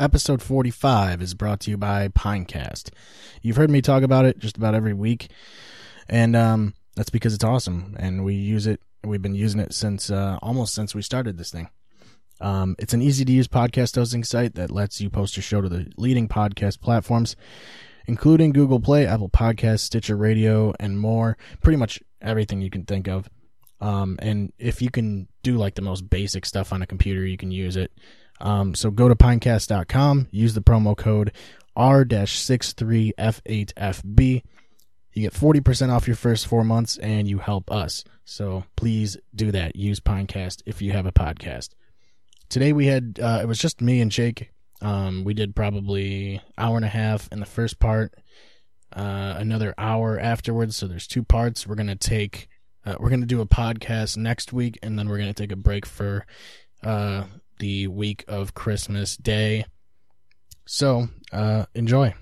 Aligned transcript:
Episode 0.00 0.42
45 0.42 1.22
is 1.22 1.34
brought 1.34 1.60
to 1.60 1.70
you 1.70 1.76
by 1.76 2.08
Pinecast. 2.08 2.90
You've 3.42 3.54
heard 3.54 3.70
me 3.70 3.80
talk 3.80 4.02
about 4.02 4.24
it 4.24 4.40
just 4.40 4.56
about 4.56 4.74
every 4.74 4.92
week, 4.92 5.30
and 6.08 6.34
um, 6.34 6.74
that's 6.96 7.10
because 7.10 7.32
it's 7.32 7.44
awesome, 7.44 7.94
and 8.00 8.24
we 8.24 8.34
use 8.34 8.66
it. 8.66 8.80
We've 9.04 9.22
been 9.22 9.36
using 9.36 9.60
it 9.60 9.72
since 9.72 10.10
uh, 10.10 10.40
almost 10.42 10.74
since 10.74 10.96
we 10.96 11.02
started 11.02 11.38
this 11.38 11.52
thing. 11.52 11.68
Um, 12.40 12.74
it's 12.80 12.92
an 12.92 13.02
easy 13.02 13.24
to 13.24 13.30
use 13.30 13.46
podcast 13.46 13.94
hosting 13.94 14.24
site 14.24 14.56
that 14.56 14.72
lets 14.72 15.00
you 15.00 15.10
post 15.10 15.36
your 15.36 15.44
show 15.44 15.60
to 15.60 15.68
the 15.68 15.92
leading 15.96 16.26
podcast 16.26 16.80
platforms, 16.80 17.36
including 18.06 18.52
Google 18.52 18.80
Play, 18.80 19.06
Apple 19.06 19.28
Podcasts, 19.28 19.80
Stitcher 19.80 20.16
Radio, 20.16 20.74
and 20.80 20.98
more. 20.98 21.36
Pretty 21.62 21.76
much 21.76 22.02
everything 22.20 22.60
you 22.60 22.70
can 22.70 22.84
think 22.84 23.06
of. 23.06 23.30
Um, 23.80 24.18
and 24.20 24.52
if 24.58 24.82
you 24.82 24.90
can 24.90 25.28
do 25.44 25.56
like 25.56 25.76
the 25.76 25.82
most 25.82 26.10
basic 26.10 26.46
stuff 26.46 26.72
on 26.72 26.82
a 26.82 26.86
computer, 26.86 27.24
you 27.24 27.36
can 27.36 27.52
use 27.52 27.76
it. 27.76 27.92
Um, 28.40 28.74
so 28.74 28.90
go 28.90 29.08
to 29.08 29.14
pinecast.com, 29.14 30.28
use 30.30 30.54
the 30.54 30.60
promo 30.60 30.96
code 30.96 31.32
R-63F8FB. 31.76 34.42
You 35.12 35.22
get 35.22 35.32
40% 35.32 35.90
off 35.90 36.08
your 36.08 36.16
first 36.16 36.46
four 36.46 36.64
months 36.64 36.98
and 36.98 37.28
you 37.28 37.38
help 37.38 37.70
us. 37.70 38.04
So 38.24 38.64
please 38.76 39.16
do 39.34 39.52
that. 39.52 39.76
Use 39.76 40.00
Pinecast 40.00 40.62
if 40.66 40.82
you 40.82 40.92
have 40.92 41.06
a 41.06 41.12
podcast. 41.12 41.70
Today 42.48 42.72
we 42.72 42.86
had, 42.86 43.20
uh, 43.22 43.40
it 43.42 43.46
was 43.46 43.58
just 43.58 43.80
me 43.80 44.00
and 44.00 44.10
Jake. 44.10 44.50
Um, 44.80 45.24
we 45.24 45.34
did 45.34 45.54
probably 45.54 46.40
hour 46.58 46.76
and 46.76 46.84
a 46.84 46.88
half 46.88 47.28
in 47.30 47.40
the 47.40 47.46
first 47.46 47.78
part, 47.78 48.14
uh, 48.94 49.34
another 49.36 49.74
hour 49.78 50.18
afterwards. 50.18 50.76
So 50.76 50.88
there's 50.88 51.06
two 51.06 51.22
parts. 51.22 51.66
We're 51.66 51.76
going 51.76 51.86
to 51.86 51.96
take, 51.96 52.48
uh, 52.84 52.96
we're 52.98 53.08
going 53.08 53.20
to 53.20 53.26
do 53.26 53.40
a 53.40 53.46
podcast 53.46 54.16
next 54.16 54.52
week 54.52 54.78
and 54.82 54.98
then 54.98 55.08
we're 55.08 55.18
going 55.18 55.32
to 55.32 55.42
take 55.42 55.52
a 55.52 55.56
break 55.56 55.86
for, 55.86 56.26
uh, 56.82 57.24
the 57.58 57.86
week 57.88 58.24
of 58.28 58.54
Christmas 58.54 59.16
Day. 59.16 59.64
So, 60.66 61.08
uh, 61.32 61.66
enjoy. 61.74 62.14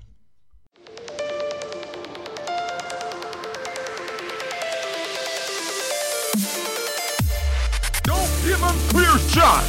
Don't 8.02 8.32
give 8.44 8.60
him 8.60 8.76
clear 8.90 9.18
shot. 9.30 9.64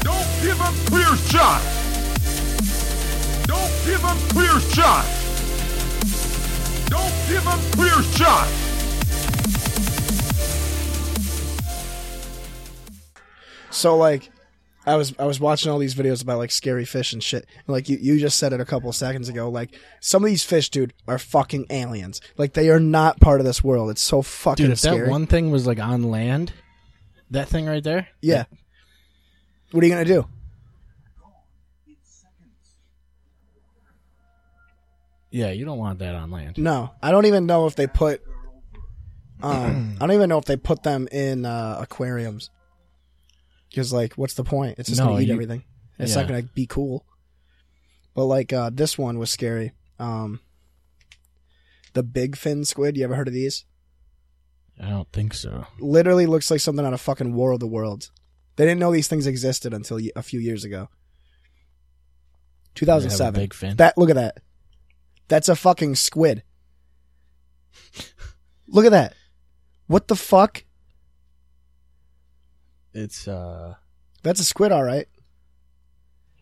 Don't 0.00 0.28
give 0.42 0.58
him 0.58 0.74
clear 0.86 1.16
shot. 1.28 1.62
Don't 3.46 3.72
give 3.84 4.00
him 4.00 4.18
clear 4.30 4.60
shot. 4.60 5.04
Don't 6.88 7.14
give 7.28 7.44
him 7.44 7.60
clear 7.72 8.02
shot. 8.14 8.48
So 13.76 13.96
like, 13.96 14.30
I 14.86 14.96
was 14.96 15.14
I 15.18 15.24
was 15.24 15.38
watching 15.38 15.70
all 15.70 15.78
these 15.78 15.94
videos 15.94 16.22
about 16.22 16.38
like 16.38 16.50
scary 16.50 16.84
fish 16.84 17.12
and 17.12 17.22
shit. 17.22 17.44
And, 17.66 17.68
like 17.68 17.88
you 17.88 17.98
you 18.00 18.18
just 18.18 18.38
said 18.38 18.52
it 18.52 18.60
a 18.60 18.64
couple 18.64 18.88
of 18.88 18.96
seconds 18.96 19.28
ago. 19.28 19.50
Like 19.50 19.74
some 20.00 20.24
of 20.24 20.30
these 20.30 20.44
fish, 20.44 20.70
dude, 20.70 20.94
are 21.06 21.18
fucking 21.18 21.66
aliens. 21.70 22.20
Like 22.38 22.54
they 22.54 22.70
are 22.70 22.80
not 22.80 23.20
part 23.20 23.40
of 23.40 23.46
this 23.46 23.62
world. 23.62 23.90
It's 23.90 24.00
so 24.00 24.22
fucking 24.22 24.64
Dude, 24.64 24.72
if 24.72 24.78
scary. 24.78 25.00
that 25.00 25.10
one 25.10 25.26
thing 25.26 25.50
was 25.50 25.66
like 25.66 25.80
on 25.80 26.04
land, 26.04 26.52
that 27.30 27.48
thing 27.48 27.66
right 27.66 27.82
there, 27.82 28.08
yeah. 28.20 28.44
What 29.72 29.82
are 29.82 29.86
you 29.86 29.92
gonna 29.92 30.04
do? 30.04 30.26
yeah, 35.30 35.50
you 35.50 35.66
don't 35.66 35.78
want 35.78 35.98
that 35.98 36.14
on 36.14 36.30
land. 36.30 36.56
No, 36.56 36.92
I 37.02 37.10
don't 37.10 37.26
even 37.26 37.44
know 37.44 37.66
if 37.66 37.76
they 37.76 37.86
put. 37.86 38.22
Um, 39.42 39.96
I 40.00 40.06
don't 40.06 40.14
even 40.14 40.30
know 40.30 40.38
if 40.38 40.46
they 40.46 40.56
put 40.56 40.82
them 40.82 41.08
in 41.12 41.44
uh, 41.44 41.78
aquariums. 41.80 42.48
Because 43.70 43.92
like, 43.92 44.14
what's 44.14 44.34
the 44.34 44.44
point? 44.44 44.78
It's 44.78 44.88
just 44.88 45.00
No, 45.00 45.08
gonna 45.08 45.20
eat 45.20 45.28
you- 45.28 45.34
everything. 45.34 45.64
It's 45.98 46.12
yeah. 46.14 46.20
not 46.22 46.28
gonna 46.28 46.42
be 46.42 46.66
cool. 46.66 47.04
But 48.14 48.24
like, 48.26 48.52
uh, 48.52 48.70
this 48.72 48.96
one 48.96 49.18
was 49.18 49.30
scary. 49.30 49.72
Um, 49.98 50.40
the 51.94 52.02
big 52.02 52.36
fin 52.36 52.64
squid. 52.64 52.96
You 52.96 53.04
ever 53.04 53.14
heard 53.14 53.28
of 53.28 53.34
these? 53.34 53.64
I 54.80 54.90
don't 54.90 55.10
think 55.12 55.32
so. 55.34 55.66
Literally 55.80 56.26
looks 56.26 56.50
like 56.50 56.60
something 56.60 56.84
out 56.84 56.92
of 56.92 57.00
fucking 57.00 57.32
War 57.34 57.52
of 57.52 57.60
the 57.60 57.66
Worlds. 57.66 58.10
They 58.56 58.64
didn't 58.64 58.80
know 58.80 58.92
these 58.92 59.08
things 59.08 59.26
existed 59.26 59.72
until 59.74 59.96
y- 59.98 60.10
a 60.14 60.22
few 60.22 60.38
years 60.40 60.64
ago. 60.64 60.78
Have 60.80 60.88
a 62.72 62.74
2007. 62.74 63.40
big 63.40 63.54
fin. 63.54 63.76
That 63.76 63.96
look 63.96 64.10
at 64.10 64.16
that. 64.16 64.38
That's 65.28 65.48
a 65.48 65.56
fucking 65.56 65.94
squid. 65.94 66.42
look 68.68 68.84
at 68.84 68.92
that. 68.92 69.14
What 69.86 70.08
the 70.08 70.16
fuck? 70.16 70.64
It's 72.96 73.28
uh, 73.28 73.74
That's 74.22 74.40
a 74.40 74.44
squid, 74.44 74.72
all 74.72 74.82
right. 74.82 75.06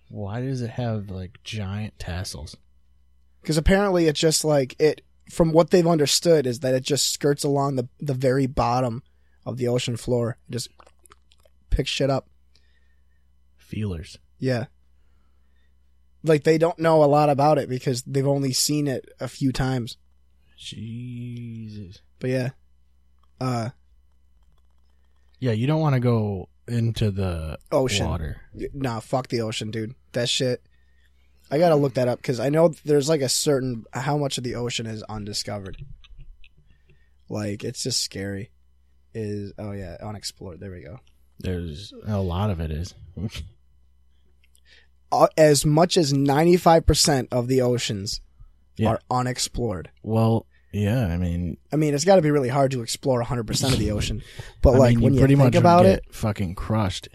why 0.09 0.41
does 0.41 0.62
it 0.62 0.70
have 0.70 1.10
like 1.10 1.38
giant 1.42 1.98
tassels? 1.98 2.56
Because 3.42 3.56
apparently 3.56 4.06
it 4.06 4.15
just 4.15 4.44
like 4.44 4.76
it. 4.81 5.03
From 5.31 5.53
what 5.53 5.70
they've 5.70 5.87
understood 5.87 6.47
is 6.47 6.60
that 6.60 6.75
it 6.75 6.82
just 6.82 7.12
skirts 7.12 7.44
along 7.44 7.76
the 7.76 7.88
the 7.98 8.15
very 8.15 8.47
bottom 8.47 9.03
of 9.44 9.56
the 9.56 9.66
ocean 9.69 9.97
floor. 9.97 10.37
It 10.48 10.53
just 10.53 10.69
picks 11.70 11.91
shit 11.91 12.10
up. 12.10 12.28
Feelers. 13.56 14.19
Yeah. 14.38 14.66
Like 16.22 16.44
they 16.44 16.59
don't 16.59 16.78
know 16.78 17.03
a 17.03 17.06
lot 17.06 17.31
about 17.31 17.59
it 17.59 17.69
because 17.69 18.03
they've 18.03 18.26
only 18.26 18.53
seen 18.53 18.86
it 18.86 19.09
a 19.19 19.28
few 19.28 19.50
times. 19.50 19.97
Jesus. 20.56 22.00
But 22.21 22.31
yeah. 22.31 22.50
Uh 23.41 23.71
Yeah, 25.44 25.53
you 25.53 25.66
don't 25.66 25.81
want 25.82 25.93
to 25.94 26.00
go 26.00 26.49
into 26.66 27.10
the 27.10 27.59
Ocean. 27.71 28.09
water. 28.09 28.41
nah, 28.72 29.00
fuck 29.00 29.28
the 29.28 29.43
ocean, 29.43 29.71
dude. 29.71 29.94
That 30.12 30.31
shit. 30.31 30.62
I 31.50 31.59
gotta 31.59 31.77
look 31.77 31.94
that 31.94 32.09
up 32.09 32.19
because 32.19 32.41
I 32.41 32.49
know 32.49 32.72
there's 32.87 33.10
like 33.10 33.21
a 33.21 33.28
certain 33.28 33.84
how 33.93 34.16
much 34.16 34.38
of 34.38 34.44
the 34.44 34.54
ocean 34.54 34.87
is 34.87 35.03
undiscovered. 35.03 35.84
Like 37.28 37.62
it's 37.62 37.83
just 37.83 38.00
scary. 38.00 38.50
Is 39.12 39.53
oh 39.59 39.72
yeah, 39.72 39.99
unexplored. 40.03 40.60
There 40.60 40.71
we 40.71 40.81
go. 40.83 41.00
There's 41.38 41.93
a 42.06 42.21
lot 42.22 42.49
of 42.49 42.60
it 42.60 42.71
is. 42.71 42.94
Uh, 45.12 45.28
As 45.37 45.65
much 45.66 45.97
as 45.99 46.12
ninety 46.12 46.56
five 46.56 46.87
percent 46.87 47.28
of 47.31 47.49
the 47.49 47.60
oceans 47.60 48.21
Yeah. 48.77 48.88
are 48.93 49.00
unexplored. 49.10 49.91
well, 50.03 50.47
yeah. 50.75 51.07
I 51.07 51.17
mean, 51.17 51.57
I 51.73 51.77
mean, 51.77 51.95
it's 51.95 52.05
got 52.05 52.17
to 52.17 52.23
be 52.23 52.31
really 52.31 52.49
hard 52.49 52.71
to 52.73 52.83
explore 52.83 53.23
hundred 53.23 53.47
percent 53.47 53.73
of 53.73 53.79
the 53.79 53.91
ocean. 53.93 54.23
But 54.62 54.75
I 54.75 54.79
like 54.79 54.97
mean, 54.97 55.05
when 55.05 55.12
you 55.15 55.19
you 55.19 55.23
pretty 55.23 55.35
think 55.37 55.55
much 55.55 55.55
about 55.61 55.85
get 55.85 55.99
it, 55.99 56.15
fucking 56.15 56.55
crushed. 56.55 57.09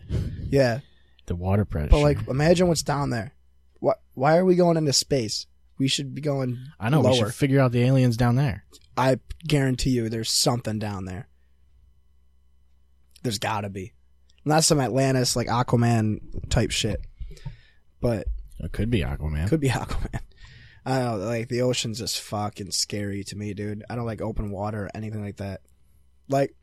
yeah. 0.49 0.79
The 1.27 1.35
water 1.35 1.65
pressure. 1.65 1.89
But 1.89 1.99
like, 2.01 2.27
imagine 2.27 2.67
what's 2.67 2.83
down 2.83 3.09
there. 3.11 3.33
What? 3.79 3.99
Why 4.15 4.37
are 4.37 4.45
we 4.45 4.55
going 4.55 4.77
into 4.77 4.93
space? 4.93 5.45
We 5.77 5.87
should 5.87 6.13
be 6.15 6.21
going 6.21 6.57
I 6.79 6.89
know 6.89 7.01
lower. 7.01 7.11
we 7.11 7.17
should 7.19 7.33
figure 7.35 7.59
out 7.59 7.71
the 7.71 7.83
aliens 7.83 8.17
down 8.17 8.35
there. 8.35 8.65
I 8.97 9.19
guarantee 9.47 9.91
you, 9.91 10.09
there's 10.09 10.29
something 10.29 10.77
down 10.79 11.05
there. 11.05 11.29
There's 13.23 13.39
got 13.39 13.61
to 13.61 13.69
be, 13.69 13.93
not 14.45 14.63
some 14.63 14.79
Atlantis 14.79 15.35
like 15.35 15.47
Aquaman 15.47 16.49
type 16.49 16.71
shit, 16.71 17.01
but 18.01 18.27
It 18.59 18.71
could 18.71 18.89
be 18.89 19.01
Aquaman. 19.01 19.47
could 19.47 19.59
be 19.59 19.69
Aquaman. 19.69 20.19
I 20.89 20.99
don't 20.99 21.19
know. 21.19 21.25
Like 21.25 21.49
the 21.49 21.61
ocean's 21.61 21.99
just 21.99 22.19
fucking 22.21 22.71
scary 22.71 23.23
to 23.25 23.35
me, 23.35 23.53
dude. 23.53 23.83
I 23.89 23.95
don't 23.95 24.05
like 24.05 24.21
open 24.21 24.51
water 24.51 24.85
or 24.85 24.89
anything 24.95 25.23
like 25.23 25.37
that. 25.37 25.61
Like 26.27 26.55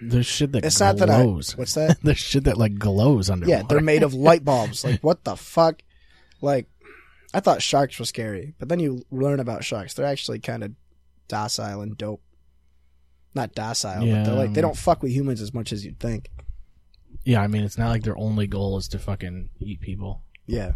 There's 0.00 0.26
shit 0.26 0.52
that 0.52 0.64
it's 0.64 0.80
not 0.80 0.98
that 0.98 1.10
I. 1.10 1.22
glows. 1.22 1.56
What's 1.56 1.74
that? 1.74 1.98
There's 2.02 2.18
shit 2.18 2.44
that 2.44 2.58
like 2.58 2.78
glows 2.78 3.30
under. 3.30 3.46
Yeah, 3.46 3.62
they're 3.62 3.80
made 3.80 4.02
of 4.02 4.14
light 4.14 4.44
bulbs. 4.44 4.84
Like 4.84 5.00
what 5.02 5.24
the 5.24 5.36
fuck? 5.36 5.82
Like 6.40 6.68
I 7.32 7.40
thought 7.40 7.62
sharks 7.62 7.98
were 7.98 8.04
scary, 8.04 8.54
but 8.58 8.68
then 8.68 8.78
you 8.80 9.02
learn 9.10 9.40
about 9.40 9.64
sharks. 9.64 9.94
They're 9.94 10.06
actually 10.06 10.40
kind 10.40 10.62
of 10.62 10.72
docile 11.28 11.80
and 11.80 11.96
dope. 11.96 12.22
Not 13.34 13.54
docile, 13.54 14.00
but 14.04 14.24
they're 14.24 14.34
like 14.34 14.52
they 14.52 14.60
don't 14.60 14.76
fuck 14.76 15.02
with 15.02 15.12
humans 15.12 15.40
as 15.40 15.54
much 15.54 15.72
as 15.72 15.84
you'd 15.84 15.98
think. 15.98 16.30
Yeah, 17.24 17.40
I 17.40 17.46
mean, 17.46 17.62
it's 17.62 17.78
not 17.78 17.88
like 17.88 18.02
their 18.02 18.18
only 18.18 18.46
goal 18.46 18.76
is 18.76 18.88
to 18.88 18.98
fucking 18.98 19.48
eat 19.60 19.80
people. 19.80 20.22
Yeah. 20.46 20.72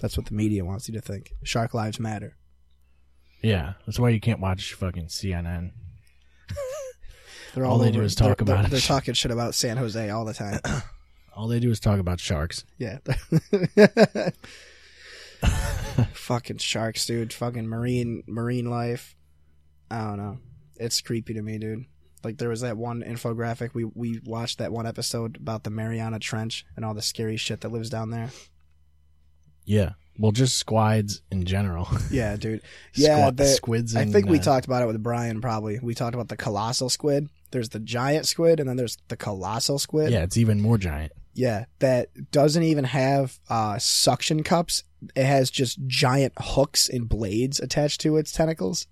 That's 0.00 0.16
what 0.16 0.26
the 0.26 0.34
media 0.34 0.64
wants 0.64 0.88
you 0.88 0.94
to 0.94 1.00
think. 1.00 1.32
Shark 1.44 1.74
lives 1.74 1.98
matter. 2.00 2.36
Yeah, 3.42 3.74
that's 3.86 3.98
why 3.98 4.10
you 4.10 4.20
can't 4.20 4.40
watch 4.40 4.72
fucking 4.74 5.06
CNN. 5.06 5.72
They're 7.54 7.64
All 7.66 7.78
they 7.78 7.88
over- 7.88 7.98
do 7.98 8.02
is 8.04 8.14
talk 8.14 8.38
they're- 8.38 8.44
about 8.44 8.46
they're, 8.56 8.64
it. 8.66 8.70
They're 8.70 8.80
talking 8.80 9.14
shit 9.14 9.30
about 9.30 9.54
San 9.54 9.76
Jose 9.76 10.08
all 10.10 10.24
the 10.24 10.34
time. 10.34 10.60
All 11.34 11.48
they 11.48 11.60
do 11.60 11.70
is 11.70 11.80
talk 11.80 11.98
about 11.98 12.20
sharks. 12.20 12.64
yeah. 12.78 12.98
Fucking 16.12 16.58
sharks, 16.58 17.04
dude. 17.06 17.32
Fucking 17.32 17.66
marine 17.66 18.22
marine 18.26 18.70
life. 18.70 19.16
I 19.90 19.98
don't 20.04 20.16
know. 20.18 20.38
It's 20.76 21.00
creepy 21.00 21.34
to 21.34 21.42
me, 21.42 21.58
dude. 21.58 21.84
Like 22.24 22.38
there 22.38 22.48
was 22.48 22.60
that 22.60 22.76
one 22.76 23.02
infographic 23.02 23.74
we 23.74 23.84
we 23.84 24.20
watched 24.24 24.58
that 24.58 24.72
one 24.72 24.86
episode 24.86 25.36
about 25.36 25.64
the 25.64 25.70
Mariana 25.70 26.18
Trench 26.18 26.64
and 26.76 26.84
all 26.84 26.94
the 26.94 27.02
scary 27.02 27.36
shit 27.36 27.60
that 27.62 27.72
lives 27.72 27.90
down 27.90 28.10
there. 28.10 28.30
Yeah, 29.64 29.92
well, 30.18 30.32
just 30.32 30.58
squids 30.58 31.22
in 31.30 31.44
general. 31.44 31.88
Yeah, 32.10 32.36
dude. 32.36 32.62
Yeah, 32.94 33.30
Squa- 33.30 33.36
the- 33.36 33.46
squids. 33.46 33.96
I 33.96 34.02
and, 34.02 34.12
think 34.12 34.28
we 34.28 34.38
uh, 34.38 34.42
talked 34.42 34.66
about 34.66 34.82
it 34.82 34.86
with 34.86 35.02
Brian. 35.02 35.40
Probably 35.40 35.78
we 35.80 35.94
talked 35.94 36.14
about 36.14 36.28
the 36.28 36.36
colossal 36.36 36.88
squid. 36.90 37.28
There's 37.50 37.70
the 37.70 37.80
giant 37.80 38.26
squid, 38.26 38.60
and 38.60 38.68
then 38.68 38.76
there's 38.76 38.98
the 39.08 39.16
colossal 39.16 39.78
squid. 39.78 40.12
Yeah, 40.12 40.22
it's 40.22 40.36
even 40.36 40.60
more 40.60 40.78
giant. 40.78 41.12
Yeah, 41.34 41.64
that 41.78 42.30
doesn't 42.30 42.62
even 42.62 42.84
have 42.84 43.38
uh, 43.48 43.78
suction 43.78 44.42
cups. 44.42 44.84
It 45.16 45.24
has 45.24 45.50
just 45.50 45.78
giant 45.86 46.34
hooks 46.38 46.88
and 46.88 47.08
blades 47.08 47.58
attached 47.58 48.00
to 48.02 48.16
its 48.16 48.32
tentacles. 48.32 48.86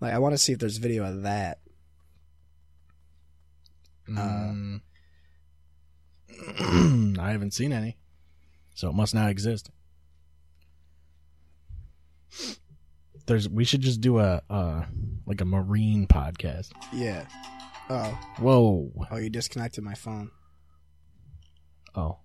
Like, 0.00 0.12
I 0.12 0.18
want 0.18 0.34
to 0.34 0.38
see 0.38 0.52
if 0.52 0.58
there's 0.58 0.76
video 0.76 1.04
of 1.04 1.22
that. 1.22 1.60
Mm. 4.08 4.80
I 7.18 7.30
haven't 7.30 7.54
seen 7.54 7.72
any, 7.72 7.96
so 8.74 8.90
it 8.90 8.94
must 8.94 9.14
not 9.14 9.30
exist. 9.30 9.70
There's. 13.26 13.48
We 13.48 13.64
should 13.64 13.80
just 13.80 14.00
do 14.00 14.18
a 14.18 14.42
uh, 14.50 14.84
like 15.26 15.40
a 15.40 15.44
marine 15.44 16.06
podcast. 16.06 16.72
Yeah. 16.92 17.26
Oh, 17.88 18.18
Whoa. 18.38 18.92
oh, 19.10 19.16
you 19.16 19.30
disconnected 19.30 19.84
my 19.84 19.94
phone. 19.94 20.30
Oh 21.94 22.18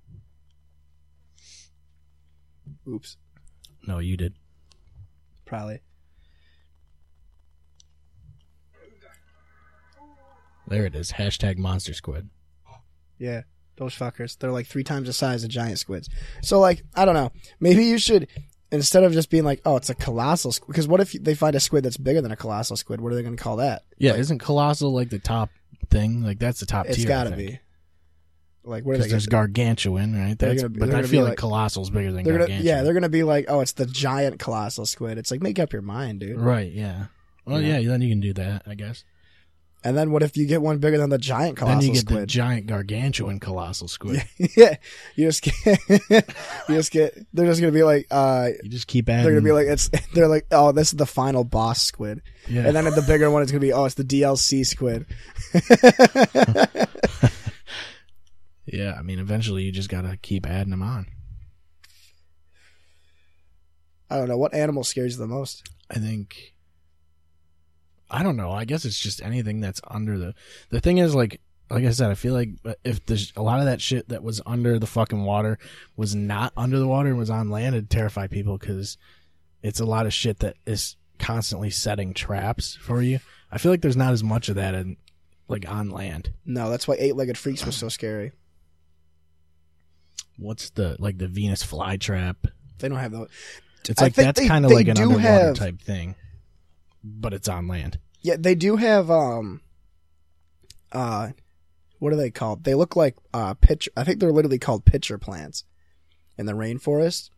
Oops. 2.87 3.17
no, 3.85 3.99
you 3.99 4.17
did. 4.17 4.35
Probably. 5.45 5.81
There 10.67 10.85
it 10.85 10.95
is. 10.95 11.13
Hashtag 11.13 11.57
monster 11.57 11.93
squid. 11.93 12.29
Yeah, 13.17 13.41
those 13.79 13.95
fuckers. 13.95 14.37
They're 14.37 14.51
like 14.51 14.67
three 14.67 14.83
times 14.83 15.07
the 15.07 15.13
size 15.13 15.43
of 15.43 15.49
giant 15.49 15.79
squids. 15.79 16.07
So, 16.43 16.59
like, 16.59 16.83
I 16.95 17.05
don't 17.05 17.15
know. 17.15 17.31
Maybe 17.59 17.85
you 17.85 17.97
should, 17.97 18.27
instead 18.71 19.03
of 19.03 19.13
just 19.13 19.31
being 19.31 19.43
like, 19.45 19.61
oh, 19.65 19.75
it's 19.77 19.89
a 19.89 19.95
colossal 19.95 20.51
squid, 20.51 20.67
because 20.67 20.87
what 20.87 20.99
if 21.01 21.13
they 21.13 21.33
find 21.33 21.55
a 21.55 21.59
squid 21.59 21.83
that's 21.83 21.97
bigger 21.97 22.21
than 22.21 22.31
a 22.31 22.35
colossal 22.35 22.77
squid? 22.77 23.01
What 23.01 23.11
are 23.11 23.15
they 23.15 23.23
going 23.23 23.35
to 23.35 23.43
call 23.43 23.55
that? 23.57 23.83
Yeah, 23.97 24.13
isn't 24.15 24.37
colossal 24.39 24.93
like 24.93 25.09
the 25.09 25.17
top 25.19 25.49
thing? 25.89 26.21
Like 26.23 26.37
that's 26.37 26.59
the 26.59 26.67
top 26.67 26.85
It's 26.85 26.97
tier. 26.97 27.03
It's 27.05 27.09
got 27.09 27.23
to 27.25 27.35
be. 27.35 27.59
Like, 28.65 28.85
what 28.85 28.97
Because 28.97 29.09
there's 29.09 29.25
going 29.25 29.47
to 29.47 29.53
gargantuan, 29.53 30.15
right? 30.15 30.37
That's, 30.37 30.61
gonna 30.61 30.69
be- 30.69 30.79
but 30.81 30.93
I 30.93 31.03
feel 31.03 31.21
like, 31.23 31.29
like- 31.31 31.37
colossal's 31.39 31.89
bigger 31.89 32.11
than 32.11 32.23
They're 32.23 32.33
gonna, 32.33 32.39
gargantuan. 32.47 32.65
yeah, 32.67 32.83
they're 32.83 32.93
gonna 32.93 33.09
be 33.09 33.23
like, 33.23 33.45
oh, 33.47 33.61
it's 33.61 33.71
the 33.71 33.85
giant 33.85 34.37
colossal 34.37 34.85
squid. 34.85 35.17
It's 35.17 35.31
like, 35.31 35.41
make 35.41 35.57
up 35.57 35.71
your 35.73 35.81
mind, 35.81 36.19
dude. 36.19 36.39
right. 36.39 36.71
Yeah. 36.71 37.05
Well, 37.45 37.61
yeah. 37.61 37.79
Then 37.81 38.01
you 38.01 38.09
can 38.09 38.19
do 38.19 38.33
that, 38.33 38.63
I 38.67 38.75
guess. 38.75 39.03
And 39.81 39.97
then 39.97 40.11
what 40.11 40.23
if 40.23 40.35
you 40.35 40.45
get 40.45 40.61
one 40.61 40.79
bigger 40.79 40.97
than 40.97 41.09
the 41.09 41.17
giant 41.17 41.55
colossal 41.57 41.79
squid? 41.81 41.89
then 41.89 41.95
you 41.95 42.01
get 42.03 42.19
the 42.21 42.25
giant 42.25 42.67
gargantuan 42.67 43.39
colossal 43.39 43.87
squid. 43.87 44.23
yeah, 44.57 44.75
you 45.15 45.27
just 45.27 45.41
get, 45.41 45.79
you 46.67 46.75
just 46.75 46.91
get. 46.91 47.17
They're 47.33 47.45
just 47.45 47.61
gonna 47.61 47.71
be 47.71 47.83
like, 47.83 48.05
uh, 48.11 48.49
You 48.61 48.69
just 48.69 48.87
keep 48.87 49.07
adding. 49.07 49.23
they're 49.23 49.33
gonna 49.33 49.45
be 49.45 49.53
like, 49.53 49.67
it's. 49.67 49.89
They're 50.13 50.27
like, 50.27 50.47
oh, 50.51 50.71
this 50.73 50.89
is 50.89 50.97
the 50.97 51.05
final 51.05 51.43
boss 51.45 51.81
squid. 51.81 52.21
yeah. 52.49 52.67
And 52.67 52.75
then 52.75 52.83
the 52.85 53.03
bigger 53.07 53.31
one 53.31 53.41
is 53.43 53.51
gonna 53.51 53.61
be, 53.61 53.71
oh, 53.71 53.85
it's 53.85 53.95
the 53.95 54.03
DLC 54.03 54.65
squid. 54.65 55.05
yeah. 58.65 58.95
I 58.97 59.01
mean, 59.01 59.19
eventually 59.19 59.63
you 59.63 59.71
just 59.71 59.89
gotta 59.89 60.17
keep 60.17 60.45
adding 60.45 60.71
them 60.71 60.81
on. 60.81 61.07
I 64.09 64.17
don't 64.17 64.27
know 64.27 64.37
what 64.37 64.53
animal 64.53 64.83
scares 64.83 65.13
you 65.13 65.19
the 65.19 65.27
most. 65.27 65.69
I 65.89 65.95
think. 65.99 66.53
I 68.09 68.23
don't 68.23 68.37
know. 68.37 68.51
I 68.51 68.65
guess 68.65 68.85
it's 68.85 68.99
just 68.99 69.21
anything 69.21 69.59
that's 69.59 69.81
under 69.87 70.17
the. 70.17 70.33
The 70.69 70.79
thing 70.81 70.97
is, 70.97 71.13
like, 71.13 71.41
like 71.69 71.85
I 71.85 71.91
said, 71.91 72.09
I 72.09 72.15
feel 72.15 72.33
like 72.33 72.49
uh, 72.65 72.73
if 72.83 73.05
there's 73.05 73.31
a 73.35 73.43
lot 73.43 73.59
of 73.59 73.65
that 73.65 73.81
shit 73.81 74.09
that 74.09 74.23
was 74.23 74.41
under 74.45 74.79
the 74.79 74.87
fucking 74.87 75.23
water 75.23 75.59
was 75.95 76.15
not 76.15 76.51
under 76.57 76.79
the 76.79 76.87
water 76.87 77.09
and 77.09 77.17
was 77.17 77.29
on 77.29 77.49
land, 77.49 77.75
it'd 77.75 77.89
terrify 77.89 78.27
people 78.27 78.57
because 78.57 78.97
it's 79.61 79.79
a 79.79 79.85
lot 79.85 80.05
of 80.05 80.13
shit 80.13 80.39
that 80.39 80.55
is 80.65 80.95
constantly 81.19 81.69
setting 81.69 82.13
traps 82.13 82.75
for 82.75 83.01
you. 83.01 83.19
I 83.51 83.57
feel 83.57 83.71
like 83.71 83.81
there's 83.81 83.97
not 83.97 84.13
as 84.13 84.23
much 84.23 84.49
of 84.49 84.55
that 84.55 84.73
in 84.73 84.97
like 85.47 85.69
on 85.69 85.89
land. 85.89 86.31
No, 86.45 86.69
that's 86.69 86.87
why 86.87 86.95
Eight 86.99 87.15
Legged 87.15 87.37
Freaks 87.37 87.65
was 87.65 87.75
so 87.75 87.89
scary. 87.89 88.31
What's 90.37 90.69
the 90.71 90.95
like 90.99 91.17
the 91.17 91.27
Venus 91.27 91.63
flytrap? 91.63 92.35
They 92.79 92.87
don't 92.87 92.97
have 92.97 93.11
those. 93.11 93.29
It's 93.87 94.01
like 94.01 94.13
that's 94.13 94.45
kind 94.47 94.65
of 94.65 94.71
like 94.71 94.87
an 94.87 94.97
underwater 94.97 95.23
have- 95.23 95.55
type 95.57 95.81
thing, 95.81 96.15
but 97.03 97.33
it's 97.33 97.47
on 97.47 97.67
land. 97.67 97.99
Yeah, 98.21 98.35
they 98.37 98.55
do 98.55 98.75
have 98.75 99.09
um 99.09 99.61
uh 100.91 101.29
what 101.99 102.13
are 102.13 102.17
they 102.17 102.31
called? 102.31 102.63
They 102.63 102.75
look 102.75 102.95
like 102.95 103.15
uh 103.33 103.53
pitcher 103.55 103.91
I 103.95 104.03
think 104.03 104.19
they're 104.19 104.31
literally 104.31 104.59
called 104.59 104.85
pitcher 104.85 105.17
plants 105.17 105.63
in 106.37 106.45
the 106.45 106.53
rainforest. 106.53 107.29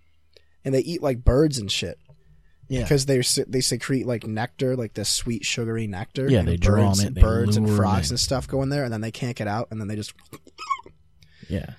And 0.64 0.74
they 0.74 0.80
eat 0.80 1.02
like 1.02 1.24
birds 1.24 1.58
and 1.58 1.72
shit 1.72 1.98
Yeah, 2.68 2.84
because 2.84 3.06
they 3.08 3.22
they 3.48 3.62
secrete 3.62 4.06
like 4.06 4.26
nectar, 4.28 4.76
like 4.76 4.94
this 4.94 5.10
sweet 5.10 5.44
sugary 5.46 5.88
nectar. 5.88 6.30
Yeah, 6.30 6.40
and 6.40 6.48
they 6.48 6.58
draw 6.58 6.88
birds, 6.90 7.00
in, 7.00 7.08
and 7.08 7.16
they 7.16 7.22
birds 7.22 7.58
and 7.58 7.70
frogs 7.70 8.10
in. 8.10 8.14
and 8.14 8.20
stuff 8.20 8.48
go 8.48 8.62
in 8.62 8.70
there, 8.70 8.84
and 8.84 8.94
then 8.94 9.02
they 9.02 9.12
can't 9.12 9.36
get 9.36 9.48
out, 9.48 9.68
and 9.72 9.82
then 9.82 9.88
they 9.88 9.96
just. 9.96 10.14
yeah, 11.50 11.72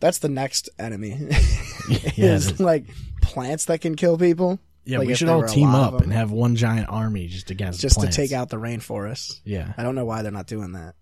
That's 0.00 0.18
the 0.18 0.30
next 0.30 0.70
enemy. 0.78 1.10
yeah. 1.88 1.98
is 2.16 2.58
like 2.58 2.86
plants 3.20 3.66
that 3.66 3.80
can 3.82 3.94
kill 3.96 4.16
people. 4.16 4.58
Yeah, 4.84 4.98
Like, 4.98 5.08
we 5.08 5.14
should 5.14 5.28
all 5.28 5.42
team 5.44 5.68
up 5.74 6.00
and 6.00 6.12
have 6.12 6.30
one 6.30 6.56
giant 6.56 6.88
army 6.88 7.26
just 7.28 7.50
against 7.50 7.80
just 7.80 7.96
plants. 7.96 8.16
to 8.16 8.22
take 8.22 8.32
out 8.32 8.48
the 8.48 8.56
rainforest. 8.56 9.40
Yeah, 9.44 9.72
I 9.76 9.82
don't 9.82 9.94
know 9.94 10.04
why 10.06 10.22
they're 10.22 10.32
not 10.32 10.46
doing 10.46 10.72
that. 10.72 10.94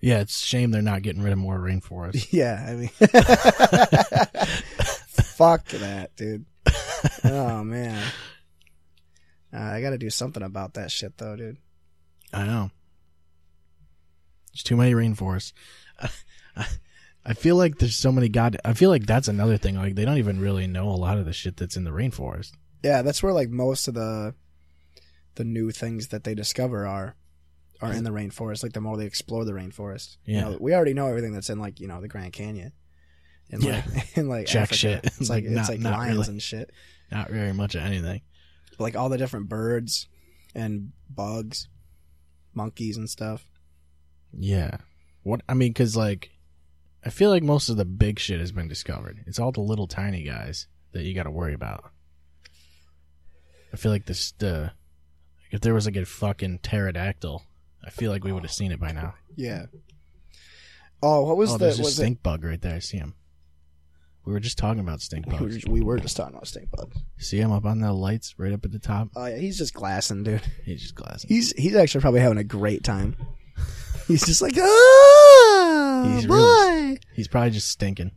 yeah. 0.00 0.20
It's 0.20 0.42
a 0.42 0.46
shame 0.46 0.70
they're 0.70 0.82
not 0.82 1.02
getting 1.02 1.22
rid 1.22 1.32
of 1.32 1.38
more 1.38 1.58
rainforest. 1.58 2.28
Yeah, 2.32 2.64
I 2.68 2.74
mean, 2.74 2.88
fuck 5.14 5.64
that, 5.68 6.14
dude. 6.16 6.44
Oh 7.24 7.64
man, 7.64 8.02
uh, 9.52 9.58
I 9.60 9.80
got 9.80 9.90
to 9.90 9.98
do 9.98 10.10
something 10.10 10.42
about 10.42 10.74
that 10.74 10.90
shit 10.90 11.16
though, 11.18 11.36
dude. 11.36 11.56
I 12.32 12.44
know. 12.46 12.70
There's 14.52 14.62
too 14.62 14.76
many 14.76 14.92
rainforests. 14.92 15.52
I 17.24 17.34
feel 17.34 17.56
like 17.56 17.78
there's 17.78 17.94
so 17.96 18.10
many 18.10 18.28
god. 18.28 18.56
I 18.64 18.72
feel 18.72 18.90
like 18.90 19.06
that's 19.06 19.28
another 19.28 19.56
thing. 19.56 19.76
Like 19.76 19.94
they 19.94 20.04
don't 20.04 20.18
even 20.18 20.40
really 20.40 20.66
know 20.66 20.88
a 20.88 20.96
lot 20.96 21.18
of 21.18 21.24
the 21.24 21.32
shit 21.32 21.56
that's 21.56 21.76
in 21.76 21.84
the 21.84 21.90
rainforest. 21.92 22.52
Yeah, 22.82 23.02
that's 23.02 23.22
where 23.22 23.32
like 23.32 23.48
most 23.50 23.86
of 23.88 23.94
the 23.94 24.34
the 25.36 25.44
new 25.44 25.70
things 25.70 26.08
that 26.08 26.24
they 26.24 26.34
discover 26.34 26.86
are 26.86 27.14
are 27.80 27.92
in 27.92 28.04
the 28.04 28.10
rainforest. 28.10 28.62
Like 28.62 28.72
the 28.72 28.80
more 28.80 28.96
they 28.96 29.06
explore 29.06 29.44
the 29.44 29.52
rainforest, 29.52 30.16
you 30.24 30.34
Yeah. 30.36 30.40
know, 30.50 30.56
we 30.60 30.74
already 30.74 30.94
know 30.94 31.06
everything 31.06 31.32
that's 31.32 31.50
in 31.50 31.58
like 31.60 31.78
you 31.80 31.86
know 31.88 32.00
the 32.00 32.08
Grand 32.08 32.32
Canyon. 32.32 32.72
And 33.50 33.62
Yeah. 33.62 33.82
like, 33.94 34.16
in 34.16 34.28
like 34.28 34.46
Jack 34.46 34.72
Africa. 34.72 34.76
shit. 34.76 35.04
It's 35.04 35.30
like 35.30 35.44
Not- 35.44 35.60
it's 35.60 35.68
like 35.68 35.80
lions 35.82 36.16
really. 36.18 36.28
and 36.30 36.42
shit. 36.42 36.70
Not 37.10 37.30
very 37.30 37.52
much 37.52 37.74
of 37.74 37.82
anything. 37.82 38.22
like 38.78 38.96
all 38.96 39.08
the 39.10 39.18
different 39.18 39.48
birds 39.48 40.08
and 40.54 40.92
bugs, 41.08 41.68
monkeys 42.54 42.96
and 42.96 43.08
stuff. 43.08 43.44
Yeah. 44.36 44.78
What 45.22 45.42
I 45.48 45.54
mean, 45.54 45.70
because 45.70 45.96
like, 45.96 46.30
I 47.04 47.10
feel 47.10 47.30
like 47.30 47.42
most 47.42 47.68
of 47.68 47.76
the 47.76 47.84
big 47.84 48.18
shit 48.18 48.40
has 48.40 48.52
been 48.52 48.68
discovered. 48.68 49.24
It's 49.26 49.38
all 49.38 49.52
the 49.52 49.60
little 49.60 49.88
tiny 49.88 50.22
guys 50.22 50.66
that 50.92 51.02
you 51.02 51.14
got 51.14 51.24
to 51.24 51.30
worry 51.30 51.54
about. 51.54 51.90
I 53.72 53.76
feel 53.76 53.90
like 53.90 54.06
this 54.06 54.32
the 54.32 54.72
if 55.50 55.60
there 55.60 55.74
was 55.74 55.86
like 55.86 55.96
a 55.96 56.04
fucking 56.04 56.60
pterodactyl, 56.62 57.42
I 57.84 57.90
feel 57.90 58.10
like 58.10 58.24
we 58.24 58.32
would 58.32 58.44
have 58.44 58.52
seen 58.52 58.72
it 58.72 58.80
by 58.80 58.92
now. 58.92 59.14
Yeah. 59.36 59.66
Oh, 61.02 61.24
what 61.24 61.36
was 61.36 61.50
oh, 61.50 61.58
the 61.58 61.64
there's 61.66 61.80
a 61.80 61.82
was 61.82 61.96
stink 61.96 62.22
bug 62.22 62.44
right 62.44 62.60
there. 62.60 62.76
I 62.76 62.78
see 62.78 62.98
him. 62.98 63.14
We 64.24 64.32
were 64.32 64.40
just 64.40 64.56
talking 64.56 64.80
about 64.80 65.00
stink 65.00 65.26
it? 65.26 65.32
We 65.32 65.38
bugs. 65.38 65.66
were, 65.66 65.72
we 65.72 65.80
were 65.80 65.98
just 65.98 66.16
talking 66.16 66.34
about 66.34 66.46
stink 66.46 66.70
bugs. 66.70 66.96
See 67.18 67.38
him 67.38 67.50
up 67.50 67.64
on 67.64 67.80
the 67.80 67.92
lights 67.92 68.34
right 68.38 68.52
up 68.52 68.64
at 68.64 68.70
the 68.70 68.78
top. 68.78 69.08
Oh 69.16 69.26
yeah, 69.26 69.38
he's 69.38 69.58
just 69.58 69.74
glassing, 69.74 70.22
dude. 70.22 70.42
He's 70.64 70.80
just 70.80 70.94
glassing. 70.94 71.28
He's 71.28 71.52
he's 71.52 71.74
actually 71.74 72.02
probably 72.02 72.20
having 72.20 72.38
a 72.38 72.44
great 72.44 72.84
time. 72.84 73.16
He's 74.06 74.24
just 74.24 74.42
like, 74.42 74.54
ah, 74.58 75.01
He's 76.04 76.26
boy. 76.26 76.34
really- 76.34 76.98
He's 77.14 77.28
probably 77.28 77.50
just 77.50 77.68
stinking. 77.68 78.12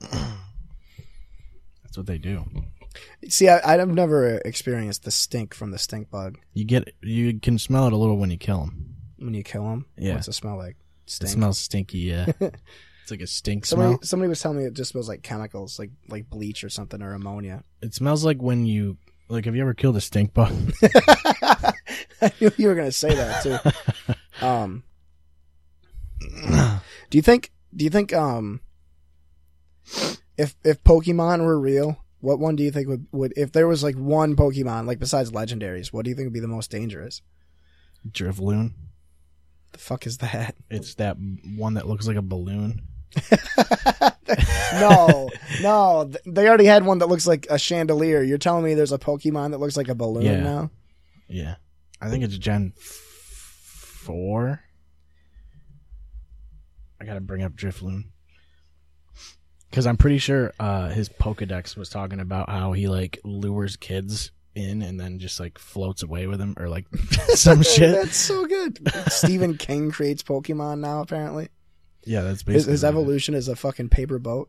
That's 0.00 1.96
what 1.96 2.06
they 2.06 2.18
do. 2.18 2.44
See, 3.28 3.48
I, 3.48 3.60
I've 3.74 3.88
never 3.88 4.38
experienced 4.38 5.04
the 5.04 5.10
stink 5.10 5.54
from 5.54 5.70
the 5.70 5.78
stink 5.78 6.10
bug 6.10 6.38
You 6.52 6.64
get 6.64 6.92
you 7.02 7.38
can 7.40 7.58
smell 7.58 7.86
it 7.86 7.92
a 7.92 7.96
little 7.96 8.16
when 8.18 8.30
you 8.30 8.36
kill 8.36 8.64
him. 8.64 8.96
when 9.18 9.34
you 9.34 9.42
kill 9.42 9.64
him. 9.70 9.86
Yeah. 9.96 10.14
What's 10.14 10.28
it 10.28 10.32
smell 10.32 10.56
like? 10.56 10.76
It 11.06 11.28
smells 11.28 11.58
stinky. 11.58 11.98
Yeah, 11.98 12.26
it's 12.40 13.10
like 13.10 13.20
a 13.20 13.26
stink 13.26 13.66
somebody 13.66 13.90
smell. 13.94 14.02
somebody 14.02 14.28
was 14.28 14.40
telling 14.40 14.58
me 14.58 14.64
it 14.64 14.74
just 14.74 14.90
smells 14.92 15.08
like 15.08 15.22
chemicals, 15.22 15.78
like 15.78 15.90
like 16.08 16.28
bleach 16.30 16.64
or 16.64 16.68
something 16.68 17.02
or 17.02 17.12
ammonia. 17.14 17.64
It 17.82 17.94
smells 17.94 18.24
like 18.24 18.40
when 18.42 18.66
you 18.66 18.96
like. 19.28 19.44
Have 19.46 19.54
you 19.56 19.62
ever 19.62 19.74
killed 19.74 19.96
a 19.96 20.00
stink 20.00 20.32
bug? 20.34 20.52
I 22.22 22.32
knew 22.40 22.50
you 22.56 22.68
were 22.68 22.74
gonna 22.74 22.92
say 22.92 23.14
that 23.14 23.42
too. 23.42 24.46
um, 24.46 24.84
do 27.10 27.18
you 27.18 27.22
think? 27.22 27.52
Do 27.74 27.84
you 27.84 27.90
think? 27.90 28.12
Um, 28.12 28.60
if 30.36 30.54
if 30.64 30.82
Pokemon 30.84 31.40
were 31.44 31.58
real, 31.58 32.02
what 32.20 32.38
one 32.38 32.56
do 32.56 32.62
you 32.62 32.70
think 32.70 32.88
would 32.88 33.06
would 33.12 33.32
if 33.36 33.52
there 33.52 33.66
was 33.68 33.82
like 33.82 33.96
one 33.96 34.36
Pokemon 34.36 34.86
like 34.86 34.98
besides 34.98 35.30
legendaries? 35.30 35.92
What 35.92 36.04
do 36.04 36.10
you 36.10 36.16
think 36.16 36.26
would 36.26 36.32
be 36.32 36.40
the 36.40 36.48
most 36.48 36.70
dangerous? 36.70 37.22
Drifloon. 38.10 38.72
The 39.72 39.78
fuck 39.78 40.06
is 40.06 40.18
that? 40.18 40.54
It's 40.70 40.94
that 40.96 41.16
one 41.56 41.74
that 41.74 41.86
looks 41.86 42.06
like 42.06 42.16
a 42.16 42.22
balloon. 42.22 42.82
no, 44.74 45.28
no, 45.60 46.10
they 46.26 46.48
already 46.48 46.64
had 46.64 46.84
one 46.84 46.98
that 46.98 47.08
looks 47.08 47.26
like 47.26 47.46
a 47.50 47.58
chandelier. 47.58 48.22
You're 48.22 48.38
telling 48.38 48.64
me 48.64 48.74
there's 48.74 48.92
a 48.92 48.98
Pokemon 48.98 49.50
that 49.50 49.58
looks 49.58 49.76
like 49.76 49.88
a 49.88 49.94
balloon 49.94 50.24
Yeah. 50.24 50.40
now? 50.42 50.70
Yeah, 51.28 51.54
I 52.00 52.08
think 52.08 52.24
it's 52.24 52.36
Gen 52.38 52.72
four. 52.76 54.60
I 57.02 57.04
gotta 57.04 57.20
bring 57.20 57.42
up 57.42 57.54
Drifloon 57.54 58.04
because 59.68 59.86
I'm 59.88 59.96
pretty 59.96 60.18
sure 60.18 60.52
uh, 60.60 60.90
his 60.90 61.08
Pokedex 61.08 61.76
was 61.76 61.88
talking 61.88 62.20
about 62.20 62.48
how 62.48 62.72
he 62.72 62.86
like 62.86 63.18
lures 63.24 63.74
kids 63.76 64.30
in 64.54 64.82
and 64.82 65.00
then 65.00 65.18
just 65.18 65.40
like 65.40 65.58
floats 65.58 66.04
away 66.04 66.28
with 66.28 66.38
them 66.38 66.54
or 66.58 66.68
like 66.68 66.86
some 67.34 67.62
shit. 67.62 67.92
That's 67.92 68.16
so 68.16 68.46
good. 68.46 68.78
Stephen 69.08 69.56
King 69.56 69.90
creates 69.90 70.22
Pokemon 70.22 70.78
now. 70.78 71.00
Apparently, 71.00 71.48
Yeah, 72.04 72.20
that's 72.20 72.40
his, 72.40 72.42
basically 72.44 72.54
his 72.58 72.66
what 72.66 72.70
it 72.70 72.74
is. 72.74 72.84
evolution 72.84 73.34
is 73.34 73.48
a 73.48 73.56
fucking 73.56 73.88
paper 73.88 74.20
boat 74.20 74.48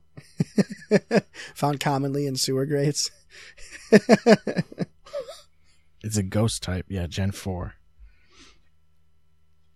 found 1.56 1.80
commonly 1.80 2.28
in 2.28 2.36
sewer 2.36 2.66
grates. 2.68 3.10
It's 6.06 6.18
a 6.18 6.24
ghost 6.24 6.62
type. 6.62 6.88
Yeah, 6.90 7.08
Gen 7.08 7.32
four. 7.32 7.76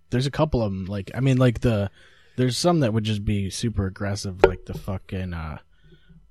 There's 0.10 0.26
a 0.26 0.32
couple 0.32 0.62
of 0.62 0.72
them. 0.74 0.86
Like 0.86 1.10
I 1.16 1.22
mean, 1.22 1.38
like 1.38 1.62
the 1.62 1.90
there's 2.38 2.58
some 2.58 2.80
that 2.80 2.94
would 2.94 3.04
just 3.04 3.26
be 3.26 3.50
super 3.50 3.86
aggressive, 3.88 4.44
like 4.46 4.66
the 4.66 4.74
fucking 4.78 5.34
uh, 5.34 5.58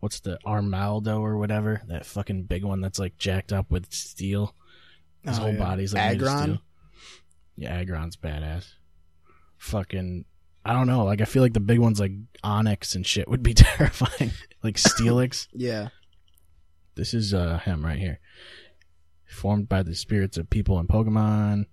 what's 0.00 0.20
the 0.20 0.38
Armaldo 0.46 1.20
or 1.20 1.36
whatever 1.36 1.82
that 1.88 2.06
fucking 2.06 2.44
big 2.44 2.64
one 2.64 2.80
that's 2.80 2.98
like 2.98 3.18
jacked 3.18 3.52
up 3.52 3.70
with 3.70 3.92
steel. 3.92 4.54
His 5.22 5.38
Oh, 5.38 5.42
whole 5.42 5.52
yeah. 5.52 5.58
body's 5.58 5.92
like 5.92 6.02
made 6.12 6.22
of 6.22 6.28
Aggron? 6.28 6.42
steel. 6.44 6.62
Yeah, 7.56 7.76
Aggron's 7.78 8.16
badass. 8.16 8.66
Fucking, 9.58 10.24
I 10.64 10.72
don't 10.72 10.86
know. 10.86 11.04
Like 11.04 11.20
I 11.20 11.24
feel 11.24 11.42
like 11.42 11.54
the 11.54 11.60
big 11.60 11.78
ones 11.78 11.98
like 12.00 12.12
Onix 12.44 12.94
and 12.94 13.06
shit 13.06 13.28
would 13.28 13.42
be 13.42 13.54
terrifying. 13.54 14.30
like 14.62 14.76
Steelix. 14.76 15.48
Yeah. 15.52 15.88
This 16.94 17.12
is 17.12 17.34
uh 17.34 17.58
him 17.58 17.84
right 17.84 17.98
here. 17.98 18.20
Formed 19.28 19.68
by 19.68 19.82
the 19.82 19.94
spirits 19.94 20.38
of 20.38 20.48
people 20.48 20.78
and 20.78 20.88
Pokemon. 20.88 21.66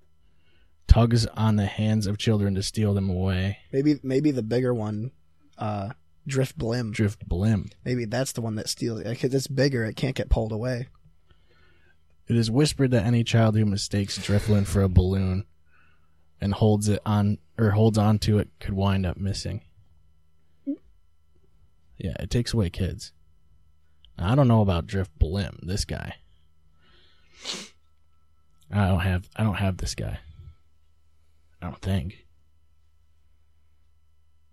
Tugs 0.94 1.26
on 1.26 1.56
the 1.56 1.66
hands 1.66 2.06
of 2.06 2.20
children 2.20 2.54
to 2.54 2.62
steal 2.62 2.94
them 2.94 3.10
away. 3.10 3.58
Maybe 3.72 4.00
maybe 4.04 4.30
the 4.30 4.44
bigger 4.44 4.76
one, 4.76 5.10
uh, 5.58 5.90
Drifblim. 6.30 6.92
Drift 6.92 7.28
Blim. 7.28 7.72
Maybe 7.84 8.06
that's 8.06 8.32
the 8.34 8.42
one 8.42 8.56
that 8.56 8.70
steals 8.70 9.00
it. 9.00 9.20
'Cause 9.20 9.34
It's 9.34 9.48
bigger. 9.48 9.86
It 9.86 9.96
can't 9.96 10.16
get 10.16 10.30
pulled 10.30 10.52
away. 10.52 10.90
It 12.28 12.36
is 12.36 12.52
whispered 12.52 12.92
that 12.92 13.06
any 13.06 13.24
child 13.24 13.58
who 13.58 13.66
mistakes 13.66 14.20
Drifloon 14.20 14.68
for 14.68 14.84
a 14.84 14.88
balloon 14.88 15.46
and 16.40 16.54
holds 16.54 16.88
it 16.88 17.02
on 17.08 17.40
or 17.58 17.72
holds 17.72 17.98
on 17.98 18.20
to 18.20 18.38
it 18.38 18.50
could 18.60 18.76
wind 18.76 19.06
up 19.06 19.18
missing. 19.18 19.62
Yeah, 21.98 22.16
it 22.20 22.30
takes 22.30 22.54
away 22.54 22.70
kids. 22.70 23.14
I 24.18 24.36
don't 24.36 24.48
know 24.48 24.62
about 24.62 24.86
Drifblim, 24.86 25.66
this 25.66 25.86
guy. 25.86 26.18
I 28.70 28.88
don't 28.88 29.00
have 29.00 29.28
I 29.36 29.44
don't 29.44 29.56
have 29.56 29.78
this 29.78 29.96
guy. 29.96 30.20
I 31.64 31.68
don't 31.68 31.82
think. 31.82 32.26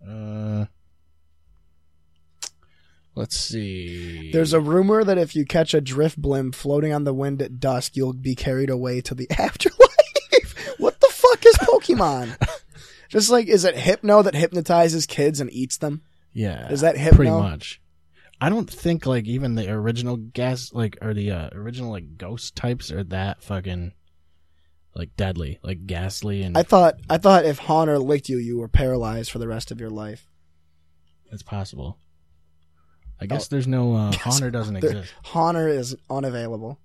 Uh 0.07 0.65
Let's 3.13 3.37
see. 3.37 4.31
There's 4.31 4.53
a 4.53 4.61
rumor 4.61 5.03
that 5.03 5.17
if 5.17 5.35
you 5.35 5.45
catch 5.45 5.73
a 5.73 5.81
Drifblim 5.81 6.55
floating 6.55 6.93
on 6.93 7.03
the 7.03 7.13
wind 7.13 7.41
at 7.41 7.59
dusk, 7.59 7.97
you'll 7.97 8.13
be 8.13 8.35
carried 8.35 8.69
away 8.69 9.01
to 9.01 9.13
the 9.13 9.29
afterlife. 9.37 10.77
what 10.77 11.01
the 11.01 11.09
fuck 11.11 11.45
is 11.45 11.55
Pokemon? 11.55 12.37
Just 13.09 13.29
like, 13.29 13.47
is 13.47 13.65
it 13.65 13.75
Hypno 13.75 14.21
that 14.21 14.33
hypnotizes 14.33 15.05
kids 15.05 15.41
and 15.41 15.51
eats 15.51 15.75
them? 15.75 16.03
Yeah. 16.31 16.71
Is 16.71 16.79
that 16.79 16.95
Hypno? 16.95 17.17
Pretty 17.17 17.31
much. 17.31 17.81
I 18.39 18.47
don't 18.47 18.69
think 18.69 19.05
like 19.05 19.25
even 19.25 19.55
the 19.55 19.69
original 19.69 20.15
Gastly 20.15 20.93
or 21.01 21.13
the 21.13 21.31
uh, 21.31 21.49
original 21.51 21.91
like 21.91 22.17
ghost 22.17 22.55
types 22.55 22.89
are 22.93 23.03
that 23.03 23.43
fucking 23.43 23.91
like 24.95 25.15
deadly, 25.15 25.59
like 25.63 25.85
Gastly 25.87 26.41
and 26.43 26.57
I 26.57 26.63
thought 26.63 26.95
I 27.09 27.17
thought 27.17 27.45
if 27.45 27.59
Haunter 27.59 27.97
licked 27.99 28.29
you, 28.29 28.37
you 28.37 28.57
were 28.57 28.67
paralyzed 28.67 29.31
for 29.31 29.39
the 29.39 29.47
rest 29.47 29.71
of 29.71 29.79
your 29.79 29.89
life. 29.89 30.27
it's 31.31 31.43
possible. 31.43 31.97
I 33.19 33.25
guess 33.27 33.45
Oh. 33.45 33.47
there's 33.51 33.67
no 33.67 33.95
uh 33.95 34.11
Haunter 34.17 34.51
doesn't 34.51 34.79
There- 34.81 34.91
exist. 34.97 35.13
Haunter 35.25 35.67
is 35.67 35.95
unavailable. 36.09 36.79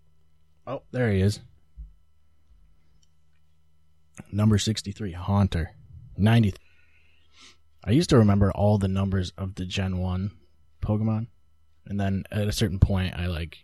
Oh, 0.67 0.83
there 0.93 1.11
he 1.11 1.21
is. 1.21 1.41
Number 4.33 4.59
63, 4.59 5.13
Haunter. 5.13 5.71
90. 6.17 6.55
I 7.85 7.91
used 7.91 8.11
to 8.11 8.19
remember 8.19 8.51
all 8.53 8.79
the 8.79 8.89
numbers 8.89 9.33
of 9.37 9.55
the 9.55 9.65
Gen 9.67 9.99
1 9.99 10.31
Pokemon. 10.83 11.29
And 11.87 12.01
then 12.01 12.25
at 12.33 12.49
a 12.49 12.53
certain 12.53 12.79
point, 12.81 13.15
I 13.17 13.27
like 13.27 13.59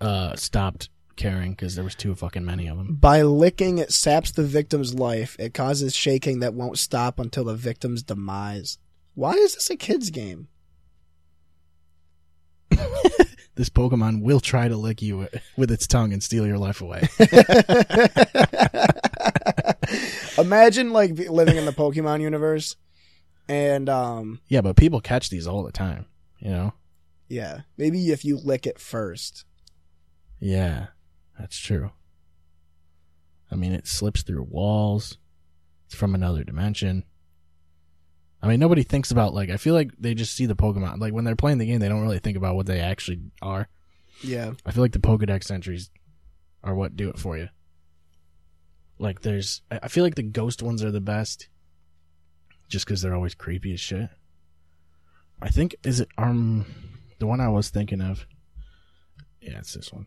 uh 0.00 0.34
stopped 0.36 0.88
caring 1.16 1.52
because 1.52 1.74
there 1.74 1.84
was 1.84 1.94
too 1.94 2.14
fucking 2.14 2.44
many 2.44 2.66
of 2.66 2.76
them. 2.76 2.96
By 2.96 3.22
licking, 3.22 3.78
it 3.78 3.92
saps 3.92 4.30
the 4.30 4.42
victim's 4.44 4.94
life. 4.94 5.36
It 5.38 5.54
causes 5.54 5.94
shaking 5.94 6.40
that 6.40 6.54
won't 6.54 6.78
stop 6.78 7.18
until 7.18 7.44
the 7.44 7.54
victim's 7.54 8.02
demise. 8.02 8.78
Why 9.14 9.32
is 9.32 9.54
this 9.54 9.70
a 9.70 9.76
kid's 9.76 10.10
game? 10.10 10.48
This 13.56 13.70
Pokemon 13.70 14.22
will 14.22 14.40
try 14.40 14.66
to 14.66 14.76
lick 14.76 15.00
you 15.00 15.28
with 15.56 15.70
its 15.70 15.86
tongue 15.86 16.12
and 16.12 16.20
steal 16.20 16.44
your 16.44 16.58
life 16.58 16.80
away. 16.80 17.08
Imagine 20.38 20.90
like 20.90 21.16
living 21.16 21.56
in 21.56 21.64
the 21.64 21.72
Pokemon 21.72 22.20
universe, 22.20 22.74
and 23.48 23.88
um, 23.88 24.40
yeah, 24.48 24.60
but 24.60 24.74
people 24.74 25.00
catch 25.00 25.30
these 25.30 25.46
all 25.46 25.62
the 25.62 25.70
time, 25.70 26.06
you 26.40 26.50
know? 26.50 26.72
yeah, 27.28 27.60
maybe 27.76 28.10
if 28.10 28.24
you 28.24 28.38
lick 28.38 28.66
it 28.66 28.80
first. 28.80 29.44
Yeah, 30.40 30.86
that's 31.38 31.58
true. 31.58 31.90
I 33.50 33.56
mean, 33.56 33.72
it 33.72 33.86
slips 33.86 34.22
through 34.22 34.44
walls. 34.44 35.18
It's 35.86 35.94
from 35.94 36.14
another 36.14 36.44
dimension. 36.44 37.04
I 38.42 38.48
mean, 38.48 38.60
nobody 38.60 38.82
thinks 38.82 39.10
about 39.10 39.32
like. 39.34 39.50
I 39.50 39.56
feel 39.56 39.74
like 39.74 39.90
they 39.98 40.14
just 40.14 40.36
see 40.36 40.46
the 40.46 40.56
Pokemon. 40.56 41.00
Like 41.00 41.12
when 41.12 41.24
they're 41.24 41.36
playing 41.36 41.58
the 41.58 41.66
game, 41.66 41.80
they 41.80 41.88
don't 41.88 42.02
really 42.02 42.18
think 42.18 42.36
about 42.36 42.56
what 42.56 42.66
they 42.66 42.80
actually 42.80 43.20
are. 43.40 43.68
Yeah, 44.22 44.52
I 44.66 44.70
feel 44.70 44.82
like 44.82 44.92
the 44.92 44.98
Pokedex 44.98 45.50
entries 45.50 45.90
are 46.62 46.74
what 46.74 46.96
do 46.96 47.08
it 47.08 47.18
for 47.18 47.36
you. 47.36 47.48
Like 48.98 49.22
there's, 49.22 49.62
I 49.70 49.88
feel 49.88 50.04
like 50.04 50.14
the 50.14 50.22
ghost 50.22 50.62
ones 50.62 50.84
are 50.84 50.90
the 50.90 51.00
best, 51.00 51.48
just 52.68 52.86
because 52.86 53.02
they're 53.02 53.14
always 53.14 53.34
creepy 53.34 53.72
as 53.72 53.80
shit. 53.80 54.08
I 55.42 55.48
think 55.48 55.74
is 55.82 56.00
it 56.00 56.08
um 56.16 56.64
the 57.18 57.26
one 57.26 57.40
I 57.40 57.48
was 57.48 57.70
thinking 57.70 58.00
of. 58.00 58.26
Yeah, 59.40 59.58
it's 59.58 59.74
this 59.74 59.92
one. 59.92 60.06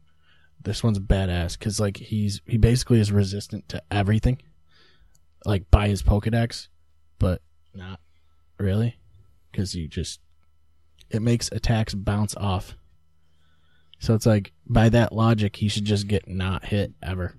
This 0.68 0.84
one's 0.84 1.00
badass 1.00 1.58
because 1.58 1.80
like 1.80 1.96
he's 1.96 2.42
he 2.46 2.58
basically 2.58 3.00
is 3.00 3.10
resistant 3.10 3.70
to 3.70 3.82
everything, 3.90 4.42
like 5.46 5.72
by 5.72 5.88
his 5.88 6.04
Pokedex, 6.04 6.68
but 7.20 7.42
not 7.74 8.02
really, 8.60 8.98
because 9.50 9.76
you 9.76 9.88
just 9.88 10.20
it 11.10 11.22
makes 11.22 11.50
attacks 11.54 11.94
bounce 11.94 12.36
off. 12.36 12.76
So 14.00 14.14
it's 14.14 14.26
like 14.26 14.52
by 14.66 14.90
that 14.90 15.14
logic, 15.14 15.56
he 15.56 15.70
should 15.70 15.86
just 15.86 16.06
get 16.10 16.28
not 16.28 16.66
hit 16.66 16.92
ever. 17.02 17.38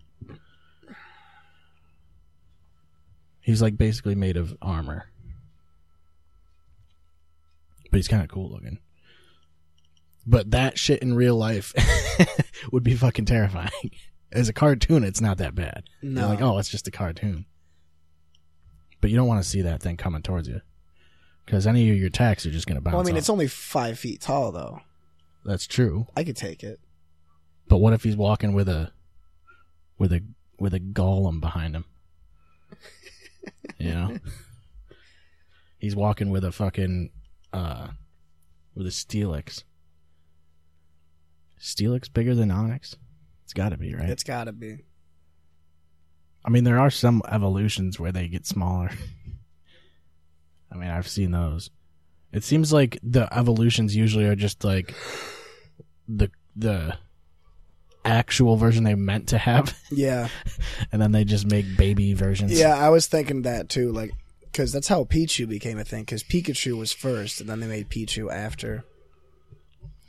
He's 3.42 3.60
like 3.60 3.76
basically 3.76 4.14
made 4.14 4.38
of 4.38 4.56
armor, 4.62 5.10
but 7.90 7.98
he's 7.98 8.08
kind 8.08 8.22
of 8.22 8.30
cool 8.30 8.50
looking. 8.50 8.78
But 10.30 10.50
that 10.50 10.78
shit 10.78 11.00
in 11.00 11.14
real 11.14 11.36
life 11.36 11.72
would 12.72 12.84
be 12.84 12.94
fucking 12.94 13.24
terrifying. 13.24 13.70
As 14.30 14.48
a 14.50 14.52
cartoon, 14.52 15.02
it's 15.02 15.22
not 15.22 15.38
that 15.38 15.54
bad. 15.54 15.84
no, 16.02 16.20
You're 16.20 16.28
like, 16.28 16.42
oh, 16.42 16.58
it's 16.58 16.68
just 16.68 16.86
a 16.86 16.90
cartoon. 16.90 17.46
But 19.00 19.08
you 19.10 19.16
don't 19.16 19.26
want 19.26 19.42
to 19.42 19.48
see 19.48 19.62
that 19.62 19.80
thing 19.80 19.96
coming 19.96 20.20
towards 20.20 20.46
you. 20.46 20.60
Because 21.46 21.66
any 21.66 21.88
of 21.90 21.96
your 21.96 22.08
attacks 22.08 22.44
are 22.44 22.50
just 22.50 22.66
going 22.66 22.74
to 22.74 22.82
bounce 22.82 22.92
well, 22.92 23.00
I 23.00 23.06
mean, 23.06 23.14
off. 23.14 23.20
it's 23.20 23.30
only 23.30 23.46
five 23.46 23.98
feet 23.98 24.20
tall 24.20 24.52
though. 24.52 24.80
That's 25.46 25.66
true. 25.66 26.06
I 26.14 26.24
could 26.24 26.36
take 26.36 26.62
it. 26.62 26.78
But 27.68 27.78
what 27.78 27.94
if 27.94 28.02
he's 28.02 28.16
walking 28.16 28.52
with 28.52 28.68
a 28.68 28.92
with 29.96 30.12
a 30.12 30.22
with 30.60 30.74
a 30.74 30.80
golem 30.80 31.40
behind 31.40 31.74
him? 31.74 31.84
You 33.78 33.92
know? 33.94 34.18
he's 35.78 35.94
walking 35.96 36.30
with 36.30 36.44
a 36.44 36.52
fucking 36.52 37.10
uh 37.52 37.88
with 38.74 38.86
a 38.86 38.90
Steelix. 38.90 39.62
Steelix 41.60 42.12
bigger 42.12 42.34
than 42.34 42.50
Onix? 42.50 42.94
It's 43.44 43.52
got 43.52 43.70
to 43.70 43.76
be, 43.76 43.94
right? 43.94 44.08
It's 44.10 44.24
got 44.24 44.44
to 44.44 44.52
be. 44.52 44.78
I 46.44 46.50
mean, 46.50 46.64
there 46.64 46.78
are 46.78 46.90
some 46.90 47.22
evolutions 47.30 47.98
where 47.98 48.12
they 48.12 48.28
get 48.28 48.46
smaller. 48.46 48.90
I 50.72 50.76
mean, 50.76 50.90
I've 50.90 51.08
seen 51.08 51.30
those. 51.30 51.70
It 52.32 52.44
seems 52.44 52.72
like 52.72 52.98
the 53.02 53.32
evolutions 53.36 53.96
usually 53.96 54.26
are 54.26 54.36
just 54.36 54.64
like 54.64 54.94
the 56.06 56.30
the 56.54 56.96
actual 58.04 58.56
version 58.56 58.84
they 58.84 58.94
meant 58.94 59.28
to 59.28 59.38
have, 59.38 59.78
Yeah, 59.90 60.28
and 60.92 61.00
then 61.00 61.12
they 61.12 61.24
just 61.24 61.46
make 61.46 61.76
baby 61.76 62.12
versions. 62.14 62.58
yeah. 62.58 62.76
I 62.76 62.90
was 62.90 63.06
thinking 63.06 63.42
that 63.42 63.68
too, 63.68 63.92
like 63.92 64.12
because 64.40 64.72
that's 64.72 64.88
how 64.88 65.04
Pichu 65.04 65.48
became 65.48 65.78
a 65.78 65.84
thing. 65.84 66.02
Because 66.02 66.22
Pikachu 66.22 66.76
was 66.76 66.92
first, 66.92 67.40
and 67.40 67.48
then 67.48 67.60
they 67.60 67.66
made 67.66 67.88
Pichu 67.88 68.32
after. 68.32 68.84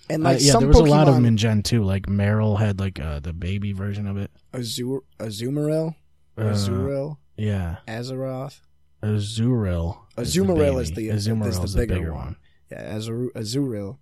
And 0.10 0.26
Uh, 0.26 0.32
yeah. 0.32 0.52
some 0.54 0.62
There 0.62 0.68
was 0.70 0.78
Pokemon, 0.78 0.88
a 0.88 0.92
lot 0.92 1.08
of 1.08 1.14
them 1.16 1.26
in 1.26 1.38
Gen 1.38 1.62
two. 1.64 1.84
Like 1.84 2.08
Marill 2.08 2.58
had 2.60 2.80
like 2.80 3.00
uh, 3.00 3.20
the 3.20 3.34
baby 3.34 3.74
version 3.74 4.08
of 4.08 4.18
it. 4.18 4.32
Azur, 4.54 5.00
Azumarill, 5.20 5.96
Uh, 6.38 7.16
yeah, 7.38 7.78
Azeroth. 7.88 8.60
Azurill. 9.04 9.98
Azumarill 10.18 10.82
is 10.82 10.92
the- 10.92 11.10
is 11.10 11.26
the 11.26 11.32
Azumarill 11.32 11.64
is 11.64 11.76
bigger 11.76 11.96
bigger 11.96 12.14
one. 12.14 12.26
one. 12.26 12.36
Yeah, 12.72 12.96
Azur- 12.96 13.32
Azurill. 13.34 13.98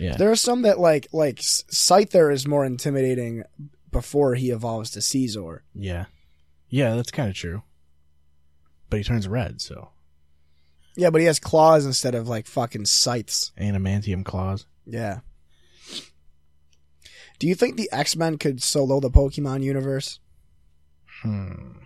Yeah. 0.00 0.16
There 0.16 0.30
are 0.30 0.36
some 0.36 0.62
that 0.62 0.78
like 0.78 1.08
like 1.12 1.36
Scyther 1.36 2.32
is 2.32 2.46
more 2.46 2.64
intimidating 2.64 3.42
before 3.90 4.34
he 4.34 4.50
evolves 4.50 4.90
to 4.90 5.00
Scizor. 5.00 5.60
Yeah. 5.74 6.06
Yeah, 6.68 6.94
that's 6.96 7.10
kind 7.10 7.28
of 7.28 7.34
true. 7.34 7.62
But 8.90 8.98
he 8.98 9.04
turns 9.04 9.26
red, 9.28 9.60
so 9.60 9.90
Yeah, 10.96 11.10
but 11.10 11.20
he 11.20 11.26
has 11.26 11.38
claws 11.40 11.86
instead 11.86 12.14
of 12.14 12.28
like 12.28 12.46
fucking 12.46 12.84
scythes. 12.86 13.52
adamantium 13.58 14.24
claws. 14.24 14.66
Yeah. 14.88 15.20
Do 17.38 17.46
you 17.46 17.54
think 17.54 17.76
the 17.76 17.88
X 17.92 18.16
Men 18.16 18.38
could 18.38 18.62
solo 18.62 18.98
the 19.00 19.10
Pokemon 19.10 19.62
universe? 19.62 20.18
Hmm. 21.22 21.78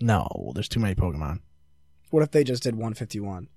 No, 0.00 0.52
there's 0.54 0.68
too 0.68 0.80
many 0.80 0.94
Pokemon. 0.94 1.40
What 2.10 2.22
if 2.22 2.30
they 2.32 2.44
just 2.44 2.62
did 2.62 2.74
151? 2.74 3.48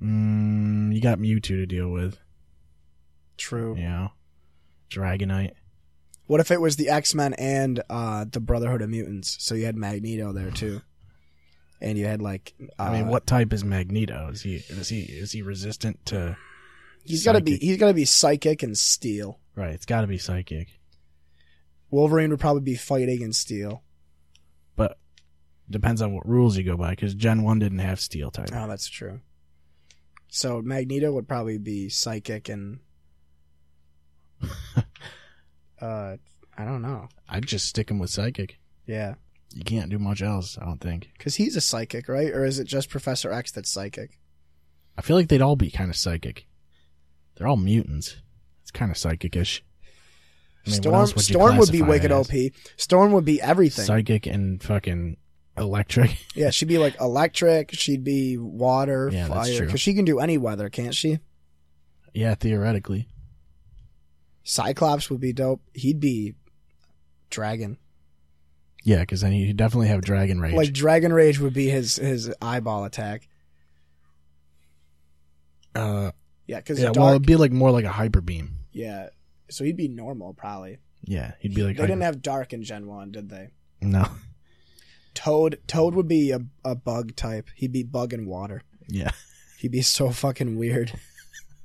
Mm, 0.00 0.94
you 0.94 1.00
got 1.00 1.18
Mewtwo 1.18 1.42
to 1.42 1.66
deal 1.66 1.88
with. 1.88 2.18
True. 3.36 3.76
Yeah. 3.76 4.08
Dragonite. 4.90 5.52
What 6.26 6.40
if 6.40 6.50
it 6.50 6.60
was 6.60 6.76
the 6.76 6.88
X 6.88 7.14
Men 7.14 7.34
and 7.34 7.82
uh, 7.88 8.26
the 8.30 8.40
Brotherhood 8.40 8.82
of 8.82 8.90
Mutants? 8.90 9.36
So 9.40 9.54
you 9.54 9.64
had 9.64 9.76
Magneto 9.76 10.32
there 10.32 10.50
too, 10.50 10.82
and 11.80 11.96
you 11.96 12.04
had 12.04 12.20
like 12.20 12.54
uh, 12.78 12.82
I 12.82 12.92
mean, 12.92 13.08
what 13.08 13.26
type 13.26 13.52
is 13.52 13.64
Magneto? 13.64 14.28
Is 14.28 14.42
he 14.42 14.56
is 14.56 14.90
he 14.90 15.00
is 15.00 15.32
he 15.32 15.40
resistant 15.40 16.04
to? 16.06 16.36
He's 17.08 17.24
got 17.24 17.32
to 17.32 17.40
be 17.40 17.52
psychic? 17.52 17.62
he's 17.62 17.76
got 17.78 17.88
to 17.88 17.94
be 17.94 18.04
psychic 18.04 18.62
and 18.62 18.76
steel. 18.78 19.40
Right, 19.54 19.74
it's 19.74 19.86
got 19.86 20.02
to 20.02 20.06
be 20.06 20.18
psychic. 20.18 20.68
Wolverine 21.90 22.30
would 22.30 22.40
probably 22.40 22.62
be 22.62 22.74
fighting 22.76 23.22
and 23.22 23.34
steel. 23.34 23.82
But 24.76 24.98
depends 25.70 26.02
on 26.02 26.14
what 26.14 26.28
rules 26.28 26.56
you 26.56 26.64
go 26.64 26.76
by, 26.76 26.90
because 26.90 27.14
Gen 27.14 27.42
One 27.42 27.58
didn't 27.58 27.78
have 27.78 28.00
Steel 28.00 28.30
type. 28.30 28.50
Oh, 28.52 28.68
that's 28.68 28.88
true. 28.88 29.20
So 30.28 30.60
Magneto 30.60 31.10
would 31.12 31.26
probably 31.26 31.58
be 31.58 31.88
psychic 31.88 32.48
and 32.50 32.80
uh 35.80 36.16
I 36.56 36.64
don't 36.64 36.82
know. 36.82 37.08
I'd 37.28 37.46
just 37.46 37.66
stick 37.66 37.90
him 37.90 37.98
with 37.98 38.10
psychic. 38.10 38.58
Yeah. 38.86 39.14
You 39.54 39.64
can't 39.64 39.90
do 39.90 39.98
much 39.98 40.20
else. 40.20 40.58
I 40.60 40.64
don't 40.66 40.80
think. 40.80 41.10
Cuz 41.18 41.36
he's 41.36 41.56
a 41.56 41.60
psychic, 41.60 42.08
right? 42.08 42.30
Or 42.30 42.44
is 42.44 42.58
it 42.58 42.64
just 42.64 42.90
Professor 42.90 43.32
X 43.32 43.50
that's 43.52 43.70
psychic? 43.70 44.20
I 44.96 45.02
feel 45.02 45.16
like 45.16 45.28
they'd 45.28 45.40
all 45.42 45.56
be 45.56 45.70
kind 45.70 45.88
of 45.90 45.96
psychic. 45.96 46.46
They're 47.38 47.46
all 47.46 47.56
mutants. 47.56 48.16
It's 48.62 48.72
kind 48.72 48.90
of 48.90 48.98
psychic-ish. 48.98 49.64
I 50.66 50.70
mean, 50.70 50.82
Storm 50.82 51.00
would 51.00 51.20
Storm 51.20 51.56
would 51.56 51.70
be 51.72 51.82
wicked 51.82 52.10
as? 52.12 52.28
OP. 52.28 52.52
Storm 52.76 53.12
would 53.12 53.24
be 53.24 53.40
everything. 53.40 53.84
Psychic 53.86 54.26
and 54.26 54.62
fucking 54.62 55.16
electric. 55.56 56.18
yeah, 56.34 56.50
she'd 56.50 56.68
be 56.68 56.78
like 56.78 57.00
electric, 57.00 57.72
she'd 57.72 58.04
be 58.04 58.36
water, 58.36 59.08
Yeah, 59.12 59.28
fire 59.28 59.66
cuz 59.66 59.80
she 59.80 59.94
can 59.94 60.04
do 60.04 60.18
any 60.18 60.36
weather, 60.36 60.68
can't 60.68 60.94
she? 60.94 61.20
yeah, 62.12 62.34
theoretically. 62.34 63.08
Cyclops 64.42 65.08
would 65.10 65.20
be 65.20 65.32
dope. 65.32 65.62
He'd 65.74 66.00
be 66.00 66.34
dragon. 67.30 67.78
Yeah, 68.84 69.00
because 69.00 69.20
then 69.20 69.32
you 69.32 69.52
definitely 69.52 69.88
have 69.88 70.00
Dragon 70.00 70.40
Rage. 70.40 70.54
Like 70.54 70.72
Dragon 70.72 71.12
Rage 71.12 71.38
would 71.38 71.52
be 71.52 71.68
his 71.68 71.96
his 71.96 72.32
eyeball 72.40 72.84
attack. 72.84 73.28
uh, 75.74 76.10
Yeah, 76.48 76.60
cuz 76.62 76.80
yeah, 76.80 76.90
well, 76.96 77.10
it'd 77.10 77.24
be 77.26 77.36
like 77.36 77.52
more 77.52 77.70
like 77.70 77.84
a 77.84 77.92
hyper 77.92 78.20
beam. 78.20 78.56
yeah. 78.72 79.10
So 79.50 79.62
he'd 79.64 79.76
be 79.76 79.88
normal 79.88 80.34
probably. 80.34 80.78
Yeah, 81.04 81.32
he'd 81.40 81.54
be 81.54 81.62
like 81.62 81.76
they 81.76 81.84
didn't 81.86 82.02
have 82.02 82.20
dark 82.20 82.52
in 82.52 82.62
Gen 82.64 82.86
1, 82.88 83.12
did 83.12 83.28
they? 83.30 83.50
no. 83.80 84.06
Toad 85.14 85.58
Toad 85.66 85.94
would 85.94 86.06
be 86.08 86.30
a, 86.32 86.40
a 86.64 86.74
bug 86.74 87.14
type. 87.16 87.48
He'd 87.54 87.72
be 87.72 87.82
bug 87.82 88.12
and 88.12 88.26
water. 88.26 88.62
Yeah, 88.88 89.10
He'd 89.58 89.70
be 89.72 89.82
so 89.82 90.10
fucking 90.10 90.56
weird. 90.56 90.92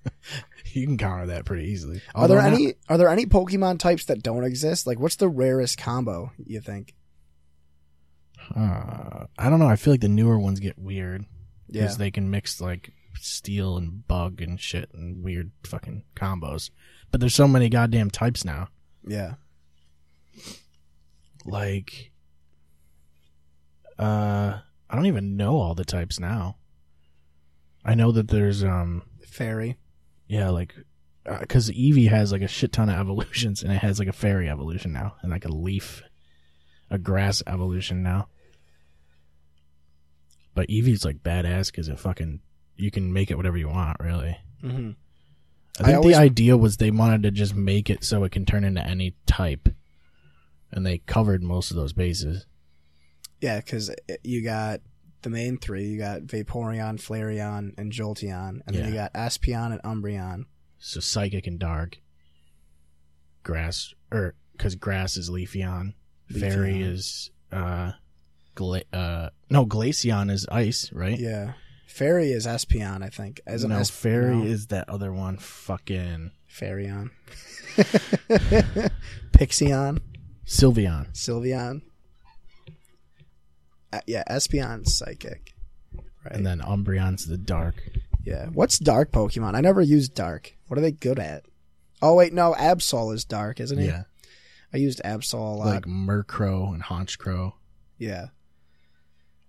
you 0.73 0.85
can 0.87 0.97
counter 0.97 1.27
that 1.27 1.45
pretty 1.45 1.65
easily. 1.69 2.01
Are 2.15 2.27
there 2.27 2.37
Although 2.39 2.49
not- 2.51 2.59
any 2.59 2.73
are 2.89 2.97
there 2.97 3.09
any 3.09 3.25
Pokemon 3.25 3.79
types 3.79 4.05
that 4.05 4.23
don't 4.23 4.43
exist? 4.43 4.87
Like 4.87 4.99
what's 4.99 5.17
the 5.17 5.29
rarest 5.29 5.77
combo 5.77 6.31
you 6.45 6.61
think? 6.61 6.93
Uh, 8.55 9.25
I 9.37 9.49
don't 9.49 9.59
know. 9.59 9.67
I 9.67 9.75
feel 9.75 9.93
like 9.93 10.01
the 10.01 10.09
newer 10.09 10.39
ones 10.39 10.59
get 10.59 10.77
weird 10.77 11.25
Yeah. 11.67 11.81
because 11.83 11.97
they 11.97 12.11
can 12.11 12.29
mix 12.29 12.59
like 12.59 12.91
steel 13.19 13.77
and 13.77 14.07
bug 14.07 14.41
and 14.41 14.59
shit 14.59 14.89
and 14.93 15.23
weird 15.23 15.51
fucking 15.63 16.03
combos. 16.15 16.69
But 17.11 17.19
there's 17.19 17.35
so 17.35 17.47
many 17.47 17.69
goddamn 17.69 18.09
types 18.09 18.43
now. 18.43 18.69
Yeah. 19.05 19.35
Like, 21.45 22.11
uh, 23.99 24.59
I 24.89 24.95
don't 24.95 25.05
even 25.05 25.35
know 25.37 25.57
all 25.57 25.75
the 25.75 25.85
types 25.85 26.19
now. 26.19 26.57
I 27.85 27.95
know 27.95 28.11
that 28.11 28.29
there's 28.29 28.63
um, 28.63 29.03
Fairy. 29.27 29.77
yeah, 30.27 30.49
like, 30.49 30.73
because 31.39 31.69
Eevee 31.69 32.09
has 32.09 32.31
like 32.31 32.41
a 32.41 32.47
shit 32.47 32.71
ton 32.71 32.89
of 32.89 32.95
evolutions 32.99 33.61
and 33.63 33.71
it 33.71 33.77
has 33.79 33.99
like 33.99 34.07
a 34.07 34.13
fairy 34.13 34.49
evolution 34.49 34.93
now 34.93 35.15
and 35.21 35.31
like 35.31 35.45
a 35.45 35.51
leaf, 35.51 36.01
a 36.89 36.97
grass 36.97 37.43
evolution 37.47 38.03
now. 38.03 38.27
But 40.55 40.69
Eevee's 40.69 41.03
like 41.03 41.23
badass 41.23 41.71
because 41.71 41.89
it 41.89 41.99
fucking 41.99 42.41
you 42.75 42.91
can 42.91 43.13
make 43.13 43.31
it 43.31 43.35
whatever 43.37 43.57
you 43.57 43.69
want, 43.69 43.97
really. 43.99 44.37
Mm-hmm. 44.63 44.91
I 45.79 45.83
think 45.83 45.97
always- 45.97 46.15
the 46.15 46.21
idea 46.21 46.57
was 46.57 46.77
they 46.77 46.91
wanted 46.91 47.23
to 47.23 47.31
just 47.31 47.55
make 47.55 47.89
it 47.89 48.03
so 48.03 48.23
it 48.23 48.31
can 48.31 48.45
turn 48.45 48.63
into 48.63 48.85
any 48.85 49.15
type, 49.25 49.69
and 50.71 50.85
they 50.85 50.99
covered 50.99 51.41
most 51.43 51.71
of 51.71 51.77
those 51.77 51.93
bases. 51.93 52.45
Yeah, 53.41 53.57
because 53.57 53.91
you 54.23 54.43
got 54.43 54.79
the 55.23 55.29
main 55.29 55.57
three. 55.57 55.85
You 55.85 55.97
got 55.97 56.21
Vaporeon, 56.21 56.95
Flareon, 57.01 57.73
and 57.77 57.91
Jolteon, 57.91 58.61
and 58.65 58.75
then 58.75 58.87
you 58.87 58.93
got 58.93 59.13
Espeon 59.13 59.71
and 59.73 59.81
Umbreon. 59.83 60.45
So 60.79 60.99
psychic 60.99 61.47
and 61.47 61.59
dark, 61.59 61.99
grass, 63.43 63.93
or 64.11 64.35
because 64.53 64.75
grass 64.75 65.17
is 65.17 65.29
Leafeon, 65.29 65.93
fairy 66.39 66.81
is 66.81 67.31
uh, 67.51 67.91
gla- 68.55 68.83
uh, 68.93 69.29
no 69.49 69.65
Glaceon 69.65 70.31
is 70.31 70.45
ice, 70.51 70.91
right? 70.93 71.17
Yeah. 71.19 71.53
Fairy 71.93 72.31
is 72.31 72.47
Espeon, 72.47 73.03
I 73.03 73.09
think. 73.09 73.39
As 73.45 73.63
an 73.63 73.69
no, 73.69 73.83
fairy 73.83 74.35
no, 74.37 74.43
is 74.45 74.67
that 74.67 74.89
other 74.89 75.13
one. 75.13 75.37
Fucking 75.37 76.31
Faireon. 76.49 77.11
Pixion. 79.31 79.99
Sylveon. 80.43 81.13
Sylveon. 81.13 81.83
Uh, 83.93 83.99
yeah, 84.07 84.23
Espeon's 84.27 84.91
psychic. 84.91 85.53
Right. 86.25 86.35
And 86.35 86.43
then 86.43 86.61
Umbreon's 86.61 87.27
the 87.27 87.37
dark. 87.37 87.75
yeah. 88.25 88.47
What's 88.47 88.79
dark 88.79 89.11
Pokemon? 89.11 89.53
I 89.53 89.61
never 89.61 89.81
used 89.81 90.15
dark. 90.15 90.57
What 90.69 90.79
are 90.79 90.81
they 90.81 90.93
good 90.93 91.19
at? 91.19 91.45
Oh 92.01 92.15
wait, 92.15 92.33
no, 92.33 92.55
Absol 92.57 93.13
is 93.13 93.23
dark, 93.23 93.59
isn't 93.59 93.77
he? 93.77 93.85
Yeah, 93.85 94.05
I 94.73 94.77
used 94.77 94.99
Absol 95.05 95.35
a 95.35 95.37
lot. 95.37 95.67
like 95.67 95.85
Murkrow 95.85 96.73
and 96.73 96.81
Honchkrow. 96.81 97.53
yeah. 97.99 98.29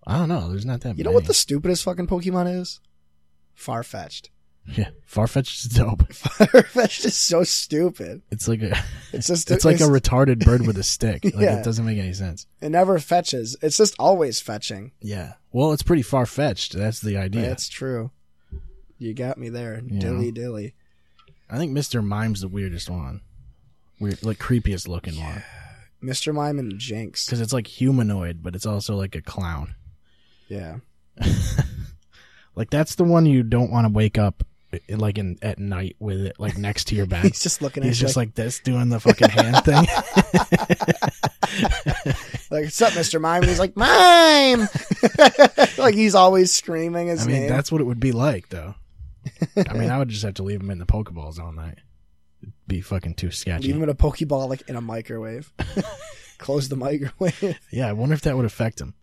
I 0.07 0.19
don't 0.19 0.29
know. 0.29 0.49
There's 0.51 0.67
not 0.67 0.81
that. 0.83 0.89
Many. 0.91 0.99
You 0.99 1.05
know 1.05 1.13
what 1.13 1.25
the 1.27 1.35
stupidest 1.35 1.85
fucking 1.85 2.07
Pokemon 2.07 2.61
is? 2.61 2.81
Farfetch'd. 3.59 4.31
Yeah, 4.67 4.89
Farfetch'd 5.11 5.67
is 5.67 5.73
dope. 5.77 6.09
Farfetch'd 6.13 7.05
is 7.05 7.17
so 7.17 7.45
stupid. 7.45 8.23
It's 8.31 8.49
like 8.49 8.63
a, 8.63 8.77
It's 9.13 9.27
just 9.27 9.51
it's 9.51 9.65
like 9.65 9.81
a 9.81 9.85
retarded 9.85 10.43
bird 10.45 10.67
with 10.67 10.79
a 10.79 10.83
stick. 10.83 11.25
Like 11.25 11.35
Yeah. 11.35 11.59
it 11.59 11.65
doesn't 11.65 11.85
make 11.85 11.99
any 11.99 12.15
sense. 12.15 12.47
it 12.63 12.71
never 12.71 12.99
fetches. 12.99 13.57
It's 13.63 13.77
just 13.77 13.95
always 13.99 14.41
fetching. 14.41 14.93
Yeah. 15.01 15.35
Well, 15.53 15.73
it's 15.73 15.83
pretty 15.83 16.03
far 16.03 16.25
fetched. 16.27 16.73
That's 16.73 17.01
the 17.01 17.17
idea. 17.19 17.43
That's 17.43 17.69
true. 17.69 18.11
You 18.99 19.13
got 19.13 19.37
me 19.39 19.49
there. 19.51 19.83
You 19.87 19.99
Dilly 20.01 20.27
know. 20.27 20.33
dilly. 20.33 20.75
I 21.51 21.59
think 21.59 21.77
Mr. 21.77 22.03
Mime's 22.03 22.41
the 22.41 22.49
weirdest 22.49 22.89
one. 22.89 23.21
Weird, 24.01 24.23
like 24.25 24.39
creepiest 24.39 24.89
looking 24.89 25.21
one. 25.21 25.43
Mr. 26.03 26.35
Mime 26.35 26.59
and 26.59 26.79
Jynx. 26.79 27.27
Because 27.27 27.41
it's 27.41 27.53
like 27.53 27.67
humanoid, 27.67 28.43
but 28.43 28.55
it's 28.55 28.67
also 28.67 28.97
like 28.97 29.15
a 29.15 29.23
clown. 29.23 29.75
Yeah. 30.49 30.77
Like 32.57 32.71
that's 32.71 32.95
the 32.95 33.05
one 33.05 33.27
you 33.27 33.43
don't 33.43 33.71
want 33.71 33.87
to 33.87 33.93
wake 33.93 34.19
up 34.19 34.45
like 34.89 35.19
in 35.19 35.39
at 35.41 35.61
night 35.61 35.95
with 36.01 36.21
it 36.21 36.37
like 36.39 36.59
next 36.59 36.89
to 36.89 36.95
your 36.95 37.07
bed. 37.07 37.23
He's 37.25 37.43
just 37.43 37.63
looking 37.63 37.83
at 37.83 37.89
He's 37.89 37.99
just 37.99 38.17
like, 38.17 38.29
like 38.29 38.35
this 38.35 38.61
doing 38.61 38.89
the 38.89 39.01
fucking 39.01 39.31
hand 39.31 39.65
thing. 39.65 39.75
like, 42.51 42.65
what's 42.65 42.83
up, 42.83 42.93
Mr. 42.93 43.21
Mime? 43.21 43.43
And 43.43 43.51
he's 43.51 43.61
like, 43.61 43.77
Mime! 43.77 44.69
like 45.79 45.95
he's 45.95 46.15
always 46.15 46.53
screaming 46.53 47.09
his 47.09 47.23
I 47.23 47.27
mean, 47.27 47.41
name. 47.43 47.49
that's 47.49 47.71
what 47.71 47.81
it 47.81 47.85
would 47.85 48.01
be 48.01 48.13
like 48.13 48.49
though. 48.49 48.75
I 49.57 49.75
mean, 49.75 49.91
I 49.91 49.99
would 49.99 50.09
just 50.09 50.25
have 50.25 50.35
to 50.35 50.43
leave 50.43 50.61
him 50.61 50.71
in 50.71 50.79
the 50.79 50.87
Pokeballs 50.87 51.39
all 51.39 51.53
night. 51.53 51.79
It'd 52.43 52.55
be 52.67 52.81
fucking 52.81 53.15
too 53.15 53.31
sketchy. 53.31 53.69
Leave 53.69 53.77
him 53.77 53.83
in 53.85 53.89
a 53.89 53.95
Pokeball 53.95 54.49
like 54.49 54.69
in 54.69 54.77
a 54.77 54.81
microwave. 54.81 55.53
Close 56.39 56.69
the 56.69 56.77
microwave. 56.77 57.59
Yeah, 57.71 57.89
I 57.89 57.93
wonder 57.93 58.15
if 58.15 58.23
that 58.23 58.37
would 58.37 58.45
affect 58.45 58.81
him. 58.81 58.95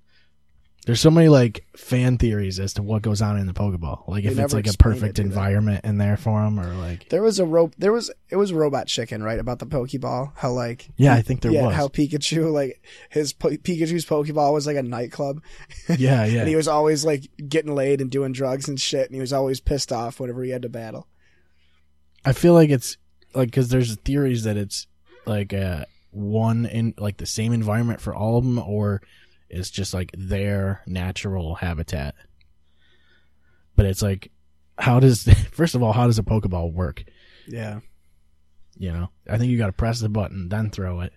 There's 0.86 1.00
so 1.00 1.12
many 1.12 1.30
like 1.30 1.63
fan 1.76 2.17
theories 2.17 2.60
as 2.60 2.74
to 2.74 2.82
what 2.82 3.04
goes 3.04 3.22
on 3.22 3.38
in 3.38 3.46
the 3.46 3.54
Pokeball. 3.54 4.08
Like 4.08 4.24
if 4.24 4.39
it's 4.39 4.54
like 4.54 4.67
a 4.67 4.74
perfect 4.74 5.20
it, 5.20 5.22
environment 5.22 5.86
in 5.86 6.00
there 6.00 6.17
for 6.17 6.41
them, 6.41 6.60
or 6.60 6.74
like 6.74 7.08
There 7.10 7.22
was 7.22 7.38
a 7.38 7.46
rope. 7.46 7.76
There 7.78 7.91
was 7.91 8.10
it 8.30 8.36
was 8.36 8.52
Robot 8.52 8.88
Chicken, 8.88 9.22
right? 9.22 9.38
About 9.38 9.60
the 9.60 9.67
Pokeball. 9.67 10.32
How 10.36 10.52
like 10.52 10.89
yeah, 10.98 11.13
I 11.13 11.22
think 11.22 11.41
there 11.41 11.52
yeah, 11.52 11.67
was. 11.67 11.76
how 11.76 11.88
Pikachu 11.88 12.52
like 12.52 12.82
his 13.10 13.32
po- 13.32 13.50
Pikachu's 13.50 14.08
Pokeball 14.08 14.54
was 14.54 14.65
like 14.65 14.76
a 14.76 14.82
nightclub, 14.82 15.44
yeah, 15.89 16.26
yeah. 16.26 16.39
and 16.39 16.48
he 16.50 16.56
was 16.56 16.67
always 16.67 17.06
like 17.06 17.30
getting 17.48 17.76
laid 17.76 18.02
and 18.02 18.10
doing 18.10 18.32
drugs 18.32 18.67
and 18.67 18.82
shit, 18.82 19.06
and 19.06 19.13
he 19.13 19.22
was 19.22 19.34
always 19.34 19.60
pissed 19.60 19.91
off 19.91 20.20
whenever 20.20 20.44
he 20.44 20.50
had 20.50 20.63
to 20.63 20.70
battle. 20.70 21.08
I 22.26 22.34
feel 22.34 22.56
like 22.56 22.72
it's 22.72 22.98
like 23.36 23.50
because 23.50 23.70
there's 23.70 23.96
theories 23.98 24.46
that 24.46 24.58
it's 24.58 24.88
like 25.28 25.54
uh 25.54 25.86
one 26.10 26.65
in 26.65 26.96
like 26.98 27.17
the 27.17 27.28
same 27.28 27.54
environment 27.54 28.02
for 28.02 28.15
all 28.15 28.38
of 28.38 28.44
them, 28.44 28.58
or 28.58 29.04
it's 29.52 29.70
just 29.70 29.94
like 29.94 30.12
their 30.18 30.82
natural 30.88 31.56
habitat. 31.56 32.16
But 33.76 33.86
it's 33.86 34.02
like, 34.02 34.32
how 34.78 35.00
does 35.00 35.24
first 35.52 35.76
of 35.76 35.84
all, 35.84 35.94
how 35.94 36.08
does 36.08 36.20
a 36.20 36.24
Pokeball 36.24 36.74
work? 36.74 37.04
Yeah, 37.48 37.80
You 38.78 38.92
know, 38.92 39.10
I 39.30 39.38
think 39.38 39.52
you 39.52 39.58
got 39.58 39.68
to 39.68 39.72
press 39.74 40.00
the 40.00 40.10
button, 40.10 40.50
then 40.50 40.70
throw 40.70 41.02
it, 41.02 41.12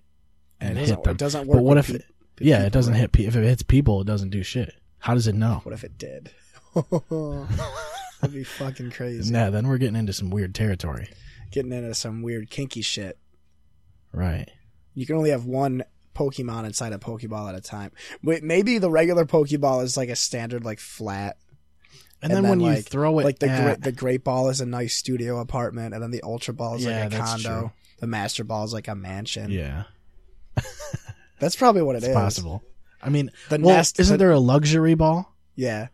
and 0.60 0.78
it 0.78 0.88
hit 0.88 1.02
them. 1.02 1.12
it 1.12 1.18
doesn't 1.18 1.46
work. 1.46 1.58
But 1.58 1.62
what 1.64 1.78
if? 1.78 1.86
pe- 1.88 1.94
It, 1.94 2.04
yeah, 2.40 2.64
it 2.64 2.72
doesn't 2.72 2.92
right? 2.94 3.00
hit. 3.00 3.12
pe- 3.12 3.24
If 3.26 3.36
it 3.36 3.44
hits 3.44 3.62
people, 3.62 4.00
it 4.00 4.06
doesn't 4.06 4.30
do 4.30 4.42
shit. 4.42 4.74
How 4.98 5.14
does 5.14 5.26
it 5.26 5.34
know? 5.34 5.60
What 5.64 5.74
if 5.74 5.84
it 5.84 5.96
did? 5.98 6.30
That'd 6.74 8.32
be 8.34 8.42
fucking 8.44 8.90
crazy. 8.92 9.32
Yeah, 9.32 9.50
then 9.50 9.68
we're 9.68 9.78
getting 9.78 9.96
into 9.96 10.12
some 10.12 10.30
weird 10.30 10.54
territory. 10.54 11.08
Getting 11.52 11.72
into 11.72 11.94
some 11.94 12.22
weird 12.22 12.48
kinky 12.50 12.80
shit. 12.82 13.18
Right. 14.12 14.48
You 14.94 15.04
can 15.06 15.16
only 15.16 15.30
have 15.30 15.44
one 15.44 15.84
Pokemon 16.14 16.64
inside 16.64 16.92
a 16.92 16.98
Pokeball 16.98 17.48
at 17.48 17.54
a 17.54 17.60
time. 17.60 17.90
Wait, 18.22 18.42
maybe 18.42 18.78
the 18.78 18.90
regular 18.90 19.24
Pokeball 19.24 19.82
is 19.82 19.96
like 19.96 20.08
a 20.08 20.16
standard, 20.16 20.64
like 20.64 20.78
flat. 20.80 21.36
And, 22.22 22.32
And 22.32 22.36
then, 22.44 22.50
then, 22.50 22.60
when 22.60 22.76
you 22.76 22.80
throw 22.82 23.18
it, 23.18 23.24
like 23.24 23.38
the 23.38 23.48
at- 23.50 23.62
great, 23.64 23.82
the 23.82 23.92
Great 23.92 24.24
Ball 24.24 24.48
is 24.48 24.60
a 24.62 24.66
nice 24.66 24.94
studio 24.94 25.40
apartment, 25.40 25.92
and 25.92 26.02
then 26.02 26.10
the 26.10 26.22
Ultra 26.22 26.54
Ball 26.54 26.76
is 26.76 26.84
Yeah, 26.84 27.04
like 27.04 27.12
a 27.14 27.18
condo. 27.18 27.60
true. 27.60 27.72
The 28.00 28.06
Master 28.06 28.44
Ball 28.44 28.64
is 28.64 28.72
like 28.72 28.88
a 28.88 28.94
mansion. 28.94 29.50
yeah, 29.50 29.84
That's 31.40 31.56
probably 31.56 31.82
what 31.82 31.96
it 31.96 31.98
it's 31.98 32.08
is. 32.08 32.14
possible. 32.14 32.62
I 33.02 33.10
mean, 33.10 33.30
The 33.50 33.58
well, 33.60 33.76
nest 33.76 34.00
isn't 34.00 34.14
the- 34.14 34.18
there 34.18 34.32
a 34.32 34.38
luxury 34.38 34.94
ball? 34.94 35.34
Yeah, 35.56 35.88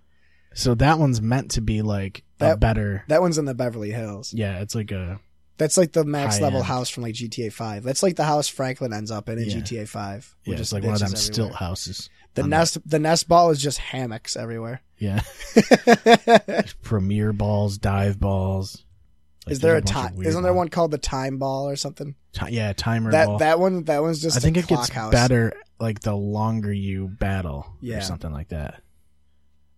So 0.55 0.75
that 0.77 0.99
one's 0.99 1.21
meant 1.21 1.51
to 1.53 1.61
be 1.61 1.83
like 1.83 2.23
a 2.39 2.45
That- 2.45 2.61
better. 2.61 3.05
that 3.09 3.21
one's 3.21 3.37
in 3.39 3.45
the 3.47 3.55
Beverly 3.55 3.91
Hills. 3.91 4.33
Yeah, 4.33 4.61
it's 4.61 4.75
like 4.75 4.91
a 4.93 5.19
That's 5.61 5.77
like 5.77 5.93
the 5.93 6.05
max 6.05 6.39
High 6.39 6.45
level 6.45 6.61
end. 6.61 6.67
house 6.69 6.89
from 6.89 7.03
like 7.03 7.15
GTA 7.15 7.53
Five. 7.53 7.85
That's 7.85 8.03
like 8.03 8.17
the 8.17 8.25
house 8.25 8.49
Franklin 8.49 8.95
ends 8.95 9.11
up 9.11 9.29
in 9.29 9.39
in 9.39 9.49
Yeah. 9.51 9.57
GTA 9.59 9.87
Five. 9.87 10.35
yeah, 10.45 10.53
it's 10.55 10.61
just 10.63 10.73
like 10.73 10.83
one 10.83 10.95
of 10.95 11.01
them 11.01 11.11
bitches 11.11 11.19
stilt 11.19 11.55
houses. 11.55 12.09
The 12.35 12.45
nest, 12.45 12.79
the 12.89 12.99
nest 12.99 13.29
ball 13.29 13.51
is 13.51 13.61
just 13.61 13.77
hammocks 13.79 14.37
everywhere. 14.37 14.81
Yeah, 14.99 15.21
premier 16.83 17.33
balls, 17.33 17.79
dive 17.79 18.19
balls. 18.19 18.85
Like, 19.47 19.53
is 19.53 19.61
there 19.61 19.77
a 19.77 19.83
time? 19.83 20.21
Isn't 20.23 20.43
there 20.43 20.53
one 20.55 20.69
called 20.69 20.91
the 20.93 20.99
time 20.99 21.39
ball 21.39 21.69
or 21.69 21.77
something? 21.77 22.15
Ti- 22.33 22.51
yeah, 22.53 22.73
timer 22.73 23.11
That 23.11 23.27
ball. 23.27 23.39
that 23.39 23.59
one 23.61 23.85
that 23.85 24.03
one's 24.03 24.21
just. 24.23 24.37
I 24.37 24.41
think 24.41 24.57
it 24.57 24.67
gets 24.67 24.89
house. 24.89 25.11
better 25.13 25.53
like 25.79 26.01
the 26.01 26.15
longer 26.15 26.73
you 26.73 27.09
battle 27.09 27.75
Yeah. 27.81 27.99
or 27.99 28.01
something 28.03 28.33
like 28.33 28.49
that. 28.49 28.83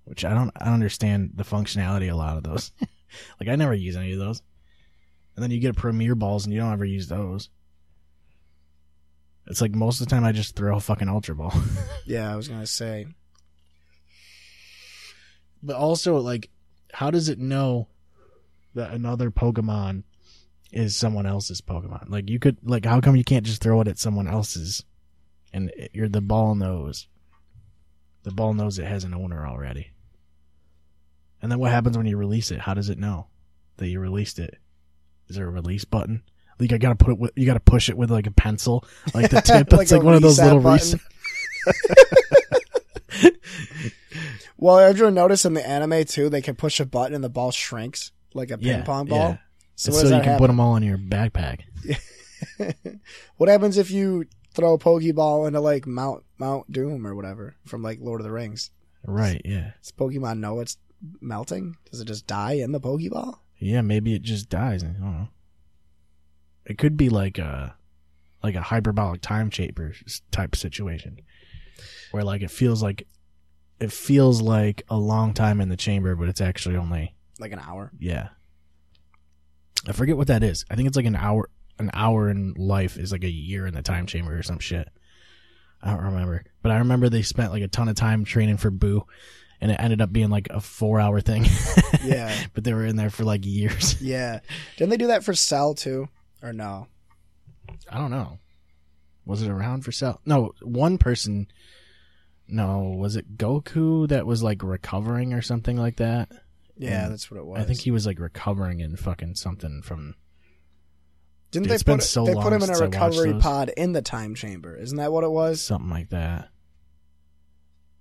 Which 0.05 0.25
I 0.25 0.35
don't 0.35 0.51
I 0.57 0.65
don't 0.67 0.75
understand 0.75 1.33
the 1.37 1.45
functionality 1.45 2.09
of 2.09 2.15
a 2.15 2.17
lot 2.17 2.37
of 2.37 2.43
those. 2.45 2.73
like 3.41 3.49
I 3.49 3.57
never 3.57 3.75
use 3.75 3.97
any 3.97 4.13
of 4.13 4.19
those. 4.19 4.43
And 5.35 5.43
then 5.43 5.51
you 5.51 5.61
get 5.61 5.77
premier 5.77 6.15
balls 6.15 6.45
and 6.45 6.53
you 6.53 6.61
don't 6.61 6.73
ever 6.73 6.85
use 6.85 7.09
those. 7.09 7.49
It's 9.47 9.61
like 9.61 9.75
most 9.75 10.01
of 10.01 10.07
the 10.07 10.11
time 10.15 10.25
I 10.25 10.33
just 10.33 10.55
throw 10.57 10.77
a 10.77 10.81
fucking 10.81 11.09
ultra 11.09 11.35
ball. 11.35 11.53
Yeah, 12.07 12.33
I 12.33 12.37
was 12.37 12.49
gonna 12.49 12.67
say. 12.67 13.07
but 15.63 15.77
also 15.77 16.17
like 16.19 16.51
how 16.93 17.11
does 17.11 17.29
it 17.29 17.39
know 17.39 17.89
that 18.75 18.93
another 18.93 19.31
Pokemon 19.31 20.03
is 20.73 20.97
someone 20.97 21.27
else's 21.27 21.61
Pokemon? 21.61 22.09
Like 22.11 22.29
you 22.29 22.39
could 22.39 22.59
like 22.63 22.85
how 22.85 23.01
come 23.01 23.17
you 23.17 23.25
can't 23.25 23.47
just 23.47 23.63
throw 23.63 23.81
it 23.81 23.89
at 23.89 23.99
someone 23.99 24.29
else's 24.29 24.85
and 25.53 25.71
it, 25.77 25.91
you're 25.95 26.09
the 26.09 26.21
ball 26.21 26.55
knows. 26.55 27.07
The 28.25 28.33
ball 28.33 28.55
knows 28.55 28.79
it 28.79 28.87
has 28.87 29.05
an 29.05 29.15
owner 29.15 29.47
already. 29.47 29.93
And 31.41 31.51
then 31.51 31.59
what 31.59 31.73
happens 31.73 31.97
when 31.97 32.07
you 32.07 32.17
release 32.17 32.51
it? 32.53 32.61
How 32.61 32.75
does 32.75 32.89
it 32.89 32.99
know 32.99 33.27
that 33.79 33.89
you 33.89 33.99
released 33.99 34.39
it? 34.39 34.59
Is 35.33 35.37
there 35.37 35.49
a 35.49 35.51
release 35.51 35.87
button? 35.87 36.23
Like 36.61 36.75
I 36.75 36.77
gotta 36.77 36.95
put 36.95 37.13
it 37.13 37.19
with 37.19 37.31
you 37.37 37.47
gotta 37.47 37.59
push 37.59 37.89
it 37.89 37.97
with 37.97 38.11
like 38.11 38.27
a 38.27 38.31
pencil, 38.31 38.85
like 39.15 39.31
the 39.31 39.41
tip. 39.45 39.73
Like 39.73 39.83
it's 39.83 39.93
like 39.93 40.03
one 40.03 40.13
of 40.15 40.21
those 40.21 40.39
little 40.39 40.61
button. 40.61 41.01
reset. 41.01 41.01
Well, 44.59 44.79
ever 44.79 45.11
noticed 45.11 45.45
in 45.45 45.55
the 45.55 45.67
anime 45.67 46.05
too? 46.05 46.29
They 46.29 46.41
can 46.43 46.55
push 46.55 46.79
a 46.79 46.85
button 46.87 47.15
and 47.17 47.25
the 47.25 47.29
ball 47.29 47.51
shrinks 47.51 48.13
like 48.33 48.51
a 48.53 48.59
ping 48.59 48.69
Yeah, 48.69 48.83
pong 48.85 49.07
ball. 49.07 49.31
yeah. 49.31 49.37
So, 49.75 49.91
So, 49.91 50.03
you 50.05 50.11
can 50.11 50.23
happen? 50.23 50.39
put 50.39 50.47
them 50.47 50.61
all 50.61 50.77
in 50.77 50.85
your 50.85 50.99
backpack. 50.99 51.63
what 53.39 53.49
happens 53.49 53.77
if 53.77 53.91
you 53.91 54.27
throw 54.55 54.75
a 54.75 54.79
Pokeball 54.79 55.49
into 55.49 55.59
like 55.61 55.87
Mount 55.87 56.23
Mount 56.39 56.71
Doom 56.71 57.05
or 57.07 57.17
whatever 57.17 57.57
from 57.67 57.83
like 57.83 57.99
Lord 58.01 58.21
of 58.21 58.25
the 58.25 58.31
Rings? 58.31 58.71
Right, 59.05 59.41
yeah. 59.45 59.73
Does 59.83 59.91
Pokemon 59.91 60.39
know 60.39 60.61
it's 60.61 60.77
melting? 61.21 61.77
Does 61.91 62.01
it 62.01 62.05
just 62.07 62.29
die 62.29 62.53
in 62.53 62.71
the 62.71 62.81
Pokeball? 62.81 63.39
Yeah, 63.63 63.81
maybe 63.81 64.15
it 64.15 64.23
just 64.23 64.49
dies. 64.49 64.83
I 64.83 64.89
don't 64.89 65.01
know. 65.01 65.29
It 66.65 66.79
could 66.79 66.97
be 66.97 67.09
like 67.09 67.39
a 67.39 67.75
like 68.43 68.55
a 68.57 68.61
hyperbolic 68.63 69.21
time 69.21 69.51
chamber 69.51 69.95
type 70.31 70.57
situation, 70.57 71.19
where 72.11 72.25
like 72.25 72.43
it 72.43 72.51
feels 72.51 72.83
like 72.83 73.07
it 73.81 73.93
feels 73.93 74.41
like 74.43 74.83
a 74.89 74.97
long 74.97 75.33
time 75.35 75.61
in 75.61 75.69
the 75.69 75.77
chamber, 75.77 76.15
but 76.17 76.29
it's 76.29 76.41
actually 76.41 76.77
only 76.77 77.15
Like 77.39 77.53
an 77.53 77.59
hour? 77.61 77.91
yeah. 77.99 78.29
I 79.89 79.93
forget 79.93 80.17
what 80.17 80.29
that 80.29 80.45
is. 80.45 80.65
I 80.71 80.77
think 80.77 80.87
it's 80.87 80.97
like 80.97 81.07
an 81.07 81.17
hour. 81.17 81.49
An 81.79 81.91
hour 81.95 82.29
in 82.31 82.55
life 82.57 82.97
is 82.97 83.11
like 83.11 83.25
a 83.25 83.31
year 83.31 83.67
in 83.67 83.75
the 83.75 83.83
time 83.83 84.07
chamber 84.07 84.37
or 84.39 84.43
some 84.43 84.61
shit. 84.61 84.89
I 85.83 85.91
don't 85.95 86.05
remember, 86.05 86.45
but 86.63 86.71
I 86.71 86.79
remember 86.79 87.09
they 87.09 87.23
spent 87.23 87.51
like 87.51 87.63
a 87.63 87.69
ton 87.69 87.89
of 87.89 87.97
time 87.97 88.25
training 88.25 88.59
for 88.59 88.71
Boo, 88.71 89.05
and 89.63 89.71
it 89.71 89.81
ended 89.81 90.03
up 90.03 90.13
being 90.13 90.29
like 90.29 90.49
a 90.51 90.61
four-hour 90.61 91.21
thing. 91.23 91.47
Yeah. 92.05 92.35
but 92.53 92.65
they 92.65 92.73
were 92.75 92.85
in 92.85 92.97
there 92.97 93.11
for 93.11 93.23
like 93.25 93.47
years. 93.47 93.97
Yeah. 94.03 94.41
Didn't 94.77 94.91
they 94.91 94.97
do 94.97 95.07
that 95.09 95.25
for 95.25 95.33
Cell 95.35 95.75
too? 95.75 96.09
Or 96.43 96.53
no? 96.53 96.89
I 97.89 97.99
don't 97.99 98.11
know. 98.11 98.39
Was 99.25 99.41
it 99.43 99.49
around 99.51 99.83
for 99.85 99.93
sale? 99.93 100.21
No, 100.27 100.53
one 100.63 100.99
person. 100.99 101.47
No, 102.49 102.97
was 102.99 103.15
it 103.15 103.37
Goku 103.39 104.09
that 104.09 104.27
was 104.27 104.43
like 104.43 104.63
recovering 104.65 105.33
or 105.33 105.41
something 105.43 105.77
like 105.77 105.97
that? 105.99 106.31
Yeah, 106.77 107.07
Mm. 107.07 107.11
that's 107.11 107.31
what 107.31 107.39
it 107.39 107.47
was. 107.47 107.61
I 107.61 107.65
think 107.65 107.81
he 107.81 107.93
was 107.93 108.05
like 108.05 108.19
recovering 108.19 108.81
in 108.81 108.97
fucking 108.97 109.37
something 109.37 109.83
from. 109.83 110.17
Didn't 111.53 111.69
Dude, 111.69 111.79
they 111.79 111.85
put 111.85 112.03
so 112.03 112.25
they 112.25 112.35
put 112.35 112.53
him 112.53 112.63
in 112.63 112.71
a 112.71 112.75
since 112.75 112.81
I 112.81 112.85
watched 112.87 112.95
recovery 112.95 113.35
pod 113.39 113.71
in 113.77 113.93
the 113.93 114.03
time 114.03 114.35
chamber? 114.35 114.75
Isn't 114.77 114.97
that 114.99 115.13
what 115.13 115.23
it 115.23 115.31
was? 115.31 115.61
Something 115.63 115.91
like 115.91 116.09
that. 116.11 116.49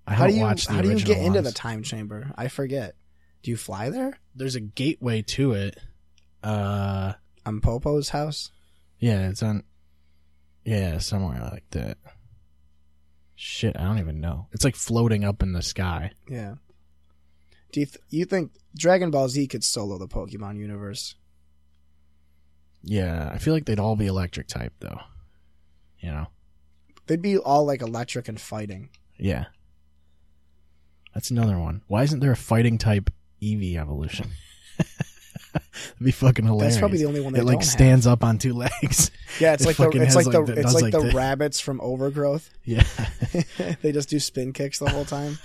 I 0.08 0.14
How 0.16 0.28
do 0.28 0.34
you 0.34 0.46
how 0.46 0.82
do 0.82 0.90
you 0.90 1.00
get 1.00 1.20
into 1.20 1.42
the 1.42 1.52
time 1.52 1.84
chamber? 1.84 2.32
I 2.36 2.48
forget. 2.48 2.96
Do 3.44 3.52
you 3.52 3.58
fly 3.58 3.90
there? 3.90 4.20
There's 4.36 4.56
a 4.56 4.60
gateway 4.60 5.22
to 5.24 5.54
it. 5.54 5.78
Uh, 6.44 7.14
On 7.46 7.62
Popo's 7.62 8.10
house? 8.10 8.52
yeah, 9.00 9.30
it's 9.30 9.42
on. 9.44 9.64
Yeah, 10.64 11.00
somewhere 11.00 11.42
like 11.52 11.64
that. 11.72 11.98
Shit, 13.36 13.76
I 13.78 13.84
don't 13.86 14.00
even 14.00 14.22
know. 14.22 14.48
It's 14.52 14.64
like 14.64 14.76
floating 14.76 15.24
up 15.24 15.42
in 15.42 15.54
the 15.54 15.64
sky. 15.64 16.12
Yeah. 16.30 16.56
Do 17.72 17.80
you 17.80 17.86
th- 17.88 18.04
you 18.10 18.26
think 18.26 18.52
Dragon 18.78 19.10
Ball 19.10 19.30
Z 19.30 19.48
could 19.48 19.64
solo 19.64 19.98
the 19.98 20.08
Pokemon 20.08 20.58
universe? 20.58 21.16
Yeah, 22.84 23.30
I 23.32 23.38
feel 23.38 23.54
like 23.54 23.66
they'd 23.66 23.80
all 23.80 23.96
be 23.96 24.08
electric 24.08 24.48
type 24.48 24.74
though. 24.80 25.00
You 26.00 26.12
know. 26.12 26.28
They'd 27.08 27.22
be 27.22 27.38
all 27.38 27.66
like 27.66 27.82
electric 27.82 28.28
and 28.28 28.40
fighting. 28.40 28.90
Yeah. 29.18 29.46
That's 31.14 31.32
another 31.32 31.58
one. 31.60 31.82
Why 31.88 32.04
isn't 32.04 32.20
there 32.20 32.32
a 32.32 32.38
fighting 32.38 32.78
type 32.78 33.10
Eevee 33.42 33.76
evolution? 33.78 34.32
That'd 35.54 35.68
be 36.02 36.12
fucking 36.12 36.46
hilarious. 36.46 36.76
That's 36.76 36.80
probably 36.80 37.00
the 37.00 37.06
only 37.06 37.20
one 37.22 37.34
that 37.34 37.46
like 37.46 37.64
stands 37.64 38.08
up 38.08 38.24
on 38.24 38.38
two 38.38 38.54
legs. 38.58 39.12
Yeah, 39.40 39.54
it's 39.54 39.64
it 39.64 39.68
like 39.68 39.92
the 39.92 40.02
it's 40.02 40.16
like 40.16 40.26
the 40.26 40.40
like, 40.40 40.48
that 40.48 40.58
it's 40.58 40.74
like, 40.74 40.84
like, 40.84 40.94
the 40.94 41.10
the- 41.10 41.12
rabbits 41.16 41.60
from 41.60 41.82
Overgrowth. 41.82 42.50
Yeah. 42.64 42.84
they 43.82 43.92
just 43.92 44.10
do 44.10 44.20
spin 44.20 44.54
kicks 44.54 44.80
the 44.80 44.90
whole 44.90 45.06
time. 45.06 45.38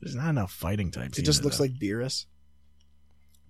There's 0.00 0.14
not 0.16 0.30
enough 0.30 0.52
fighting 0.52 0.90
types. 0.90 1.18
It 1.18 1.22
just 1.22 1.44
looks 1.44 1.58
though. 1.58 1.64
like 1.64 1.72
Beerus. 1.72 2.26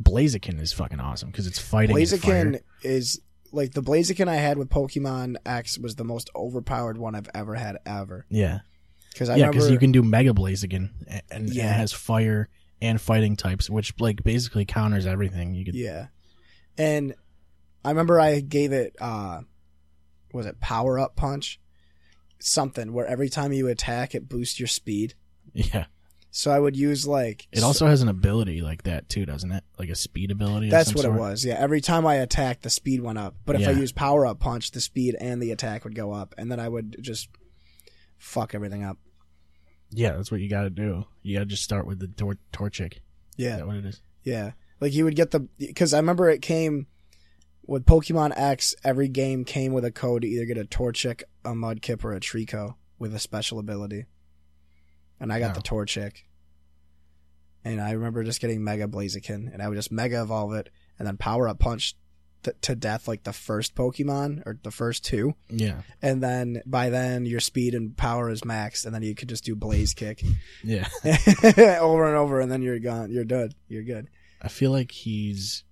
Blaziken 0.03 0.61
is 0.61 0.73
fucking 0.73 1.01
awesome 1.01 1.31
because 1.31 1.47
it's 1.47 1.59
fighting. 1.59 1.97
and 1.97 2.07
Blaziken 2.07 2.61
is 2.83 3.21
like 3.53 3.73
the 3.73 3.83
Blaziken 3.83 4.29
I 4.29 4.37
had 4.37 4.59
with 4.59 4.69
Pokemon 4.69 5.37
X 5.47 5.79
was 5.79 5.97
the 5.97 6.05
most 6.05 6.31
overpowered 6.35 6.99
one 6.99 7.15
I've 7.15 7.29
ever 7.35 7.55
had 7.55 7.79
ever. 7.87 8.27
Yeah. 8.29 8.61
Because 9.13 9.29
I 9.29 9.37
yeah, 9.37 9.47
remember 9.47 9.57
because 9.59 9.71
you 9.71 9.79
can 9.79 9.93
do 9.93 10.03
Mega 10.03 10.33
Blaziken 10.33 10.91
and, 11.07 11.23
and 11.31 11.49
Yeah. 11.55 11.71
it 11.71 11.75
has 11.75 11.93
fire 11.93 12.49
and 12.81 13.01
fighting 13.01 13.37
types, 13.37 13.69
which 13.71 13.93
like 14.01 14.23
basically 14.25 14.65
counters 14.65 15.07
everything. 15.07 15.55
You 15.55 15.65
could. 15.65 15.75
Yeah. 15.75 16.07
And 16.79 17.15
I 17.85 17.91
remember 17.91 18.19
I 18.21 18.41
gave 18.41 18.73
it 18.73 18.97
uh 19.01 19.43
was 20.33 20.47
it 20.47 20.61
power 20.61 20.99
up 20.99 21.17
punch? 21.17 21.59
something 22.45 22.93
where 22.93 23.07
every 23.07 23.29
time 23.29 23.53
you 23.53 23.69
attack, 23.69 24.17
it 24.17 24.29
boosts 24.29 24.59
your 24.59 24.67
speed. 24.67 25.15
Yeah. 25.55 25.85
So 26.33 26.51
I 26.51 26.59
would 26.59 26.77
use 26.77 27.07
like 27.07 27.47
It 27.53 27.63
also 27.63 27.87
has 27.87 28.03
an 28.03 28.09
ability 28.09 28.63
like 28.63 28.83
that 28.85 29.09
too, 29.09 29.25
doesn't 29.27 29.53
it? 29.53 29.63
Like 29.79 29.91
a 29.91 29.95
speed 29.95 30.31
ability. 30.33 30.71
That's 30.71 30.95
what 30.95 31.03
sort? 31.05 31.15
it 31.15 31.19
was. 31.21 31.45
Yeah, 31.45 31.55
every 31.59 31.81
time 31.81 32.05
I 32.07 32.17
attacked, 32.17 32.63
the 32.63 32.71
speed 32.71 33.01
went 33.03 33.19
up. 33.19 33.37
But 33.45 33.57
if 33.61 33.69
I 33.69 33.73
Yeah. 33.73 33.79
use 33.79 33.93
power 33.93 34.27
up 34.27 34.41
punch, 34.41 34.71
the 34.73 34.81
speed 34.81 35.15
and 35.21 35.41
the 35.43 35.53
attack 35.53 35.85
would 35.85 35.95
go 35.95 36.11
up, 36.13 36.35
and 36.39 36.51
then 36.51 36.59
I 36.59 36.69
would 36.69 36.97
just 37.01 37.29
fuck 38.23 38.55
everything 38.55 38.85
up. 38.85 38.99
Yeah, 39.91 40.13
that's 40.13 40.31
what 40.31 40.41
you 40.41 40.49
got 40.49 40.63
to 40.63 40.71
do. 40.71 41.05
You 41.23 41.35
got 41.37 41.41
to 41.41 41.47
just 41.47 41.63
start 41.65 41.87
with 41.87 41.99
the 41.99 42.09
tor- 42.09 42.39
Torchic. 42.53 42.93
Is 42.95 43.01
Yeah, 43.37 43.57
that 43.57 43.67
what 43.67 43.77
it 43.77 43.85
is? 43.85 44.01
yeah. 44.23 44.53
Like 44.81 44.95
you 44.95 45.05
would 45.05 45.17
get 45.17 45.31
the 45.33 45.49
because 45.59 45.93
I 45.95 45.99
remember 45.99 46.29
it 46.31 46.41
came 46.43 46.87
with 47.67 47.85
Pokemon 47.85 48.33
X. 48.37 48.75
Every 48.83 49.07
game 49.09 49.45
came 49.45 49.73
with 49.73 49.85
a 49.85 49.93
code 49.93 50.23
to 50.23 50.29
either 50.29 50.45
get 50.47 50.59
a 50.59 50.65
Torchic, 50.65 51.23
a 51.45 51.51
Mudkip, 51.51 52.03
or 52.05 52.13
a 52.15 52.21
Treecko 52.21 52.75
with 52.99 53.15
a 53.15 53.19
special 53.21 53.59
ability. 53.59 54.07
And 55.21 55.33
I 55.33 55.39
got 55.39 55.55
the 55.55 55.61
Torchic. 55.61 56.23
And 57.65 57.81
I 57.81 57.93
remember 57.93 58.25
just 58.25 58.41
getting 58.41 58.65
Mega 58.65 58.89
Blaziken, 58.89 59.53
and 59.53 59.63
I 59.63 59.69
would 59.69 59.77
just 59.77 59.93
Mega 59.93 60.23
Evolve 60.23 60.55
it, 60.55 60.71
and 60.99 61.07
then 61.07 61.17
Power 61.17 61.49
Up 61.49 61.61
Punch 61.61 61.95
t- 62.43 62.51
to 62.63 62.75
death 62.75 63.07
like 63.09 63.25
the 63.25 63.33
first 63.33 63.75
Pokemon 63.75 64.43
or 64.47 64.59
the 64.63 64.71
first 64.71 65.05
two. 65.05 65.35
Yeah. 65.49 65.83
and 66.01 66.23
then 66.23 66.63
by 66.67 66.91
then 66.91 67.27
your 67.27 67.41
speed 67.41 67.75
and 67.75 67.97
power 67.97 68.31
is 68.31 68.43
maxed, 68.43 68.85
and 68.87 68.95
then 68.95 69.03
you 69.03 69.15
could 69.15 69.29
just 69.29 69.45
do 69.45 69.55
blaze 69.55 69.95
kick 69.95 70.23
Yeah. 70.65 70.89
over 71.81 72.07
and 72.07 72.17
over, 72.17 72.41
and 72.41 72.51
then 72.51 72.63
you're 72.63 72.79
gone. 72.79 73.11
You're 73.11 73.25
good. 73.25 73.55
You're 73.69 73.83
good. 73.85 74.09
I 74.41 74.49
feel 74.49 74.71
like 74.71 74.91
he's 74.91 75.65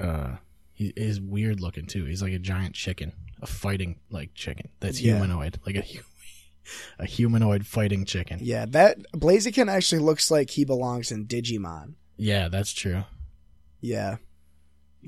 uh 0.00 0.36
he 0.72 0.92
is 0.96 1.20
weird 1.20 1.60
looking 1.60 1.86
too. 1.86 2.04
He's 2.04 2.22
like 2.22 2.32
a 2.34 2.38
giant 2.38 2.74
chicken, 2.74 3.12
a 3.40 3.46
fighting 3.46 3.98
like 4.10 4.34
chicken 4.34 4.68
that's 4.80 5.00
Yeah. 5.00 5.14
humanoid, 5.14 5.58
like 5.64 5.76
a 5.76 5.84
a 6.98 7.06
humanoid 7.06 7.64
fighting 7.66 8.04
chicken. 8.04 8.40
Yeah, 8.42 8.66
that 8.70 8.98
Blaziken 9.14 9.70
actually 9.70 10.00
looks 10.00 10.30
like 10.30 10.50
he 10.50 10.64
belongs 10.64 11.10
in 11.12 11.26
Digimon. 11.26 11.94
Yeah, 12.18 12.48
that's 12.48 12.72
true. 12.72 13.04
Yeah, 13.80 14.16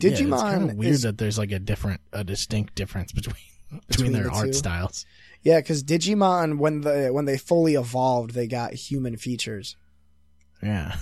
Yeah, 0.00 0.10
it's 0.10 0.20
Digimon 0.20 0.40
kind 0.40 0.70
of 0.70 0.76
weird 0.76 0.92
is- 0.94 1.02
that 1.02 1.18
there's 1.18 1.38
like 1.38 1.52
a 1.52 1.58
different, 1.58 2.00
a 2.12 2.24
distinct 2.24 2.74
difference 2.74 3.12
between 3.12 3.34
between, 3.70 3.82
Between 3.88 4.12
their 4.12 4.24
the 4.24 4.30
art 4.30 4.46
two? 4.48 4.52
styles. 4.54 5.04
yeah, 5.42 5.60
because 5.60 5.82
Digimon 5.84 6.58
when 6.58 6.80
the 6.82 7.08
when 7.12 7.24
they 7.26 7.36
fully 7.38 7.74
evolved, 7.74 8.32
they 8.34 8.46
got 8.46 8.74
human 8.74 9.16
features. 9.16 9.76
Yeah, 10.62 10.96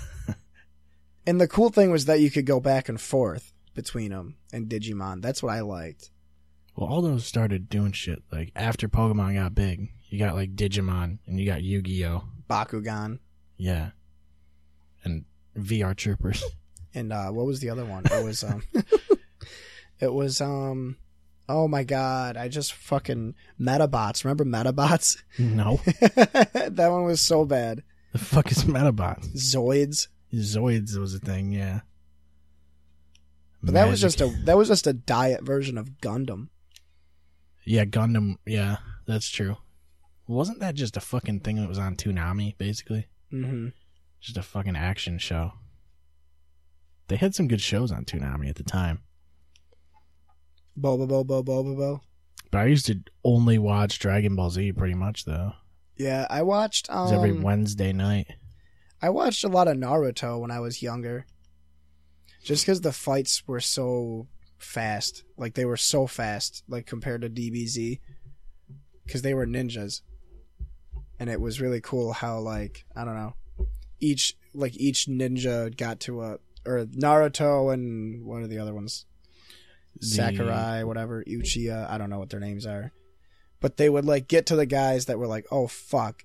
And 1.25 1.41
the 1.41 1.47
cool 1.47 1.69
thing 1.69 1.91
was 1.91 2.05
that 2.05 2.19
you 2.19 2.29
could 2.29 2.45
go 2.45 2.59
back 2.59 2.87
and 2.89 2.99
forth 3.01 3.51
between 3.73 4.11
them 4.11 4.35
and 4.53 4.67
Digimon. 4.69 5.21
That's 5.21 5.41
what 5.43 5.53
I 5.53 5.61
liked. 5.61 6.11
well, 6.75 6.87
all 6.89 7.01
those 7.01 7.25
started 7.25 7.69
doing 7.69 7.91
shit 7.91 8.21
like 8.31 8.51
after 8.55 8.87
Pokemon 8.87 9.33
got 9.35 9.55
big. 9.55 9.89
You 10.09 10.19
got 10.19 10.35
like 10.35 10.55
Digimon 10.55 11.17
and 11.25 11.39
you 11.39 11.45
got 11.45 11.63
Yu 11.63 11.81
Gi 11.81 12.05
Oh. 12.05 12.23
Bakugan 12.49 13.19
Yeah, 13.57 13.89
and 15.03 15.25
VR 15.57 15.95
Troopers. 15.95 16.43
and 16.97 17.13
uh, 17.13 17.29
what 17.29 17.45
was 17.45 17.59
the 17.59 17.69
other 17.69 17.85
one? 17.85 18.03
It 18.05 18.23
was 18.23 18.43
um, 18.43 18.63
it 19.99 20.13
was 20.13 20.41
um, 20.41 20.97
oh 21.47 21.67
my 21.67 21.83
god! 21.83 22.37
I 22.37 22.47
just 22.47 22.73
fucking 22.73 23.35
Medabots. 23.59 24.23
Remember 24.23 24.45
Medabots? 24.45 25.21
no, 25.37 25.79
that 25.85 26.87
one 26.91 27.03
was 27.03 27.21
so 27.21 27.45
bad. 27.45 27.83
the 28.11 28.19
fuck 28.19 28.51
is 28.51 28.63
Medabots? 28.63 29.27
Zoids, 29.35 30.07
Zoids 30.33 30.97
was 30.97 31.13
a 31.13 31.19
thing. 31.19 31.51
Yeah, 31.51 31.81
but 33.61 33.73
that 33.75 33.87
was 33.87 34.01
just 34.01 34.21
a 34.21 34.27
that 34.45 34.57
was 34.57 34.67
just 34.67 34.87
a 34.87 34.93
diet 34.93 35.43
version 35.43 35.77
of 35.77 36.01
Gundam. 36.01 36.49
Yeah, 37.63 37.85
Gundam. 37.85 38.37
Yeah, 38.45 38.77
that's 39.05 39.29
true. 39.29 39.57
Wasn't 40.27 40.59
that 40.59 40.75
just 40.75 40.97
a 40.97 41.01
fucking 41.01 41.41
thing 41.41 41.55
that 41.57 41.69
was 41.69 41.77
on 41.77 41.95
Toonami, 41.95 42.57
basically? 42.57 43.07
Mm-hmm. 43.31 43.69
Just 44.19 44.37
a 44.37 44.41
fucking 44.41 44.75
action 44.75 45.19
show. 45.19 45.53
They 47.07 47.15
had 47.15 47.35
some 47.35 47.47
good 47.47 47.61
shows 47.61 47.91
on 47.91 48.05
Toonami 48.05 48.49
at 48.49 48.55
the 48.55 48.63
time. 48.63 49.01
Bo 50.75 50.97
Bo 51.05 51.23
Boba 51.23 51.43
Bo. 51.43 52.01
But 52.51 52.59
I 52.59 52.65
used 52.65 52.85
to 52.85 52.99
only 53.23 53.57
watch 53.57 53.99
Dragon 53.99 54.35
Ball 54.35 54.49
Z 54.49 54.73
pretty 54.73 54.93
much, 54.93 55.25
though. 55.25 55.53
Yeah, 55.97 56.27
I 56.29 56.43
watched 56.43 56.89
It 56.89 56.93
was 56.93 57.11
every 57.11 57.31
um, 57.31 57.41
Wednesday 57.41 57.91
night. 57.91 58.27
I 59.01 59.09
watched 59.09 59.43
a 59.43 59.49
lot 59.49 59.67
of 59.67 59.77
Naruto 59.77 60.39
when 60.39 60.51
I 60.51 60.59
was 60.59 60.81
younger. 60.81 61.25
Just 62.43 62.65
because 62.65 62.81
the 62.81 62.93
fights 62.93 63.43
were 63.47 63.59
so 63.59 64.27
fast. 64.57 65.23
Like, 65.35 65.55
they 65.55 65.65
were 65.65 65.77
so 65.77 66.07
fast, 66.07 66.63
like, 66.67 66.85
compared 66.85 67.21
to 67.21 67.29
DBZ. 67.29 67.99
Because 69.05 69.21
they 69.23 69.33
were 69.33 69.47
ninjas. 69.47 70.01
And 71.19 71.29
it 71.29 71.41
was 71.41 71.59
really 71.59 71.81
cool 71.81 72.13
how, 72.13 72.39
like, 72.39 72.85
I 72.95 73.03
don't 73.03 73.15
know. 73.15 73.35
Each, 73.99 74.35
like, 74.53 74.77
each 74.77 75.07
ninja 75.07 75.75
got 75.75 75.99
to 76.01 76.21
a. 76.21 76.37
Or 76.67 76.85
Naruto 76.85 77.73
and 77.73 78.25
what 78.25 78.41
are 78.41 78.47
the 78.47 78.59
other 78.59 78.73
ones? 78.73 79.05
The- 79.99 80.05
Sakurai, 80.07 80.83
whatever, 80.83 81.23
Uchiha, 81.23 81.89
I 81.89 81.97
don't 81.97 82.09
know 82.09 82.19
what 82.19 82.29
their 82.29 82.39
names 82.39 82.65
are. 82.67 82.91
But 83.59 83.77
they 83.77 83.89
would 83.89 84.05
like 84.05 84.27
get 84.27 84.45
to 84.47 84.55
the 84.55 84.67
guys 84.67 85.05
that 85.07 85.17
were 85.17 85.25
like, 85.27 85.45
"Oh 85.51 85.65
fuck." 85.67 86.23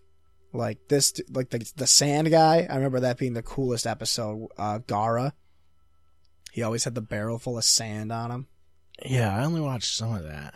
Like 0.52 0.88
this 0.88 1.14
like 1.30 1.48
the 1.48 1.66
the 1.76 1.86
sand 1.86 2.30
guy, 2.30 2.66
I 2.68 2.74
remember 2.76 3.00
that 3.00 3.16
being 3.16 3.32
the 3.32 3.42
coolest 3.42 3.86
episode. 3.86 4.48
Uh 4.58 4.80
Gaara. 4.80 5.32
He 6.52 6.62
always 6.62 6.84
had 6.84 6.94
the 6.94 7.00
barrel 7.00 7.38
full 7.38 7.56
of 7.56 7.64
sand 7.64 8.12
on 8.12 8.30
him. 8.30 8.46
Yeah, 9.06 9.34
I 9.34 9.44
only 9.44 9.62
watched 9.62 9.94
some 9.96 10.12
of 10.14 10.24
that. 10.24 10.52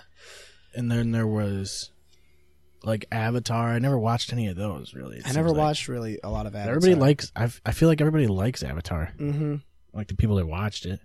And 0.75 0.91
then 0.91 1.13
there 1.13 1.27
was 1.27 1.91
like 2.83 3.07
Avatar. 3.11 3.69
I 3.73 3.79
never 3.79 3.99
watched 3.99 4.31
any 4.35 4.49
of 4.49 4.57
those 4.57 4.93
really. 4.93 5.23
I 5.25 5.33
never 5.33 5.49
like. 5.49 5.57
watched 5.57 5.89
really 5.89 6.19
a 6.23 6.29
lot 6.29 6.45
of 6.45 6.55
Avatar. 6.55 6.77
Everybody 6.77 6.95
likes. 7.01 7.33
I 7.35 7.49
I 7.65 7.73
feel 7.73 7.89
like 7.89 8.03
everybody 8.03 8.27
likes 8.27 8.63
Avatar. 8.63 9.15
Mhm. 9.19 9.63
Like 9.97 10.09
the 10.09 10.15
people 10.15 10.37
that 10.37 10.47
watched 10.47 10.87
it. 10.87 11.01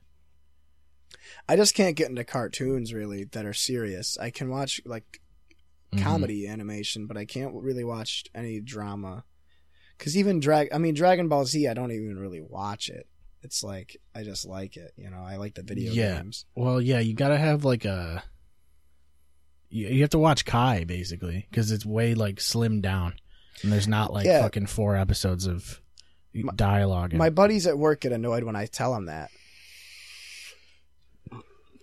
I 1.48 1.56
just 1.56 1.76
can't 1.76 1.96
get 1.96 2.10
into 2.10 2.24
cartoons 2.24 2.94
really 2.94 3.24
that 3.26 3.46
are 3.46 3.54
serious. 3.54 4.18
I 4.18 4.30
can 4.30 4.50
watch 4.50 4.82
like 4.86 5.22
Mhm. 5.94 6.02
comedy 6.02 6.48
animation, 6.48 7.06
but 7.08 7.18
I 7.18 7.26
can't 7.26 7.54
really 7.54 7.84
watch 7.84 8.26
any 8.36 8.60
drama. 8.60 9.26
Cuz 9.98 10.16
even 10.18 10.40
drag 10.40 10.70
I 10.74 10.78
mean 10.78 10.94
Dragon 10.94 11.28
Ball 11.28 11.46
Z, 11.46 11.68
I 11.68 11.74
don't 11.74 11.92
even 11.92 12.18
really 12.18 12.42
watch 12.42 12.90
it. 12.90 13.08
It's 13.44 13.64
like 13.64 13.98
I 14.16 14.24
just 14.24 14.46
like 14.46 14.78
it, 14.78 14.94
you 14.98 15.10
know. 15.10 15.22
I 15.24 15.38
like 15.38 15.56
the 15.56 15.64
video 15.64 15.94
Yeah. 15.94 16.18
games. 16.22 16.46
Well, 16.56 16.82
yeah, 16.82 17.00
you 17.00 17.14
gotta 17.14 17.38
have 17.38 17.64
like 17.66 17.86
a. 17.86 18.24
You, 19.70 19.88
you 19.88 20.02
have 20.02 20.10
to 20.12 20.20
watch 20.20 20.44
Kai 20.46 20.84
basically 20.84 21.48
because 21.50 21.72
it's 21.72 21.86
way 21.86 22.14
like 22.14 22.36
slimmed 22.38 22.82
down, 22.82 23.16
and 23.64 23.72
there's 23.72 23.88
not 23.88 24.12
like 24.14 24.26
Yeah. 24.26 24.42
fucking 24.42 24.66
four 24.68 24.96
episodes 24.98 25.46
of 25.46 25.82
dialogue. 26.56 27.14
My 27.14 27.30
buddies 27.30 27.68
at 27.68 27.78
work 27.78 28.02
get 28.02 28.12
annoyed 28.12 28.44
when 28.44 28.56
I 28.56 28.66
tell 28.66 28.94
them 28.94 29.06
that. 29.06 29.30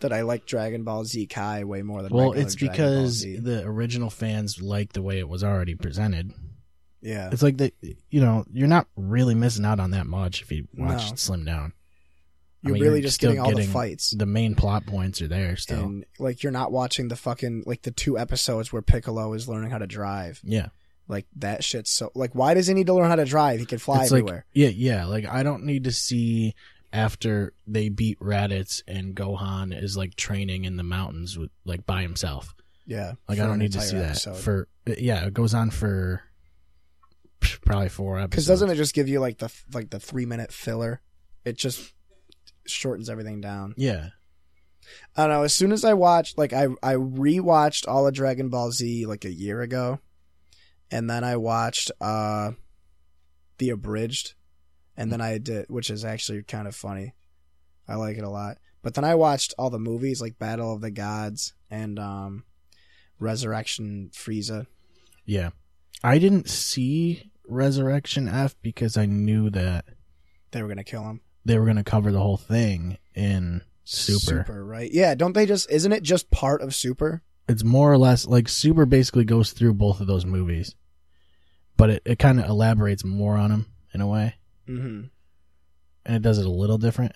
That 0.00 0.12
I 0.12 0.22
like 0.22 0.46
Dragon 0.46 0.84
Ball 0.84 1.04
Z 1.04 1.26
Kai 1.26 1.64
way 1.64 1.82
more 1.82 2.02
than 2.02 2.12
well, 2.12 2.32
it's 2.32 2.54
Dragon 2.54 2.76
Ball 2.76 2.86
because 2.86 3.22
the 3.22 3.62
original 3.64 4.10
fans 4.10 4.62
like 4.62 4.92
the 4.92 5.02
way 5.02 5.18
it 5.18 5.28
was 5.28 5.42
already 5.42 5.74
presented. 5.74 6.32
yeah. 7.00 7.30
It's 7.32 7.42
like 7.42 7.56
the 7.56 7.72
you 8.08 8.20
know 8.20 8.44
you're 8.52 8.68
not 8.68 8.86
really 8.94 9.34
missing 9.34 9.64
out 9.64 9.80
on 9.80 9.90
that 9.90 10.06
much 10.06 10.40
if 10.42 10.52
you 10.52 10.68
watch 10.76 11.10
No. 11.10 11.16
slim 11.16 11.44
down. 11.44 11.72
You're 12.62 12.74
mean, 12.74 12.82
really 12.82 12.98
you're 13.00 13.08
just 13.08 13.20
getting 13.20 13.40
all 13.40 13.52
the 13.52 13.64
fights. 13.64 14.10
The 14.16 14.26
main 14.26 14.54
plot 14.54 14.86
points 14.86 15.20
are 15.20 15.26
there 15.28 15.56
still. 15.56 15.80
And 15.80 16.04
like 16.20 16.44
you're 16.44 16.52
not 16.52 16.70
watching 16.70 17.08
the 17.08 17.16
fucking 17.16 17.64
like 17.66 17.82
the 17.82 17.90
two 17.90 18.16
episodes 18.16 18.72
where 18.72 18.82
Piccolo 18.82 19.32
is 19.32 19.48
learning 19.48 19.70
how 19.70 19.78
to 19.78 19.86
drive. 19.88 20.40
yeah, 20.44 20.68
Like 21.08 21.26
that 21.36 21.64
shit's 21.64 21.90
so 21.90 22.10
like 22.14 22.34
why 22.34 22.54
does 22.54 22.66
he 22.66 22.74
need 22.74 22.86
to 22.86 22.94
learn 22.94 23.08
how 23.08 23.16
to 23.16 23.24
drive? 23.24 23.60
He 23.60 23.66
can 23.66 23.78
fly 23.78 24.02
it's 24.02 24.12
everywhere. 24.12 24.34
like 24.36 24.44
yeah, 24.52 24.68
yeah. 24.68 25.06
Like 25.06 25.26
I 25.26 25.42
don't 25.42 25.64
need 25.64 25.84
to 25.84 25.92
see 25.92 26.54
after 26.92 27.54
they 27.66 27.88
beat 27.88 28.18
Raditz 28.20 28.82
and 28.86 29.14
Gohan 29.14 29.72
is 29.82 29.96
like 29.96 30.16
training 30.16 30.64
in 30.64 30.76
the 30.76 30.82
mountains 30.82 31.38
with 31.38 31.50
like 31.64 31.86
by 31.86 32.02
himself. 32.02 32.54
yeah. 32.86 33.12
Like 33.28 33.38
I 33.38 33.46
don't 33.46 33.58
need 33.58 33.72
to 33.72 33.80
see 33.80 33.96
that 33.96 34.10
episode. 34.10 34.36
for 34.36 34.68
yeah. 34.86 35.24
It 35.26 35.34
goes 35.34 35.54
on 35.54 35.70
for 35.70 36.22
probably 37.64 37.88
four 37.88 38.18
episodes. 38.18 38.30
Because 38.30 38.46
doesn't 38.46 38.70
it 38.70 38.76
just 38.76 38.94
give 38.94 39.08
you 39.08 39.20
like 39.20 39.38
the 39.38 39.52
like 39.72 39.90
the 39.90 40.00
three 40.00 40.26
minute 40.26 40.52
filler? 40.52 41.00
It 41.44 41.56
just 41.56 41.94
shortens 42.66 43.08
everything 43.08 43.40
down. 43.40 43.74
Yeah, 43.76 44.10
I 45.16 45.22
don't 45.22 45.30
know. 45.30 45.42
As 45.42 45.54
soon 45.54 45.72
as 45.72 45.84
I 45.84 45.94
watched, 45.94 46.36
like 46.36 46.52
I 46.52 46.66
I 46.82 46.94
rewatched 46.94 47.88
all 47.88 48.06
of 48.06 48.14
Dragon 48.14 48.48
Ball 48.48 48.70
Z 48.72 49.06
like 49.06 49.24
a 49.24 49.32
year 49.32 49.60
ago, 49.62 50.00
and 50.90 51.08
then 51.08 51.24
I 51.24 51.36
watched 51.36 51.90
uh 52.00 52.52
the 53.58 53.70
abridged, 53.70 54.34
and 54.96 55.10
then 55.12 55.20
I 55.20 55.38
did, 55.38 55.66
which 55.68 55.90
is 55.90 56.04
actually 56.04 56.42
kind 56.44 56.68
of 56.68 56.74
funny. 56.76 57.14
I 57.88 57.94
like 57.96 58.16
it 58.18 58.24
a 58.24 58.28
lot. 58.30 58.58
But 58.82 58.94
then 58.94 59.04
I 59.04 59.14
watched 59.16 59.54
all 59.58 59.70
the 59.70 59.78
movies 59.78 60.20
like 60.20 60.38
Battle 60.38 60.72
of 60.72 60.80
the 60.80 60.90
Gods 60.90 61.54
and 61.70 61.98
um 61.98 62.44
Resurrection 63.18 64.10
Frieza. 64.14 64.66
yeah. 65.24 65.50
I 66.04 66.18
didn't 66.18 66.48
see 66.48 67.32
Resurrection 67.48 68.28
F 68.28 68.54
because 68.62 68.96
I 68.96 69.06
knew 69.06 69.50
that 69.50 69.84
They 70.52 70.62
were 70.62 70.68
gonna 70.68 70.84
kill 70.84 71.02
him. 71.02 71.22
they 71.44 71.58
were 71.58 71.64
going 71.64 71.76
to 71.76 71.82
cover 71.84 72.12
the 72.12 72.20
whole 72.20 72.36
thing 72.36 72.98
in 73.16 73.62
Super. 73.84 74.44
Super, 74.46 74.64
right? 74.64 74.90
Yeah. 74.92 75.14
Don't 75.16 75.32
they 75.32 75.46
just? 75.46 75.68
Isn't 75.70 75.92
it 75.92 76.02
just 76.04 76.30
part 76.30 76.60
of 76.62 76.74
Super? 76.74 77.22
It's 77.48 77.64
more 77.64 77.90
or 77.92 77.98
less 77.98 78.26
like 78.26 78.48
Super 78.48 78.84
basically 78.86 79.24
goes 79.24 79.52
through 79.52 79.74
both 79.74 80.00
of 80.00 80.06
those 80.06 80.24
movies, 80.26 80.74
but 81.76 81.90
it, 81.90 82.02
it 82.04 82.18
kind 82.18 82.38
of 82.40 82.48
elaborates 82.48 83.04
more 83.04 83.36
on 83.36 83.50
them 83.50 83.66
in 83.94 84.00
a 84.00 84.06
way, 84.06 84.34
hmm 84.66 85.02
and 86.06 86.16
it 86.16 86.22
does 86.22 86.38
it 86.38 86.46
a 86.46 86.50
little 86.50 86.78
different. 86.78 87.12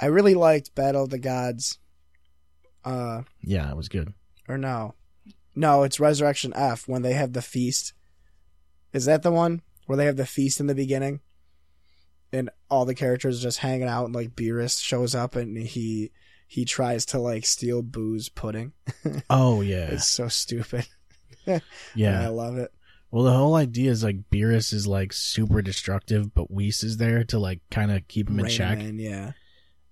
I 0.00 0.06
really 0.06 0.34
liked 0.34 0.74
Battle 0.74 1.04
of 1.04 1.10
the 1.10 1.18
Gods. 1.18 1.78
Uh, 2.84 3.22
Yeah, 3.42 3.70
it 3.70 3.76
was 3.76 3.88
good. 3.88 4.12
or 4.48 4.58
no, 4.58 4.94
no, 5.54 5.82
it's 5.82 5.98
Resurrection 5.98 6.52
F 6.54 6.86
when 6.86 7.02
they 7.02 7.14
have 7.14 7.32
the 7.32 7.42
feast. 7.42 7.92
Is 8.92 9.06
that 9.06 9.22
the 9.22 9.32
one 9.32 9.62
where 9.86 9.96
they 9.96 10.04
have 10.06 10.16
the 10.16 10.26
feast 10.26 10.60
in 10.60 10.66
the 10.66 10.74
beginning, 10.74 11.20
and 12.32 12.50
all 12.70 12.84
the 12.84 12.94
characters 12.94 13.42
just 13.42 13.58
hanging 13.58 13.88
out, 13.88 14.04
and 14.04 14.14
like 14.14 14.36
Beerus 14.36 14.80
shows 14.80 15.14
up 15.14 15.34
and 15.34 15.56
he 15.58 16.12
he 16.46 16.64
tries 16.64 17.04
to 17.06 17.18
like 17.18 17.44
steal 17.46 17.82
Boo's 17.82 18.28
pudding. 18.28 18.72
Oh 19.30 19.60
yeah, 19.60 19.88
It's 19.90 20.06
so 20.06 20.28
stupid. 20.28 20.86
And 21.46 21.62
I 21.96 22.28
love 22.28 22.56
it. 22.58 22.72
Well, 23.12 23.22
the 23.24 23.32
whole 23.32 23.54
idea 23.54 23.90
is 23.92 24.02
like 24.02 24.28
Beerus 24.30 24.72
is 24.72 24.86
like 24.86 25.12
super 25.12 25.62
destructive, 25.62 26.34
but 26.34 26.50
Whis 26.50 26.82
is 26.82 26.96
there 26.96 27.22
to 27.24 27.38
like 27.38 27.60
kind 27.70 27.92
of 27.92 28.06
keep 28.08 28.28
him 28.28 28.38
in 28.40 28.46
Rain 28.46 28.52
check, 28.54 28.78
Man, 28.78 28.98
yeah. 28.98 29.32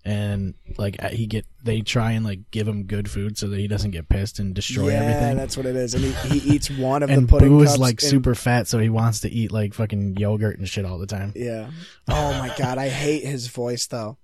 and 0.04 0.54
like 0.76 1.00
he 1.12 1.26
get 1.26 1.46
they 1.62 1.80
try 1.80 2.10
and 2.12 2.24
like 2.24 2.50
give 2.50 2.66
him 2.66 2.84
good 2.84 3.08
food 3.08 3.38
so 3.38 3.46
that 3.48 3.58
he 3.60 3.68
doesn't 3.68 3.92
get 3.92 4.08
pissed 4.08 4.40
and 4.40 4.52
destroy 4.54 4.88
yeah, 4.88 4.94
everything. 5.00 5.36
that's 5.36 5.56
what 5.56 5.64
it 5.64 5.76
is. 5.76 5.94
And 5.94 6.04
he, 6.04 6.38
he 6.40 6.54
eats 6.56 6.68
one 6.70 7.02
of 7.04 7.08
and 7.14 7.22
the 7.28 7.30
pudding 7.30 7.48
Boo 7.50 7.62
is 7.62 7.78
like 7.78 8.02
and- 8.02 8.10
super 8.10 8.34
fat, 8.34 8.66
so 8.66 8.78
he 8.80 8.88
wants 8.90 9.20
to 9.20 9.30
eat 9.30 9.52
like 9.52 9.74
fucking 9.74 10.16
yogurt 10.16 10.58
and 10.58 10.68
shit 10.68 10.84
all 10.84 10.98
the 10.98 11.06
time. 11.06 11.32
Yeah. 11.36 11.70
Oh 12.08 12.32
my 12.40 12.52
god, 12.58 12.78
I 12.78 12.88
hate 12.88 13.24
his 13.24 13.46
voice 13.46 13.86
though. 13.86 14.18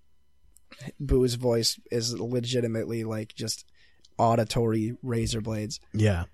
Boo's 0.98 1.34
voice 1.34 1.78
is 1.90 2.18
legitimately 2.18 3.04
like 3.04 3.34
just 3.34 3.64
auditory 4.18 4.96
razor 5.02 5.40
blades. 5.40 5.80
Yeah. 5.92 6.24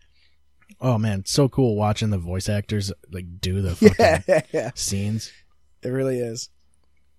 Oh 0.81 0.99
man, 0.99 1.25
so 1.25 1.49
cool 1.49 1.77
watching 1.77 2.11
the 2.11 2.19
voice 2.19 2.49
actors 2.49 2.93
like 3.11 3.41
do 3.41 3.63
the 3.63 3.77
fucking 3.77 4.25
Yeah, 4.29 4.41
yeah, 4.53 4.71
scenes. 4.75 5.33
it 5.83 5.89
really 5.89 6.19
is. 6.19 6.51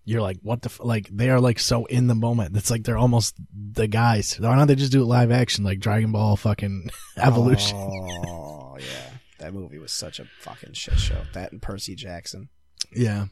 You're 0.06 0.22
like, 0.22 0.38
what 0.42 0.62
the 0.62 0.70
f-? 0.70 0.80
like? 0.84 1.10
They 1.12 1.30
are 1.30 1.40
like 1.42 1.60
so 1.60 1.86
in 1.86 2.08
the 2.08 2.16
moment. 2.16 2.56
It's 2.56 2.72
like 2.72 2.84
they're 2.84 2.98
almost 2.98 3.36
the 3.54 3.88
guys. 3.88 4.40
Why 4.40 4.56
don't 4.56 4.68
they 4.68 4.76
just 4.76 4.92
do 4.94 5.02
it 5.02 5.06
live 5.06 5.32
action 5.32 5.66
like 5.66 5.80
Dragon 5.80 6.12
Ball 6.14 6.38
fucking 6.38 6.90
Evolution? 7.18 7.78
Oh 7.78 8.78
yeah, 8.80 9.10
that 9.40 9.54
movie 9.54 9.80
was 9.80 9.92
such 9.92 10.20
a 10.20 10.26
fucking 10.40 10.74
shit 10.74 10.98
show. 11.00 11.22
That 11.34 11.52
and 11.52 11.62
Percy 11.62 11.94
Jackson. 11.96 12.48
Yeah. 12.94 13.26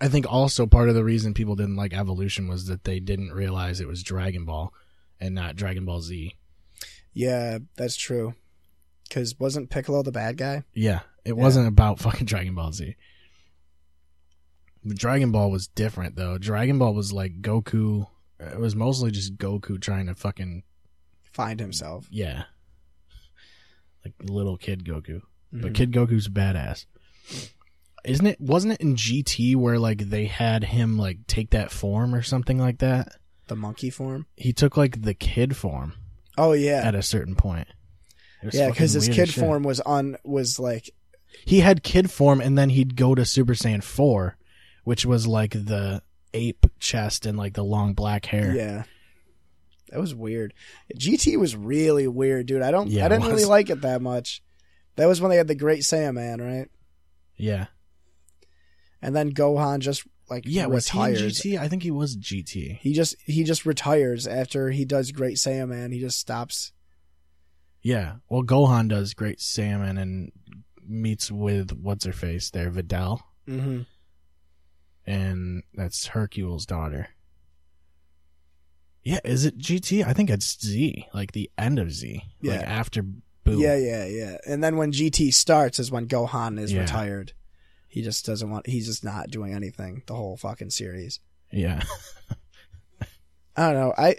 I 0.00 0.08
think 0.08 0.26
also 0.30 0.66
part 0.66 0.88
of 0.88 0.94
the 0.94 1.04
reason 1.04 1.34
people 1.34 1.56
didn't 1.56 1.76
like 1.76 1.92
Evolution 1.92 2.48
was 2.48 2.66
that 2.66 2.84
they 2.84 3.00
didn't 3.00 3.32
realize 3.32 3.80
it 3.80 3.88
was 3.88 4.02
Dragon 4.02 4.44
Ball 4.46 4.72
and 5.20 5.34
not 5.34 5.56
Dragon 5.56 5.84
Ball 5.84 6.00
Z. 6.00 6.34
Yeah, 7.12 7.58
that's 7.76 7.96
true. 7.96 8.34
Because 9.08 9.38
wasn't 9.38 9.68
Piccolo 9.70 10.02
the 10.02 10.12
bad 10.12 10.36
guy? 10.38 10.62
Yeah, 10.72 11.00
it 11.24 11.36
wasn't 11.36 11.68
about 11.68 11.98
fucking 12.00 12.26
Dragon 12.26 12.54
Ball 12.54 12.72
Z. 12.72 12.94
But 14.84 14.96
Dragon 14.96 15.30
Ball 15.32 15.50
was 15.50 15.66
different 15.68 16.16
though. 16.16 16.38
Dragon 16.38 16.78
Ball 16.78 16.94
was 16.94 17.12
like 17.12 17.42
Goku. 17.42 18.06
It 18.38 18.58
was 18.58 18.74
mostly 18.74 19.10
just 19.10 19.36
Goku 19.36 19.78
trying 19.80 20.06
to 20.06 20.14
fucking 20.14 20.62
Find 21.32 21.60
himself. 21.60 22.06
yeah, 22.10 22.44
like 24.04 24.14
little 24.22 24.56
kid 24.56 24.84
Goku. 24.84 25.20
But 25.52 25.72
Mhm. 25.72 25.74
Kid 25.74 25.92
Goku's 25.92 26.28
badass. 26.28 26.86
Isn't 28.04 28.26
it? 28.26 28.40
Wasn't 28.40 28.74
it 28.74 28.80
in 28.80 28.96
GT 28.96 29.56
where 29.56 29.78
like 29.78 30.10
they 30.10 30.26
had 30.26 30.64
him 30.64 30.98
like 30.98 31.26
take 31.26 31.50
that 31.50 31.70
form 31.70 32.14
or 32.14 32.22
something 32.22 32.58
like 32.58 32.78
that? 32.78 33.12
the 33.50 33.56
monkey 33.56 33.90
form. 33.90 34.24
He 34.36 34.54
took 34.54 34.78
like 34.78 35.02
the 35.02 35.12
kid 35.12 35.54
form 35.54 35.92
Oh 36.38 36.52
yeah, 36.52 36.82
at 36.86 36.94
a 36.94 37.02
certain 37.02 37.34
point. 37.34 37.68
Yeah. 38.50 38.70
Because 38.70 38.94
his 38.94 39.10
kid 39.10 39.34
form 39.34 39.62
was 39.62 39.80
on 39.80 40.16
was 40.24 40.58
like 40.58 40.88
he 41.44 41.60
had 41.60 41.82
kid 41.82 42.10
form 42.10 42.40
and 42.40 42.56
then 42.56 42.70
he'd 42.70 42.96
go 42.96 43.14
to 43.14 43.26
Super 43.26 43.52
Saiyan 43.52 43.84
4, 43.84 44.38
which 44.84 45.04
was 45.04 45.26
like 45.26 45.52
the 45.52 46.02
ape 46.32 46.64
chest 46.78 47.26
and 47.26 47.36
like 47.36 47.52
the 47.52 47.64
long 47.64 47.92
black 47.92 48.24
hair. 48.24 48.54
Yeah. 48.54 48.84
That 49.90 50.00
was 50.00 50.14
weird. 50.14 50.54
GT 50.94 51.36
was 51.36 51.54
really 51.56 52.06
weird, 52.06 52.46
dude. 52.46 52.62
I 52.62 52.70
don't 52.70 52.88
Yeah, 52.88 53.04
I 53.04 53.08
didn't 53.08 53.26
really 53.26 53.44
like 53.44 53.68
it 53.68 53.82
that 53.82 54.00
much. 54.00 54.42
That 54.96 55.06
was 55.06 55.20
when 55.20 55.30
they 55.30 55.36
had 55.36 55.48
the 55.48 55.54
Great 55.54 55.80
Saiyaman, 55.80 56.40
right? 56.40 56.68
Yeah. 57.36 57.66
And 59.02 59.14
then 59.16 59.32
Gohan 59.32 59.78
just 59.80 60.04
like 60.28 60.44
Yeah, 60.46 60.66
was 60.66 60.88
he 60.88 60.98
in. 60.98 61.14
GT? 61.14 61.58
I 61.58 61.68
think 61.68 61.82
he 61.82 61.90
was 61.90 62.16
GT. 62.16 62.78
He 62.78 62.92
just 62.92 63.16
he 63.24 63.44
just 63.44 63.64
retires 63.66 64.26
after 64.26 64.70
he 64.70 64.84
does 64.84 65.10
Great 65.12 65.36
Saiyaman. 65.36 65.92
He 65.92 66.00
just 66.00 66.18
stops. 66.18 66.72
Yeah. 67.82 68.16
Well, 68.28 68.42
Gohan 68.42 68.88
does 68.88 69.14
Great 69.14 69.38
Saiyaman 69.38 69.98
and 70.00 70.32
meets 70.86 71.30
with 71.32 71.70
what's 71.80 72.04
her 72.04 72.12
face 72.12 72.50
there, 72.50 72.70
Videl, 72.70 73.20
hmm 73.46 73.82
and 75.06 75.62
that's 75.74 76.08
Hercule's 76.08 76.66
daughter. 76.66 77.08
Yeah, 79.02 79.20
is 79.24 79.44
it 79.46 79.58
GT? 79.58 80.04
I 80.06 80.12
think 80.12 80.28
it's 80.30 80.60
Z, 80.64 81.06
like 81.14 81.32
the 81.32 81.50
end 81.56 81.78
of 81.78 81.90
Z, 81.90 82.22
Yeah. 82.42 82.56
like 82.58 82.66
after 82.66 83.02
Boo. 83.02 83.58
Yeah, 83.60 83.76
yeah, 83.76 84.04
yeah. 84.04 84.36
And 84.46 84.62
then 84.62 84.76
when 84.76 84.92
GT 84.92 85.32
starts 85.32 85.78
is 85.78 85.90
when 85.90 86.06
Gohan 86.06 86.58
is 86.60 86.72
Yeah. 86.72 86.80
retired. 86.82 87.32
He 87.90 88.00
just 88.02 88.24
doesn't 88.24 88.48
want. 88.48 88.66
He's 88.66 88.86
just 88.86 89.04
not 89.04 89.30
doing 89.30 89.52
anything 89.52 90.02
the 90.06 90.14
whole 90.14 90.36
fucking 90.38 90.70
series. 90.70 91.20
yeah. 91.52 91.82
I 93.56 93.72
don't 93.72 93.74
know. 93.80 93.94
I 93.98 94.14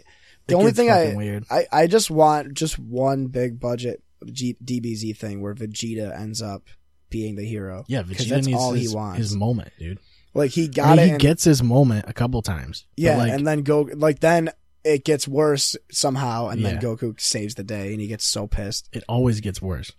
the 0.48 0.54
It 0.54 0.58
only 0.58 0.72
thing 0.72 0.92
I 0.92 1.16
weird. 1.16 1.46
I, 1.50 1.66
I 1.72 1.88
just 1.88 2.12
want 2.12 2.54
just 2.54 2.78
one 2.78 3.28
big 3.28 3.60
budget 3.60 4.04
G, 4.26 4.56
DBZ 4.64 5.18
thing 5.18 5.42
where 5.42 5.56
Vegeta 5.56 6.16
ends 6.20 6.42
up 6.42 6.64
being 7.10 7.36
the 7.36 7.46
hero. 7.46 7.84
Yeah, 7.88 8.04
Vegeta 8.04 8.30
that's 8.30 8.48
needs 8.48 8.60
all 8.60 8.74
he 8.74 8.84
his, 8.84 8.94
wants. 8.96 9.18
his 9.20 9.36
moment, 9.36 9.72
dude. 9.80 10.00
Like 10.34 10.52
he 10.52 10.66
I 10.66 10.68
got 10.68 10.90
mean, 10.98 11.00
it. 11.00 11.06
he 11.06 11.12
and- 11.12 11.20
gets 11.20 11.44
his 11.44 11.64
moment 11.64 12.06
a 12.08 12.14
couple 12.14 12.42
times. 12.42 12.86
yeah, 12.98 13.18
like, 13.18 13.32
and 13.32 13.48
then 13.48 13.64
go 13.64 13.82
like 13.94 14.20
then 14.20 14.52
it 14.84 15.06
gets 15.06 15.28
worse 15.28 15.76
somehow, 15.92 16.48
and 16.50 16.66
then 16.66 16.80
Goku 16.80 17.20
saves 17.20 17.56
the 17.56 17.64
day, 17.64 17.92
and 17.94 18.02
he 18.02 18.08
gets 18.08 18.26
so 18.26 18.48
pissed. 18.48 18.90
it 18.92 19.04
always 19.08 19.40
gets 19.40 19.62
worse. 19.62 19.92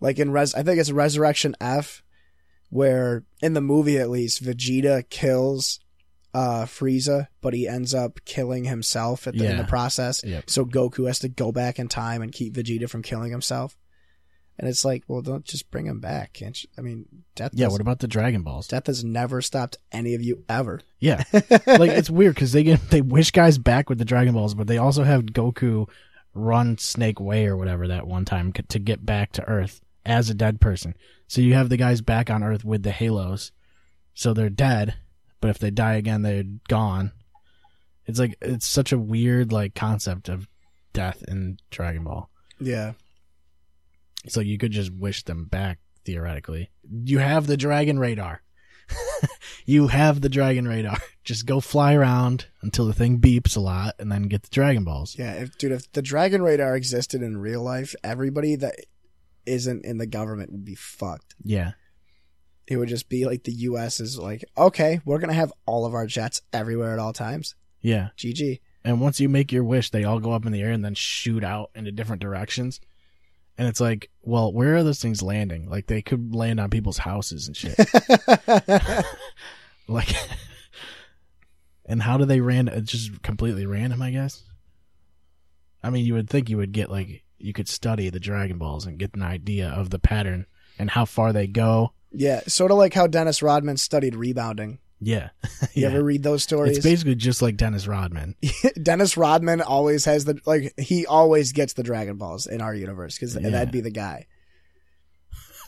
Like 0.00 0.18
in 0.18 0.30
Res, 0.30 0.54
I 0.54 0.62
think 0.62 0.78
it's 0.78 0.92
Resurrection 0.92 1.56
F, 1.60 2.02
where 2.70 3.24
in 3.40 3.54
the 3.54 3.60
movie 3.60 3.98
at 3.98 4.10
least 4.10 4.42
Vegeta 4.42 5.08
kills 5.10 5.80
uh 6.34 6.64
Frieza, 6.66 7.28
but 7.40 7.54
he 7.54 7.66
ends 7.66 7.94
up 7.94 8.20
killing 8.24 8.64
himself 8.64 9.26
at 9.26 9.34
the, 9.34 9.44
in 9.44 9.52
Yeah. 9.52 9.62
the 9.62 9.68
process. 9.68 10.22
Yep. 10.24 10.50
So 10.50 10.64
Goku 10.66 11.06
has 11.06 11.20
to 11.20 11.28
go 11.28 11.50
back 11.52 11.78
in 11.78 11.88
time 11.88 12.20
and 12.22 12.30
keep 12.32 12.54
Vegeta 12.54 12.88
from 12.90 13.02
killing 13.02 13.30
himself. 13.30 13.76
And 14.58 14.68
it's 14.70 14.86
like, 14.86 15.04
well, 15.06 15.20
don't 15.20 15.44
just 15.44 15.70
bring 15.70 15.84
him 15.86 16.00
back. 16.00 16.32
Can't 16.32 16.62
you? 16.62 16.68
I 16.78 16.80
mean, 16.80 17.04
death. 17.34 17.50
Yeah, 17.52 17.68
what 17.68 17.82
about 17.82 17.98
the 17.98 18.08
Dragon 18.08 18.42
Balls? 18.42 18.66
death 18.66 18.86
has 18.86 19.04
never 19.04 19.42
stopped 19.42 19.76
any 19.92 20.14
of 20.14 20.22
you 20.22 20.44
ever. 20.48 20.80
Yeah, 20.98 21.24
like 21.32 21.90
it's 21.90 22.08
weird 22.08 22.34
because 22.34 22.52
they 22.52 22.64
get 22.64 22.88
they 22.90 23.02
wish 23.02 23.32
guys 23.32 23.58
back 23.58 23.88
with 23.90 23.98
the 23.98 24.04
Dragon 24.06 24.32
Balls, 24.32 24.54
but 24.54 24.66
they 24.66 24.78
also 24.78 25.04
have 25.04 25.22
Goku 25.24 25.88
run 26.34 26.78
Snake 26.78 27.20
Way 27.20 27.46
or 27.46 27.56
whatever 27.56 27.88
that 27.88 28.06
one 28.06 28.24
time 28.24 28.52
c- 28.56 28.62
to 28.68 28.78
get 28.78 29.04
back 29.04 29.32
to 29.32 29.42
Earth 29.44 29.80
as 30.06 30.30
a 30.30 30.34
dead 30.34 30.60
person. 30.60 30.94
So 31.28 31.40
you 31.40 31.54
have 31.54 31.68
the 31.68 31.76
guys 31.76 32.00
back 32.00 32.30
on 32.30 32.42
Earth 32.42 32.64
with 32.64 32.82
the 32.82 32.92
halos, 32.92 33.52
so 34.14 34.32
they're 34.32 34.48
dead, 34.48 34.94
but 35.40 35.50
if 35.50 35.58
they 35.58 35.70
die 35.70 35.94
again, 35.94 36.22
they're 36.22 36.44
gone. 36.68 37.12
It's 38.06 38.18
like 38.18 38.36
it's 38.40 38.66
such 38.66 38.92
a 38.92 38.98
weird 38.98 39.52
like 39.52 39.74
concept 39.74 40.28
of 40.28 40.48
death 40.92 41.22
in 41.28 41.58
Dragon 41.70 42.04
Ball. 42.04 42.30
Yeah. 42.60 42.92
So 44.28 44.40
you 44.40 44.58
could 44.58 44.72
just 44.72 44.92
wish 44.92 45.24
them 45.24 45.44
back 45.44 45.78
theoretically. 46.04 46.70
You 46.88 47.18
have 47.18 47.46
the 47.46 47.56
dragon 47.56 47.98
radar. 47.98 48.42
you 49.66 49.88
have 49.88 50.20
the 50.20 50.28
dragon 50.28 50.66
radar. 50.68 50.98
Just 51.24 51.44
go 51.44 51.58
fly 51.58 51.94
around 51.94 52.46
until 52.62 52.86
the 52.86 52.92
thing 52.92 53.18
beeps 53.18 53.56
a 53.56 53.60
lot 53.60 53.96
and 53.98 54.12
then 54.12 54.28
get 54.28 54.44
the 54.44 54.48
dragon 54.48 54.84
balls. 54.84 55.16
Yeah, 55.18 55.32
if, 55.32 55.58
dude, 55.58 55.72
if 55.72 55.90
the 55.90 56.00
Dragon 56.00 56.40
Radar 56.40 56.76
existed 56.76 57.20
in 57.20 57.36
real 57.36 57.64
life, 57.64 57.96
everybody 58.04 58.54
that 58.54 58.76
isn't 59.46 59.84
in 59.84 59.98
the 59.98 60.06
government 60.06 60.52
would 60.52 60.64
be 60.64 60.74
fucked. 60.74 61.34
Yeah. 61.42 61.72
It 62.66 62.76
would 62.76 62.88
just 62.88 63.08
be 63.08 63.26
like 63.26 63.44
the 63.44 63.52
U.S. 63.52 64.00
is 64.00 64.18
like, 64.18 64.44
okay, 64.58 65.00
we're 65.04 65.18
gonna 65.18 65.32
have 65.32 65.52
all 65.66 65.86
of 65.86 65.94
our 65.94 66.06
jets 66.06 66.42
everywhere 66.52 66.92
at 66.92 66.98
all 66.98 67.12
times. 67.12 67.54
Yeah. 67.80 68.08
GG. 68.16 68.60
And 68.84 69.00
once 69.00 69.20
you 69.20 69.28
make 69.28 69.52
your 69.52 69.64
wish, 69.64 69.90
they 69.90 70.04
all 70.04 70.20
go 70.20 70.32
up 70.32 70.46
in 70.46 70.52
the 70.52 70.62
air 70.62 70.70
and 70.70 70.84
then 70.84 70.94
shoot 70.94 71.44
out 71.44 71.70
into 71.74 71.92
different 71.92 72.22
directions. 72.22 72.80
And 73.58 73.66
it's 73.68 73.80
like, 73.80 74.10
well, 74.22 74.52
where 74.52 74.76
are 74.76 74.82
those 74.82 75.00
things 75.00 75.22
landing? 75.22 75.68
Like 75.68 75.86
they 75.86 76.02
could 76.02 76.34
land 76.34 76.60
on 76.60 76.70
people's 76.70 76.98
houses 76.98 77.46
and 77.46 77.56
shit. 77.56 77.78
like 79.88 80.14
and 81.86 82.02
how 82.02 82.16
do 82.18 82.24
they 82.24 82.40
ran 82.40 82.68
it's 82.68 82.90
just 82.90 83.22
completely 83.22 83.64
random 83.64 84.02
i 84.02 84.10
guess 84.10 84.42
i 85.82 85.90
mean 85.90 86.04
you 86.04 86.14
would 86.14 86.28
think 86.28 86.50
you 86.50 86.56
would 86.56 86.72
get 86.72 86.90
like 86.90 87.22
you 87.46 87.52
could 87.52 87.68
study 87.68 88.10
the 88.10 88.20
dragon 88.20 88.58
balls 88.58 88.86
and 88.86 88.98
get 88.98 89.14
an 89.14 89.22
idea 89.22 89.68
of 89.68 89.90
the 89.90 89.98
pattern 89.98 90.46
and 90.78 90.90
how 90.90 91.04
far 91.04 91.32
they 91.32 91.46
go 91.46 91.92
yeah, 92.12 92.40
sort 92.46 92.70
of 92.70 92.78
like 92.78 92.94
how 92.94 93.06
Dennis 93.06 93.42
Rodman 93.42 93.76
studied 93.76 94.14
rebounding. 94.16 94.78
Yeah. 95.00 95.30
You 95.74 95.82
yeah. 95.82 95.88
ever 95.88 96.02
read 96.02 96.22
those 96.22 96.42
stories? 96.42 96.78
It's 96.78 96.86
basically 96.86 97.16
just 97.16 97.42
like 97.42 97.58
Dennis 97.58 97.86
Rodman. 97.86 98.34
Dennis 98.82 99.18
Rodman 99.18 99.60
always 99.60 100.06
has 100.06 100.24
the 100.24 100.40
like 100.46 100.72
he 100.78 101.04
always 101.04 101.52
gets 101.52 101.74
the 101.74 101.82
Dragon 101.82 102.16
Balls 102.16 102.46
in 102.46 102.62
our 102.62 102.74
universe 102.74 103.14
because 103.18 103.36
Yeah. 103.36 103.50
that'd 103.50 103.72
be 103.72 103.82
the 103.82 103.90
guy. 103.90 104.26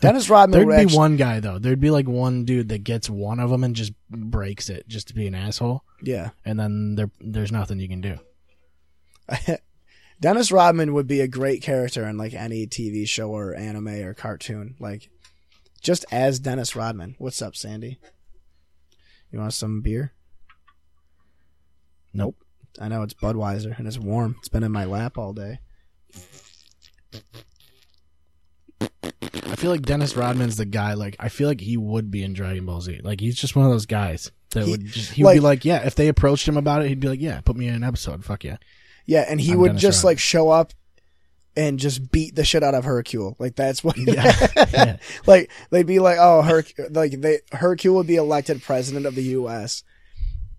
Dennis 0.01 0.31
Rodman 0.31 0.53
There'd 0.53 0.66
would 0.68 0.76
be 0.76 0.83
actually, 0.83 0.97
one 0.97 1.16
guy 1.16 1.41
though. 1.41 1.59
There'd 1.59 1.81
be 1.81 1.91
like 1.91 2.09
one 2.09 2.47
dude 2.47 2.70
that 2.70 2.85
gets 2.85 3.11
one 3.11 3.39
of 3.41 3.51
them 3.51 3.64
and 3.64 3.76
just 3.76 3.93
breaks 4.09 4.70
it 4.70 4.89
just 4.89 5.09
to 5.09 5.14
be 5.14 5.26
an 5.26 5.35
asshole, 5.35 5.85
yeah. 6.03 6.31
and 6.47 6.59
then 6.59 6.95
there 6.95 7.11
there's 7.20 7.53
nothing 7.53 7.81
you 7.81 7.89
can 7.89 8.01
do. 8.01 8.18
Dennis 10.21 10.51
Rodman 10.51 10.95
would 10.95 11.07
be 11.07 11.21
a 11.21 11.29
great 11.29 11.62
character 11.62 12.07
in 12.07 12.16
like 12.19 12.35
any 12.35 12.66
TV 12.66 13.09
show 13.09 13.31
or 13.31 13.55
anime 13.55 13.89
or 13.89 14.14
cartoon, 14.14 14.75
like 14.81 15.09
just 15.81 16.05
as 16.11 16.41
Dennis 16.41 16.75
Rodman. 16.75 17.14
What's 17.19 17.41
up, 17.41 17.55
Sandy? 17.55 17.99
You 19.31 19.39
want 19.39 19.55
some 19.55 19.81
beer? 19.81 20.12
Nope. 22.12 22.37
I 22.81 22.89
know 22.89 23.03
it's 23.03 23.14
Budweiser 23.14 23.79
and 23.79 23.87
it's 23.87 23.99
warm. 23.99 24.37
It's 24.39 24.49
been 24.49 24.62
in 24.64 24.73
my 24.73 24.85
lap 24.87 25.19
all 25.19 25.33
day. 25.33 25.61
I 28.81 29.55
feel 29.57 29.71
like 29.71 29.83
Dennis 29.83 30.16
Rodman's 30.16 30.57
the 30.57 30.64
guy. 30.64 30.95
Like 30.95 31.14
I 31.21 31.29
feel 31.29 31.49
like 31.49 31.61
he 31.61 31.77
would 31.77 32.11
be 32.11 32.23
in 32.25 32.33
Dragon 32.33 32.66
Ball 32.66 32.81
Z. 32.81 33.01
Like 33.05 33.21
he's 33.21 33.37
just 33.37 33.55
one 33.55 33.66
of 33.66 33.73
those 33.73 33.87
guys 33.87 34.33
that 34.51 34.64
He- 34.64 34.71
would 34.73 34.85
just 34.87 35.12
he 35.12 35.23
would 35.23 35.35
be 35.35 35.41
like- 35.41 35.59
like, 35.61 35.64
yeah. 35.64 35.87
If 35.87 35.95
they 35.95 36.09
approached 36.09 36.47
him 36.49 36.57
about 36.57 36.83
it, 36.83 36.89
he'd 36.89 37.01
be 37.01 37.09
like, 37.09 37.21
yeah, 37.21 37.41
put 37.41 37.57
me 37.57 37.69
in 37.69 37.75
an 37.75 37.85
episode. 37.85 38.25
Fuck 38.25 38.43
yeah. 38.45 38.57
Yeah, 39.09 39.25
and 39.27 39.41
he 39.41 39.53
I'm 39.53 39.59
would 39.61 39.77
just 39.79 40.05
Rodman. 40.05 40.11
like 40.11 40.19
show 40.19 40.51
up 40.51 40.75
and 41.57 41.79
just 41.79 42.13
beat 42.13 42.37
the 42.37 42.45
shit 42.45 42.63
out 42.63 42.75
of 42.75 42.85
Hercule. 42.85 43.35
Like 43.39 43.57
that's 43.57 43.83
what. 43.83 43.97
Yeah. 43.97 44.37
Yeah. 44.73 44.97
like 45.27 45.51
they'd 45.71 45.87
be 45.87 45.99
like, 45.99 46.19
oh, 46.21 46.43
Herc, 46.43 46.73
like 46.91 47.13
they 47.21 47.39
Hercule 47.51 47.95
would 47.97 48.07
be 48.07 48.17
elected 48.17 48.63
president 48.63 49.07
of 49.07 49.15
the 49.15 49.23
U.S. 49.23 49.83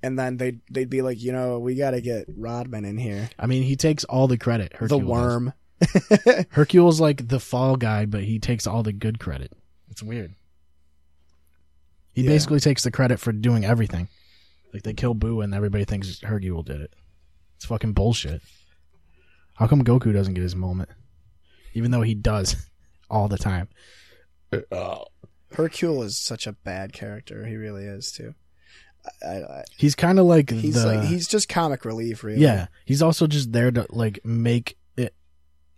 And 0.02 0.18
then 0.18 0.38
they'd 0.38 0.62
they'd 0.72 0.89
be 0.89 1.04
like, 1.04 1.22
you 1.22 1.32
know, 1.32 1.60
we 1.60 1.76
got 1.76 1.91
to 1.91 2.02
get 2.02 2.26
Rodman 2.36 2.86
in 2.86 2.97
here. 2.97 3.30
I 3.38 3.45
mean, 3.45 3.62
he 3.64 3.76
takes 3.76 4.04
all 4.06 4.28
the 4.28 4.38
credit. 4.38 4.74
Hercule 4.74 5.00
the 5.00 5.06
worm. 5.06 5.54
Hercule's 6.50 7.00
like 7.00 7.28
the 7.28 7.39
fall 7.39 7.76
guy, 7.76 8.06
but 8.06 8.24
he 8.24 8.39
takes 8.39 8.66
all 8.66 8.82
the 8.82 8.91
good 8.93 9.20
credit. 9.20 9.52
It's 9.91 10.02
weird. 10.02 10.34
He 12.14 12.24
Yeah. 12.24 12.30
basically 12.30 12.60
takes 12.60 12.84
the 12.84 12.91
credit 12.91 13.20
for 13.20 13.32
doing 13.32 13.64
everything. 13.64 14.08
Like 14.74 14.84
they 14.84 14.93
kill 14.93 15.14
Boo 15.14 15.41
and 15.41 15.54
everybody 15.54 15.86
thinks 15.86 16.20
Hercule 16.22 16.64
did 16.64 16.82
it. 16.82 16.93
It's 17.60 17.66
fucking 17.66 17.91
bullshit. 17.91 18.41
How 19.55 19.68
come 19.68 19.84
Goku 19.84 20.14
doesn't 20.14 20.34
get 20.34 20.43
his 20.43 20.55
moment? 20.55 20.88
Even 21.74 21.91
though 21.91 22.03
he 22.03 22.16
does 22.16 22.55
all 23.10 23.28
the 23.28 23.38
time. 23.38 23.68
Uh, 24.72 24.99
Hercule 25.51 26.03
is 26.03 26.18
such 26.18 26.47
a 26.47 26.53
bad 26.53 26.93
character. 26.93 27.45
He 27.45 27.57
really 27.57 27.84
is 27.84 28.14
too. 28.14 28.34
I, 29.22 29.41
I, 29.41 29.64
He's 29.76 29.93
kind 29.93 30.20
of 30.20 30.26
like 30.26 30.49
he's 30.51 30.82
the 30.82 30.86
like 30.88 31.03
he's 31.10 31.28
just 31.28 31.49
comic 31.49 31.84
relief, 31.84 32.24
really. 32.24 32.39
yeah. 32.39 32.68
He's 32.86 33.01
also 33.01 33.28
just 33.28 33.51
there 33.51 33.72
to 33.72 33.86
like 33.89 34.24
make 34.24 34.78
it 34.95 35.14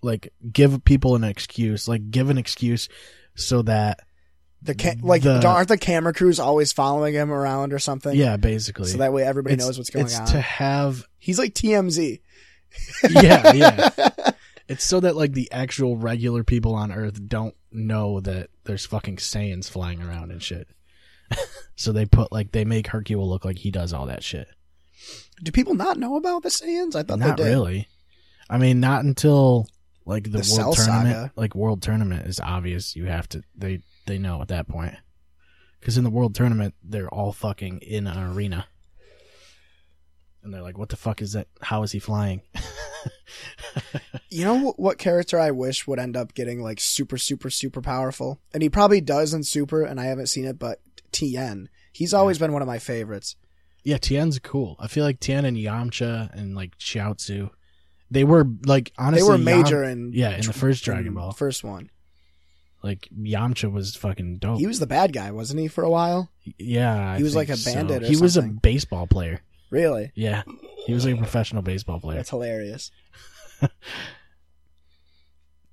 like 0.04 0.32
give 0.54 0.86
people 0.86 1.16
an 1.16 1.24
excuse, 1.24 1.88
like 1.88 2.12
give 2.12 2.30
an 2.30 2.38
excuse 2.38 2.90
so 3.34 3.64
that 3.64 4.02
The 4.64 4.76
ca- 4.76 4.96
like 5.02 5.24
The- 5.24 5.46
aren't 5.48 5.70
the 5.70 5.78
camera 5.78 6.14
crews 6.14 6.40
always 6.40 6.72
following 6.72 7.14
him 7.16 7.32
around 7.32 7.74
or 7.74 7.80
something? 7.80 8.16
yeah, 8.16 8.38
basically. 8.38 8.90
So 8.90 9.00
that 9.00 9.12
way 9.14 9.24
everybody 9.24 9.54
It's- 9.54 9.68
knows 9.68 9.78
what's 9.78 9.90
going 9.90 10.06
it's 10.06 10.20
on. 10.20 10.28
to 10.28 10.42
have 10.42 11.06
He's 11.18 11.40
like 11.40 11.54
TMZ. 11.54 12.20
yeah, 13.10 13.54
yeah. 13.54 13.90
It's 14.68 14.86
so 14.86 15.02
that 15.02 15.18
like 15.18 15.34
the 15.34 15.52
actual 15.52 15.98
regular 15.98 16.46
people 16.46 16.76
on 16.76 16.94
Earth 16.94 17.28
don't 17.28 17.56
know 17.74 18.22
that 18.22 18.50
there's 18.64 18.86
fucking 18.86 19.18
Saiyans 19.18 19.70
flying 19.70 20.02
around 20.02 20.32
and 20.32 20.42
shit. 20.42 20.66
so 21.76 21.92
they 21.92 22.06
put 22.06 22.32
like 22.32 22.54
they 22.54 22.64
make 22.64 22.88
Hercule 22.88 23.28
look 23.28 23.44
like 23.44 23.58
he 23.58 23.70
does 23.72 23.92
all 23.92 24.06
that 24.06 24.24
shit. 24.24 24.48
Do 25.44 25.52
people 25.52 25.74
not 25.74 25.98
know 25.98 26.16
about 26.16 26.44
the 26.44 26.50
Saiyans? 26.50 26.96
I 26.96 27.04
thought 27.04 27.20
Not 27.20 27.36
they 27.36 27.44
did. 27.44 27.50
really. 27.50 27.88
I 28.50 28.58
mean, 28.60 28.80
not 28.80 29.04
until 29.04 29.68
like 30.06 30.24
the, 30.32 30.40
The 30.40 30.56
world 30.58 30.78
tournament. 30.78 31.16
Saga. 31.16 31.32
Like 31.36 31.54
world 31.54 31.82
tournament 31.82 32.28
is 32.28 32.40
obvious. 32.40 32.96
You 32.96 33.08
have 33.08 33.28
to. 33.30 33.42
They 33.58 33.82
they 34.06 34.18
know 34.18 34.42
at 34.42 34.48
that 34.50 34.68
point. 34.68 34.96
Because 35.80 35.98
in 35.98 36.04
the 36.04 36.10
world 36.10 36.36
tournament, 36.36 36.76
they're 36.84 37.10
all 37.10 37.32
fucking 37.32 37.80
in 37.80 38.06
an 38.08 38.32
arena. 38.34 38.68
And 40.44 40.54
they're 40.54 40.62
like, 40.62 40.78
"What 40.78 40.90
the 40.90 40.96
fuck 40.96 41.22
is 41.22 41.34
that? 41.34 41.48
How 41.62 41.84
is 41.84 41.92
he 41.92 42.00
flying?" 42.00 42.42
You 44.30 44.46
know 44.46 44.72
what 44.78 44.98
character 44.98 45.40
I 45.40 45.52
wish 45.52 45.88
would 45.88 46.00
end 46.00 46.16
up 46.16 46.34
getting 46.34 46.62
like 46.62 46.80
super, 46.80 47.18
super, 47.18 47.50
super 47.50 47.82
powerful? 47.82 48.40
And 48.54 48.64
he 48.64 48.70
probably 48.70 49.02
does 49.02 49.34
in 49.34 49.44
Super, 49.44 49.84
and 49.84 50.00
I 50.00 50.06
haven't 50.06 50.28
seen 50.28 50.46
it, 50.46 50.58
but 50.58 50.80
Tien. 51.12 51.68
He's 51.92 52.14
always 52.14 52.40
been 52.40 52.54
one 52.54 52.62
of 52.62 52.68
my 52.68 52.80
favorites. 52.80 53.36
Yeah, 53.84 53.98
Tien's 53.98 54.40
cool. 54.40 54.78
I 54.80 54.88
feel 54.88 55.04
like 55.04 55.20
Tien 55.20 55.44
and 55.44 55.58
Yamcha 55.58 56.32
and 56.34 56.56
like 56.56 56.78
Chiaotzu, 56.78 57.50
they 58.10 58.24
were 58.24 58.48
like 58.66 58.94
honestly 58.98 59.22
they 59.24 59.30
were 59.30 59.36
Yam- 59.36 59.64
major 59.64 59.84
in 59.84 60.12
yeah, 60.14 60.36
in 60.36 60.46
the 60.46 60.54
first 60.54 60.84
Dragon 60.86 61.14
Ball. 61.14 61.32
first 61.34 61.64
one. 61.64 61.90
Like 62.84 63.08
Yamcha 63.18 63.72
was 63.72 63.96
fucking 63.96 64.38
dope. 64.40 64.60
He 64.60 64.66
was 64.68 64.80
the 64.80 64.88
bad 64.88 65.14
guy, 65.14 65.32
wasn't 65.32 65.60
he, 65.60 65.68
for 65.68 65.84
a 65.84 65.90
while? 65.90 66.32
yeah, 66.58 67.12
I 67.14 67.18
he 67.18 67.24
was 67.24 67.36
like 67.36 67.50
a 67.50 67.58
so. 67.58 67.74
bandit 67.74 68.04
or 68.04 68.08
he 68.08 68.18
was 68.18 68.36
a 68.38 68.42
something. 68.42 68.58
baseball 68.58 69.06
player. 69.08 69.42
Really? 69.70 70.12
Yeah, 70.16 70.44
he 70.86 70.94
was 70.94 71.06
like 71.06 71.14
a 71.16 71.18
professional 71.18 71.62
baseball 71.62 72.00
player. 72.00 72.18
That's 72.18 72.30
hilarious. 72.32 72.92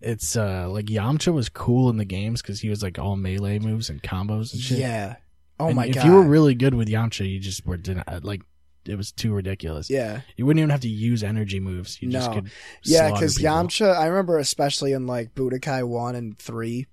It's 0.00 0.36
uh 0.36 0.68
like 0.68 0.86
Yamcha 0.86 1.32
was 1.32 1.48
cool 1.48 1.90
in 1.90 1.96
the 1.96 2.04
games 2.04 2.40
because 2.40 2.60
he 2.60 2.68
was 2.68 2.82
like 2.84 2.98
all 3.00 3.16
melee 3.16 3.58
moves 3.58 3.90
and 3.90 4.00
combos 4.02 4.52
and 4.52 4.62
shit. 4.62 4.78
Yeah. 4.78 5.16
Oh 5.58 5.66
And 5.66 5.76
my 5.76 5.86
if 5.86 5.96
god. 5.96 6.06
you 6.06 6.12
were 6.12 6.22
really 6.22 6.54
good 6.54 6.72
with 6.74 6.86
Yamcha, 6.88 7.28
you 7.28 7.40
just 7.40 7.66
were 7.66 7.76
denied. 7.76 8.22
Like 8.22 8.42
it 8.84 8.94
was 8.94 9.10
too 9.10 9.32
ridiculous. 9.34 9.90
yeah. 9.90 10.20
You 10.36 10.46
wouldn't 10.46 10.60
even 10.60 10.70
have 10.70 10.82
to 10.82 10.88
use 10.88 11.24
energy 11.24 11.58
moves. 11.58 12.00
You 12.00 12.10
just 12.10 12.28
No. 12.30 12.34
could. 12.36 12.50
Yeah, 12.84 13.10
because. 13.10 13.38
Yamcha, 13.38 13.94
I 13.96 14.06
remember 14.06 14.38
especially 14.38 14.92
in 14.92 15.06
like 15.08 15.34
Budokai 15.34 15.82
1 15.86 16.14
and 16.14 16.38
3. 16.38 16.86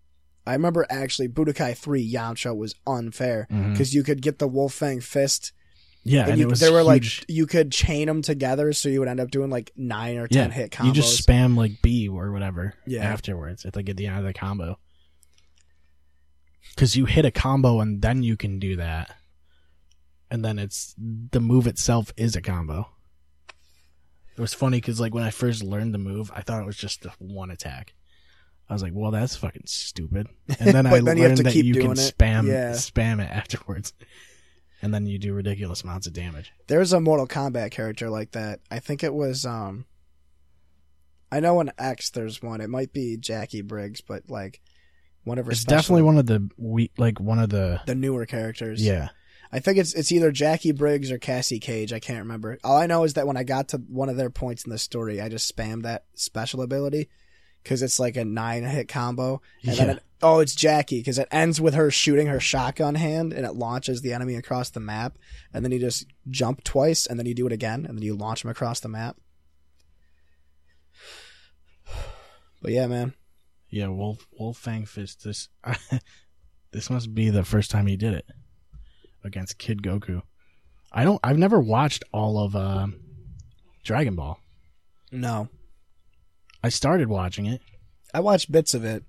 I 0.48 0.54
remember 0.54 0.86
actually 0.90 1.28
Budokai 1.28 1.76
3, 1.76 2.14
Yamcha 2.14 2.56
was 2.56 2.76
unfair. 2.86 3.48
Mm-hmm. 3.52 3.72
Because 3.72 3.94
you 3.94 4.04
could 4.04 4.22
get 4.22 4.40
the 4.40 4.48
Wolf 4.48 4.74
Fang 4.74 5.02
fist, 5.02 5.52
Yeah, 6.04 6.22
and, 6.24 6.32
and, 6.32 6.40
you, 6.40 6.52
there 6.52 6.72
were 6.72 6.84
like 6.84 7.04
you 7.30 7.48
could 7.48 7.72
chain 7.72 8.08
them 8.08 8.22
together, 8.22 8.72
so 8.74 8.90
you 8.90 9.00
would 9.00 9.10
end 9.10 9.20
up 9.20 9.32
doing 9.32 9.50
like 9.50 9.72
nine 9.76 10.18
or 10.18 10.28
ten 10.28 10.50
yeah, 10.50 10.56
hit 10.56 10.72
combos. 10.72 10.86
you 10.86 10.92
just 10.94 11.28
spam 11.28 11.58
like 11.58 11.82
B 11.82 12.08
or 12.08 12.32
whatever 12.32 12.76
Yeah. 12.86 13.04
afterwards 13.04 13.66
if 13.66 13.74
they 13.74 13.84
get 13.84 13.98
the 13.98 14.06
end 14.08 14.20
of 14.20 14.24
the 14.24 14.34
combo. 14.34 14.78
Because 16.76 16.96
you 16.96 17.06
hit 17.06 17.26
a 17.26 17.32
combo 17.32 17.80
and 17.80 18.02
then 18.02 18.22
you 18.22 18.36
can 18.38 18.60
do 18.60 18.76
that, 18.76 19.16
and 20.30 20.44
then 20.44 20.60
it's 20.60 20.94
the 20.98 21.40
move 21.40 21.68
itself 21.68 22.14
is 22.18 22.36
a 22.36 22.42
combo. 22.42 22.90
It 24.38 24.42
was 24.42 24.54
funny 24.54 24.78
because 24.78 25.00
like 25.00 25.14
when 25.14 25.24
I 25.24 25.30
first 25.30 25.64
learned 25.64 25.94
the 25.94 25.98
move, 26.00 26.30
I 26.36 26.42
thought 26.42 26.62
it 26.62 26.66
was 26.66 26.76
just 26.78 27.06
one 27.20 27.50
attack. 27.50 27.94
I 28.70 28.74
was 28.74 28.82
like, 28.82 28.94
"Well, 28.96 29.12
that's 29.12 29.36
fucking 29.36 29.64
stupid." 29.66 30.28
And 30.60 30.74
then 30.74 30.86
I 30.88 31.00
then 31.00 31.18
you 31.18 31.24
learned 31.24 31.38
to 31.38 31.44
that 31.44 31.56
you 31.56 31.74
can 31.76 31.92
it. 31.92 31.98
spam 31.98 32.48
Yeah. 32.48 32.72
spam 32.72 33.22
it 33.24 33.30
afterwards, 33.32 33.94
and 34.82 34.94
then 34.94 35.06
you 35.06 35.20
do 35.20 35.34
ridiculous 35.34 35.84
amounts 35.84 36.08
of 36.08 36.14
damage. 36.14 36.52
There's 36.68 36.92
a 36.94 37.00
Mortal 37.00 37.28
Kombat 37.28 37.72
character 37.72 38.10
like 38.10 38.32
that. 38.32 38.62
I 38.72 38.80
think 38.80 39.04
it 39.04 39.14
was 39.14 39.46
um 39.46 39.86
I 41.32 41.40
know 41.40 41.60
in 41.60 41.72
X 41.78 42.10
there's 42.10 42.42
one. 42.42 42.62
It 42.62 42.70
might 42.70 42.94
be 42.94 43.18
Jacqui 43.20 43.64
Briggs, 43.66 44.02
but 44.02 44.30
like 44.30 44.62
one 45.24 45.38
of 45.38 45.46
her 45.46 45.52
It's 45.52 45.62
special- 45.62 45.78
definitely 45.78 46.04
one 46.04 46.18
of 46.18 46.26
the 46.28 46.50
we 46.58 46.92
like 46.98 47.20
one 47.20 47.40
of 47.40 47.50
the 47.50 47.82
the 47.86 47.96
newer 47.96 48.26
characters. 48.26 48.82
yeah. 48.84 49.10
I 49.52 49.60
think 49.60 49.78
it's 49.78 49.94
it's 49.94 50.12
either 50.12 50.32
Jacqui 50.32 50.76
Briggs 50.76 51.12
or 51.12 51.18
Cassie 51.18 51.60
Cage. 51.60 51.94
I 51.94 52.00
can't 52.00 52.20
remember. 52.20 52.58
All 52.64 52.78
I 52.78 52.88
know 52.88 53.04
is 53.04 53.14
that 53.14 53.28
when 53.28 53.38
I 53.38 53.44
got 53.44 53.70
to 53.70 53.78
one 53.78 54.10
of 54.10 54.18
their 54.18 54.30
points 54.30 54.66
in 54.66 54.72
the 54.72 54.78
story, 54.78 55.22
I 55.22 55.30
just 55.30 55.54
spammed 55.56 55.84
that 55.84 56.06
special 56.16 56.62
ability 56.62 57.10
because 57.66 57.82
it's 57.82 58.00
like 58.00 58.16
a 58.16 58.24
nine 58.24 58.64
hit 58.64 58.88
combo. 58.88 59.42
And 59.66 59.76
then 59.76 59.90
it, 59.90 60.04
oh, 60.22 60.40
it's 60.40 60.56
Jacqui 60.56 61.00
because 61.00 61.18
it 61.18 61.28
ends 61.32 61.60
with 61.60 61.74
her 61.74 61.90
shooting 61.90 62.28
her 62.28 62.40
shotgun 62.40 62.94
hand 62.94 63.34
and 63.34 63.44
it 63.44 63.56
launches 63.56 64.02
the 64.02 64.14
enemy 64.14 64.36
across 64.36 64.70
the 64.70 64.80
map. 64.80 65.18
And 65.52 65.66
then 65.66 65.72
you 65.72 65.80
just 65.80 66.06
jump 66.30 66.64
twice 66.64 67.08
and 67.08 67.18
then 67.18 67.26
you 67.26 67.34
do 67.34 67.48
it 67.48 67.52
again 67.52 67.86
and 67.86 67.98
then 67.98 68.04
you 68.04 68.16
launch 68.16 68.44
them 68.44 68.52
across 68.52 68.80
the 68.80 68.88
map. 68.88 69.18
But 72.62 72.72
yeah, 72.72 72.88
man. 72.88 73.14
Yeah, 73.70 73.90
Wolf 73.90 74.26
Wolf 74.40 74.58
Fang 74.58 74.86
Fist. 74.86 75.24
This 75.24 75.50
this 76.72 76.90
must 76.90 77.14
be 77.14 77.30
the 77.30 77.44
first 77.44 77.70
time 77.70 77.86
he 77.86 77.96
did 77.96 78.16
it 78.16 78.26
against 79.24 79.60
Kid 79.60 79.84
Goku. 79.84 80.24
I 80.92 81.04
don't. 81.04 81.20
I've 81.24 81.38
never 81.38 81.60
watched 81.60 82.04
all 82.12 82.40
of 82.44 82.56
um 82.56 82.96
Dragon 83.84 84.16
Ball. 84.16 84.40
No, 85.12 85.50
I 86.66 86.70
started 86.70 87.10
watching 87.10 87.46
it. 87.46 87.62
I 88.12 88.22
watched 88.22 88.52
bits 88.52 88.74
of 88.74 88.84
it. 88.84 89.04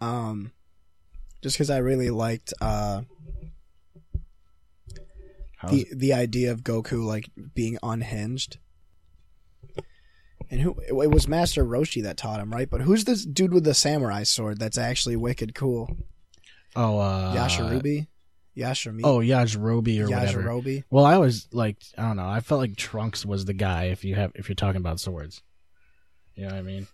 Um, 0.00 0.52
just 1.42 1.56
because 1.56 1.68
I 1.68 1.76
really 1.76 2.08
liked 2.08 2.54
uh 2.58 3.02
the 5.68 5.86
the 5.94 6.14
idea 6.14 6.50
of 6.50 6.62
Goku 6.62 7.04
like 7.04 7.28
being 7.54 7.76
unhinged. 7.82 8.56
And 10.50 10.62
who 10.62 10.74
it 10.88 11.10
was 11.10 11.28
Master 11.28 11.66
Roshi 11.66 12.02
that 12.02 12.16
taught 12.16 12.40
him, 12.40 12.50
right? 12.50 12.70
But 12.70 12.80
who's 12.80 13.04
this 13.04 13.26
dude 13.26 13.52
with 13.52 13.64
the 13.64 13.74
samurai 13.74 14.22
sword 14.22 14.58
that's 14.58 14.78
actually 14.78 15.16
wicked 15.16 15.54
cool? 15.54 15.94
oh, 16.74 16.98
uh, 16.98 17.36
Yasharubi? 17.36 18.06
Yashirobe. 18.56 19.02
Oh, 19.04 19.18
Yajirobe 19.18 20.00
or 20.00 20.08
whatever. 20.08 20.84
Well, 20.88 21.04
I 21.04 21.18
was 21.18 21.46
like 21.52 21.76
I 21.98 22.04
don't 22.04 22.16
know. 22.16 22.26
I 22.26 22.40
felt 22.40 22.62
like 22.62 22.76
Trunks 22.76 23.26
was 23.26 23.44
the 23.44 23.52
guy 23.52 23.84
if 23.84 24.02
you 24.02 24.14
have 24.14 24.32
if 24.34 24.48
you're 24.48 24.56
talking 24.56 24.80
about 24.80 24.98
swords. 24.98 25.42
You 26.34 26.44
know 26.44 26.50
what 26.50 26.58
I 26.58 26.62
mean? 26.62 26.86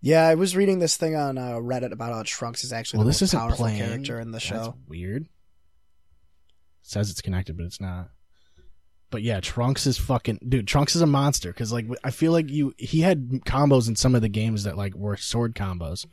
Yeah, 0.00 0.26
I 0.26 0.34
was 0.34 0.54
reading 0.56 0.78
this 0.78 0.96
thing 0.96 1.16
on 1.16 1.38
uh, 1.38 1.54
Reddit 1.54 1.92
about 1.92 2.12
how 2.12 2.22
Trunks 2.24 2.64
is 2.64 2.72
actually 2.72 2.98
Well, 2.98 3.04
the 3.06 3.10
this 3.10 3.22
most 3.22 3.30
isn't 3.30 3.40
powerful 3.40 3.56
playing. 3.64 3.78
character 3.78 4.20
in 4.20 4.28
the 4.30 4.36
That's 4.38 4.44
show. 4.44 4.76
weird. 4.86 5.22
It 5.24 5.28
says 6.82 7.10
it's 7.10 7.20
connected, 7.22 7.56
but 7.56 7.66
it's 7.66 7.80
not. 7.80 8.10
But 9.10 9.22
yeah, 9.22 9.40
Trunks 9.40 9.86
is 9.86 9.98
fucking 9.98 10.40
dude. 10.48 10.66
Trunks 10.68 10.94
is 10.96 11.02
a 11.02 11.06
monster 11.06 11.52
because 11.52 11.72
like 11.72 11.86
I 12.04 12.10
feel 12.10 12.32
like 12.32 12.50
you 12.50 12.74
he 12.76 13.00
had 13.00 13.28
combos 13.46 13.88
in 13.88 13.96
some 13.96 14.14
of 14.14 14.22
the 14.22 14.28
games 14.28 14.64
that 14.64 14.76
like 14.76 14.94
were 14.94 15.16
sword 15.16 15.54
combos, 15.54 16.06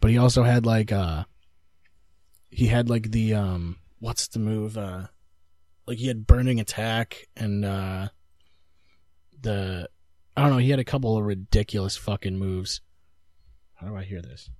but 0.00 0.10
he 0.10 0.16
also 0.18 0.44
had 0.44 0.64
like 0.64 0.90
uh 0.92 1.24
he 2.50 2.68
had 2.68 2.88
like 2.88 3.10
the 3.10 3.34
um 3.34 3.76
what's 3.98 4.28
the 4.28 4.38
move 4.38 4.78
uh 4.78 5.08
like 5.86 5.98
he 5.98 6.06
had 6.06 6.26
burning 6.26 6.60
attack 6.60 7.26
and 7.36 7.64
uh 7.64 8.08
the 9.42 9.88
I 10.36 10.42
don't 10.42 10.50
know 10.50 10.58
he 10.58 10.70
had 10.70 10.80
a 10.80 10.84
couple 10.84 11.16
of 11.16 11.24
ridiculous 11.24 11.96
fucking 11.96 12.36
moves. 12.36 12.80
How 13.74 13.86
do 13.86 13.96
I 13.96 14.02
hear 14.02 14.20
this? 14.20 14.50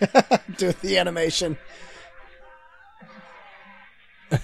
Do 0.58 0.72
the 0.72 0.98
animation. 0.98 1.58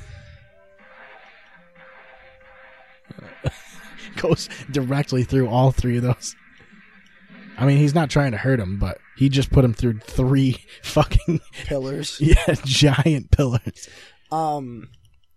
goes 4.17 4.49
directly 4.71 5.23
through 5.25 5.49
all 5.49 5.71
three 5.71 5.97
of 5.97 6.03
those. 6.03 6.35
I 7.61 7.67
mean, 7.67 7.77
he's 7.79 7.95
not 7.95 8.11
trying 8.11 8.33
to 8.33 8.39
hurt 8.39 8.59
him, 8.59 8.79
but 8.79 8.99
he 9.17 9.29
just 9.29 9.51
put 9.53 9.65
him 9.65 9.75
through 9.75 9.99
three 10.01 10.57
fucking 10.83 11.41
Pillars. 11.67 12.17
yeah 12.21 12.55
giant 12.65 13.31
pillars. 13.31 13.89
Um, 14.33 14.89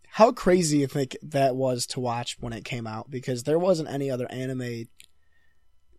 how 0.08 0.32
crazy 0.32 0.78
you 0.80 0.88
think 0.88 1.18
that 1.24 1.56
was 1.56 1.86
to 1.88 2.00
watch 2.00 2.38
when 2.40 2.54
it 2.54 2.64
came 2.64 2.88
out? 2.88 3.10
Because 3.12 3.44
there 3.44 3.60
wasn't 3.60 3.90
any 3.90 4.10
other 4.10 4.28
anime 4.32 4.86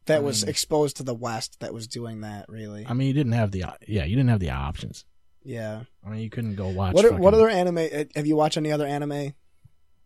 that 0.07 0.17
I 0.19 0.21
was 0.21 0.43
mean- 0.45 0.51
exposed 0.51 0.97
to 0.99 1.03
the 1.03 1.15
West 1.15 1.61
that 1.61 1.75
was 1.75 1.87
doing 1.87 2.23
that. 2.23 2.47
Really, 2.49 2.87
I 2.87 2.95
mean, 2.95 3.09
you 3.09 3.15
didn't 3.15 3.33
have 3.33 3.51
the 3.51 3.65
yeah, 3.87 4.05
you 4.05 4.17
didn't 4.17 4.31
have 4.31 4.41
the 4.41 4.51
options. 4.51 5.05
yeah. 5.45 5.83
I 6.07 6.11
mean, 6.11 6.21
you 6.21 6.31
couldn't 6.31 6.55
go 6.57 6.69
watch. 6.69 6.95
What 6.95 7.05
are, 7.05 7.09
fucking- 7.09 7.23
what 7.25 7.35
other 7.35 7.49
anime? 7.49 7.79
uh, 7.79 8.05
Have 8.15 8.27
you 8.27 8.37
watched 8.37 8.57
any 8.57 8.71
other 8.73 8.87
anime 8.87 9.35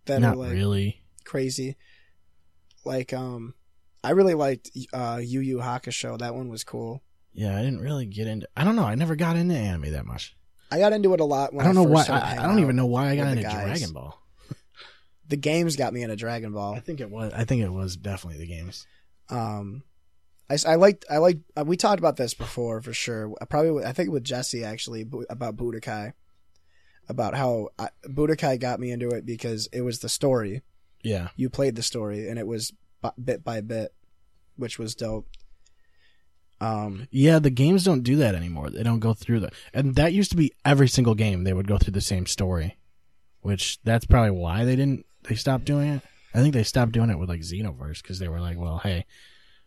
that 0.07 0.21
Not 0.21 0.35
are 0.35 0.37
like 0.37 0.53
really. 0.53 1.03
crazy? 1.25 1.77
Like, 2.85 3.13
um, 3.13 3.55
I 4.03 4.11
really 4.11 4.35
liked 4.35 4.71
uh 4.93 5.21
Yu 5.23 5.41
Yu 5.41 5.59
Hakusho. 5.59 6.19
That 6.19 6.35
one 6.35 6.49
was 6.49 6.65
cool. 6.65 7.03
Yeah, 7.33 7.57
I 7.57 7.63
didn't 7.63 7.81
really 7.81 8.07
get 8.07 8.27
into. 8.27 8.49
I 8.57 8.65
don't 8.65 8.77
know. 8.77 8.85
I 8.85 8.95
never 8.95 9.17
got 9.17 9.37
into 9.37 9.55
anime 9.55 9.93
that 9.93 10.07
much. 10.07 10.37
I 10.71 10.79
got 10.79 10.93
into 10.93 11.15
it 11.15 11.21
a 11.21 11.25
lot. 11.25 11.53
When 11.53 11.65
I 11.65 11.69
don't 11.69 11.75
know 11.75 11.95
first 11.95 12.09
why. 12.09 12.19
I, 12.19 12.45
I 12.45 12.47
don't 12.47 12.59
even 12.59 12.77
know 12.77 12.87
why 12.87 13.11
I 13.11 13.17
got 13.17 13.29
into 13.29 13.43
guys. 13.43 13.79
Dragon 13.79 13.93
Ball. 13.93 14.21
The 15.29 15.37
games 15.37 15.77
got 15.77 15.93
me 15.93 16.03
into 16.03 16.17
Dragon 16.17 16.53
Ball. 16.53 16.75
I 16.75 16.81
think 16.81 17.01
it 17.01 17.11
was. 17.11 17.33
I 17.33 17.45
think 17.45 17.63
it 17.63 17.73
was 17.73 17.97
definitely 17.97 18.39
the 18.39 18.47
games. 18.47 18.87
Um, 19.29 19.83
I, 20.51 20.57
I 20.67 20.75
liked 20.77 21.05
I 21.11 21.19
liked 21.19 21.43
uh, 21.57 21.65
we 21.65 21.77
talked 21.77 21.99
about 21.99 22.17
this 22.17 22.35
before 22.35 22.81
for 22.81 22.93
sure. 22.93 23.33
I 23.41 23.45
probably 23.45 23.85
I 23.85 23.93
think 23.93 24.11
with 24.11 24.25
Jesse 24.25 24.65
actually 24.65 25.07
about 25.29 25.57
Budokai, 25.57 26.15
about 27.09 27.35
how 27.35 27.69
I, 27.79 27.91
Budokai 28.07 28.59
got 28.59 28.81
me 28.81 28.91
into 28.91 29.11
it 29.11 29.27
because 29.27 29.69
it 29.73 29.83
was 29.83 29.99
the 29.99 30.09
story. 30.09 30.63
Yeah. 31.03 31.29
You 31.37 31.51
played 31.51 31.77
the 31.77 31.83
story 31.83 32.29
and 32.29 32.39
it 32.39 32.47
was 32.47 32.73
bit 33.23 33.45
by 33.45 33.61
bit, 33.61 33.93
which 34.57 34.79
was 34.79 34.95
dope. 34.95 35.29
Um, 36.61 37.07
Yeah, 37.11 37.39
the 37.39 37.51
games 37.51 37.85
don't 37.85 38.03
do 38.03 38.17
that 38.17 38.35
anymore. 38.35 38.71
They 38.71 38.83
don't 38.83 38.99
go 38.99 39.15
through 39.15 39.41
the 39.41 39.51
and 39.73 39.95
that 39.95 40.13
used 40.13 40.31
to 40.31 40.37
be 40.37 40.53
every 40.65 40.89
single 40.89 41.15
game 41.15 41.45
they 41.45 41.53
would 41.53 41.69
go 41.69 41.79
through 41.79 41.93
the 41.93 42.01
same 42.01 42.27
story. 42.27 42.77
Which 43.41 43.79
that's 43.85 44.07
probably 44.07 44.33
why 44.33 44.65
they 44.65 44.75
didn't 44.75 45.07
they 45.23 45.37
stopped 45.37 45.65
doing 45.65 45.89
it. 45.89 46.03
I 46.35 46.41
think 46.41 46.55
they 46.55 46.65
stopped 46.65 46.93
doing 46.93 47.11
it 47.11 47.19
with 47.19 47.29
like 47.29 47.41
Xenoverse 47.41 48.03
because 48.03 48.19
they 48.19 48.29
were 48.29 48.41
like, 48.41 48.59
well, 48.59 48.79
hey, 48.79 49.07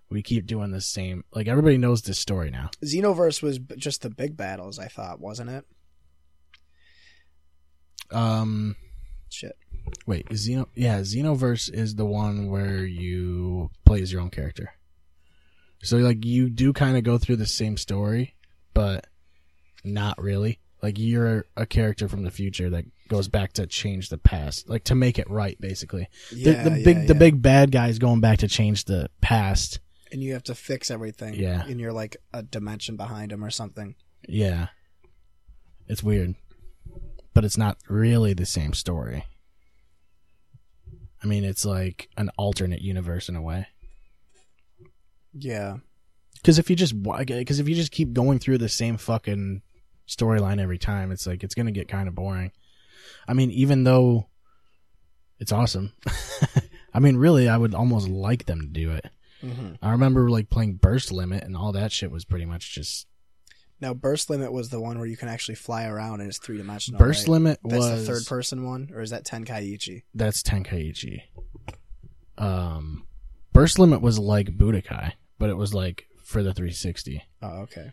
we 0.09 0.21
keep 0.21 0.45
doing 0.45 0.71
the 0.71 0.81
same. 0.81 1.23
Like 1.33 1.47
everybody 1.47 1.77
knows 1.77 2.01
this 2.01 2.19
story 2.19 2.51
now. 2.51 2.69
Xenoverse 2.83 3.41
was 3.41 3.59
just 3.77 4.01
the 4.01 4.09
big 4.09 4.35
battles. 4.35 4.77
I 4.77 4.87
thought 4.87 5.21
wasn't 5.21 5.49
it? 5.49 5.65
Um, 8.11 8.75
Shit. 9.31 9.57
wait, 10.05 10.27
Xeno? 10.29 10.67
Yeah, 10.75 10.99
Xenoverse 10.99 11.73
is 11.73 11.95
the 11.95 12.05
one 12.05 12.49
where 12.49 12.83
you 12.85 13.71
play 13.85 14.01
as 14.01 14.11
your 14.11 14.21
own 14.21 14.29
character. 14.29 14.73
So 15.83 15.97
like 15.97 16.23
you 16.25 16.49
do 16.49 16.73
kind 16.73 16.97
of 16.97 17.03
go 17.03 17.17
through 17.17 17.37
the 17.37 17.47
same 17.47 17.77
story, 17.77 18.35
but 18.73 19.07
not 19.83 20.21
really. 20.21 20.59
Like 20.83 20.97
you're 20.99 21.45
a 21.55 21.65
character 21.65 22.07
from 22.07 22.23
the 22.23 22.31
future 22.31 22.69
that 22.71 22.85
goes 23.07 23.27
back 23.27 23.53
to 23.53 23.67
change 23.67 24.09
the 24.09 24.17
past, 24.17 24.69
like 24.69 24.83
to 24.85 24.95
make 24.95 25.17
it 25.19 25.29
right, 25.29 25.59
basically. 25.59 26.07
Yeah, 26.31 26.63
the, 26.63 26.69
the 26.69 26.83
big, 26.83 26.97
yeah, 26.97 27.05
the 27.05 27.15
big 27.15 27.41
bad 27.41 27.71
guy 27.71 27.87
is 27.87 27.99
going 27.99 28.19
back 28.21 28.39
to 28.39 28.47
change 28.47 28.85
the 28.85 29.09
past. 29.21 29.79
and 30.11 30.21
you 30.21 30.33
have 30.33 30.43
to 30.43 30.55
fix 30.55 30.91
everything. 30.91 31.35
Yeah. 31.35 31.63
and 31.65 31.79
you're 31.79 31.93
like 31.93 32.17
a 32.33 32.41
dimension 32.43 32.95
behind 32.95 33.31
him 33.31 33.43
or 33.43 33.49
something. 33.49 33.95
Yeah, 34.27 34.67
it's 35.87 36.03
weird, 36.03 36.35
but 37.33 37.45
it's 37.45 37.57
not 37.57 37.77
really 37.87 38.33
the 38.33 38.45
same 38.45 38.73
story. 38.73 39.25
I 41.23 41.27
mean, 41.27 41.43
it's 41.43 41.65
like 41.65 42.09
an 42.17 42.29
alternate 42.37 42.81
universe 42.81 43.29
in 43.29 43.35
a 43.35 43.41
way. 43.41 43.67
Yeah. 45.33 45.77
Because 46.33 46.57
if 46.57 46.69
you 46.69 46.75
just 46.75 47.01
because 47.03 47.59
if 47.59 47.69
you 47.69 47.75
just 47.75 47.91
keep 47.91 48.13
going 48.13 48.39
through 48.39 48.57
the 48.57 48.69
same 48.69 48.97
fucking 48.97 49.61
storyline 50.07 50.59
every 50.59 50.79
time, 50.79 51.11
it's 51.11 51.27
like 51.27 51.43
it's 51.43 51.53
gonna 51.53 51.71
get 51.71 51.87
kind 51.87 52.07
of 52.07 52.15
boring. 52.15 52.51
I 53.27 53.33
mean, 53.33 53.51
even 53.51 53.83
though 53.83 54.27
it's 55.39 55.51
awesome, 55.51 55.93
I 56.93 56.99
mean, 56.99 57.17
really, 57.17 57.47
I 57.47 57.57
would 57.57 57.75
almost 57.75 58.07
like 58.07 58.45
them 58.45 58.61
to 58.61 58.67
do 58.67 58.91
it. 58.91 59.05
hmm 59.41 59.73
I 59.81 59.91
remember 59.91 60.29
like 60.29 60.49
playing 60.49 60.75
Burst 60.75 61.11
Limit, 61.11 61.43
and 61.43 61.55
all 61.55 61.71
that 61.73 61.91
shit 61.91 62.11
was 62.11 62.25
pretty 62.25 62.45
much 62.45 62.73
just 62.73 63.05
Now, 63.81 63.95
Burst 63.95 64.29
Limit 64.29 64.53
was 64.53 64.69
the 64.69 64.79
one 64.79 64.99
where 64.99 65.07
you 65.07 65.17
can 65.17 65.27
actually 65.27 65.55
fly 65.55 65.85
around 65.85 66.21
and 66.21 66.29
it's 66.29 66.37
three 66.37 66.57
dimensional. 66.57 66.99
Burst 66.99 67.27
right? 67.27 67.33
Limit 67.33 67.59
That's 67.63 67.79
was 67.79 68.05
the 68.05 68.13
third 68.13 68.25
person 68.27 68.63
one, 68.63 68.91
or 68.93 69.01
is 69.01 69.09
that 69.09 69.25
Tenkaichi? 69.25 70.03
That's 70.13 70.43
Tenkaichi. 70.43 71.23
Um, 72.37 73.05
Burst 73.53 73.79
Limit 73.79 74.01
was 74.01 74.19
like 74.19 74.55
Budokai, 74.55 75.13
but 75.39 75.49
it 75.49 75.57
was 75.57 75.73
like 75.73 76.05
for 76.23 76.43
the 76.43 76.53
360. 76.53 77.23
Oh, 77.41 77.47
okay. 77.61 77.91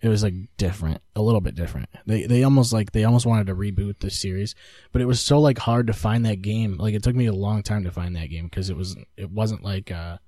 It 0.00 0.08
was 0.08 0.22
like 0.22 0.34
different, 0.56 1.02
a 1.14 1.22
little 1.22 1.40
bit 1.40 1.56
different. 1.56 1.88
They 2.06 2.24
they 2.24 2.44
almost 2.44 2.72
like 2.72 2.92
they 2.92 3.02
almost 3.02 3.26
wanted 3.26 3.48
to 3.48 3.56
reboot 3.56 3.98
the 3.98 4.10
series, 4.10 4.54
but 4.92 5.02
it 5.02 5.06
was 5.06 5.20
so 5.20 5.40
like 5.40 5.58
hard 5.58 5.88
to 5.88 5.92
find 5.92 6.24
that 6.24 6.40
game. 6.40 6.76
Like 6.76 6.94
it 6.94 7.02
took 7.02 7.16
me 7.16 7.26
a 7.26 7.32
long 7.32 7.64
time 7.64 7.82
to 7.82 7.90
find 7.90 8.14
that 8.14 8.30
game 8.30 8.44
because 8.44 8.70
it 8.70 8.76
was 8.76 8.96
it 9.16 9.30
wasn't 9.30 9.64
like 9.64 9.90
uh 9.90 10.18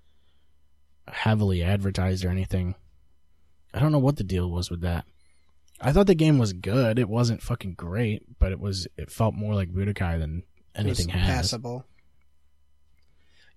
heavily 1.07 1.62
advertised 1.62 2.24
or 2.24 2.30
anything. 2.30 2.74
I 3.72 3.78
don't 3.78 3.92
know 3.92 3.98
what 3.98 4.16
the 4.16 4.24
deal 4.24 4.50
was 4.50 4.70
with 4.70 4.80
that. 4.82 5.04
I 5.80 5.92
thought 5.92 6.06
the 6.06 6.14
game 6.14 6.38
was 6.38 6.52
good. 6.52 6.98
It 6.98 7.08
wasn't 7.08 7.42
fucking 7.42 7.74
great, 7.74 8.38
but 8.38 8.52
it 8.52 8.60
was 8.60 8.86
it 8.96 9.10
felt 9.10 9.34
more 9.34 9.54
like 9.54 9.72
Budokai 9.72 10.18
than 10.18 10.42
It 10.74 10.84
was 10.86 11.00
anything 11.00 11.08
has. 11.08 11.28
passable. 11.36 11.86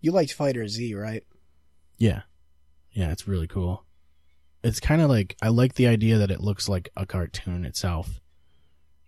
You 0.02 0.12
liked 0.12 0.34
Fighter 0.34 0.68
Z, 0.68 0.94
right? 0.96 1.24
Yeah. 1.98 2.22
Yeah, 2.92 3.12
it's 3.12 3.28
really 3.28 3.48
cool. 3.48 3.84
It's 4.64 4.80
kind 4.80 5.02
of 5.02 5.10
like 5.10 5.36
I 5.42 5.50
like 5.50 5.74
the 5.76 5.88
idea 5.88 6.18
that 6.20 6.32
it 6.32 6.40
looks 6.42 6.70
like 6.70 6.90
a 6.96 7.06
cartoon 7.06 7.66
itself. 7.66 8.22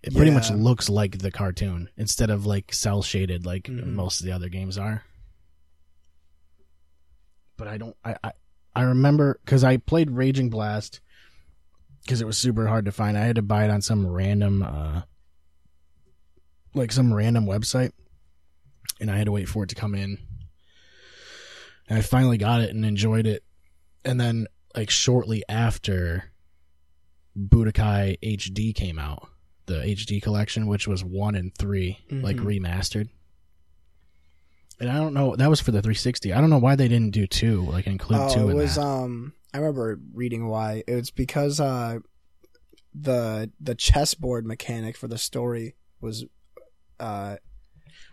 It 0.04 0.14
pretty 0.14 0.32
much 0.32 0.52
looks 0.52 0.88
like 0.90 1.18
the 1.20 1.32
cartoon 1.32 1.90
instead 1.98 2.30
of 2.30 2.46
like 2.46 2.74
cell 2.74 3.02
shaded 3.02 3.46
like 3.46 3.64
Mhm. 3.64 3.94
most 3.94 4.20
of 4.20 4.26
the 4.26 4.32
other 4.34 4.50
games 4.50 4.78
are. 4.78 5.04
But 7.58 7.68
I 7.68 7.78
don't 7.78 7.96
I 8.04 8.16
I, 8.24 8.32
I 8.76 8.84
remember 8.84 9.40
cuz 9.46 9.64
I 9.64 9.78
played 9.78 10.12
Raging 10.12 10.50
Blast 10.50 11.00
cuz 12.08 12.22
it 12.22 12.28
was 12.28 12.38
super 12.38 12.68
hard 12.68 12.86
to 12.86 12.92
find. 12.92 13.18
I 13.18 13.26
had 13.26 13.36
to 13.38 13.42
buy 13.42 13.66
it 13.66 13.72
on 13.72 13.82
some 13.82 14.06
random 14.06 14.62
uh 14.64 15.02
like 16.74 16.92
some 16.92 17.14
random 17.14 17.46
website 17.46 17.92
and 19.00 19.10
I 19.10 19.18
had 19.18 19.26
to 19.26 19.32
wait 19.32 19.48
for 19.50 19.64
it 19.64 19.70
to 19.70 19.76
come 19.76 19.96
in. 19.96 20.18
And 21.88 21.98
I 22.00 22.02
finally 22.02 22.38
got 22.38 22.62
it 22.62 22.72
and 22.72 22.86
enjoyed 22.86 23.26
it. 23.28 23.44
And 24.04 24.20
then 24.20 24.48
like 24.76 24.90
shortly 24.90 25.44
after 25.48 26.32
Budokai 27.38 28.18
HD 28.24 28.74
came 28.74 28.98
out, 29.00 29.30
the 29.68 29.76
HD 29.86 30.22
collection, 30.22 30.68
which 30.68 30.88
was 30.88 31.04
one 31.04 31.36
and 31.36 31.54
3 31.58 32.00
like 32.12 32.38
Mhm. 32.38 32.46
remastered. 32.62 33.10
And 34.80 34.90
I 34.90 34.98
don't 34.98 35.14
know, 35.14 35.36
that 35.36 35.50
was 35.50 35.60
for 35.62 35.72
the 35.72 35.82
360. 35.82 36.34
I 36.34 36.42
don't 36.42 36.50
know 36.50 36.58
why 36.58 36.76
they 36.76 36.88
didn't 36.88 37.12
do 37.14 37.28
two, 37.28 37.62
like 37.64 37.88
include 37.88 38.32
two 38.32 38.40
Oh, 38.42 38.48
it 38.50 38.52
in 38.52 38.58
was 38.58 38.76
that. 38.76 38.82
um 38.82 39.34
I 39.54 39.58
remember 39.60 40.00
reading 40.14 40.48
why. 40.48 40.84
It 40.88 40.96
was 40.96 41.12
because 41.12 41.60
uh 41.60 42.00
the 42.94 43.52
the 43.60 43.76
chessboard 43.76 44.46
mechanic 44.46 44.98
for 44.98 45.08
the 45.08 45.18
story 45.18 45.76
was 46.02 46.26
uh 47.00 47.38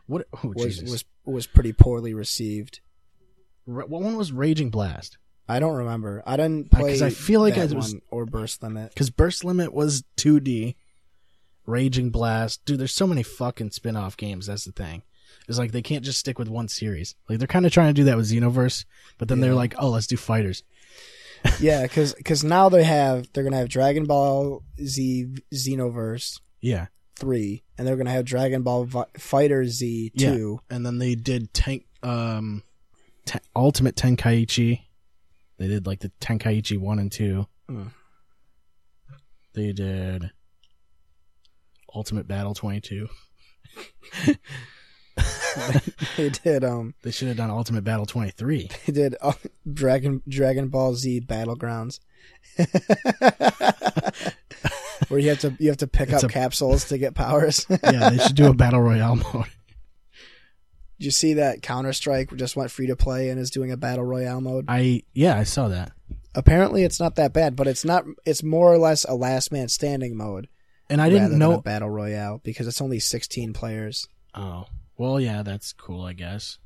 what? 0.06 0.26
Oh, 0.44 0.52
was 0.54 0.76
Jesus. 0.78 0.90
was 0.90 1.04
was 1.24 1.46
pretty 1.46 1.72
poorly 1.72 2.14
received. 2.14 2.80
What 3.64 3.88
one 3.90 4.16
was 4.16 4.32
Raging 4.32 4.70
Blast? 4.70 5.18
I 5.48 5.58
don't 5.60 5.74
remember. 5.76 6.22
I 6.26 6.36
didn't 6.36 6.70
play 6.70 6.90
'cause 6.92 7.02
I 7.02 7.10
feel 7.10 7.40
like 7.40 7.56
it 7.56 7.72
was- 7.74 7.94
or 8.10 8.26
Burst 8.26 8.62
Limit. 8.62 8.90
Because 8.90 9.10
Burst 9.10 9.44
Limit 9.44 9.72
was 9.72 10.04
2D. 10.16 10.76
Raging 11.66 12.10
Blast, 12.10 12.64
dude. 12.64 12.80
There's 12.80 12.94
so 12.94 13.06
many 13.06 13.22
fucking 13.22 13.70
spin-off 13.70 14.16
games. 14.16 14.46
That's 14.46 14.64
the 14.64 14.72
thing. 14.72 15.02
It's 15.48 15.58
like 15.58 15.72
they 15.72 15.82
can't 15.82 16.04
just 16.04 16.18
stick 16.18 16.38
with 16.38 16.48
one 16.48 16.68
series. 16.68 17.14
Like 17.28 17.38
they're 17.38 17.48
kind 17.48 17.66
of 17.66 17.72
trying 17.72 17.88
to 17.88 17.92
do 18.00 18.04
that 18.04 18.16
with 18.16 18.30
Xenoverse, 18.30 18.84
but 19.18 19.28
then 19.28 19.40
they're 19.40 19.54
like, 19.54 19.74
oh, 19.78 19.90
let's 19.90 20.06
do 20.06 20.16
fighters. 20.16 20.62
yeah, 21.60 21.82
because 21.82 22.14
cause 22.24 22.44
now 22.44 22.68
they 22.68 22.84
have 22.84 23.26
they're 23.32 23.42
gonna 23.44 23.56
have 23.56 23.68
Dragon 23.68 24.04
Ball 24.06 24.62
Z 24.80 25.26
Xenoverse 25.52 26.40
Yeah, 26.60 26.86
three, 27.16 27.64
and 27.76 27.86
they're 27.86 27.96
gonna 27.96 28.10
have 28.12 28.24
Dragon 28.24 28.62
Ball 28.62 28.84
Vi- 28.84 29.04
Fighter 29.18 29.66
Z 29.66 30.12
Yeah. 30.14 30.32
two. 30.34 30.60
and 30.70 30.86
then 30.86 30.98
they 30.98 31.16
did 31.16 31.52
tank 31.52 31.86
um 32.04 32.62
Te- 33.26 33.38
ultimate 33.56 33.96
tenkaichi 33.96 34.82
they 35.58 35.66
did 35.68 35.86
like 35.86 36.00
the 36.00 36.10
tenkaichi 36.20 36.76
1 36.78 36.98
and 36.98 37.10
2 37.12 37.46
Mm. 37.70 37.90
they 39.54 39.72
did 39.72 40.30
ultimate 41.94 42.26
battle 42.26 42.54
22 42.54 43.08
they 46.16 46.30
did 46.30 46.64
um 46.64 46.94
they 47.02 47.10
should 47.10 47.28
have 47.28 47.36
done 47.36 47.50
ultimate 47.50 47.84
battle 47.84 48.06
23 48.06 48.70
they 48.86 48.92
did 48.92 49.14
uh, 49.20 49.32
Dragon 49.70 50.22
Dragon 50.26 50.68
Ball 50.68 50.94
Z 50.94 51.20
Battlegrounds. 51.22 52.00
Where 55.08 55.18
you 55.20 55.30
have 55.30 55.40
to 55.40 55.54
you 55.58 55.68
have 55.68 55.78
to 55.78 55.86
pick 55.86 56.10
It's 56.10 56.22
up 56.24 56.30
a- 56.30 56.32
capsules 56.32 56.86
to 56.86 56.98
get 56.98 57.14
powers. 57.14 57.66
yeah 57.68 58.10
they 58.10 58.18
should 58.18 58.36
do 58.36 58.46
a 58.46 58.54
battle 58.54 58.80
royale 58.80 59.16
mode 59.16 59.46
Did 60.98 61.04
you 61.06 61.10
see 61.10 61.34
that 61.34 61.60
Counter 61.62 61.92
Strike 61.92 62.34
just 62.36 62.56
went 62.56 62.70
free 62.70 62.86
to 62.86 62.96
play 62.96 63.28
and 63.30 63.38
is 63.40 63.50
doing 63.50 63.70
a 63.72 63.76
battle 63.76 64.04
royale 64.04 64.40
mode? 64.40 64.64
i 64.68 65.02
yeah 65.12 65.36
i 65.36 65.42
saw 65.44 65.68
that 65.68 65.92
Apparently, 66.34 66.82
it's 66.82 66.98
not 66.98 67.16
that 67.16 67.34
bad, 67.34 67.56
but 67.56 67.66
it's 67.66 67.84
not. 67.84 68.06
It's 68.24 68.42
more 68.42 68.72
or 68.72 68.78
less 68.78 69.04
a 69.04 69.12
last 69.14 69.52
man 69.52 69.68
standing 69.68 70.16
mode. 70.16 70.48
and 70.88 70.98
i 71.02 71.10
didn't 71.10 71.36
know 71.38 71.60
battle 71.60 71.90
royale 71.90 72.40
because 72.42 72.66
it's 72.66 72.80
only 72.80 72.98
sixteen 73.00 73.52
players. 73.52 74.08
oh 74.34 74.64
well 75.02 75.20
yeah 75.20 75.42
that's 75.42 75.72
cool 75.72 76.04
i 76.04 76.12
guess 76.12 76.58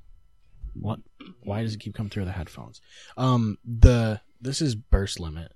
what 0.74 1.00
why 1.42 1.62
does 1.62 1.72
it 1.72 1.80
keep 1.80 1.94
coming 1.94 2.10
through 2.10 2.26
the 2.26 2.32
headphones 2.32 2.82
um 3.16 3.56
the 3.64 4.20
this 4.42 4.60
is 4.60 4.74
burst 4.74 5.18
limit 5.18 5.52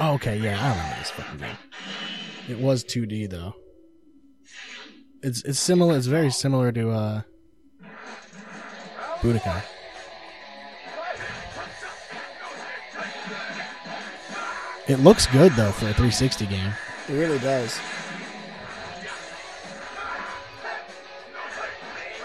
Oh, 0.00 0.14
okay, 0.14 0.36
yeah, 0.36 0.58
I 0.58 0.70
remember 0.70 0.96
this 0.98 1.10
fucking 1.10 1.38
game. 1.38 1.56
It 2.48 2.58
was 2.58 2.82
2D 2.82 3.30
though. 3.30 3.54
It's 5.22 5.44
it's 5.44 5.60
similar. 5.60 5.96
It's 5.96 6.06
very 6.06 6.30
similar 6.30 6.72
to 6.72 6.90
uh. 6.90 7.22
It 14.88 14.98
looks 14.98 15.26
good 15.28 15.52
though 15.52 15.70
for 15.70 15.84
a 15.84 15.94
360 15.94 16.46
game. 16.46 16.72
It 17.08 17.12
really 17.12 17.38
does. 17.38 17.78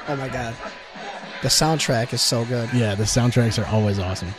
Oh 0.10 0.16
my 0.16 0.30
god, 0.30 0.56
the 1.42 1.50
soundtrack 1.50 2.14
is 2.14 2.22
so 2.22 2.46
good. 2.46 2.70
Yeah, 2.74 2.96
the 2.96 3.04
soundtracks 3.04 3.62
are 3.62 3.68
always 3.68 4.00
awesome. 4.00 4.34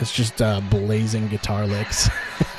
It's 0.00 0.12
just 0.12 0.40
uh, 0.40 0.60
blazing 0.60 1.26
guitar 1.28 1.66
licks. 1.66 2.08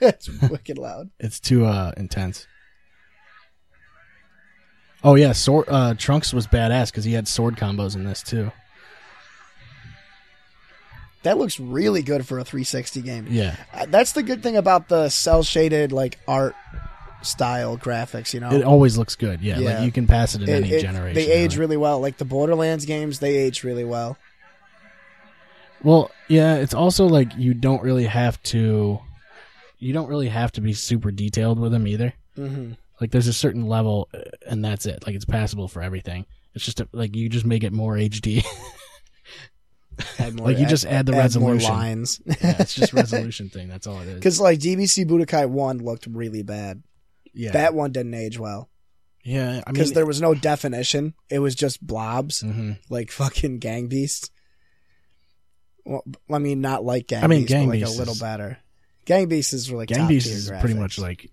it's 0.00 0.28
wicked 0.48 0.78
loud. 0.78 1.10
It's 1.18 1.40
too 1.40 1.66
uh 1.66 1.92
intense. 1.96 2.46
Oh 5.04 5.16
yeah, 5.16 5.32
sword 5.32 5.66
uh 5.68 5.94
Trunks 5.94 6.32
was 6.32 6.46
badass 6.46 6.90
because 6.90 7.04
he 7.04 7.12
had 7.12 7.28
sword 7.28 7.56
combos 7.56 7.94
in 7.94 8.04
this 8.04 8.22
too. 8.22 8.52
That 11.22 11.38
looks 11.38 11.60
really 11.60 12.02
good 12.02 12.26
for 12.26 12.38
a 12.38 12.44
360 12.44 13.00
game. 13.02 13.26
Yeah. 13.30 13.56
Uh, 13.72 13.86
That's 13.88 14.12
the 14.12 14.22
good 14.22 14.42
thing 14.42 14.56
about 14.56 14.88
the 14.88 15.08
cell 15.08 15.42
shaded 15.42 15.92
like 15.92 16.18
art 16.26 16.56
style 17.22 17.78
graphics. 17.78 18.34
You 18.34 18.40
know, 18.40 18.50
It 18.50 18.64
always 18.64 18.98
looks 18.98 19.14
good. 19.14 19.40
Yeah, 19.40 19.58
Yeah. 19.58 19.74
like 19.76 19.84
you 19.84 19.92
can 19.92 20.06
pass 20.08 20.34
it 20.34 20.42
in 20.42 20.48
It- 20.48 20.52
any 20.64 20.70
it- 20.72 20.80
generation. 20.82 21.14
They 21.14 21.30
age 21.30 21.52
really. 21.56 21.76
really 21.76 21.76
well. 21.76 22.00
Like 22.00 22.16
the 22.18 22.24
Borderlands 22.24 22.84
games, 22.84 23.20
they 23.20 23.36
age 23.36 23.62
really 23.62 23.84
well. 23.84 24.16
Well, 25.82 26.10
yeah, 26.28 26.56
it's 26.56 26.74
also 26.74 27.06
like 27.06 27.36
you 27.36 27.54
don't 27.54 27.82
really 27.82 28.06
have 28.06 28.42
to 28.44 29.00
you 29.78 29.92
don't 29.92 30.08
really 30.08 30.28
have 30.28 30.52
to 30.52 30.60
be 30.60 30.72
super 30.74 31.10
detailed 31.10 31.58
with 31.58 31.72
them 31.72 31.86
either. 31.88 32.12
hmm 32.36 32.72
Like 33.00 33.10
there's 33.10 33.26
a 33.26 33.32
certain 33.32 33.66
level 33.66 34.08
uh, 34.14 34.18
and 34.46 34.64
that's 34.64 34.86
it. 34.86 35.04
Like 35.06 35.14
it's 35.16 35.24
passable 35.24 35.66
for 35.68 35.82
everything. 35.82 36.24
It's 36.54 36.64
just 36.64 36.80
a, 36.80 36.88
like 36.92 37.16
you 37.16 37.28
just 37.28 37.44
make 37.46 37.64
it 37.64 37.72
more 37.72 37.94
HD. 37.96 38.44
Add 40.18 40.34
more, 40.34 40.48
Like, 40.48 40.58
you 40.58 40.66
just 40.66 40.86
add 40.86 41.06
the 41.06 41.12
resolution. 41.12 41.68
more 41.68 41.76
lines. 41.76 42.20
yeah, 42.26 42.56
it's 42.58 42.74
just 42.74 42.92
resolution 42.92 43.48
thing. 43.50 43.68
That's 43.68 43.86
all 43.86 44.00
it 44.00 44.08
is. 44.08 44.14
Because 44.14 44.40
like 44.40 44.58
DBZ 44.58 45.06
Budokai 45.06 45.48
one 45.48 45.78
looked 45.78 46.06
really 46.06 46.42
bad. 46.42 46.82
Yeah. 47.34 47.52
That 47.52 47.74
one 47.74 47.92
didn't 47.92 48.14
age 48.14 48.38
well 48.38 48.68
yeah, 49.24 49.62
I 49.66 49.70
because 49.70 49.90
mean 49.90 49.94
there 49.94 50.06
was 50.06 50.20
no 50.20 50.34
definition. 50.34 51.14
It 51.30 51.38
was 51.38 51.54
just 51.54 51.84
blobs, 51.84 52.42
mhm. 52.42 52.78
like 52.90 53.10
fucking 53.10 53.58
gang 53.58 53.86
beasts. 53.86 54.30
Well, 55.84 56.02
I 56.30 56.38
mean, 56.38 56.60
not 56.60 56.84
like 56.84 57.06
gang 57.06 57.24
I 57.24 57.26
mean, 57.28 57.40
beasts, 57.40 57.52
Gang 57.52 57.68
like 57.68 57.80
Beasts 57.80 57.94
a 57.94 57.98
little 57.98 58.14
is- 58.14 58.20
better. 58.20 58.58
Gang 59.04 59.28
beasts 59.28 59.52
is 59.52 59.70
like 59.70 59.88
Gang 59.88 60.06
Beast 60.06 60.26
tier 60.26 60.36
is 60.36 60.50
pretty 60.60 60.74
much 60.74 60.96
like 60.98 61.30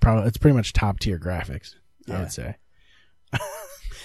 probably 0.00 0.26
it's 0.26 0.38
pretty 0.38 0.56
much 0.56 0.72
top 0.72 0.98
tier 0.98 1.18
graphics. 1.18 1.74
I 2.10 2.18
would 2.20 2.32
say 2.32 2.56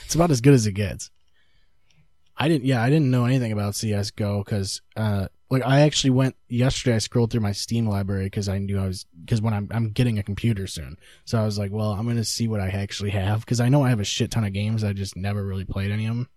it's 0.05 0.15
about 0.15 0.31
as 0.31 0.41
good 0.41 0.53
as 0.53 0.67
it 0.67 0.73
gets. 0.73 1.11
I 2.37 2.47
didn't, 2.49 2.65
yeah, 2.65 2.83
I 2.83 2.89
didn't 2.89 3.09
know 3.11 3.25
anything 3.25 3.51
about 3.53 3.75
CS:GO 3.75 4.43
because, 4.43 4.81
uh, 4.97 5.29
like, 5.49 5.63
I 5.65 5.81
actually 5.81 6.09
went 6.09 6.35
yesterday. 6.49 6.95
I 6.95 6.99
scrolled 6.99 7.31
through 7.31 7.39
my 7.41 7.53
Steam 7.53 7.87
library 7.87 8.25
because 8.25 8.49
I 8.49 8.57
knew 8.57 8.77
I 8.77 8.87
was 8.87 9.05
because 9.23 9.41
when 9.41 9.53
I'm 9.53 9.69
I'm 9.71 9.91
getting 9.91 10.19
a 10.19 10.23
computer 10.23 10.67
soon, 10.67 10.97
so 11.23 11.39
I 11.39 11.45
was 11.45 11.57
like, 11.57 11.71
well, 11.71 11.91
I'm 11.91 12.05
gonna 12.07 12.25
see 12.25 12.47
what 12.47 12.59
I 12.59 12.67
actually 12.69 13.11
have 13.11 13.39
because 13.41 13.59
I 13.61 13.69
know 13.69 13.83
I 13.83 13.89
have 13.89 14.01
a 14.01 14.05
shit 14.05 14.31
ton 14.31 14.43
of 14.43 14.51
games. 14.53 14.83
I 14.83 14.91
just 14.91 15.15
never 15.15 15.45
really 15.45 15.63
played 15.65 15.91
any 15.91 16.07
of 16.07 16.15
them 16.15 16.29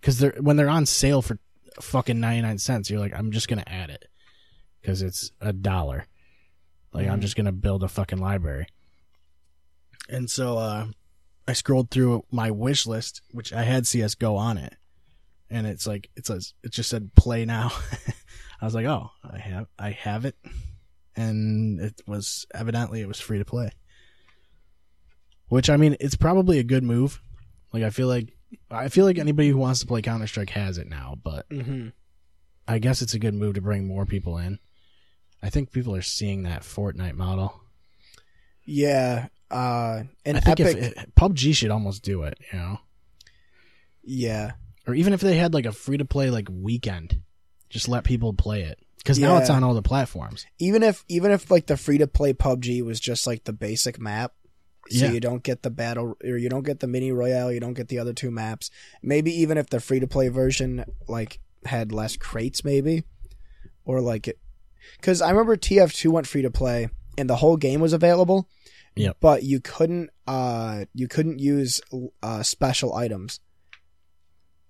because 0.00 0.18
they're 0.20 0.34
when 0.40 0.56
they're 0.56 0.70
on 0.70 0.86
sale 0.86 1.20
for 1.20 1.38
fucking 1.82 2.18
ninety 2.18 2.40
nine 2.40 2.56
cents. 2.58 2.88
You're 2.88 3.00
like, 3.00 3.14
I'm 3.14 3.30
just 3.30 3.48
gonna 3.48 3.64
add 3.66 3.90
it 3.90 4.06
because 4.80 5.02
it's 5.02 5.32
a 5.40 5.52
dollar. 5.52 6.06
Like 6.94 7.08
I'm 7.08 7.18
Mhm. 7.18 7.22
just 7.22 7.36
gonna 7.36 7.52
build 7.52 7.82
a 7.82 7.88
fucking 7.88 8.20
library. 8.20 8.68
And 10.08 10.30
so 10.30 10.56
uh 10.56 10.86
I 11.48 11.52
scrolled 11.52 11.90
through 11.90 12.24
my 12.30 12.50
wish 12.50 12.86
list, 12.86 13.20
which 13.32 13.52
I 13.52 13.64
had 13.64 13.86
CS:GO 13.86 14.34
on 14.36 14.56
it, 14.56 14.76
and 15.50 15.66
it's 15.66 15.86
like 15.86 16.10
it 16.16 16.26
says 16.26 16.54
it 16.62 16.72
just 16.72 16.90
said 16.90 17.14
play 17.14 17.44
now. 17.44 17.72
I 18.60 18.64
was 18.64 18.74
like, 18.74 18.86
oh, 18.86 19.10
I 19.22 19.38
have 19.38 19.66
I 19.78 19.90
have 19.90 20.24
it, 20.24 20.36
and 21.16 21.80
it 21.80 22.00
was 22.06 22.46
evidently 22.54 23.00
it 23.00 23.08
was 23.08 23.20
free 23.20 23.38
to 23.38 23.44
play. 23.44 23.70
Which 25.48 25.70
I 25.70 25.76
mean, 25.76 25.96
it's 26.00 26.16
probably 26.16 26.58
a 26.58 26.64
good 26.64 26.82
move. 26.82 27.20
Like 27.72 27.82
I 27.82 27.90
feel 27.90 28.08
like 28.08 28.36
I 28.70 28.88
feel 28.88 29.04
like 29.04 29.18
anybody 29.18 29.48
who 29.48 29.58
wants 29.58 29.80
to 29.80 29.86
play 29.86 30.02
Counter 30.02 30.26
Strike 30.26 30.50
has 30.50 30.78
it 30.78 30.88
now, 30.88 31.16
but 31.22 31.46
hmm 31.50 31.88
I 32.68 32.78
guess 32.78 33.00
it's 33.00 33.14
a 33.14 33.20
good 33.20 33.34
move 33.34 33.54
to 33.54 33.60
bring 33.60 33.86
more 33.86 34.06
people 34.06 34.38
in. 34.38 34.58
I 35.40 35.50
think 35.50 35.70
people 35.70 35.94
are 35.94 36.02
seeing 36.02 36.42
that 36.42 36.62
Fortnite 36.62 37.14
model. 37.14 37.60
Yeah. 38.64 39.28
Uh, 39.52 40.02
and 40.24 40.36
I 40.36 40.40
think 40.40 40.58
Epic. 40.58 40.76
if 40.76 40.84
it, 41.04 41.14
PUBG 41.14 41.54
should 41.54 41.70
almost 41.70 42.02
do 42.02 42.24
it, 42.24 42.36
you 42.52 42.58
know, 42.58 42.80
yeah. 44.02 44.52
Or 44.86 44.94
even 44.94 45.12
if 45.12 45.20
they 45.20 45.36
had 45.36 45.54
like 45.54 45.66
a 45.66 45.72
free 45.72 45.96
to 45.98 46.04
play 46.04 46.30
like 46.30 46.48
weekend, 46.50 47.20
just 47.68 47.88
let 47.88 48.04
people 48.04 48.32
play 48.34 48.62
it 48.62 48.78
because 48.98 49.18
now 49.18 49.36
it's 49.38 49.50
on 49.50 49.62
all 49.64 49.74
the 49.74 49.82
platforms. 49.82 50.46
Even 50.58 50.82
if 50.82 51.04
even 51.08 51.30
if 51.30 51.50
like 51.50 51.66
the 51.66 51.76
free 51.76 51.98
to 51.98 52.06
play 52.06 52.32
PUBG 52.32 52.84
was 52.84 53.00
just 53.00 53.26
like 53.26 53.44
the 53.44 53.52
basic 53.52 53.98
map, 54.00 54.32
so 54.88 55.06
Yeah. 55.06 55.12
you 55.12 55.20
don't 55.20 55.42
get 55.42 55.62
the 55.62 55.70
battle 55.70 56.16
or 56.24 56.36
you 56.36 56.48
don't 56.48 56.64
get 56.64 56.80
the 56.80 56.86
mini 56.86 57.10
royale, 57.12 57.52
you 57.52 57.60
don't 57.60 57.74
get 57.74 57.88
the 57.88 57.98
other 57.98 58.12
two 58.12 58.30
maps. 58.30 58.70
Maybe 59.02 59.32
even 59.40 59.58
if 59.58 59.68
the 59.68 59.80
free 59.80 60.00
to 60.00 60.06
play 60.06 60.28
version 60.28 60.84
like 61.08 61.40
had 61.64 61.90
less 61.92 62.16
crates, 62.16 62.64
maybe, 62.64 63.02
or 63.84 64.00
like 64.00 64.28
it, 64.28 64.38
because 65.00 65.20
I 65.20 65.30
remember 65.30 65.56
TF2 65.56 66.10
went 66.10 66.26
free 66.28 66.42
to 66.42 66.50
play 66.50 66.88
and 67.18 67.28
the 67.28 67.36
whole 67.36 67.56
game 67.56 67.80
was 67.80 67.92
available. 67.92 68.48
Yep. 68.94 69.16
But 69.20 69.42
you 69.42 69.60
couldn't 69.60 70.10
uh 70.26 70.84
you 70.94 71.08
couldn't 71.08 71.38
use 71.40 71.80
uh 72.22 72.42
special 72.42 72.94
items. 72.94 73.40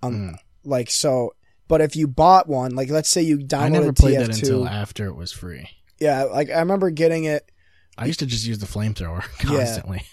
Um, 0.03 0.13
Mm. 0.15 0.37
like 0.65 0.91
so. 0.91 1.35
But 1.69 1.81
if 1.81 1.97
you 1.97 2.07
bought 2.07 2.49
one, 2.49 2.75
like 2.77 2.91
let's 2.91 3.09
say 3.09 3.23
you 3.23 3.39
downloaded 3.39 3.61
I 3.63 3.69
never 3.71 3.93
played 3.93 4.19
TF2, 4.19 4.27
that 4.27 4.29
until 4.37 4.69
after 4.69 5.07
it 5.07 5.17
was 5.17 5.33
free. 5.33 5.69
yeah, 5.99 6.25
like 6.25 6.51
I 6.51 6.59
remember 6.61 6.91
getting 6.91 7.25
it. 7.25 7.51
I 7.99 8.05
used 8.07 8.19
to 8.21 8.27
just 8.27 8.47
use 8.47 8.59
the 8.59 8.67
flamethrower 8.67 9.23
constantly. 9.41 9.99
I 10.01 10.05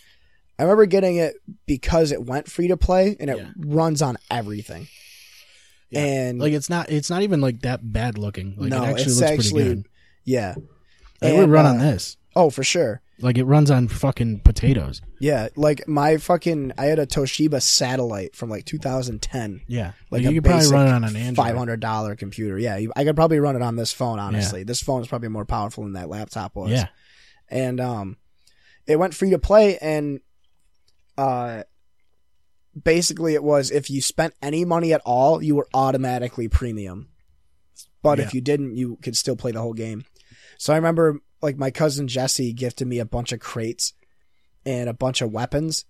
I 0.60 0.64
remember 0.64 0.86
getting 0.86 1.18
it 1.18 1.36
because 1.66 2.12
it 2.12 2.24
went 2.24 2.50
free 2.50 2.68
to 2.70 2.78
play 2.78 3.16
and 3.20 3.30
it 3.30 3.38
Yeah. 3.38 3.50
runs 3.58 4.02
on 4.02 4.18
everything. 4.32 4.88
Yeah. 5.90 6.00
And 6.06 6.40
Like 6.40 6.54
it's 6.54 6.70
not 6.70 6.90
it's 6.90 7.10
not 7.10 7.22
even 7.24 7.40
like 7.42 7.62
that 7.62 7.92
bad 7.94 8.18
looking. 8.18 8.56
Like 8.58 8.70
no, 8.70 8.84
it 8.84 8.88
actually 8.88 9.04
it's 9.12 9.20
looks 9.20 9.32
actually 9.32 9.64
pretty 9.64 9.76
good. 9.76 9.88
yeah. 10.24 10.56
It 11.22 11.38
would 11.38 11.50
run 11.50 11.66
uh, 11.66 11.70
on 11.70 11.78
this. 11.80 12.18
Oh, 12.36 12.50
for 12.50 12.64
sure. 12.64 13.02
Like 13.20 13.38
it 13.38 13.45
runs 13.45 13.70
on 13.72 13.88
fucking 13.88 14.39
potatoes. 14.41 15.01
Yeah, 15.20 15.49
like 15.55 15.88
my 15.88 16.18
fucking 16.18 16.74
I 16.78 16.86
had 16.86 16.99
a 16.99 17.05
Toshiba 17.05 17.61
satellite 17.61 18.36
from 18.36 18.49
like 18.49 18.66
2010. 18.66 19.61
Yeah. 19.68 19.93
Like 20.09 20.24
Like 20.24 20.34
you 20.34 20.41
could 20.41 20.49
probably 20.49 20.68
run 20.72 20.88
it 20.88 20.91
on 20.91 21.03
an 21.03 21.16
Android. 21.16 21.36
Five 21.45 21.55
hundred 21.55 21.80
dollar 21.80 22.16
computer. 22.16 22.57
Yeah, 22.57 22.80
I 22.95 23.03
could 23.03 23.16
probably 23.16 23.39
run 23.39 23.55
it 23.55 23.61
on 23.61 23.76
this 23.76 23.93
phone. 23.93 24.20
Honestly, 24.20 24.64
this 24.64 24.82
phone 24.82 25.01
is 25.01 25.07
probably 25.07 25.30
more 25.30 25.45
powerful 25.45 25.84
than 25.84 25.93
that 25.93 26.09
laptop 26.09 26.55
was. 26.55 26.72
Yeah. 26.72 26.88
and 27.49 27.80
um, 27.80 28.18
it 28.88 28.97
went 28.97 29.14
free 29.14 29.30
to 29.30 29.39
play, 29.39 29.78
and 29.78 30.20
uh, 31.18 31.64
basically 32.82 33.34
it 33.36 33.43
was 33.43 33.72
if 33.72 33.89
you 33.89 34.01
spent 34.01 34.34
any 34.41 34.66
money 34.66 34.93
at 34.93 35.01
all, 35.05 35.41
you 35.41 35.55
were 35.55 35.68
automatically 35.74 36.47
premium. 36.47 37.09
But 38.01 38.18
Yeah. 38.20 38.26
if 38.26 38.34
you 38.34 38.41
didn't, 38.41 38.76
you 38.76 38.97
could 39.01 39.16
still 39.16 39.36
play 39.36 39.51
the 39.51 39.61
whole 39.61 39.74
game. 39.74 40.05
So 40.57 40.74
I 40.74 40.76
remember 40.78 41.20
like 41.44 41.58
my 41.58 41.70
cousin 41.70 42.08
Jesse 42.08 42.54
gifted 42.54 42.88
me 42.88 42.98
a 43.00 43.06
bunch 43.06 43.32
of 43.32 43.39
crates 43.39 43.94
and 44.66 44.89
a 44.89 44.94
bunch 44.94 45.22
of 45.22 45.32
weapons. 45.32 45.86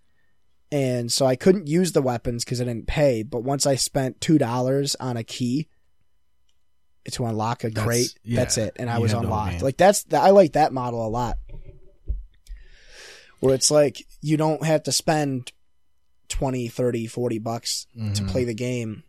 And 0.71 1.11
so 1.11 1.25
I 1.27 1.35
couldn't 1.35 1.67
use 1.67 1.91
the 1.91 2.01
weapons 2.01 2.43
because 2.43 2.59
I 2.59 2.63
didn't 2.65 2.87
pay. 2.87 3.21
But 3.23 3.43
once 3.43 3.67
I 3.67 3.75
spent 3.75 4.19
two 4.19 4.37
dollars 4.39 4.95
on 4.95 5.15
a 5.15 5.23
key 5.23 5.67
to 7.11 7.25
unlock 7.25 7.63
a 7.63 7.69
That's- 7.69 7.85
crate, 7.85 8.15
yeah, 8.23 8.39
that's 8.39 8.57
it, 8.57 8.75
and 8.77 8.89
I 8.89 8.97
was 8.97 9.11
have 9.11 9.21
the 9.21 9.27
whole 9.27 9.37
unlocked. 9.37 9.61
Like 9.61 9.77
that's 9.77 10.05
I 10.13 10.31
like 10.31 10.53
that 10.53 10.73
model 10.73 11.05
a 11.05 11.09
lot. 11.09 11.37
Where 13.39 13.53
it's 13.53 13.69
like 13.69 14.05
you 14.21 14.37
don't 14.37 14.63
have 14.65 14.83
to 14.83 14.91
spend 14.91 15.51
20, 16.29 16.69
30, 16.69 17.07
40 17.07 17.39
bucks 17.39 17.85
to 17.93 17.99
Mhm. 18.23 18.29
play 18.29 18.45
the 18.45 18.53
game. 18.55 19.03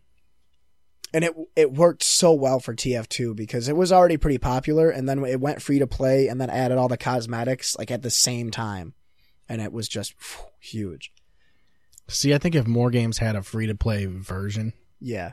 And 1.15 1.23
it 1.23 1.33
it 1.55 1.71
worked 1.71 2.03
so 2.03 2.33
well 2.33 2.59
for 2.59 2.75
TF2 2.75 3.35
because 3.37 3.69
it 3.69 3.77
was 3.77 3.89
already 3.93 4.17
pretty 4.17 4.37
popular 4.37 4.89
and 4.89 5.07
then 5.07 5.23
it 5.23 5.39
went 5.39 5.61
free 5.61 5.79
to 5.79 5.87
play 5.87 6.27
and 6.27 6.41
then 6.41 6.49
added 6.49 6.77
all 6.77 6.89
the 6.89 6.97
cosmetics 6.97 7.77
like 7.77 7.89
at 7.89 8.01
the 8.01 8.09
same 8.09 8.51
time. 8.51 8.93
And 9.47 9.61
it 9.61 9.71
was 9.71 9.87
just 9.87 10.13
phew, 10.19 10.45
huge. 10.59 11.13
See, 12.09 12.33
I 12.33 12.37
think 12.37 12.53
if 12.53 12.67
more 12.67 12.89
games 12.91 13.19
had 13.19 13.37
a 13.37 13.41
free 13.43 13.65
to 13.67 13.75
play 13.75 14.05
version, 14.07 14.73
Yeah. 14.99 15.31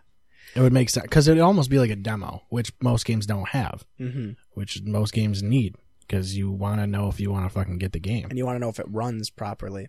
it 0.55 0.61
would 0.61 0.73
make 0.73 0.89
sense 0.89 1.03
because 1.03 1.27
it 1.27 1.33
would 1.33 1.41
almost 1.41 1.69
be 1.69 1.81
like 1.81 1.91
a 1.91 1.97
demo, 1.97 2.43
which 2.49 2.73
most 2.81 3.05
games 3.05 3.27
don't 3.27 3.49
have, 3.49 3.85
hmm 3.99 4.33
which 4.53 4.83
most 4.85 5.13
games 5.13 5.43
need 5.43 5.75
because 6.07 6.37
you 6.37 6.51
want 6.53 6.81
to 6.81 6.87
know 6.87 7.09
if 7.09 7.19
you 7.19 7.33
want 7.33 7.45
to 7.47 7.51
fucking 7.51 7.79
get 7.79 7.91
the 7.93 7.99
game. 7.99 8.27
And 8.29 8.39
you 8.39 8.47
want 8.47 8.55
to 8.57 8.61
know 8.61 8.69
if 8.69 8.79
it 8.79 8.87
runs 8.89 9.31
properly. 9.31 9.89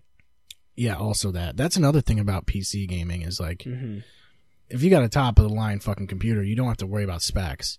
Yeah, 0.75 0.95
also 0.95 1.29
that. 1.31 1.55
That's 1.57 1.75
another 1.77 2.01
thing 2.01 2.19
about 2.19 2.47
PC 2.47 2.87
gaming 2.87 3.21
is 3.21 3.39
like 3.39 3.61
hmm 3.63 3.99
if 4.73 4.81
you 4.81 4.89
got 4.89 5.03
a 5.03 5.09
top 5.09 5.37
of 5.37 5.47
the 5.47 5.53
line 5.53 5.79
fucking 5.79 6.07
computer, 6.07 6.43
you 6.43 6.55
don't 6.55 6.67
have 6.67 6.77
to 6.77 6.87
worry 6.87 7.03
about 7.03 7.21
specs. 7.21 7.77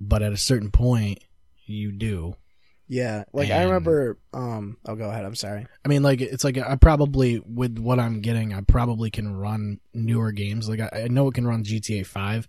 But 0.00 0.22
at 0.22 0.32
a 0.32 0.36
certain 0.36 0.70
point, 0.70 1.18
you 1.66 1.90
do. 1.90 2.36
Yeah. 2.86 3.24
Like 3.32 3.50
I 3.50 3.64
remember 3.64 4.18
um 4.32 4.78
oh 4.86 4.94
go 4.94 5.10
ahead, 5.10 5.24
I'm 5.24 5.34
sorry. 5.34 5.66
I 5.84 5.88
mean, 5.88 6.02
like 6.02 6.20
it's 6.20 6.44
like 6.44 6.56
I 6.56 6.76
probably 6.76 7.40
with 7.40 7.78
what 7.78 7.98
I'm 7.98 8.20
getting, 8.22 8.54
I 8.54 8.62
probably 8.62 9.10
can 9.10 9.36
run 9.36 9.80
newer 9.92 10.32
games. 10.32 10.68
Like 10.68 10.80
I, 10.80 11.02
I 11.04 11.08
know 11.08 11.28
it 11.28 11.34
can 11.34 11.46
run 11.46 11.64
GTA 11.64 12.06
Five, 12.06 12.48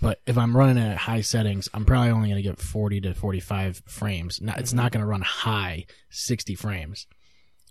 but 0.00 0.20
if 0.26 0.38
I'm 0.38 0.56
running 0.56 0.78
it 0.78 0.88
at 0.92 0.96
high 0.96 1.20
settings, 1.20 1.68
I'm 1.74 1.84
probably 1.84 2.10
only 2.10 2.28
going 2.28 2.42
to 2.42 2.48
get 2.48 2.58
40 2.58 3.00
to 3.02 3.14
45 3.14 3.82
frames. 3.86 4.40
Not, 4.40 4.58
It's 4.58 4.72
not 4.72 4.92
going 4.92 5.00
to 5.02 5.06
run 5.06 5.22
high 5.22 5.86
60 6.10 6.54
frames. 6.54 7.06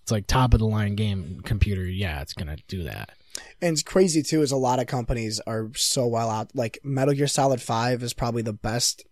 It's 0.01 0.11
like 0.11 0.27
top 0.27 0.53
of 0.53 0.59
the 0.59 0.67
line 0.67 0.95
game 0.95 1.41
computer. 1.43 1.83
Yeah, 1.83 2.21
it's 2.21 2.33
going 2.33 2.55
to 2.55 2.61
do 2.67 2.83
that. 2.83 3.11
And 3.61 3.73
it's 3.73 3.83
crazy 3.83 4.21
too 4.23 4.41
is 4.41 4.51
a 4.51 4.57
lot 4.57 4.79
of 4.79 4.87
companies 4.87 5.39
are 5.47 5.69
so 5.75 6.07
well 6.07 6.29
out 6.29 6.51
like 6.55 6.79
Metal 6.83 7.13
Gear 7.13 7.27
Solid 7.27 7.61
5 7.61 8.03
is 8.03 8.13
probably 8.13 8.41
the 8.41 8.53
best 8.53 9.03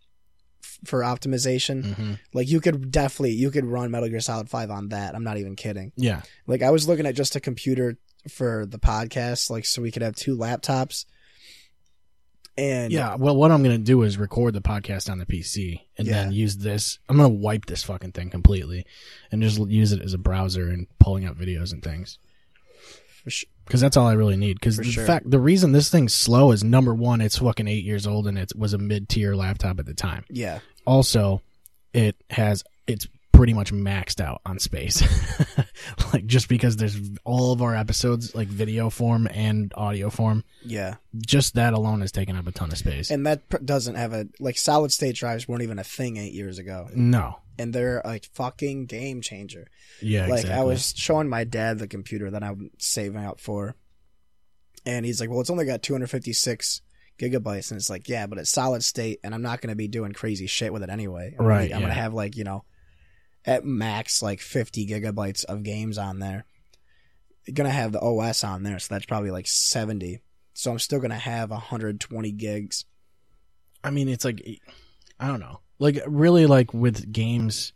f- 0.64 0.80
for 0.86 1.00
optimization. 1.02 1.96
hmm 1.96 2.14
Like 2.34 2.50
you 2.50 2.60
could 2.62 2.92
definitely 2.92 3.32
you 3.34 3.52
could 3.52 3.66
run 3.66 3.92
Metal 3.92 4.10
Gear 4.10 4.20
Solid 4.22 4.50
5 4.50 4.70
on 4.72 4.90
that. 4.90 5.16
I'm 5.16 5.24
not 5.24 5.38
even 5.38 5.56
kidding. 5.56 5.92
Yeah, 5.96 6.22
Like 6.48 6.62
I 6.62 6.70
was 6.72 6.88
looking 6.88 7.06
at 7.06 7.16
just 7.16 7.36
a 7.36 7.40
computer 7.40 7.98
for 8.30 8.66
the 8.66 8.80
podcast 8.80 9.50
like 9.50 9.66
so 9.66 9.82
we 9.82 9.92
could 9.92 10.02
have 10.02 10.16
two 10.16 10.38
laptops. 10.38 11.06
And 12.56 12.94
yeah. 12.94 13.16
Well, 13.16 13.36
what 13.36 13.50
I'm 13.52 13.64
going 13.64 13.76
to 13.78 13.84
do 13.84 14.04
is 14.04 14.18
record 14.20 14.54
the 14.54 14.62
podcast 14.62 15.10
on 15.12 15.18
the 15.18 15.26
PC 15.26 15.82
and 15.98 16.08
then 16.08 16.32
use 16.32 16.58
this. 16.58 17.00
I'm 17.10 17.18
going 17.18 17.32
to 17.32 17.36
wipe 17.40 17.66
this 17.66 17.82
fucking 17.84 18.12
thing 18.12 18.30
completely 18.30 18.86
and 19.32 19.42
just 19.42 19.58
use 19.60 19.92
it 19.92 20.04
as 20.04 20.14
a 20.14 20.20
browser 20.20 20.68
and 20.70 20.86
pulling 21.00 21.26
up 21.26 21.36
videos 21.36 21.74
and 21.74 21.82
things. 21.82 22.20
for 23.24 23.32
su- 23.32 23.48
because 23.66 23.82
that's 23.82 23.98
all 23.98 24.08
I 24.08 24.14
really 24.14 24.38
need. 24.38 24.60
Because 24.60 24.78
the 24.78 24.84
sure. 24.84 25.06
fact, 25.06 25.30
the 25.30 25.40
reason 25.40 25.72
this 25.72 25.90
thing's 25.90 26.14
slow 26.14 26.52
is 26.52 26.64
number 26.64 26.94
one, 26.94 27.22
it's 27.22 27.38
fucking 27.38 27.68
eight 27.68 27.84
years 27.84 28.06
old 28.08 28.28
and 28.28 28.38
it 28.38 28.52
was 28.56 28.74
a 28.74 28.78
mid 28.78 29.10
tier 29.10 29.36
laptop 29.36 29.80
at 29.80 29.86
the 29.86 29.94
time. 29.94 30.26
yeah. 30.30 30.60
Also, 30.86 31.42
it 31.94 32.18
has 32.30 32.64
it's 32.88 33.08
pretty 33.34 33.54
much 33.54 33.74
maxed 33.74 34.22
out 34.22 34.40
on 34.46 34.58
space. 34.60 35.04
like 36.14 36.26
just 36.26 36.48
because 36.48 36.78
there's 36.78 36.98
all 37.26 37.52
of 37.52 37.62
our 37.62 37.76
episodes 37.76 38.34
like 38.36 38.48
video 38.48 38.90
form 38.90 39.28
and 39.32 39.74
audio 39.76 40.10
form, 40.10 40.44
Yeah. 40.64 40.96
just 41.26 41.56
that 41.56 41.74
alone 41.74 42.02
is 42.04 42.12
taking 42.12 42.38
up 42.38 42.48
a 42.48 42.52
ton 42.52 42.72
of 42.72 42.78
space. 42.78 43.10
And 43.12 43.26
that 43.26 43.50
pr- 43.50 43.58
doesn't 43.58 43.96
have 43.96 44.14
a 44.14 44.28
like 44.40 44.58
solid 44.58 44.92
state 44.92 45.16
drives 45.16 45.48
weren't 45.48 45.64
even 45.64 45.80
a 45.80 45.84
thing 45.84 46.16
8 46.18 46.32
years 46.32 46.58
ago. 46.60 46.88
no, 46.96 47.40
And 47.60 47.74
they're 47.74 48.02
a 48.06 48.20
fucking 48.34 48.86
game 48.86 49.20
changer. 49.22 49.68
yeah, 50.02 50.28
like 50.28 50.42
exactly. 50.44 50.62
I 50.62 50.64
was 50.64 50.94
showing 50.96 51.28
my 51.28 51.44
dad 51.44 51.80
the 51.80 51.88
computer 51.88 52.30
that 52.32 52.44
I'm 52.44 52.70
saving 52.78 53.24
up 53.26 53.40
for, 53.40 53.76
and 54.86 55.06
he's 55.06 55.20
like, 55.22 55.30
"Well, 55.30 55.40
it's 55.42 55.50
only 55.50 55.66
got 55.66 55.82
256 55.82 56.82
gigabytes," 57.20 57.72
and 57.72 57.80
it's 57.80 57.90
like, 57.90 58.10
"Yeah, 58.10 58.28
but 58.28 58.38
it's 58.38 58.50
solid 58.50 58.84
state, 58.84 59.20
and 59.24 59.34
I'm 59.34 59.42
not 59.42 59.62
going 59.62 59.70
to 59.70 59.76
be 59.76 59.88
doing 59.88 60.12
crazy 60.12 60.46
shit 60.48 60.74
with 60.74 60.84
it 60.84 60.90
anyway. 60.90 61.36
I'm 61.40 61.46
Right, 61.46 61.74
I'm 61.74 61.82
gonna 61.82 61.94
have 61.94 62.14
like 62.14 62.36
you 62.36 62.44
know, 62.44 62.64
at 63.46 63.66
max 63.66 64.22
like 64.22 64.40
50 64.40 64.88
gigabytes 64.88 65.44
of 65.46 65.64
games 65.64 65.98
on 65.98 66.20
there. 66.20 66.46
Gonna 67.54 67.70
have 67.70 67.92
the 67.92 68.00
OS 68.02 68.44
on 68.44 68.64
there, 68.64 68.80
so 68.80 68.94
that's 68.94 69.06
probably 69.06 69.32
like 69.32 69.48
70. 69.48 70.22
So 70.54 70.72
I'm 70.72 70.80
still 70.80 71.00
gonna 71.00 71.16
have 71.18 71.50
120 71.50 72.32
gigs. 72.32 72.86
I 73.84 73.90
mean, 73.90 74.08
it's 74.08 74.24
like 74.24 74.42
I 75.20 75.28
don't 75.28 75.40
know. 75.42 75.60
Like 75.80 76.00
really, 76.08 76.46
like 76.46 76.74
with 76.74 77.12
games, 77.12 77.74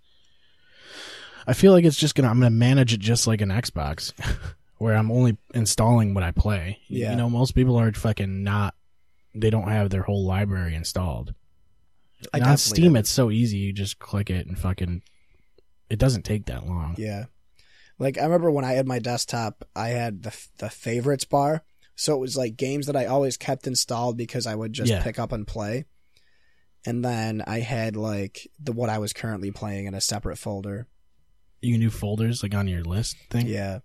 I 1.46 1.54
feel 1.54 1.72
like 1.74 1.86
it's 1.86 1.98
just 1.98 2.16
gonna. 2.16 2.30
I'm 2.30 2.40
gonna 2.40 2.50
manage 2.52 2.94
it 2.94 3.00
just 3.00 3.28
like 3.28 3.42
an 3.42 3.50
Xbox, 3.50 4.14
where 4.78 4.96
I'm 4.96 5.12
only 5.12 5.38
installing 5.54 6.14
what 6.14 6.24
I 6.24 6.32
play. 6.32 6.80
Yeah. 6.88 7.12
You 7.12 7.18
know, 7.18 7.30
most 7.30 7.54
people 7.56 7.78
are 7.78 7.92
fucking 7.92 8.44
not. 8.44 8.76
They 9.36 9.50
don't 9.50 9.68
have 9.68 9.90
their 9.90 10.04
whole 10.04 10.26
library 10.26 10.76
installed. 10.76 11.34
I 12.34 12.40
on 12.40 12.58
Steam, 12.58 12.96
have- 12.96 13.02
it's 13.02 13.10
so 13.10 13.30
easy. 13.32 13.58
You 13.58 13.74
just 13.74 14.00
click 14.00 14.30
it 14.30 14.48
and 14.48 14.58
fucking. 14.58 15.02
It 15.90 16.00
doesn't 16.00 16.24
take 16.24 16.46
that 16.48 16.66
long. 16.66 16.96
Yeah. 16.98 17.26
Like 18.00 18.18
I 18.18 18.24
remember 18.24 18.52
when 18.52 18.66
I 18.66 18.74
had 18.74 18.88
my 18.88 19.00
desktop, 19.00 19.64
I 19.76 19.90
had 19.90 20.24
the 20.24 20.36
the 20.58 20.70
favorites 20.70 21.26
bar. 21.26 21.64
So 21.96 22.14
it 22.16 22.20
was 22.20 22.38
like 22.38 22.56
games 22.58 22.86
that 22.86 22.96
I 22.96 23.06
always 23.06 23.38
kept 23.38 23.66
installed 23.66 24.18
because 24.18 24.46
I 24.46 24.54
would 24.54 24.74
just 24.74 24.92
Yeah. 24.92 25.02
pick 25.02 25.18
up 25.18 25.32
and 25.32 25.48
play. 25.48 25.86
And 26.86 27.04
then 27.04 27.44
I 27.48 27.60
had 27.62 27.96
like 27.96 28.48
the 28.62 28.72
what 28.72 28.90
I 28.90 29.00
was 29.00 29.14
currently 29.14 29.52
playing 29.52 29.88
in 29.88 29.94
a 29.96 30.02
separate 30.02 30.38
folder. 30.38 30.88
You 31.62 31.78
knew 31.78 31.90
folders 31.90 32.44
like 32.44 32.54
on 32.54 32.68
your 32.68 32.84
list 32.84 33.16
thing. 33.32 33.48
Yeah. 33.48 33.80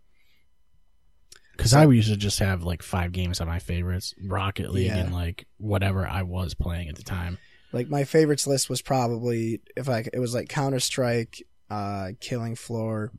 Because 1.56 1.74
I 1.74 1.84
used 1.86 2.08
to 2.08 2.16
just 2.16 2.38
have 2.38 2.64
like 2.64 2.82
five 2.82 3.12
games 3.12 3.40
on 3.40 3.46
my 3.46 3.58
favorites, 3.58 4.14
Rocket 4.26 4.72
League, 4.72 4.86
Yeah. 4.86 4.98
and 4.98 5.12
like 5.12 5.46
whatever 5.58 6.06
I 6.06 6.22
was 6.22 6.54
playing 6.54 6.88
at 6.88 6.96
the 6.96 7.02
time. 7.02 7.38
Like 7.72 7.88
my 7.88 8.04
favorites 8.04 8.46
list 8.46 8.68
was 8.68 8.82
probably 8.82 9.60
if 9.76 9.88
I 9.88 10.04
it 10.12 10.18
was 10.18 10.34
like 10.34 10.48
Counter 10.48 10.80
Strike, 10.80 11.42
uh 11.72 12.12
Killing 12.20 12.54
Floor, 12.54 13.10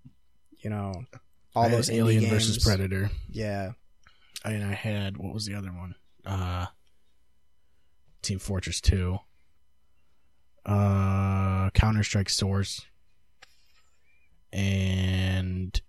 you 0.59 0.69
know, 0.69 0.93
all 1.55 1.63
I 1.65 1.69
those 1.69 1.89
Alien 1.89 2.25
versus 2.29 2.63
Predator. 2.63 3.09
Yeah. 3.31 3.71
and 4.45 4.63
I 4.63 4.73
had 4.73 5.17
what 5.17 5.33
was 5.33 5.45
the 5.45 5.55
other 5.55 5.69
one? 5.69 5.95
Uh 6.25 6.67
Team 8.21 8.39
Fortress 8.39 8.79
2. 8.81 9.17
Uh 10.65 11.69
Counter 11.71 12.03
Strike 12.03 12.29
Source. 12.29 12.85
And 14.51 15.81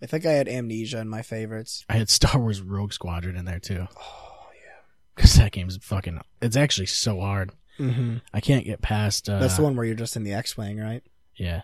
I 0.00 0.06
think 0.06 0.24
I 0.24 0.32
had 0.32 0.48
Amnesia 0.48 0.98
in 1.00 1.08
my 1.08 1.22
favorites. 1.22 1.84
I 1.88 1.94
had 1.96 2.08
Star 2.08 2.38
Wars 2.40 2.62
Rogue 2.62 2.92
Squadron 2.92 3.36
in 3.36 3.44
there 3.44 3.58
too. 3.58 3.88
Oh 4.00 4.46
yeah. 4.54 4.82
Cuz 5.16 5.34
that 5.34 5.50
game's 5.52 5.76
fucking 5.78 6.20
it's 6.40 6.56
actually 6.56 6.86
so 6.86 7.20
hard. 7.20 7.50
Mm-hmm. 7.78 8.18
I 8.32 8.40
can't 8.40 8.64
get 8.64 8.82
past 8.82 9.28
uh 9.28 9.40
That's 9.40 9.56
the 9.56 9.62
one 9.64 9.74
where 9.74 9.84
you're 9.84 9.96
just 9.96 10.16
in 10.16 10.22
the 10.22 10.32
X-wing, 10.34 10.78
right? 10.78 11.02
Yeah. 11.34 11.62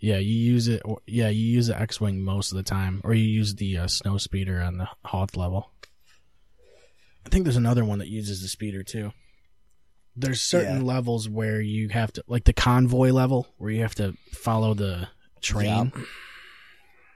Yeah, 0.00 0.18
you 0.18 0.34
use 0.34 0.68
it 0.68 0.82
or, 0.84 0.98
yeah, 1.06 1.28
you 1.28 1.44
use 1.46 1.68
the 1.68 1.80
X-wing 1.80 2.20
most 2.20 2.52
of 2.52 2.56
the 2.56 2.62
time 2.62 3.00
or 3.04 3.14
you 3.14 3.24
use 3.24 3.54
the 3.54 3.78
uh, 3.78 3.86
snow 3.86 4.18
speeder 4.18 4.60
on 4.60 4.76
the 4.78 4.88
Hoth 5.04 5.36
level. 5.36 5.70
I 7.24 7.30
think 7.30 7.44
there's 7.44 7.56
another 7.56 7.84
one 7.84 8.00
that 8.00 8.08
uses 8.08 8.42
the 8.42 8.48
speeder 8.48 8.82
too. 8.82 9.12
There's 10.16 10.40
certain 10.42 10.78
Yeah. 10.80 10.82
levels 10.94 11.28
where 11.28 11.60
you 11.60 11.88
have 11.88 12.12
to 12.14 12.24
like 12.28 12.44
the 12.44 12.52
convoy 12.52 13.10
level 13.12 13.48
where 13.56 13.70
you 13.70 13.80
have 13.80 13.94
to 13.96 14.14
follow 14.32 14.74
the 14.74 15.08
train. 15.40 15.90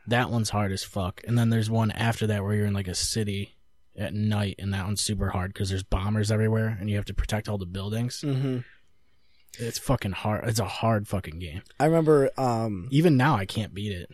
That 0.06 0.30
one's 0.30 0.48
hard 0.50 0.72
as 0.72 0.82
fuck. 0.82 1.20
And 1.26 1.38
then 1.38 1.50
there's 1.50 1.68
one 1.70 1.90
after 1.90 2.26
that 2.28 2.42
where 2.42 2.54
you're 2.54 2.66
in 2.66 2.72
like 2.74 2.88
a 2.88 2.94
city 2.94 3.54
at 3.96 4.14
night, 4.14 4.54
and 4.58 4.72
that 4.72 4.86
one's 4.86 5.00
super 5.02 5.28
hard 5.28 5.52
because 5.52 5.68
there's 5.68 5.82
bombers 5.82 6.30
everywhere, 6.30 6.76
and 6.80 6.88
you 6.88 6.96
have 6.96 7.04
to 7.06 7.14
protect 7.14 7.48
all 7.48 7.58
the 7.58 7.66
buildings. 7.66 8.22
Mm-hmm. 8.24 8.58
It's 9.58 9.78
fucking 9.78 10.12
hard. 10.12 10.48
It's 10.48 10.60
a 10.60 10.64
hard 10.64 11.08
fucking 11.08 11.38
game. 11.38 11.62
I 11.80 11.86
remember 11.86 12.30
um, 12.38 12.88
Even 12.90 13.16
now, 13.16 13.36
I 13.36 13.46
can't 13.46 13.74
beat 13.74 13.92
it. 13.92 14.10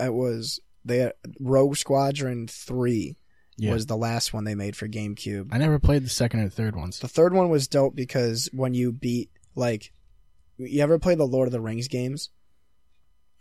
it 0.00 0.12
was 0.14 0.60
they 0.84 0.98
had 0.98 1.12
Rogue 1.40 1.76
Squadron 1.76 2.46
three 2.48 3.16
Yeah. 3.56 3.72
was 3.72 3.86
the 3.86 3.96
last 3.96 4.32
one 4.32 4.44
they 4.44 4.54
made 4.54 4.76
for 4.76 4.88
GameCube. 4.88 5.48
I 5.52 5.58
never 5.58 5.78
played 5.78 6.04
the 6.04 6.08
second 6.08 6.40
or 6.40 6.48
third 6.48 6.74
ones. 6.76 6.98
The 7.00 7.08
third 7.08 7.32
one 7.34 7.48
was 7.48 7.68
dope 7.68 7.94
because 7.94 8.48
when 8.52 8.72
you 8.74 8.92
beat 8.92 9.30
like, 9.54 9.92
you 10.58 10.82
ever 10.82 10.98
play 10.98 11.14
the 11.14 11.24
Lord 11.26 11.48
of 11.48 11.52
the 11.52 11.60
Rings 11.60 11.88
games? 11.88 12.30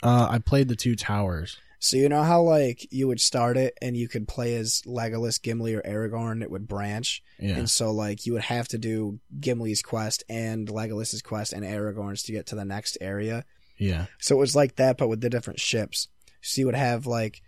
Uh, 0.04 0.28
I 0.30 0.40
played 0.40 0.68
the 0.68 0.76
two 0.76 0.96
towers. 0.96 1.58
So 1.80 1.98
you 1.98 2.10
know 2.10 2.24
how 2.24 2.42
like 2.42 2.92
you 2.92 3.08
would 3.08 3.22
start 3.22 3.58
it 3.58 3.78
and 3.82 3.96
you 3.96 4.08
could 4.08 4.28
play 4.28 4.56
as 4.56 4.82
Legolas, 4.86 5.42
Gimli, 5.42 5.76
or 5.76 5.82
Aragorn. 5.82 6.42
It 6.42 6.52
would 6.52 6.68
branch, 6.68 7.24
Yeah. 7.40 7.58
and 7.58 7.70
so 7.70 7.92
like 7.92 8.26
you 8.26 8.34
would 8.34 8.44
have 8.44 8.68
to 8.70 8.78
do 8.78 9.20
Gimli's 9.40 9.82
quest 9.82 10.24
and 10.30 10.70
Legolas's 10.70 11.22
quest 11.22 11.54
and 11.54 11.64
Aragorn's 11.64 12.24
to 12.24 12.32
get 12.32 12.48
to 12.48 12.56
the 12.56 12.66
next 12.66 12.98
area. 13.02 13.46
Yeah. 13.78 14.06
So 14.20 14.36
it 14.36 14.40
was 14.40 14.56
like 14.56 14.76
that, 14.78 14.98
but 14.98 15.08
with 15.10 15.22
the 15.22 15.30
different 15.30 15.60
ships. 15.60 16.08
So 16.42 16.62
you 16.62 16.66
would 16.66 16.76
have 16.76 17.06
like 17.06 17.42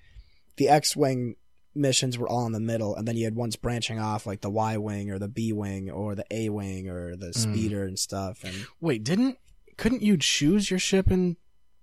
the 0.58 0.70
X-wing 0.70 1.36
missions 1.74 2.18
were 2.18 2.28
all 2.28 2.46
in 2.46 2.52
the 2.52 2.60
middle, 2.60 2.96
and 2.96 3.08
then 3.08 3.16
you 3.16 3.26
had 3.26 3.36
ones 3.36 3.56
branching 3.56 4.00
off, 4.00 4.26
like 4.26 4.42
the 4.42 4.50
Y-wing 4.50 5.12
or 5.12 5.20
the 5.20 5.28
B-wing 5.28 5.90
or 5.90 6.16
the 6.16 6.26
A-wing 6.32 6.90
or 6.90 7.16
the 7.16 7.28
mm. 7.28 7.36
speeder 7.36 7.84
and 7.84 7.98
stuff. 7.98 8.44
And 8.44 8.66
Wait, 8.82 9.04
didn't 9.04 9.38
couldn't 9.78 10.02
you 10.02 10.18
choose 10.18 10.70
your 10.72 10.80
ship 10.80 11.12
in 11.12 11.38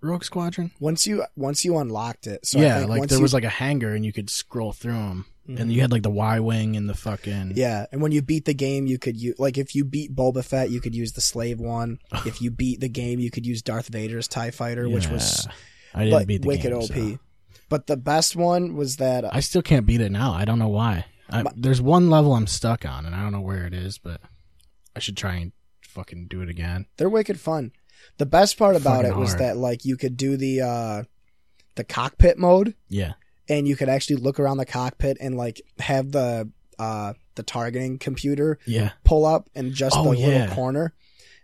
Rogue 0.04 0.24
Squadron? 0.24 0.70
once 0.80 1.06
you 1.06 1.24
once 1.36 1.64
you 1.64 1.76
unlocked 1.78 2.26
it, 2.26 2.46
so 2.46 2.58
yeah, 2.60 2.84
like 2.84 3.00
once 3.00 3.10
there 3.10 3.18
you- 3.18 3.22
was 3.22 3.34
like 3.34 3.44
a 3.44 3.48
hangar 3.48 3.94
and 3.94 4.04
you 4.04 4.12
could 4.12 4.30
scroll 4.30 4.72
through 4.72 4.92
them, 4.92 5.26
and 5.46 5.58
mm-hmm. 5.58 5.70
you 5.70 5.80
had 5.80 5.92
like 5.92 6.02
the 6.02 6.10
Y 6.10 6.40
wing 6.40 6.76
and 6.76 6.88
the 6.88 6.94
fucking 6.94 7.52
Yeah, 7.54 7.86
and 7.92 8.00
when 8.00 8.12
you 8.12 8.22
beat 8.22 8.44
the 8.44 8.54
game, 8.54 8.86
you 8.86 8.98
could 8.98 9.16
use 9.16 9.38
like 9.38 9.58
if 9.58 9.74
you 9.74 9.84
beat 9.84 10.14
Boba 10.14 10.44
Fett, 10.44 10.70
you 10.70 10.80
could 10.80 10.94
use 10.94 11.12
the 11.12 11.20
slave 11.20 11.60
one. 11.60 11.98
if 12.26 12.40
you 12.40 12.50
beat 12.50 12.80
the 12.80 12.88
game, 12.88 13.20
you 13.20 13.30
could 13.30 13.46
use 13.46 13.62
Darth 13.62 13.88
Vader's 13.88 14.28
Tie 14.28 14.50
Fighter, 14.50 14.88
which 14.88 15.08
was 15.08 15.46
I 15.94 16.04
didn't 16.04 16.14
like 16.14 16.26
beat 16.26 16.42
the 16.42 16.48
wicked 16.48 16.72
game, 16.72 16.76
OP. 16.76 16.86
so. 16.86 17.18
But 17.68 17.86
the 17.86 17.96
best 17.96 18.36
one 18.36 18.76
was 18.76 18.96
that 18.96 19.24
uh, 19.24 19.30
I 19.32 19.40
still 19.40 19.62
can't 19.62 19.86
beat 19.86 20.00
it 20.00 20.12
now. 20.12 20.32
I 20.32 20.44
don't 20.44 20.58
know 20.58 20.68
why. 20.68 21.06
I, 21.30 21.42
there's 21.56 21.80
one 21.80 22.10
level 22.10 22.34
I'm 22.34 22.46
stuck 22.46 22.84
on, 22.84 23.06
and 23.06 23.14
I 23.14 23.22
don't 23.22 23.32
know 23.32 23.40
where 23.40 23.66
it 23.66 23.74
is, 23.74 23.98
but 23.98 24.20
I 24.94 25.00
should 25.00 25.16
try 25.16 25.36
and 25.36 25.52
fucking 25.82 26.26
do 26.28 26.42
it 26.42 26.48
again. 26.48 26.86
they're 26.96 27.08
wicked 27.08 27.40
fun. 27.40 27.72
The 28.18 28.26
best 28.26 28.56
part 28.58 28.76
about 28.76 29.02
Fucking 29.04 29.12
it 29.12 29.16
was 29.20 29.30
hard. 29.30 29.40
that 29.40 29.56
like 29.56 29.84
you 29.84 29.96
could 29.96 30.16
do 30.16 30.36
the 30.36 30.60
uh 30.60 31.02
the 31.74 31.84
cockpit 31.84 32.38
mode, 32.38 32.74
Yeah, 32.88 33.14
and 33.48 33.66
you 33.66 33.76
could 33.76 33.88
actually 33.88 34.16
look 34.16 34.38
around 34.38 34.58
the 34.58 34.66
cockpit 34.66 35.16
and 35.20 35.36
like 35.36 35.60
have 35.78 36.12
the 36.12 36.50
uh 36.78 37.14
the 37.34 37.42
targeting 37.42 37.98
computer 37.98 38.58
yeah, 38.66 38.90
pull 39.04 39.24
up 39.26 39.48
in 39.54 39.72
just 39.72 39.96
Oh, 39.98 40.12
the 40.12 40.18
yeah. 40.20 40.26
little 40.26 40.54
corner. 40.54 40.94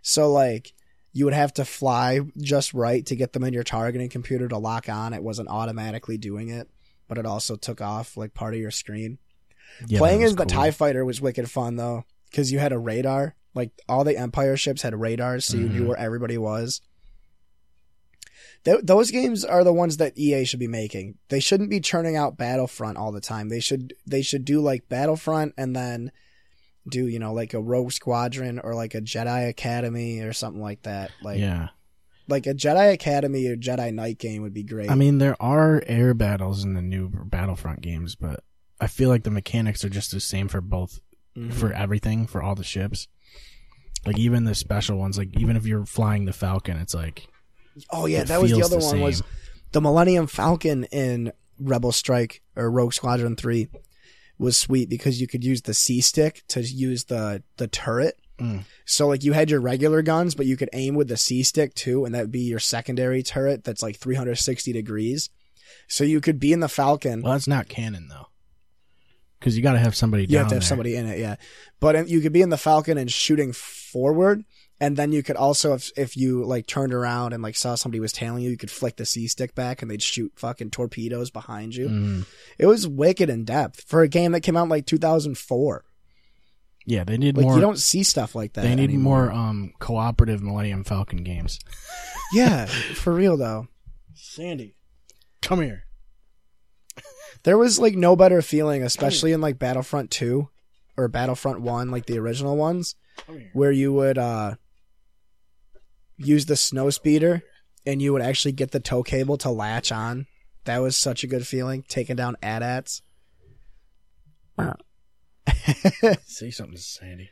So 0.01 0.31
like 0.31 0.73
you 1.13 1.25
would 1.25 1.33
have 1.33 1.53
to 1.55 1.65
fly 1.65 2.21
just 2.37 2.73
right 2.73 3.05
to 3.05 3.15
get 3.17 3.33
them 3.33 3.43
in 3.43 3.53
your 3.53 3.63
targeting 3.63 4.07
computer 4.07 4.47
to 4.47 4.57
lock 4.57 4.87
on. 4.87 5.13
It 5.13 5.21
wasn't 5.21 5.49
automatically 5.49 6.17
doing 6.17 6.47
it, 6.47 6.69
but 7.09 7.17
it 7.17 7.25
also 7.25 7.57
took 7.57 7.81
off 7.81 8.15
like 8.15 8.33
part 8.33 8.53
of 8.53 8.61
your 8.61 8.71
screen. 8.71 9.17
yeah. 9.87 9.99
Playing 9.99 10.23
as 10.23 10.35
the. 10.37 10.45
Tie 10.45 10.71
Fighter 10.71 11.03
was 11.03 11.19
wicked 11.19 11.51
fun 11.51 11.75
though, 11.75 12.05
because 12.29 12.49
you 12.53 12.59
had 12.59 12.71
a 12.71 12.79
radar. 12.79 13.35
Like 13.53 13.71
all 13.89 14.03
the 14.03 14.17
Empire 14.17 14.55
ships 14.57 14.81
had 14.81 14.99
radars, 14.99 15.45
so 15.45 15.57
you 15.57 15.67
knew 15.69 15.83
Mhm. 15.83 15.87
where 15.87 15.97
everybody 15.99 16.37
was. 16.37 16.81
Th- 18.63 18.79
those 18.83 19.09
games 19.11 19.43
are 19.43 19.63
the 19.63 19.73
ones 19.73 19.97
that 19.97 20.17
EA 20.17 20.45
should 20.45 20.59
be 20.59 20.67
making. 20.67 21.15
They 21.29 21.39
shouldn't 21.39 21.69
be 21.69 21.79
churning 21.79 22.15
out 22.15 22.37
Battlefront 22.37 22.97
all 22.97 23.11
the 23.11 23.21
time. 23.21 23.49
They 23.49 23.59
should 23.59 23.93
they 24.05 24.21
should 24.21 24.45
do 24.45 24.61
like 24.61 24.87
Battlefront 24.87 25.53
and 25.57 25.75
then 25.75 26.11
do 26.87 27.07
you 27.07 27.19
know 27.19 27.33
like 27.33 27.53
a 27.53 27.59
Rogue 27.61 27.91
Squadron 27.91 28.59
or 28.59 28.73
like 28.75 28.93
a 28.95 29.01
Jedi 29.01 29.49
Academy 29.49 30.19
or 30.19 30.31
something 30.33 30.61
like 30.61 30.83
that. 30.83 31.11
Like 31.23 31.39
yeah. 31.39 31.69
like 32.27 32.45
a 32.45 32.53
Jedi 32.53 32.93
Academy 32.93 33.47
or 33.47 33.55
Jedi 33.55 33.93
Knight 33.93 34.19
game 34.19 34.43
would 34.43 34.53
be 34.53 34.63
great. 34.63 34.89
I 34.91 34.95
mean, 34.95 35.17
there 35.17 35.41
are 35.41 35.83
air 35.87 36.13
battles 36.13 36.63
in 36.63 36.73
the 36.75 36.81
new 36.81 37.09
Battlefront 37.09 37.81
games, 37.81 38.15
but 38.15 38.43
I 38.79 38.87
feel 38.87 39.09
like 39.09 39.23
the 39.23 39.31
mechanics 39.31 39.83
are 39.83 39.89
just 39.89 40.11
the 40.11 40.19
same 40.19 40.47
for 40.47 40.61
both 40.61 40.99
Mhm. 41.35 41.51
for 41.53 41.73
everything 41.73 42.27
for 42.27 42.41
all 42.43 42.55
the 42.55 42.63
ships. 42.63 43.07
Like 44.05 44.17
even 44.17 44.45
the 44.45 44.55
special 44.55 44.97
ones, 44.97 45.17
like 45.17 45.37
even 45.39 45.55
if 45.55 45.65
you're 45.65 45.85
flying 45.85 46.25
the 46.25 46.33
Falcon, 46.33 46.77
it's 46.77 46.93
like 46.93 47.27
oh 47.91 48.05
yeah, 48.05 48.23
that 48.23 48.41
was 48.41 48.51
the 48.51 48.63
other 48.63 48.79
the 48.79 48.85
one 48.85 49.01
was 49.01 49.23
the 49.71 49.81
Millennium 49.81 50.27
Falcon 50.27 50.85
in 50.85 51.31
Rebel 51.59 51.91
Strike 51.91 52.41
or 52.55 52.69
Rogue 52.69 52.93
Squadron 52.93 53.35
3 53.35 53.67
was 54.37 54.57
sweet 54.57 54.89
because 54.89 55.21
you 55.21 55.27
could 55.27 55.43
use 55.43 55.61
the 55.61 55.73
C 55.73 56.01
stick 56.01 56.43
to 56.49 56.61
use 56.61 57.05
the 57.05 57.43
the 57.57 57.67
turret. 57.67 58.19
Mm. 58.39 58.63
So 58.85 59.07
like 59.07 59.23
you 59.23 59.33
had 59.33 59.51
your 59.51 59.61
regular 59.61 60.01
guns, 60.01 60.33
but 60.33 60.47
you 60.47 60.57
could 60.57 60.69
aim 60.73 60.95
with 60.95 61.07
the 61.07 61.17
C 61.17 61.43
stick 61.43 61.75
too, 61.75 62.05
and 62.05 62.15
that 62.15 62.21
would 62.21 62.31
be 62.31 62.39
your 62.41 62.59
secondary 62.59 63.21
turret 63.21 63.63
that's 63.63 63.83
like 63.83 63.97
360 63.97 64.73
degrees. 64.73 65.29
So 65.87 66.03
you 66.03 66.21
could 66.21 66.39
be 66.39 66.51
in 66.51 66.59
the 66.59 66.67
Falcon. 66.67 67.21
well, 67.21 67.33
that's 67.33 67.47
not 67.47 67.69
canon 67.69 68.07
though, 68.09 68.27
because 69.41 69.57
you 69.57 69.63
got 69.63 69.73
to 69.73 69.79
have 69.79 69.95
somebody. 69.95 70.23
you 70.23 70.27
down 70.29 70.37
have 70.43 70.47
to 70.49 70.55
have 70.55 70.61
there. 70.61 70.67
somebody 70.67 70.95
in 70.95 71.07
it, 71.07 71.19
yeah. 71.19 71.35
But 71.81 72.07
you 72.07 72.21
could 72.21 72.31
be 72.31 72.41
in 72.43 72.49
the 72.49 72.57
Falcon 72.57 72.97
and 72.97 73.11
shooting 73.11 73.51
forward, 73.53 74.45
and 74.79 74.95
then 74.95 75.11
you 75.11 75.23
could 75.23 75.35
also, 75.35 75.73
if 75.73 75.91
if 75.97 76.15
you 76.15 76.45
like 76.45 76.67
turned 76.67 76.93
around 76.93 77.33
and 77.33 77.41
like 77.43 77.55
saw 77.55 77.75
somebody 77.75 77.99
was 77.99 78.13
tailing 78.13 78.43
you, 78.43 78.51
you 78.51 78.57
could 78.57 78.71
flick 78.71 78.95
the 78.97 79.05
C 79.05 79.27
stick 79.27 79.53
back 79.55 79.81
and 79.81 79.89
they'd 79.91 80.01
shoot 80.03 80.31
fucking 80.35 80.69
torpedoes 80.71 81.31
behind 81.31 81.75
you. 81.75 81.87
Mhm. 81.89 82.25
It 82.59 82.67
was 82.67 82.87
wicked 82.87 83.29
in 83.29 83.43
depth 83.43 83.81
for 83.87 84.01
a 84.03 84.07
game 84.07 84.31
that 84.33 84.41
came 84.41 84.55
out 84.55 84.63
in 84.63 84.69
like 84.69 84.85
2004. 84.85 85.83
Yeah, 86.87 87.03
they 87.03 87.17
need 87.17 87.37
Like 87.37 87.45
more. 87.45 87.55
you 87.55 87.61
don't 87.61 87.77
see 87.77 88.01
stuff 88.03 88.33
like 88.33 88.53
that. 88.53 88.63
they 88.63 88.73
need 88.75 88.85
anymore. 88.85 89.25
more 89.27 89.31
um 89.31 89.73
cooperative 89.79 90.41
Millennium 90.41 90.83
Falcon 90.83 91.23
games. 91.23 91.59
Yeah, 92.33 92.65
for 92.65 93.13
real 93.13 93.37
though. 93.37 93.67
Sandy, 94.15 94.75
come 95.41 95.61
here. 95.61 95.83
There 97.43 97.57
was 97.57 97.79
like 97.79 97.95
no 97.95 98.15
better 98.15 98.41
feeling, 98.41 98.83
especially 98.83 99.31
in 99.31 99.41
like 99.41 99.57
Battlefront 99.59 100.11
2 100.11 100.47
or 100.97 101.07
Battlefront 101.07 101.61
1, 101.61 101.89
like 101.89 102.05
the 102.05 102.19
original 102.19 102.55
ones, 102.57 102.95
where 103.53 103.71
you 103.71 103.91
would 103.93 104.17
uh 104.17 104.55
use 106.17 106.45
the 106.45 106.55
snow 106.55 106.89
speeder 106.89 107.41
and 107.85 108.01
you 108.01 108.13
would 108.13 108.21
actually 108.21 108.51
get 108.51 108.71
the 108.71 108.79
tow 108.79 109.01
cable 109.03 109.37
to 109.39 109.49
latch 109.49 109.91
on. 109.91 110.27
That 110.65 110.77
was 110.79 110.95
such 110.95 111.23
a 111.23 111.27
good 111.27 111.47
feeling, 111.47 111.83
taking 111.87 112.15
down 112.15 112.37
AT-ATs. 112.43 113.01
Say 116.25 116.51
something, 116.51 116.77
Sandy. 116.77 117.31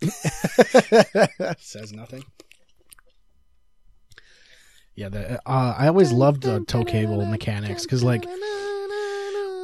Says 1.58 1.92
nothing. 1.92 2.24
Yeah, 4.98 5.10
the, 5.10 5.40
uh, 5.48 5.74
I 5.78 5.86
always 5.86 6.10
loved 6.10 6.42
the 6.42 6.64
tow 6.64 6.84
cable 6.84 7.24
mechanics 7.24 7.84
because, 7.84 8.02
like, 8.02 8.26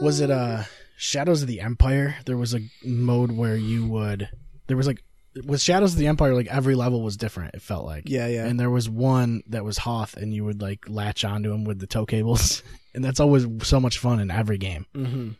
was 0.01 0.20
it 0.20 0.30
uh 0.30 0.62
Shadows 0.97 1.43
of 1.43 1.49
the 1.49 1.61
Empire? 1.61 2.14
There 2.24 2.37
was 2.37 2.55
a 2.55 2.61
mode 2.85 3.32
where 3.32 3.57
you 3.57 3.85
would 3.89 4.28
there 4.68 4.76
was 4.76 4.87
like 4.87 5.03
with 5.45 5.61
Shadows 5.61 5.95
of 5.95 5.99
the 5.99 6.07
Empire, 6.07 6.35
like 6.35 6.47
every 6.47 6.76
level 6.76 7.03
was 7.03 7.16
different. 7.16 7.57
It 7.57 7.62
felt 7.62 7.85
like, 7.85 8.05
yeah, 8.07 8.28
yeah. 8.28 8.47
and 8.47 8.61
there 8.61 8.70
was 8.70 8.89
one 8.89 9.43
that 9.49 9.64
was 9.64 9.78
Hoth, 9.78 10.16
and 10.16 10.32
you 10.32 10.45
would 10.45 10.62
like 10.62 10.89
latch 10.89 11.24
onto 11.24 11.53
him 11.53 11.64
with 11.64 11.80
the 11.80 11.89
tow 11.89 12.07
cables, 12.07 12.62
and 12.95 13.05
that's 13.05 13.18
always 13.18 13.45
so 13.64 13.80
much 13.80 13.99
fun 13.99 14.20
in 14.20 14.30
every 14.30 14.59
game. 14.59 14.87
hmm 14.95 15.30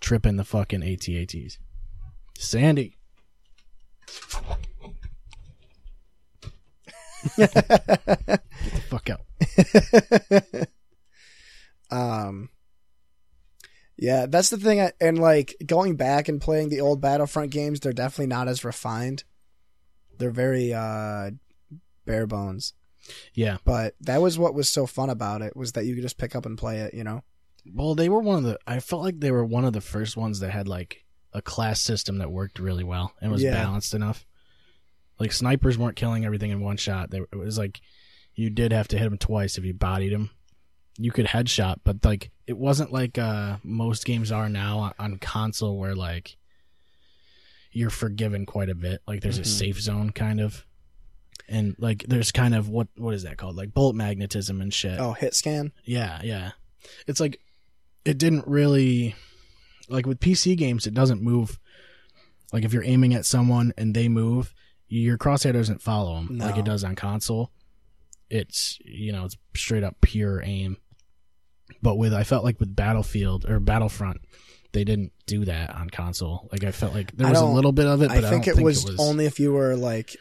Tripping 0.00 0.38
the 0.38 0.44
fucking 0.44 0.80
ATATs. 0.80 1.58
Sandy. 2.36 2.96
Get 7.36 7.52
the 7.54 8.40
fuck 8.88 9.10
out. 9.10 9.20
Um, 11.90 12.50
yeah, 13.98 14.26
that's 14.26 14.50
the 14.50 14.56
thing. 14.58 14.80
I, 14.80 14.92
and 15.00 15.18
like 15.18 15.56
going 15.66 15.96
back 15.96 16.28
and 16.28 16.40
playing 16.40 16.68
the 16.68 16.80
old 16.80 17.00
Battlefront 17.00 17.50
games, 17.50 17.80
they're 17.80 17.92
definitely 17.92 18.28
not 18.28 18.48
as 18.48 18.64
refined. 18.64 19.24
They're 20.18 20.30
very 20.30 20.72
uh, 20.72 21.32
bare 22.06 22.26
bones. 22.26 22.74
Yeah. 23.34 23.56
But 23.64 23.94
that 24.02 24.22
was 24.22 24.38
what 24.38 24.54
was 24.54 24.68
so 24.68 24.86
fun 24.86 25.10
about 25.10 25.42
it 25.42 25.56
was 25.56 25.72
that 25.72 25.84
you 25.84 25.94
could 25.94 26.02
just 26.04 26.18
pick 26.18 26.36
up 26.36 26.46
and 26.46 26.56
play 26.56 26.78
it. 26.80 26.94
You 26.94 27.04
know. 27.04 27.24
Well, 27.74 27.94
they 27.94 28.08
were 28.08 28.20
one 28.20 28.38
of 28.38 28.44
the. 28.44 28.58
I 28.66 28.80
felt 28.80 29.02
like 29.02 29.18
they 29.20 29.32
were 29.32 29.44
one 29.44 29.64
of 29.64 29.72
the 29.72 29.80
first 29.80 30.16
ones 30.16 30.40
that 30.40 30.50
had 30.50 30.68
like 30.68 31.04
a 31.32 31.42
class 31.42 31.80
system 31.80 32.18
that 32.18 32.30
worked 32.30 32.58
really 32.58 32.84
well 32.84 33.12
and 33.20 33.30
was 33.30 33.42
Yeah. 33.42 33.52
balanced 33.52 33.94
enough. 33.94 34.24
Like 35.20 35.32
snipers 35.32 35.76
weren't 35.78 35.96
killing 35.96 36.24
everything 36.24 36.50
in 36.50 36.60
one 36.60 36.76
shot. 36.78 37.10
They, 37.10 37.18
it 37.18 37.36
was 37.36 37.58
like 37.58 37.80
you 38.34 38.50
did 38.50 38.72
have 38.72 38.88
to 38.88 38.98
hit 38.98 39.04
them 39.04 39.18
twice 39.18 39.58
if 39.58 39.64
you 39.64 39.74
bodied 39.74 40.12
them. 40.12 40.30
You 40.98 41.12
could 41.12 41.26
headshot, 41.26 41.76
but 41.84 42.04
like 42.04 42.30
it 42.46 42.56
wasn't 42.58 42.90
like 42.92 43.18
uh, 43.18 43.58
most 43.62 44.04
games 44.04 44.32
are 44.32 44.48
now 44.48 44.78
on, 44.78 44.92
on 44.98 45.18
console, 45.18 45.78
where 45.78 45.94
like 45.94 46.36
you're 47.72 47.90
forgiven 47.90 48.46
quite 48.46 48.68
a 48.68 48.74
bit. 48.74 49.00
Like 49.06 49.20
there's 49.20 49.38
Mhm. 49.38 49.42
a 49.42 49.46
safe 49.46 49.80
zone 49.80 50.10
kind 50.10 50.40
of, 50.40 50.66
and 51.48 51.76
like 51.78 52.04
there's 52.08 52.32
kind 52.32 52.54
of 52.54 52.68
what 52.68 52.88
what 52.96 53.14
is 53.14 53.22
that 53.22 53.36
called? 53.38 53.56
Like 53.56 53.72
bolt 53.72 53.94
magnetism 53.94 54.60
and 54.60 54.72
shit. 54.74 54.98
Oh, 54.98 55.12
hit 55.12 55.34
scan. 55.34 55.72
Yeah, 55.84 56.20
yeah. 56.22 56.52
It's 57.06 57.20
like 57.20 57.40
it 58.04 58.18
didn't 58.18 58.46
really 58.46 59.14
like 59.88 60.06
with 60.06 60.20
PC 60.20 60.56
games 60.56 60.86
it 60.86 60.94
doesn't 60.94 61.20
move 61.22 61.58
like 62.52 62.64
if 62.64 62.72
you're 62.72 62.84
aiming 62.84 63.12
at 63.14 63.26
someone 63.26 63.72
and 63.76 63.94
they 63.94 64.08
move, 64.08 64.52
your 64.90 65.16
crosshair 65.16 65.52
doesn't 65.54 65.80
follow 65.80 66.16
them 66.16 66.36
like 66.38 66.58
it 66.58 66.64
does 66.66 66.84
on 66.84 66.94
console. 66.96 67.50
It's 68.28 68.78
you 68.84 69.12
know, 69.12 69.24
it's 69.24 69.36
straight 69.56 69.82
up 69.84 69.96
pure 70.02 70.42
aim. 70.44 70.76
But 71.82 71.96
with 71.96 72.12
I 72.12 72.24
felt 72.24 72.44
like 72.44 72.60
with 72.60 72.74
Battlefield 72.76 73.48
or 73.48 73.60
Battlefront 73.60 74.20
they 74.72 74.84
didn't 74.84 75.12
do 75.26 75.44
that 75.46 75.74
on 75.74 75.90
console. 75.90 76.48
Like 76.52 76.62
I 76.64 76.70
felt 76.70 76.94
like 76.94 77.16
there 77.16 77.28
was 77.28 77.40
a 77.40 77.44
little 77.46 77.72
bit 77.72 77.86
of 77.86 78.02
it, 78.02 78.10
I 78.10 78.20
but 78.20 78.30
think, 78.30 78.46
I 78.46 78.52
it, 78.52 78.54
don't 78.56 78.64
was 78.64 78.84
think 78.84 78.94
it 78.94 78.98
was 79.00 79.08
only 79.08 79.26
if 79.26 79.40
you 79.40 79.52
were 79.52 79.74
like, 79.74 80.14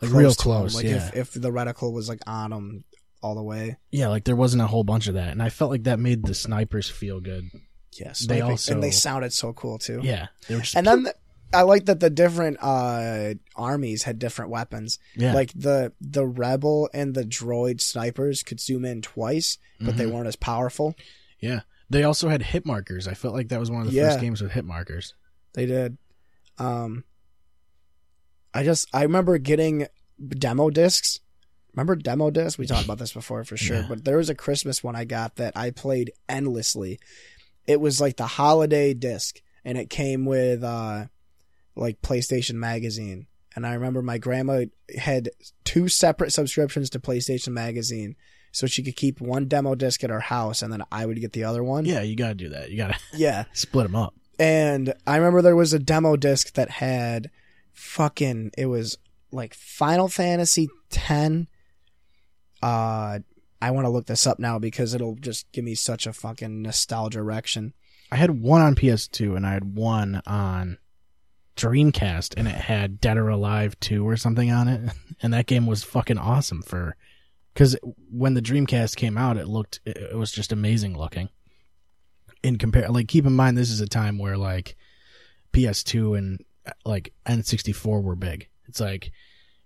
Like, 0.00 0.12
real 0.12 0.34
close, 0.34 0.74
Like 0.74 0.86
yeah. 0.86 1.08
if 1.14 1.34
if 1.36 1.40
the 1.40 1.50
reticle 1.52 1.92
was 1.92 2.08
like 2.08 2.20
on 2.26 2.50
them 2.50 2.84
all 3.22 3.36
the 3.36 3.42
way. 3.42 3.76
yeah, 3.92 4.08
like 4.08 4.24
there 4.24 4.34
wasn't 4.34 4.62
a 4.62 4.66
whole 4.66 4.82
bunch 4.82 5.06
of 5.06 5.14
that, 5.14 5.28
and 5.28 5.40
I 5.40 5.48
felt 5.50 5.70
like 5.70 5.84
that 5.84 6.00
made 6.00 6.24
the 6.24 6.34
snipers 6.34 6.90
feel 6.90 7.20
good. 7.20 7.44
Yes, 7.92 8.26
They 8.26 8.40
also- 8.40 8.72
and 8.72 8.82
they 8.82 8.90
sounded 8.90 9.32
so 9.32 9.52
cool 9.52 9.78
too. 9.78 10.00
Yeah, 10.02 10.28
they 10.48 10.56
were 10.56 10.62
just 10.62 10.74
and 10.76 10.84
then. 10.86 11.02
The, 11.04 11.14
I 11.54 11.62
like 11.62 11.84
that 11.86 12.00
the 12.00 12.10
different 12.10 12.58
uh, 12.60 13.34
armies 13.56 14.02
had 14.04 14.18
different 14.18 14.50
weapons. 14.50 14.98
yeah, 15.16 15.34
Like 15.34 15.52
the 15.54 15.92
the 16.00 16.26
rebel 16.26 16.88
and 16.94 17.14
the 17.14 17.24
droid 17.24 17.80
snipers 17.80 18.42
could 18.42 18.60
zoom 18.60 18.84
in 18.84 19.02
twice, 19.02 19.58
but 19.80 19.96
they 19.96 20.04
Mhm. 20.06 20.12
weren't 20.12 20.26
as 20.28 20.36
powerful. 20.36 20.94
Yeah. 21.40 21.60
They 21.90 22.04
also 22.04 22.28
had 22.30 22.42
hit 22.42 22.64
markers. 22.64 23.06
I 23.06 23.14
felt 23.14 23.34
like 23.34 23.48
that 23.48 23.60
was 23.60 23.70
one 23.70 23.82
of 23.82 23.88
the 23.88 23.92
Yeah. 23.94 24.08
first 24.10 24.20
games 24.20 24.40
with 24.40 24.52
hit 24.52 24.64
markers. 24.64 25.14
They 25.52 25.66
did. 25.66 25.98
Um, 26.58 27.04
I 28.54 28.62
just 28.64 28.88
I 28.94 29.02
remember 29.02 29.38
getting 29.38 29.86
demo 30.38 30.70
discs. 30.70 31.20
Remember 31.74 31.96
demo 31.96 32.30
discs? 32.30 32.58
We 32.58 32.66
talked 32.66 32.84
about 32.84 32.98
this 32.98 33.12
before 33.12 33.44
for 33.44 33.56
sure. 33.56 33.78
Yeah. 33.78 33.86
But 33.88 34.04
there 34.04 34.18
was 34.18 34.28
a 34.28 34.34
Christmas 34.34 34.84
one 34.84 34.94
I 34.96 35.04
got 35.04 35.36
that 35.36 35.56
I 35.56 35.70
played 35.70 36.12
endlessly. 36.28 36.98
It 37.66 37.80
was 37.80 38.00
like 38.00 38.16
the 38.16 38.26
holiday 38.26 38.92
disc, 38.92 39.40
and 39.64 39.78
it 39.78 39.88
came 39.88 40.24
with 40.26 40.62
uh, 40.62 41.06
like 41.76 42.02
PlayStation 42.02 42.54
Magazine. 42.54 43.26
And 43.54 43.66
I 43.66 43.74
remember 43.74 44.00
my 44.02 44.18
grandma 44.18 44.64
had 44.98 45.30
two 45.64 45.88
separate 45.88 46.32
subscriptions 46.32 46.88
to 46.90 46.98
PlayStation 46.98 47.50
Magazine, 47.50 48.16
so 48.50 48.66
she 48.66 48.82
could 48.82 48.96
keep 48.96 49.20
one 49.20 49.46
demo 49.46 49.74
disc 49.74 50.02
at 50.04 50.10
her 50.10 50.20
house, 50.20 50.62
and 50.62 50.72
then 50.72 50.82
I 50.90 51.04
would 51.06 51.20
get 51.20 51.32
the 51.32 51.44
other 51.44 51.62
one. 51.62 51.84
Yeah, 51.84 52.02
you 52.02 52.16
gotta 52.16 52.34
do 52.34 52.48
that. 52.50 52.70
You 52.70 52.78
gotta 52.78 52.98
yeah. 53.14 53.44
split 53.52 53.84
them 53.84 53.96
up. 53.96 54.14
And 54.38 54.94
I 55.06 55.16
remember 55.16 55.42
there 55.42 55.56
was 55.56 55.72
a 55.72 55.78
demo 55.78 56.16
disc 56.16 56.54
that 56.54 56.70
had 56.70 57.30
fucking 57.72 58.52
it 58.56 58.66
was 58.66 58.98
like 59.30 59.54
Final 59.54 60.08
Fantasy 60.08 60.68
10 60.90 61.48
uh 62.62 63.18
I 63.62 63.70
want 63.70 63.84
to 63.86 63.90
look 63.90 64.06
this 64.06 64.26
up 64.26 64.40
now 64.40 64.58
because 64.58 64.92
it'll 64.92 65.14
just 65.14 65.50
give 65.52 65.64
me 65.64 65.76
such 65.76 66.06
a 66.06 66.12
fucking 66.12 66.62
nostalgia 66.62 67.20
erection. 67.20 67.74
I 68.10 68.16
had 68.16 68.42
one 68.42 68.60
on 68.60 68.74
PS2 68.74 69.36
and 69.36 69.46
I 69.46 69.52
had 69.52 69.76
one 69.76 70.20
on 70.26 70.78
Dreamcast, 71.56 72.34
and 72.36 72.48
it 72.48 72.54
had 72.54 73.00
Dead 73.00 73.16
or 73.16 73.28
Alive 73.28 73.78
2 73.80 74.06
or 74.06 74.16
something 74.16 74.50
on 74.50 74.68
it, 74.68 74.92
and 75.22 75.32
that 75.32 75.46
game 75.46 75.66
was 75.66 75.84
fucking 75.84 76.18
awesome 76.18 76.62
for. 76.62 76.96
Because 77.52 77.76
when 78.10 78.34
the 78.34 78.42
Dreamcast 78.42 78.96
came 78.96 79.18
out, 79.18 79.36
it 79.36 79.46
looked 79.46 79.80
it, 79.84 80.16
was 80.16 80.32
just 80.32 80.52
amazing 80.52 80.96
looking. 80.96 81.28
In 82.42 82.56
compare, 82.56 82.88
like 82.88 83.08
keep 83.08 83.26
in 83.26 83.36
mind, 83.36 83.58
this 83.58 83.70
is 83.70 83.80
a 83.80 83.86
time 83.86 84.18
where 84.18 84.38
like 84.38 84.76
PS2 85.52 86.16
and 86.16 86.44
like 86.84 87.12
N64 87.26 88.02
were 88.02 88.16
big. 88.16 88.48
It's 88.66 88.80
like 88.80 89.12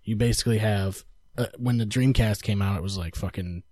you 0.02 0.16
basically 0.16 0.58
have 0.58 1.04
uh, 1.38 1.46
when 1.58 1.78
the 1.78 1.86
Dreamcast 1.86 2.42
came 2.42 2.60
out, 2.60 2.76
it 2.76 2.82
was 2.82 2.98
like 2.98 3.14
fucking. 3.14 3.62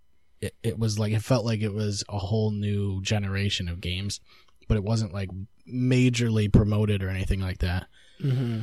It, 0.40 0.54
it 0.62 0.78
was 0.78 0.98
like 0.98 1.12
it 1.12 1.22
felt 1.22 1.44
like 1.44 1.62
it 1.62 1.72
was 1.72 2.04
a 2.08 2.18
whole 2.18 2.50
new 2.50 3.00
generation 3.02 3.68
of 3.68 3.80
games, 3.80 4.20
but 4.68 4.76
it 4.76 4.84
wasn't 4.84 5.12
like 5.14 5.30
majorly 5.68 6.52
promoted 6.52 7.02
or 7.02 7.08
anything 7.08 7.40
like 7.40 7.58
that. 7.58 7.86
Mm-hmm. 8.22 8.60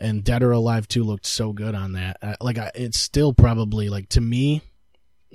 And 0.00 0.24
Dead 0.24 0.42
or 0.42 0.50
Alive 0.52 0.88
2 0.88 1.04
looked 1.04 1.26
so 1.26 1.52
good 1.52 1.74
on 1.74 1.92
that. 1.92 2.16
Uh, 2.20 2.34
like 2.40 2.58
I, 2.58 2.70
it's 2.74 2.98
still 2.98 3.32
probably 3.32 3.88
like 3.88 4.08
to 4.10 4.20
me, 4.20 4.60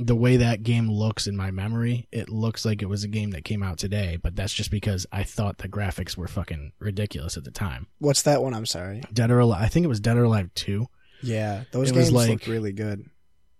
the 0.01 0.15
way 0.15 0.37
that 0.37 0.63
game 0.63 0.89
looks 0.89 1.27
in 1.27 1.35
my 1.35 1.51
memory, 1.51 2.07
it 2.11 2.29
looks 2.29 2.63
like 2.65 2.81
it 2.81 2.87
was 2.89 3.03
a 3.03 3.07
game 3.07 3.31
that 3.31 3.43
came 3.43 3.63
out 3.63 3.77
today. 3.77 4.17
But 4.21 4.35
that's 4.35 4.53
just 4.53 4.69
because 4.71 5.05
I 5.11 5.23
thought 5.23 5.57
the 5.57 5.69
graphics 5.69 6.15
were 6.17 6.27
fucking 6.27 6.73
ridiculous 6.79 7.35
at 7.37 7.43
the 7.43 7.51
time. 7.51 7.87
What's 7.99 8.21
that 8.23 8.41
one? 8.43 8.53
I'm 8.53 8.65
sorry. 8.65 9.01
Dead 9.11 9.31
or 9.31 9.39
Alive, 9.39 9.61
I 9.63 9.67
think 9.67 9.83
it 9.85 9.89
was 9.89 9.99
Dead 9.99 10.17
or 10.17 10.23
Alive 10.23 10.49
2. 10.55 10.85
Yeah, 11.21 11.63
those 11.71 11.89
It 11.91 11.95
was 11.95 12.05
games 12.09 12.13
like- 12.13 12.29
look 12.29 12.47
really 12.47 12.71
good. 12.71 13.03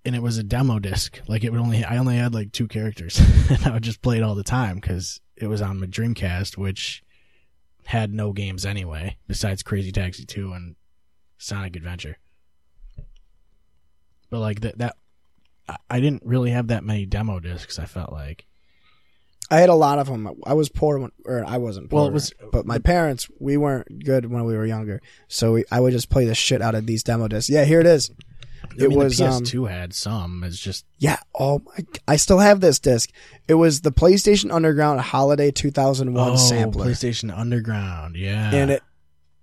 and 0.06 0.16
it 0.16 0.22
was 0.22 0.38
a 0.38 0.44
demo 0.44 0.80
disc. 0.80 1.20
Like 1.28 1.44
it 1.44 1.52
would 1.52 1.60
only, 1.60 1.84
I 1.84 1.98
only 1.98 2.16
had 2.16 2.34
like 2.34 2.52
two 2.54 2.68
characters, 2.70 3.20
and 3.50 3.66
I 3.66 3.72
would 3.72 3.84
just 3.84 4.02
play 4.02 4.18
it 4.18 4.24
all 4.24 4.36
the 4.36 4.44
time 4.44 4.76
because 4.76 5.20
it 5.36 5.48
was 5.48 5.62
on 5.62 5.80
my 5.80 5.88
Dreamcast, 5.88 6.58
which 6.58 7.04
had 7.90 8.14
no 8.14 8.32
games 8.32 8.68
anyway 8.68 9.18
besides 9.28 9.64
Crazy 9.64 9.92
Taxi 9.92 10.24
2 10.24 10.54
and 10.54 10.76
Sonic 11.40 11.76
Adventure. 11.76 12.18
But 14.30 14.40
like 14.42 14.60
that, 14.62 14.78
that 14.78 14.96
I- 15.90 16.00
didn't 16.00 16.22
really 16.24 16.52
have 16.52 16.68
that 16.68 16.84
many 16.84 17.08
demo 17.08 17.40
discs. 17.40 17.80
I 17.80 17.86
felt 17.86 18.12
like 18.12 18.46
I 19.50 19.60
had 19.60 19.70
a 19.70 19.74
lot 19.76 19.98
of 19.98 20.06
them. 20.06 20.30
I 20.46 20.54
was 20.54 20.70
poor 20.70 21.00
when, 21.00 21.10
or 21.26 21.44
I 21.44 21.58
wasn't 21.58 21.90
poor. 21.90 22.02
Well, 22.02 22.08
it 22.10 22.14
was- 22.14 22.32
but 22.52 22.68
my 22.68 22.78
parents, 22.78 23.28
we 23.40 23.58
weren't 23.58 24.06
good 24.06 24.28
when 24.32 24.46
we 24.46 24.56
were 24.56 24.68
younger, 24.68 25.02
so 25.28 25.54
we, 25.54 25.66
I 25.72 25.80
would 25.80 25.92
just 25.92 26.12
play 26.12 26.26
the 26.26 26.36
shit 26.36 26.62
out 26.62 26.76
of 26.76 26.86
these 26.86 27.02
demo 27.04 27.28
discs. 27.28 27.50
Yeah, 27.50 27.66
here 27.66 27.80
it 27.80 27.88
is. 27.88 28.12
I 28.64 28.84
It 28.84 28.90
mean, 28.90 28.98
was 28.98 29.18
the 29.18 29.28
um, 29.28 29.44
PS2 29.44 29.70
had 29.70 29.94
some. 29.94 30.44
It's 30.44 30.60
just 30.60 30.86
Yeah. 30.98 31.18
Oh 31.38 31.62
my! 31.66 31.86
I 32.08 32.16
still 32.16 32.40
have 32.40 32.60
this 32.62 32.80
disc. 32.80 33.12
It 33.48 33.56
was 33.56 33.82
the 33.82 33.92
PlayStation 33.92 34.54
Underground 34.54 35.02
Holiday 35.02 35.52
2001 35.52 36.30
oh, 36.30 36.36
sampler, 36.36 36.86
PlayStation 36.86 37.36
Underground. 37.36 38.16
Yeah, 38.16 38.54
and 38.54 38.72
it. 38.72 38.84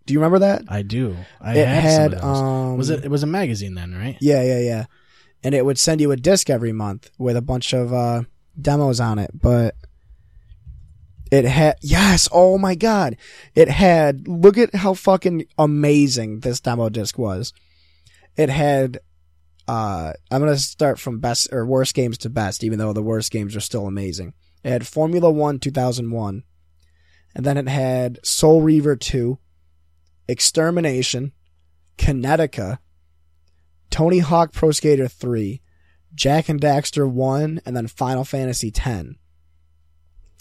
Do 0.06 0.14
you 0.14 0.20
remember 0.20 0.38
that? 0.40 0.62
I 0.68 0.82
do. 0.82 1.16
I 1.40 1.56
it 1.56 1.66
had 1.66 2.12
those. 2.12 2.22
um. 2.22 2.76
was 2.76 2.90
it? 2.90 3.04
It 3.04 3.10
was 3.10 3.22
a 3.22 3.26
magazine 3.26 3.74
then, 3.74 3.94
right? 3.94 4.16
Yeah, 4.20 4.42
yeah, 4.42 4.60
yeah. 4.60 4.84
And 5.42 5.54
it 5.54 5.64
would 5.64 5.78
send 5.78 6.00
you 6.00 6.12
a 6.12 6.16
disc 6.16 6.48
every 6.50 6.72
month 6.72 7.10
with 7.18 7.36
a 7.36 7.42
bunch 7.42 7.72
of 7.72 7.92
uh, 7.92 8.22
demos 8.60 9.00
on 9.00 9.18
it, 9.18 9.30
but 9.34 9.74
it 11.30 11.44
had 11.44 11.76
yes. 11.82 12.28
Oh 12.30 12.58
my 12.58 12.74
god! 12.74 13.16
It 13.54 13.68
had. 13.68 14.28
Look 14.28 14.58
at 14.58 14.74
how 14.74 14.94
fucking 14.94 15.46
amazing 15.58 16.40
this 16.40 16.60
demo 16.60 16.88
disc 16.88 17.18
was. 17.18 17.52
It 18.36 18.50
had. 18.50 18.98
Uh, 19.68 20.12
I'm 20.30 20.40
gonna 20.40 20.56
start 20.58 21.00
from 21.00 21.18
best 21.18 21.52
or 21.52 21.66
worst 21.66 21.94
games 21.94 22.18
to 22.18 22.30
best, 22.30 22.62
even 22.62 22.78
though 22.78 22.92
the 22.92 23.02
worst 23.02 23.32
games 23.32 23.56
are 23.56 23.60
still 23.60 23.86
amazing. 23.86 24.32
It 24.62 24.70
had 24.70 24.86
Formula 24.86 25.30
One 25.30 25.58
2001, 25.58 26.44
and 27.34 27.44
then 27.44 27.56
it 27.56 27.68
had 27.68 28.24
Soul 28.24 28.62
Reaver 28.62 28.94
2, 28.94 29.38
Extermination, 30.28 31.32
Kinetica, 31.98 32.78
Tony 33.90 34.18
Hawk 34.20 34.52
Pro 34.52 34.70
Skater 34.70 35.08
3, 35.08 35.60
Jak 36.14 36.48
and 36.48 36.60
Daxter 36.60 37.10
1, 37.10 37.60
and 37.66 37.76
then 37.76 37.86
Final 37.86 38.24
Fantasy 38.24 38.70
10. 38.70 39.16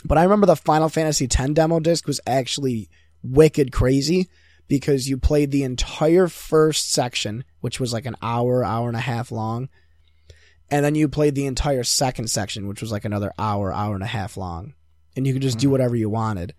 But 0.03 0.17
I 0.17 0.23
remember 0.23 0.45
the 0.45 0.55
Final 0.55 0.89
Fantasy 0.89 1.27
10 1.27 1.53
demo 1.53 1.79
disc 1.79 2.05
was 2.05 2.21
actually 2.27 2.89
wicked 3.23 3.71
crazy 3.71 4.29
because 4.67 5.09
you 5.09 5.17
played 5.17 5.51
the 5.51 5.63
entire 5.63 6.27
first 6.27 6.91
section, 6.91 7.43
which 7.61 7.79
was 7.79 7.93
like 7.93 8.05
an 8.05 8.15
hour, 8.21 8.63
hour 8.63 8.87
and 8.87 8.97
a 8.97 9.01
half 9.01 9.31
long. 9.31 9.69
And 10.71 10.83
then 10.83 10.95
you 10.95 11.07
played 11.07 11.35
the 11.35 11.45
entire 11.45 11.83
second 11.83 12.29
section, 12.29 12.67
which 12.67 12.81
was 12.81 12.91
like 12.91 13.05
another 13.05 13.31
hour, 13.37 13.71
hour 13.71 13.93
and 13.93 14.03
a 14.03 14.07
half 14.07 14.35
long. 14.35 14.73
And 15.15 15.27
you 15.27 15.33
could 15.33 15.43
just 15.43 15.59
do 15.59 15.69
whatever 15.69 15.95
you 15.95 16.09
wanted. 16.09 16.53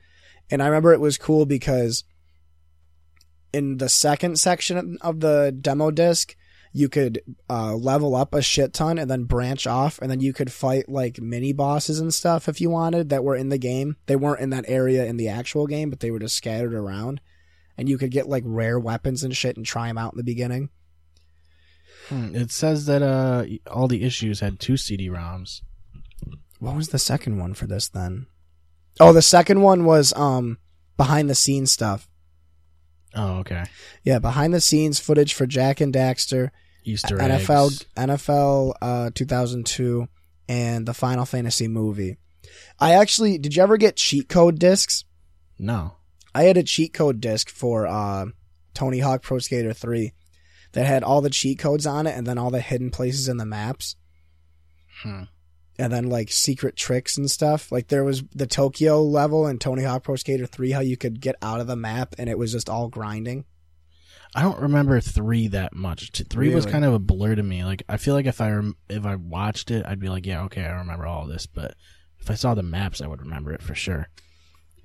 And 0.51 0.63
I 0.63 0.67
remember 0.67 0.93
it 0.93 1.01
was 1.01 1.19
cool 1.19 1.45
because 1.45 2.05
in 3.53 3.79
the 3.79 3.89
second 3.89 4.39
section 4.39 4.99
of 5.01 5.21
the 5.21 5.57
demo 5.59 5.91
disc, 5.91 6.37
you 6.73 6.91
could 6.91 7.23
uh, 7.49 7.75
level 7.75 8.15
up 8.15 8.35
a 8.35 8.43
shit 8.43 8.75
ton 8.75 8.99
and 8.99 9.11
then 9.11 9.25
branch 9.25 9.67
off, 9.67 9.99
and 10.03 10.11
then 10.11 10.21
you 10.21 10.35
could 10.35 10.53
fight 10.53 10.91
like 10.91 11.19
mini 11.19 11.55
bosses 11.55 11.99
and 11.99 12.13
stuff 12.13 12.51
if 12.51 12.61
you 12.61 12.69
wanted 12.69 13.09
that 13.09 13.25
were 13.25 13.35
in 13.35 13.49
the 13.49 13.57
game. 13.57 13.97
They 14.05 14.17
weren't 14.17 14.43
in 14.43 14.51
that 14.51 14.67
area 14.69 15.07
in 15.07 15.17
the 15.17 15.29
actual 15.29 15.67
game, 15.67 15.89
but 15.89 16.01
they 16.01 16.11
were 16.11 16.19
just 16.19 16.37
scattered 16.37 16.75
around, 16.75 17.23
and 17.79 17.89
you 17.89 17.99
could 17.99 18.11
get 18.11 18.29
like 18.29 18.43
rare 18.47 18.79
weapons 18.79 19.23
and 19.25 19.37
shit 19.37 19.57
and 19.57 19.65
try 19.67 19.89
them 19.89 19.99
out 19.99 20.13
in 20.13 20.17
the 20.19 20.25
beginning. 20.25 20.71
Hmm, 22.09 22.35
It 22.35 22.51
says 22.51 22.87
that 22.87 23.03
uh 23.03 23.45
all 23.71 23.89
the 23.89 24.05
issues 24.05 24.41
had 24.41 24.61
two 24.61 24.77
CD-ROMs. 24.77 25.63
What 26.61 26.77
was 26.77 26.89
the 26.89 26.99
second 26.99 27.39
one 27.39 27.55
for 27.55 27.67
this 27.67 27.89
then? 27.89 28.27
Oh, 29.01 29.13
the 29.13 29.23
second 29.23 29.61
one 29.61 29.85
was 29.85 30.13
um 30.15 30.59
behind 30.97 31.29
the 31.29 31.35
scenes 31.35 31.71
stuff. 31.73 32.09
Oh, 33.15 33.39
okay. 33.39 33.65
Yeah, 34.05 34.19
behind 34.19 34.55
the 34.55 34.61
scenes 34.61 34.99
footage 35.01 35.33
for 35.35 35.47
Jak 35.47 35.81
and 35.81 35.93
Daxter, 35.93 36.51
Easter 36.85 37.17
NFL 37.19 37.67
eggs. 37.67 37.85
NFL 37.97 38.75
uh 38.81 39.11
2002 39.15 40.07
and 40.49 40.87
the 40.87 40.95
Final 40.95 41.25
Fantasy 41.25 41.67
movie. 41.67 42.19
I 42.79 42.93
actually 42.93 43.39
did 43.39 43.57
you 43.57 43.63
ever 43.63 43.77
get 43.77 43.97
cheat 43.97 44.29
code 44.29 44.59
discs? 44.61 45.05
No. 45.59 45.97
I 46.37 46.43
had 46.45 46.59
a 46.59 46.63
cheat 46.63 46.93
code 46.93 47.21
disc 47.21 47.49
for 47.49 47.87
uh 47.87 48.27
Tony 48.75 48.99
Hawk 48.99 49.23
Pro 49.23 49.39
Skater 49.39 49.73
3 49.73 50.13
that 50.73 50.85
had 50.85 51.03
all 51.03 51.23
the 51.23 51.31
cheat 51.31 51.59
codes 51.59 51.87
on 51.87 52.07
it 52.07 52.15
and 52.15 52.27
then 52.27 52.37
all 52.37 52.51
the 52.51 52.61
hidden 52.61 52.91
places 52.91 53.27
in 53.27 53.39
the 53.39 53.47
maps. 53.47 53.97
Hmm. 55.03 55.23
And 55.79 55.91
then 55.91 56.11
like 56.11 56.31
secret 56.31 56.77
tricks 56.77 57.17
and 57.17 57.31
stuff. 57.31 57.73
Like 57.73 57.89
there 57.89 58.05
was 58.05 58.23
the 58.35 58.47
Tokyo 58.47 59.03
level 59.03 59.47
in 59.47 59.59
Tony 59.59 59.85
Hawk 59.85 60.03
Pro 60.03 60.17
Skater 60.17 60.45
3 60.47 60.73
how 60.73 60.81
you 60.81 60.99
could 60.99 61.23
get 61.23 61.37
out 61.41 61.61
of 61.61 61.67
the 61.67 61.77
map 61.77 62.15
and 62.19 62.29
it 62.29 62.37
was 62.37 62.53
just 62.53 62.69
all 62.69 62.89
grinding. 62.89 63.47
I 64.35 64.43
don't 64.43 64.61
remember 64.61 65.01
three 65.01 65.49
that 65.49 65.75
much. 65.75 66.13
T- 66.13 66.25
Three 66.25 66.55
was 66.55 66.67
kind 66.67 66.85
of 66.85 66.93
a 66.93 66.99
blur 66.99 67.35
to 67.37 67.43
me. 67.43 67.65
Like 67.65 67.83
I 67.89 67.97
feel 67.97 68.13
like 68.13 68.27
if 68.27 68.43
I 68.43 68.51
rem- 68.51 68.77
if 68.91 69.07
I 69.07 69.15
watched 69.15 69.71
it, 69.71 69.87
I'd 69.87 70.01
be 70.01 70.11
like, 70.11 70.27
yeah, 70.27 70.43
okay, 70.43 70.65
I 70.65 70.73
remember 70.81 71.07
all 71.07 71.27
this. 71.27 71.47
But 71.47 71.75
if 72.19 72.31
I 72.31 72.35
saw 72.35 72.55
the 72.55 72.63
maps, 72.63 73.01
I 73.01 73.07
would 73.07 73.23
remember 73.23 73.53
it 73.53 73.63
for 73.63 73.75
sure. 73.75 74.09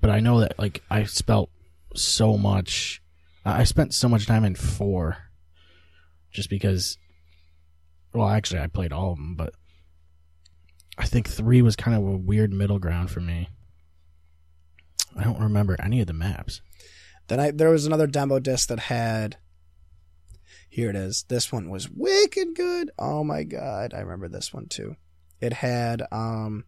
But 0.02 0.10
I 0.10 0.20
know 0.20 0.40
that 0.40 0.58
like 0.58 0.82
I 0.90 1.04
spelt 1.04 1.48
so 1.94 2.36
much. 2.36 3.00
I 3.46 3.60
I 3.60 3.64
spent 3.64 3.94
so 3.94 4.08
much 4.08 4.26
time 4.26 4.44
in 4.44 4.54
four, 4.54 5.16
just 6.30 6.50
because. 6.50 6.98
Well, 8.12 8.28
actually, 8.28 8.60
I 8.60 8.66
played 8.66 8.92
all 8.92 9.12
of 9.12 9.16
them, 9.16 9.36
but 9.36 9.54
I 10.98 11.06
think 11.06 11.26
three 11.26 11.62
was 11.62 11.76
kind 11.76 11.96
of 11.96 12.06
a 12.06 12.16
weird 12.18 12.52
middle 12.52 12.78
ground 12.78 13.10
for 13.10 13.20
me. 13.20 13.48
I 15.16 15.24
don't 15.24 15.40
remember 15.40 15.76
any 15.82 16.00
of 16.00 16.06
the 16.06 16.12
maps. 16.12 16.60
Then 17.28 17.40
I 17.40 17.50
there 17.50 17.70
was 17.70 17.86
another 17.86 18.06
demo 18.06 18.38
disc 18.38 18.68
that 18.68 18.80
had 18.80 19.36
here 20.68 20.90
it 20.90 20.96
is. 20.96 21.24
This 21.28 21.52
one 21.52 21.70
was 21.70 21.90
wicked 21.90 22.54
good. 22.54 22.90
Oh 22.98 23.22
my 23.22 23.44
god, 23.44 23.94
I 23.94 24.00
remember 24.00 24.28
this 24.28 24.52
one 24.52 24.66
too. 24.66 24.96
It 25.40 25.52
had 25.52 26.02
um 26.10 26.64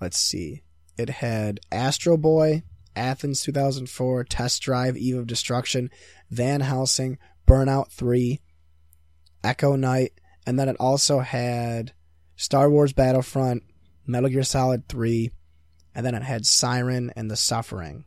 let's 0.00 0.18
see. 0.18 0.62
It 0.96 1.10
had 1.10 1.60
Astro 1.72 2.16
Boy, 2.16 2.62
Athens 2.94 3.42
2004, 3.42 4.24
Test 4.24 4.62
Drive, 4.62 4.96
Eve 4.96 5.16
of 5.16 5.26
Destruction, 5.26 5.90
Van 6.30 6.60
Helsing, 6.60 7.18
Burnout 7.46 7.90
3, 7.90 8.40
Echo 9.42 9.76
Night, 9.76 10.12
and 10.46 10.58
then 10.58 10.68
it 10.68 10.76
also 10.78 11.20
had 11.20 11.92
Star 12.36 12.70
Wars 12.70 12.92
Battlefront, 12.92 13.62
Metal 14.06 14.28
Gear 14.28 14.42
Solid 14.42 14.88
3, 14.88 15.30
and 15.94 16.04
then 16.04 16.14
it 16.14 16.22
had 16.22 16.46
Siren 16.46 17.12
and 17.16 17.30
The 17.30 17.36
Suffering. 17.36 18.04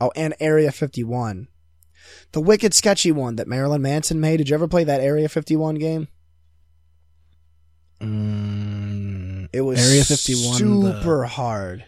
Oh, 0.00 0.12
and 0.14 0.34
Area 0.40 0.70
51. 0.70 1.48
The 2.32 2.40
wicked 2.40 2.72
sketchy 2.74 3.12
one 3.12 3.36
that 3.36 3.48
Marilyn 3.48 3.82
Manson 3.82 4.20
made. 4.20 4.38
Did 4.38 4.48
you 4.48 4.54
ever 4.54 4.68
play 4.68 4.84
that 4.84 5.00
Area 5.00 5.28
51 5.28 5.76
game? 5.76 6.08
Mm, 8.00 8.87
It 9.52 9.62
was 9.62 9.78
Area 9.88 10.04
51, 10.04 10.80
the- 10.82 11.00
super 11.00 11.24
hard. 11.24 11.84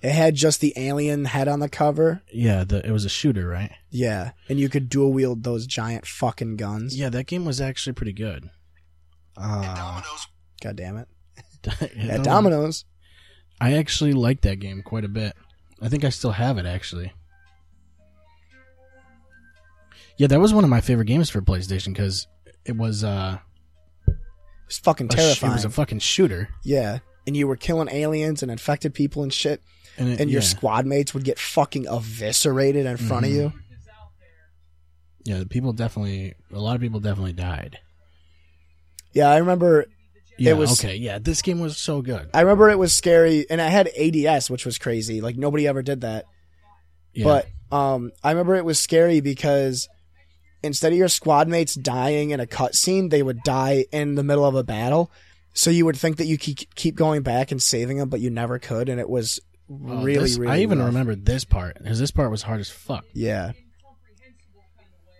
It 0.00 0.12
had 0.12 0.36
just 0.36 0.60
the 0.60 0.72
alien 0.76 1.24
head 1.24 1.48
on 1.48 1.58
the 1.58 1.68
cover. 1.68 2.22
yeah, 2.32 2.62
the 2.62 2.86
it 2.86 2.92
was 2.92 3.04
a 3.04 3.08
shooter, 3.08 3.48
right? 3.48 3.72
Yeah, 3.90 4.30
and 4.48 4.60
you 4.60 4.68
could 4.68 4.88
dual 4.88 5.12
wield 5.12 5.42
those 5.42 5.66
giant 5.66 6.06
fucking 6.06 6.56
guns. 6.56 6.96
Yeah, 6.96 7.08
that 7.08 7.26
game 7.26 7.44
was 7.44 7.60
actually 7.60 7.94
pretty 7.94 8.12
good. 8.12 8.48
Uh, 9.36 10.02
God 10.62 10.76
damn 10.76 10.98
it. 10.98 11.08
At 11.80 11.96
At 11.96 12.22
Domino's. 12.22 12.84
I 13.60 13.72
actually 13.72 14.12
liked 14.12 14.42
that 14.42 14.60
game 14.60 14.82
quite 14.82 15.04
a 15.04 15.08
bit. 15.08 15.34
I 15.82 15.88
think 15.88 16.04
I 16.04 16.10
still 16.10 16.32
have 16.32 16.58
it 16.58 16.66
actually. 16.66 17.12
Yeah, 20.16 20.26
that 20.28 20.40
was 20.40 20.52
one 20.54 20.64
of 20.64 20.70
my 20.70 20.80
favorite 20.80 21.06
games 21.06 21.30
for 21.30 21.40
PlayStation 21.40 21.88
because 21.88 22.26
it 22.64 22.76
was 22.76 23.04
uh, 23.04 23.38
It's 24.68 24.78
fucking 24.78 25.08
sh- 25.10 25.14
terrifying. 25.16 25.52
it 25.52 25.56
was 25.56 25.64
a 25.64 25.70
fucking 25.70 25.98
shooter, 25.98 26.48
yeah. 26.64 26.98
And 27.26 27.36
you 27.36 27.46
were 27.46 27.56
killing 27.56 27.88
aliens 27.90 28.42
and 28.42 28.50
infected 28.50 28.94
people 28.94 29.22
and 29.22 29.32
shit. 29.32 29.62
and, 29.98 30.08
it, 30.10 30.20
And 30.20 30.30
your 30.30 30.40
yeah, 30.42 30.46
squad 30.48 30.86
mates 30.86 31.12
would 31.12 31.24
get 31.24 31.38
fucking 31.38 31.86
eviscerated 31.86 32.86
in 32.86 32.96
front 32.96 33.26
of 33.26 33.32
Mhm. 33.32 33.34
you. 33.34 33.52
yeah, 35.24 35.44
people 35.48 35.72
definitely, 35.72 36.34
a 36.52 36.58
lot 36.60 36.74
of 36.76 36.80
people 36.80 37.00
definitely 37.00 37.32
died. 37.32 37.78
Yeah, 39.12 39.28
I 39.28 39.38
remember 39.38 39.86
Yeah, 40.38 40.52
was- 40.52 40.78
okay, 40.82 40.94
yeah, 40.96 41.18
this 41.18 41.42
game 41.42 41.58
was 41.60 41.76
so 41.76 42.00
good. 42.00 42.30
I 42.32 42.42
remember 42.42 42.70
it 42.70 42.78
was 42.78 42.94
scary 42.94 43.44
and 43.50 43.60
I 43.60 43.68
had 43.68 43.88
ADS, 43.96 44.48
which 44.50 44.64
was 44.64 44.78
crazy. 44.78 45.20
Like 45.20 45.36
nobody 45.36 45.66
ever 45.66 45.82
did 45.82 46.02
that. 46.02 46.26
Yeah. 47.12 47.24
But 47.24 47.48
um, 47.76 48.12
I 48.22 48.30
remember 48.30 48.54
it 48.54 48.64
was 48.64 48.78
scary 48.78 49.20
because 49.20 49.88
instead 50.62 50.92
of 50.92 50.98
your 50.98 51.08
squad 51.08 51.48
mates 51.48 51.74
dying 51.74 52.30
in 52.30 52.40
a 52.40 52.46
cutscene, 52.46 53.10
they 53.10 53.22
would 53.22 53.42
die 53.42 53.84
in 53.92 54.14
the 54.14 54.22
middle 54.22 54.44
of 54.44 54.54
a 54.54 54.62
battle. 54.64 55.10
So 55.54 55.70
you 55.70 55.84
would 55.86 55.96
think 55.96 56.18
that 56.18 56.26
you 56.26 56.38
keep 56.38 56.74
keep 56.74 56.94
going 56.94 57.22
back 57.22 57.50
and 57.50 57.60
saving 57.62 57.96
them, 57.98 58.08
but 58.08 58.20
you 58.20 58.30
never 58.30 58.58
could, 58.58 58.88
and 58.88 59.00
it 59.00 59.08
was 59.08 59.40
Oh, 59.70 60.02
really, 60.02 60.20
this- 60.20 60.38
really. 60.38 60.52
I 60.52 60.58
even 60.60 60.78
rough. 60.78 60.86
remember 60.88 61.14
this 61.14 61.44
part 61.44 61.76
because 61.82 61.98
this 61.98 62.10
part 62.10 62.30
was 62.30 62.42
hard 62.42 62.60
as 62.60 62.70
fuck. 62.70 63.04
Yeah, 63.12 63.52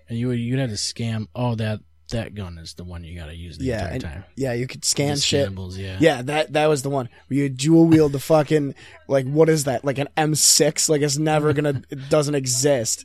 And 0.08 0.18
you 0.18 0.28
would 0.28 0.38
you'd 0.38 0.58
have 0.58 0.70
to 0.70 0.76
scam. 0.76 1.26
Oh, 1.34 1.54
that 1.56 1.80
that 2.10 2.34
gun 2.34 2.56
is 2.56 2.72
the 2.74 2.84
one 2.84 3.04
you 3.04 3.14
got 3.18 3.26
to 3.26 3.34
use 3.36 3.58
the 3.58 3.66
yeah, 3.66 3.80
entire 3.82 3.92
and, 3.92 4.02
time. 4.02 4.24
yeah. 4.36 4.54
You 4.54 4.66
could 4.66 4.82
scan 4.82 5.16
The 5.16 5.20
shit. 5.20 5.52
yeah. 5.72 5.98
Yeah, 6.00 6.22
that 6.22 6.54
that 6.54 6.66
was 6.66 6.82
the 6.82 6.88
one 6.88 7.10
where 7.28 7.38
you 7.40 7.48
dual 7.50 7.84
wield 7.84 8.12
the 8.12 8.18
fucking 8.18 8.74
like 9.08 9.26
what 9.26 9.50
is 9.50 9.64
that? 9.64 9.84
Like 9.84 9.98
an 9.98 10.08
M6? 10.16 10.88
Like 10.88 11.02
it's 11.02 11.18
never 11.18 11.52
gonna 11.52 11.82
it 11.90 12.08
doesn't 12.08 12.34
exist. 12.34 13.04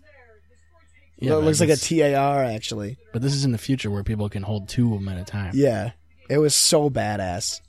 Yeah, 1.23 1.33
it 1.37 1.43
looks 1.43 1.59
like 1.59 1.69
a 1.69 1.75
TAR 1.77 2.43
actually. 2.43 2.97
But 3.11 3.21
this 3.21 3.33
is 3.33 3.45
in 3.45 3.51
the 3.51 3.57
future 3.57 3.89
where 3.89 4.03
people 4.03 4.29
can 4.29 4.43
hold 4.43 4.67
two 4.69 4.93
of 4.93 4.99
them 4.99 5.09
at 5.09 5.17
a 5.19 5.23
time. 5.23 5.51
Yeah, 5.55 5.91
it 6.29 6.37
was 6.37 6.53
so 6.55 6.89
badass. 6.89 7.61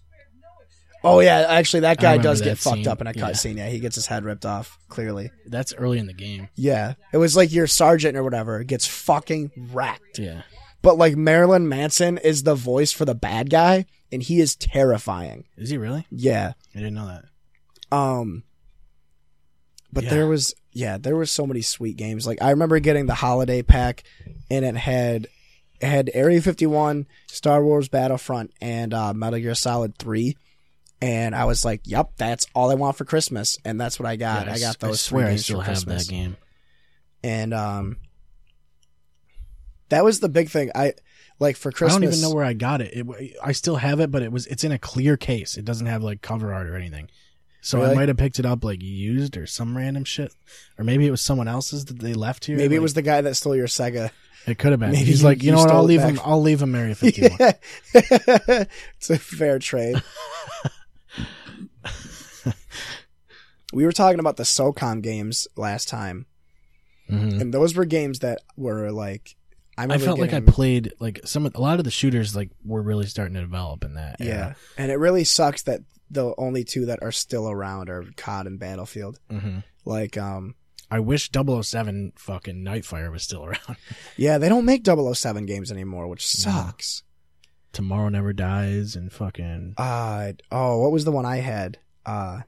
Oh 1.06 1.20
yeah, 1.20 1.40
actually 1.50 1.80
that 1.80 2.00
guy 2.00 2.16
does 2.16 2.40
get 2.40 2.56
that 2.56 2.58
fucked 2.58 2.86
up 2.86 3.00
in 3.02 3.06
a 3.06 3.12
Yeah. 3.14 3.22
cutscene. 3.30 3.58
Yeah, 3.58 3.68
he 3.68 3.78
gets 3.78 3.94
his 3.94 4.06
head 4.06 4.24
ripped 4.24 4.46
off. 4.46 4.78
Clearly, 4.88 5.30
That's 5.46 5.74
early 5.74 5.98
in 5.98 6.06
the 6.06 6.14
game. 6.14 6.48
yeah, 6.54 6.94
it 7.12 7.18
was 7.18 7.36
like 7.36 7.52
your 7.52 7.66
sergeant 7.66 8.16
or 8.16 8.22
whatever 8.24 8.64
gets 8.64 8.86
fucking 8.86 9.50
wrecked. 9.70 10.18
Yeah. 10.18 10.42
But 10.80 10.96
like 10.98 11.14
Marilyn 11.16 11.68
Manson 11.68 12.18
is 12.18 12.42
the 12.42 12.54
voice 12.54 12.90
for 12.92 13.04
the 13.04 13.14
bad 13.14 13.50
guy, 13.50 13.84
and 14.12 14.22
he 14.22 14.40
is 14.40 14.56
terrifying. 14.56 15.44
Is 15.58 15.68
he 15.70 15.76
really? 15.78 16.06
Yeah. 16.10 16.52
I 16.74 16.78
didn't 16.78 16.94
know 16.94 17.06
that. 17.06 17.24
Um 17.96 18.44
but 19.94 20.04
Yeah. 20.04 20.10
there 20.10 20.26
was 20.26 20.54
yeah, 20.72 20.98
there 20.98 21.16
were 21.16 21.24
so 21.26 21.46
many 21.46 21.62
sweet 21.62 21.96
games. 21.96 22.26
Like 22.26 22.42
I 22.42 22.50
remember 22.50 22.78
getting 22.80 23.06
the 23.06 23.14
holiday 23.14 23.62
pack 23.62 24.02
and 24.50 24.64
it 24.64 24.76
had 24.76 25.28
it 25.80 25.86
had 25.86 26.10
Area 26.14 26.42
51, 26.42 27.06
Star 27.28 27.64
Wars 27.64 27.88
Battlefront 27.88 28.52
and 28.60 28.92
uh 28.92 29.14
Metal 29.14 29.38
Gear 29.38 29.54
Solid 29.54 29.96
3 29.98 30.36
and 31.02 31.34
I 31.34 31.44
was 31.44 31.64
like, 31.64 31.82
"Yep, 31.84 32.12
that's 32.16 32.46
all 32.54 32.70
I 32.70 32.74
want 32.74 32.96
for 32.96 33.04
Christmas." 33.04 33.58
And 33.64 33.78
that's 33.80 33.98
what 33.98 34.06
I 34.08 34.16
got. 34.16 34.46
Yeah, 34.46 34.54
I 34.54 34.58
got 34.58 34.78
those 34.80 35.06
I 35.06 35.08
swear 35.08 35.22
three 35.24 35.28
I 35.28 35.30
games 35.32 35.44
still 35.44 35.58
for 35.60 35.64
have 35.64 35.74
Christmas. 35.74 36.06
that 36.06 36.10
game. 36.12 36.36
And 37.22 37.52
um 37.54 37.96
that 39.90 40.04
was 40.04 40.20
the 40.20 40.28
big 40.28 40.48
thing. 40.50 40.70
I 40.74 40.94
like 41.38 41.56
for 41.56 41.70
Christmas. 41.70 41.96
I 41.96 42.00
don't 42.00 42.08
even 42.08 42.20
know 42.22 42.34
where 42.34 42.44
I 42.44 42.52
got 42.54 42.80
it. 42.80 42.92
it. 42.96 43.36
I 43.42 43.52
still 43.52 43.76
have 43.76 44.00
it, 44.00 44.10
but 44.10 44.22
it 44.22 44.32
was 44.32 44.46
it's 44.46 44.64
in 44.64 44.72
a 44.72 44.78
clear 44.78 45.16
case. 45.16 45.56
It 45.56 45.64
doesn't 45.64 45.86
have 45.86 46.02
like 46.02 46.22
cover 46.22 46.52
art 46.54 46.68
or 46.68 46.76
anything. 46.76 47.10
So 47.64 47.82
I 47.82 47.94
might 47.94 48.08
have 48.08 48.16
picked 48.18 48.38
it 48.38 48.44
up 48.46 48.62
like 48.62 48.82
used 48.82 49.36
or 49.38 49.46
some 49.46 49.74
random 49.76 50.04
shit, 50.04 50.34
or 50.78 50.84
maybe 50.84 51.06
it 51.06 51.10
was 51.10 51.20
someone 51.22 51.48
else's 51.48 51.86
that 51.86 51.98
they 51.98 52.12
left 52.12 52.44
here. 52.44 52.56
Maybe 52.58 52.76
it 52.76 52.82
was 52.82 52.92
the 52.94 53.00
guy 53.02 53.20
that 53.22 53.34
stole 53.36 53.56
your 53.56 53.66
Sega. 53.66 54.10
It 54.46 54.58
could 54.58 54.72
have 54.72 54.80
been. 54.80 54.90
maybe 54.92 55.04
He's 55.04 55.22
you- 55.22 55.26
like, 55.28 55.42
you 55.42 55.46
you 55.46 55.52
know 55.52 55.62
what? 55.62 55.70
I'll 55.70 55.82
leave 55.84 56.00
back. 56.00 56.10
him. 56.12 56.20
I'll 56.22 56.42
leave 56.42 56.60
him 56.60 56.74
Area 56.74 56.94
51. 56.94 57.38
Yeah. 57.40 57.52
it's 58.98 59.08
a 59.08 59.18
fair 59.18 59.58
trade. 59.58 60.02
we 63.72 63.84
were 63.84 63.92
talking 63.92 64.20
about 64.20 64.36
the 64.36 64.42
SOCOM 64.42 65.02
games 65.02 65.48
last 65.56 65.88
time, 65.88 66.26
Mhm. 67.10 67.40
and 67.40 67.54
those 67.54 67.74
were 67.74 67.84
games 67.84 68.18
that 68.20 68.40
were 68.56 68.90
like 68.92 69.36
I, 69.76 69.84
I 69.86 69.98
felt 69.98 70.20
like 70.20 70.32
I 70.32 70.40
played 70.40 70.92
like 71.00 71.20
some 71.24 71.46
of, 71.46 71.54
a 71.56 71.60
lot 71.60 71.78
of 71.78 71.84
the 71.84 71.90
shooters 71.90 72.36
like 72.36 72.50
were 72.64 72.80
really 72.82 73.06
starting 73.06 73.34
to 73.34 73.40
develop 73.40 73.82
in 73.84 73.94
that. 73.94 74.16
yeah, 74.20 74.26
era. 74.26 74.56
and 74.78 74.92
it 74.92 74.96
really 74.96 75.24
sucks 75.24 75.62
that 75.62 75.80
the 76.10 76.34
only 76.38 76.64
two 76.64 76.86
that 76.86 77.02
are 77.02 77.12
still 77.12 77.48
around 77.50 77.88
are 77.90 78.04
COD 78.16 78.46
and 78.46 78.58
Battlefield. 78.58 79.18
hmm 79.30 79.58
Like, 79.84 80.16
um, 80.16 80.54
I 80.90 81.00
wish 81.00 81.30
007 81.32 82.12
fucking 82.16 82.62
Nightfire 82.64 83.10
was 83.10 83.22
still 83.22 83.44
around. 83.46 83.76
yeah, 84.16 84.38
they 84.38 84.48
don't 84.48 84.64
make 84.66 84.86
007 84.86 85.46
games 85.46 85.72
anymore, 85.72 86.06
which 86.08 86.26
sucks. 86.26 87.02
Tomorrow 87.72 88.10
Never 88.10 88.32
Dies 88.32 88.94
and 88.94 89.12
fucking 89.12 89.74
Uh 89.76 90.32
oh, 90.52 90.78
what 90.80 90.92
was 90.92 91.04
the 91.04 91.10
one 91.12 91.26
I 91.26 91.38
had? 91.38 91.78
Uh 92.06 92.42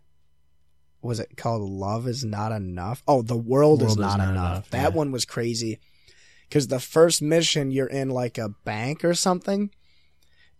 was 1.02 1.18
it 1.20 1.36
called 1.36 1.62
Love 1.68 2.06
is 2.06 2.24
Not 2.24 2.52
Enough? 2.52 3.02
Oh, 3.08 3.22
The 3.22 3.36
World, 3.36 3.80
is, 3.82 3.88
World 3.96 3.98
Not, 4.00 4.20
Enough. 4.20 4.70
That 4.70 4.82
yeah. 4.92 4.96
one 4.96 5.10
was 5.12 5.24
crazy. 5.24 5.78
Cuz 6.50 6.68
the 6.68 6.78
first 6.80 7.20
mission 7.22 7.70
you're 7.72 7.86
in 7.88 8.10
like 8.10 8.38
a 8.38 8.50
bank 8.64 9.04
or 9.04 9.14
something 9.14 9.70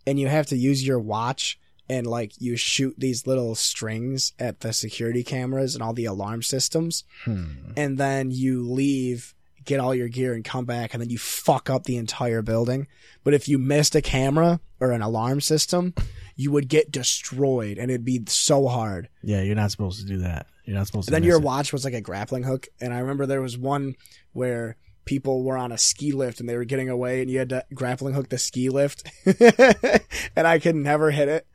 and 0.05 0.19
you 0.19 0.27
have 0.27 0.47
to 0.47 0.57
use 0.57 0.85
your 0.85 0.99
watch 0.99 1.57
and 1.89 2.05
like 2.07 2.33
you 2.39 2.55
shoot 2.55 2.95
these 2.97 3.27
little 3.27 3.55
strings 3.55 4.33
at 4.39 4.59
the 4.61 4.73
security 4.73 5.23
cameras 5.23 5.73
and 5.73 5.83
all 5.83 5.93
the 5.93 6.05
alarm 6.05 6.43
systems 6.43 7.03
hmm. 7.23 7.45
and 7.75 7.97
then 7.97 8.31
you 8.31 8.63
leave, 8.69 9.33
get 9.65 9.79
all 9.79 9.93
your 9.93 10.07
gear 10.07 10.33
and 10.33 10.43
come 10.43 10.65
back 10.65 10.93
and 10.93 11.01
then 11.01 11.09
you 11.09 11.17
fuck 11.17 11.69
up 11.69 11.83
the 11.83 11.97
entire 11.97 12.41
building. 12.41 12.87
But 13.23 13.33
if 13.33 13.47
you 13.47 13.57
missed 13.57 13.95
a 13.95 14.01
camera 14.01 14.59
or 14.79 14.91
an 14.91 15.01
alarm 15.01 15.41
system, 15.41 15.93
you 16.35 16.51
would 16.51 16.67
get 16.67 16.91
destroyed 16.91 17.77
and 17.77 17.91
it'd 17.91 18.05
be 18.05 18.23
so 18.27 18.67
hard. 18.67 19.09
Yeah, 19.21 19.41
you're 19.41 19.55
not 19.55 19.71
supposed 19.71 19.99
to 19.99 20.05
do 20.05 20.19
that. 20.19 20.47
You're 20.65 20.75
not 20.75 20.87
supposed 20.87 21.07
to. 21.07 21.15
And 21.15 21.23
then 21.23 21.27
your 21.27 21.39
it. 21.39 21.43
watch 21.43 21.71
was 21.71 21.85
like 21.85 21.93
a 21.93 22.01
grappling 22.01 22.43
hook. 22.43 22.67
And 22.81 22.93
I 22.93 22.99
remember 22.99 23.25
there 23.25 23.41
was 23.41 23.57
one 23.57 23.95
where 24.33 24.77
people 25.05 25.43
were 25.43 25.57
on 25.57 25.71
a 25.71 25.77
ski 25.77 26.11
lift 26.11 26.39
and 26.39 26.47
they 26.47 26.55
were 26.55 26.65
getting 26.65 26.89
away 26.89 27.21
and 27.21 27.31
you 27.31 27.39
had 27.39 27.49
to 27.49 27.65
grappling 27.73 28.13
hook 28.13 28.29
the 28.29 28.37
ski 28.37 28.69
lift 28.69 29.09
and 30.35 30.47
I 30.47 30.59
could 30.59 30.75
never 30.75 31.11
hit 31.11 31.27
it. 31.27 31.47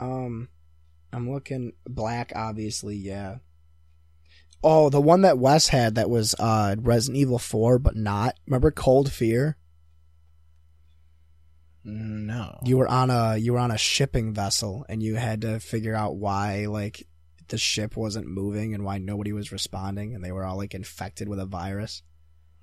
Um, 0.00 0.48
I'm 1.12 1.30
looking 1.30 1.72
black, 1.86 2.32
obviously, 2.34 2.96
yeah. 2.96 3.36
Oh, 4.64 4.90
the 4.90 5.00
one 5.00 5.22
that 5.22 5.38
Wes 5.38 5.68
had 5.68 5.96
that 5.96 6.08
was 6.08 6.34
uh 6.38 6.76
Resident 6.78 7.18
Evil 7.18 7.38
4, 7.38 7.78
but 7.78 7.96
not. 7.96 8.36
Remember 8.46 8.70
Cold 8.70 9.10
Fear? 9.12 9.56
No, 11.84 12.60
You 12.64 12.78
were 12.78 12.86
on 12.86 13.10
a 13.10 13.36
you 13.36 13.54
were 13.54 13.58
on 13.58 13.72
a 13.72 13.78
shipping 13.78 14.32
vessel, 14.32 14.86
and 14.88 15.02
you 15.02 15.16
had 15.16 15.40
to 15.40 15.58
figure 15.58 15.96
out 15.96 16.14
why 16.16 16.66
like 16.66 17.08
the 17.48 17.58
ship 17.58 17.96
wasn't 17.96 18.28
moving 18.28 18.72
and 18.72 18.84
why 18.84 18.98
nobody 18.98 19.32
was 19.32 19.50
responding, 19.50 20.14
and 20.14 20.24
they 20.24 20.30
were 20.30 20.44
all 20.44 20.56
like 20.56 20.74
infected 20.74 21.28
with 21.28 21.40
a 21.40 21.46
virus. 21.46 22.02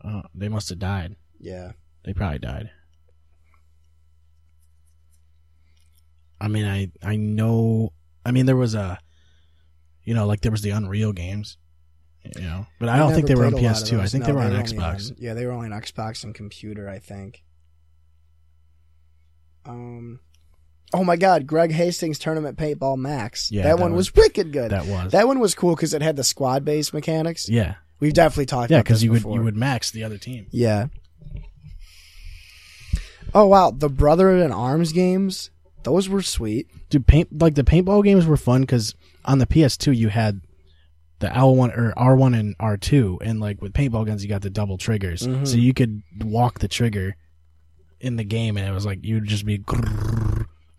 Oh, 0.05 0.21
they 0.33 0.47
must 0.47 0.69
have 0.69 0.79
died. 0.79 1.17
Yeah. 1.37 1.73
They 2.05 2.13
probably 2.13 2.39
died. 2.39 2.69
I 6.39 6.47
mean, 6.47 6.65
I 6.65 6.91
I 7.03 7.17
know. 7.17 7.91
I 8.25 8.31
mean, 8.31 8.45
there 8.45 8.55
was 8.55 8.73
a, 8.75 8.99
you 10.03 10.13
know, 10.13 10.25
like 10.25 10.41
there 10.41 10.51
was 10.51 10.61
the 10.61 10.69
Unreal 10.69 11.11
games, 11.11 11.57
you 12.35 12.41
know, 12.41 12.67
but 12.79 12.89
I 12.89 12.97
don't 12.97 13.13
think 13.13 13.27
they 13.27 13.35
were 13.35 13.45
on 13.45 13.51
played 13.53 13.63
a 13.65 13.67
lot 13.67 13.81
of 13.81 13.87
PS2. 13.87 13.99
I 13.99 14.07
think 14.07 14.21
No, 14.21 14.27
they 14.27 14.33
were 14.33 14.39
on 14.41 14.51
only 14.53 14.63
Xbox. 14.63 15.13
yeah, 15.17 15.33
they 15.33 15.45
were 15.45 15.51
only 15.51 15.71
on 15.71 15.81
Xbox 15.81 16.23
and 16.23 16.33
computer, 16.35 16.87
I 16.89 16.99
think. 16.99 17.43
Um, 19.65 20.19
oh 20.93 21.03
my 21.03 21.15
God, 21.15 21.47
Greg 21.47 21.71
Hastings 21.71 22.19
Tournament 22.19 22.57
Paintball 22.57 22.97
Max. 22.97 23.51
Yeah, 23.51 23.63
that, 23.63 23.77
that 23.77 23.81
one 23.81 23.93
was- 23.93 24.13
was, 24.13 24.23
wicked 24.23 24.51
good. 24.51 24.71
That 24.71 24.85
was. 24.85 25.11
That 25.11 25.27
one 25.27 25.39
was 25.39 25.55
cool 25.55 25.75
because 25.75 25.93
it 25.93 26.01
had 26.01 26.15
the 26.15 26.23
squad 26.23 26.65
based 26.65 26.93
mechanics. 26.93 27.47
yeah, 27.49 27.75
We've 27.99 28.13
definitely 28.13 28.45
talked 28.47 28.71
yeah, 28.71 28.77
about 28.77 28.85
because 28.85 28.97
this 28.99 29.03
you 29.05 29.11
would 29.11 29.23
you 29.23 29.41
would 29.43 29.55
max 29.57 29.91
the 29.91 30.03
other 30.03 30.17
team. 30.17 30.47
Yeah. 30.51 30.87
Oh 33.33 33.45
wow, 33.45 33.71
the 33.71 33.89
Brother 33.89 34.29
in 34.37 34.51
Arms 34.51 34.91
games. 34.91 35.51
Those 35.83 36.09
were 36.09 36.21
sweet. 36.21 36.67
Dude, 36.89 37.05
paint 37.07 37.41
like 37.41 37.55
the 37.55 37.63
paintball 37.63 38.03
games 38.03 38.25
were 38.25 38.37
fun 38.37 38.61
because 38.61 38.95
on 39.25 39.37
the 39.39 39.45
PS2 39.45 39.95
you 39.95 40.09
had 40.09 40.41
the 41.19 41.35
L 41.35 41.55
one 41.55 41.71
or 41.71 41.93
R 41.97 42.15
one 42.15 42.33
and 42.33 42.55
R 42.59 42.77
two, 42.77 43.19
and 43.21 43.39
like 43.39 43.61
with 43.61 43.73
paintball 43.73 44.05
guns 44.05 44.23
you 44.23 44.29
got 44.29 44.41
the 44.41 44.49
double 44.49 44.77
triggers, 44.77 45.27
Mhm. 45.27 45.47
so 45.47 45.57
you 45.57 45.73
could 45.73 46.01
walk 46.23 46.59
the 46.59 46.67
trigger 46.67 47.15
in 47.99 48.15
the 48.15 48.23
game, 48.23 48.55
and 48.57 48.67
it 48.67 48.71
was 48.71 48.85
like 48.85 48.99
you'd 49.03 49.25
just 49.25 49.45
be 49.45 49.61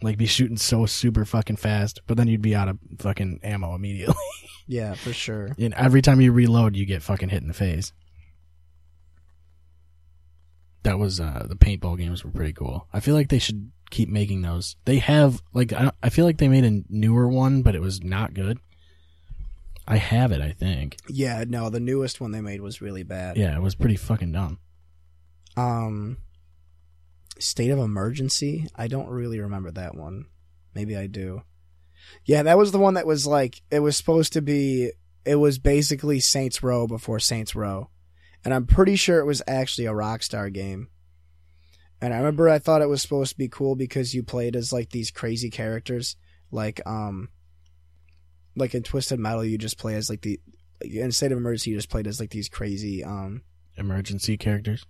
like 0.03 0.17
be 0.17 0.25
shooting 0.27 0.57
so 0.57 0.87
super 0.87 1.25
fucking 1.27 1.57
fast, 1.57 2.01
but 2.07 2.17
then 2.17 2.27
you'd 2.29 2.41
be 2.41 2.55
out 2.55 2.69
of 2.69 2.79
fucking 2.99 3.41
ammo 3.43 3.75
immediately. 3.75 4.15
Yeah, 4.67 4.95
for 4.95 5.12
sure. 5.12 5.51
and 5.59 5.75
every 5.75 6.01
time 6.01 6.21
you 6.21 6.31
reload, 6.31 6.77
you 6.77 6.87
get 6.87 7.03
fucking 7.03 7.29
hit 7.31 7.43
in 7.43 7.49
the 7.49 7.55
face. 7.55 7.93
That 10.85 10.99
was 10.99 11.21
uh 11.21 11.47
the 11.49 11.57
paintball 11.57 11.99
games 11.99 12.25
were 12.25 12.31
pretty 12.31 12.53
cool. 12.53 12.87
I 12.93 13.01
feel 13.01 13.15
like 13.15 13.29
they 13.29 13.39
should 13.41 13.73
keep 13.91 14.09
making 14.09 14.43
those. 14.43 14.77
They 14.85 14.99
have 14.99 15.43
like 15.53 15.73
I, 15.73 15.91
I 16.03 16.09
feel 16.09 16.25
like 16.25 16.39
they 16.39 16.49
made 16.49 16.65
a 16.65 16.83
newer 16.89 17.29
one, 17.29 17.62
but 17.62 17.75
it 17.75 17.81
was 17.83 18.03
not 18.03 18.33
good. 18.33 18.59
I 19.86 19.97
have 19.97 20.32
it, 20.32 20.40
I 20.40 20.52
think. 20.52 20.98
Yeah, 21.09 21.44
no, 21.47 21.70
the 21.70 21.81
newest 21.81 22.20
one 22.20 22.31
they 22.31 22.40
made 22.40 22.61
was 22.61 22.81
really 22.81 23.02
bad. 23.02 23.36
Yeah, 23.36 23.57
it 23.57 23.62
was 23.62 23.74
pretty 23.74 23.97
fucking 23.97 24.32
dumb. 24.32 24.59
Um, 25.57 26.19
State 27.39 27.70
of 27.70 27.78
Emergency. 27.78 28.69
I 28.77 28.86
don't 28.86 29.09
really 29.09 29.40
remember 29.40 29.70
that 29.73 29.94
one. 29.94 30.27
Maybe 30.74 30.97
I 30.97 31.07
do. 31.07 31.43
Yeah, 32.24 32.43
that 32.44 32.59
was 32.59 32.73
the 32.73 32.78
one 32.78 32.94
that 32.94 33.07
was 33.07 33.27
like 33.27 33.62
it 33.70 33.81
was 33.81 33.97
supposed 33.97 34.32
to 34.35 34.43
be. 34.43 34.93
It 35.24 35.36
was 35.36 35.59
basically 35.59 36.20
Saints 36.20 36.62
Row 36.62 36.86
before 36.86 37.19
Saints 37.19 37.55
Row, 37.55 37.90
and 38.44 38.55
I'm 38.55 38.66
pretty 38.66 38.97
sure 38.97 39.19
it 39.19 39.27
was 39.27 39.43
actually 39.47 39.86
a 39.86 39.93
Rockstar 39.93 40.52
game. 40.52 40.89
And 42.01 42.15
I 42.15 42.19
remember 42.19 42.48
I 42.48 42.59
thought 42.59 42.81
it 42.81 42.89
was 42.89 43.02
supposed 43.02 43.32
to 43.32 43.39
be 43.39 43.48
cool 43.48 43.77
because 43.77 44.15
you 44.15 44.23
played 44.23 44.57
as 44.57 44.73
like 44.73 44.90
these 44.90 45.11
crazy 45.11 45.51
characters, 45.51 46.16
like 46.51 46.81
um, 46.86 47.28
like 48.56 48.74
in 48.74 48.82
Twisted 48.82 49.18
Metal, 49.18 49.44
you 49.44 49.59
just 49.59 49.78
play 49.78 49.94
as 49.94 50.10
like 50.10 50.22
the 50.22 50.40
in 50.82 51.12
State 51.12 51.32
of 51.32 51.39
Emergency, 51.39 51.70
you 51.70 51.77
just 51.77 51.90
played 51.90 52.06
as 52.06 52.20
like 52.20 52.31
these 52.31 52.48
crazy 52.48 53.05
um 53.05 53.43
Emergency 53.77 54.36
characters. 54.36 54.85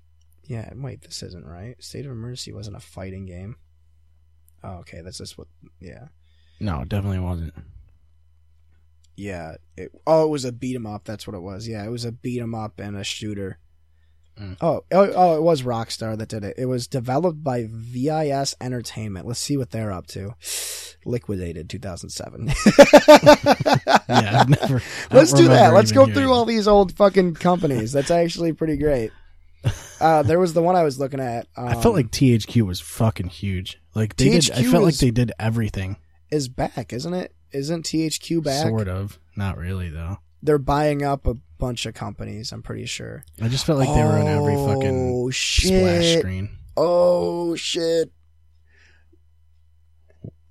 yeah, 0.44 0.70
wait, 0.74 1.02
this 1.02 1.22
isn't 1.22 1.46
right. 1.46 1.82
State 1.82 2.06
of 2.06 2.12
Emergency 2.12 2.52
wasn't 2.52 2.76
a 2.76 2.80
fighting 2.80 3.26
game. 3.26 3.56
Oh, 4.64 4.76
okay, 4.80 5.00
that's 5.02 5.18
just 5.18 5.38
what. 5.38 5.48
Yeah, 5.80 6.08
No, 6.60 6.80
it 6.82 6.88
definitely 6.88 7.20
wasn't. 7.20 7.54
yeah. 9.16 9.54
It, 9.76 9.90
oh, 10.06 10.24
it 10.24 10.28
was 10.30 10.44
a 10.44 10.52
beat 10.52 10.76
'em 10.76 10.86
up. 10.86 11.04
That's 11.04 11.26
what 11.26 11.36
it 11.36 11.40
was. 11.42 11.68
Yeah, 11.68 11.84
it 11.84 11.90
was 11.90 12.04
a 12.04 12.12
beat 12.12 12.40
'em 12.40 12.54
up 12.54 12.78
and 12.80 12.96
a 12.96 13.04
shooter. 13.04 13.58
Mm. 14.38 14.56
Oh, 14.60 14.84
oh, 14.92 15.12
oh, 15.14 15.36
it 15.36 15.42
was 15.42 15.62
Rockstar 15.62 16.16
that 16.16 16.28
did 16.28 16.44
it. 16.44 16.54
It 16.58 16.66
was 16.66 16.86
developed 16.86 17.42
by 17.44 17.66
VIS 17.70 18.54
Entertainment. 18.60 19.26
Let's 19.26 19.40
see 19.40 19.56
what 19.56 19.70
they're 19.70 19.92
up 19.92 20.06
to. 20.08 20.34
Liquidated 21.04 21.70
2007. 21.70 22.52
Yeah, 24.08 24.40
I've 24.40 24.48
never. 24.48 24.82
Let's 25.12 25.32
don't 25.32 25.48
that. 25.48 25.72
Let's 25.72 25.92
go 25.92 26.04
through 26.06 26.30
it. 26.30 26.34
all 26.34 26.44
these 26.44 26.66
old 26.66 26.92
fucking 26.96 27.34
companies. 27.34 27.92
That's 27.92 28.10
actually 28.10 28.52
pretty 28.52 28.76
great. 28.76 29.12
Uh, 30.00 30.22
there 30.22 30.40
was 30.40 30.54
the 30.54 30.62
one 30.62 30.76
I 30.76 30.82
was 30.82 30.98
looking 30.98 31.20
at. 31.20 31.46
Um, 31.58 31.68
I 31.68 31.74
felt 31.74 31.94
like 31.94 32.10
THQ 32.10 32.62
was 32.62 32.80
fucking 32.80 33.28
huge. 33.28 33.78
Like 33.94 34.16
they 34.16 34.30
did. 34.30 34.50
I 34.50 34.62
THQ 34.62 34.70
felt 34.70 34.84
like 34.84 34.96
they 34.96 35.10
did 35.10 35.30
everything. 35.38 35.98
is 36.30 36.48
back, 36.48 36.94
isn't 36.94 37.12
it? 37.12 37.34
Isn't 37.52 37.84
THQ 37.84 38.42
back? 38.42 38.66
Sort 38.66 38.88
of. 38.88 39.18
Not 39.36 39.58
really 39.58 39.90
though. 39.90 40.16
They're 40.42 40.56
buying 40.56 41.02
up 41.02 41.26
a 41.26 41.34
bunch 41.58 41.84
of 41.84 41.92
companies. 41.92 42.50
I'm 42.50 42.62
pretty 42.62 42.86
sure. 42.86 43.26
I 43.42 43.48
just 43.48 43.66
felt 43.66 43.78
like 43.78 43.90
they 43.94 44.02
were 44.02 44.18
on 44.18 44.26
every 44.26 44.54
fucking 44.56 45.12
Oh 45.12 45.30
splash 45.30 46.18
screen. 46.20 46.48
Oh 46.78 47.54
shit! 47.56 48.10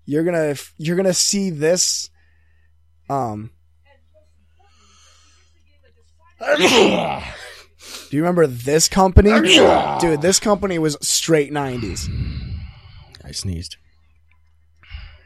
You're 0.10 0.24
gonna 0.24 0.56
you're 0.80 0.96
gonna 0.96 1.14
see 1.14 1.52
this. 1.52 2.10
Um. 3.12 3.52
Do 6.40 6.58
you 8.10 8.22
remember 8.24 8.48
this 8.48 8.88
company? 8.88 9.30
Dude, 10.00 10.20
this 10.20 10.40
company 10.40 10.80
was 10.80 10.98
straight 11.02 11.52
90s. 11.52 12.10
I 13.24 13.32
sneezed. 13.32 13.78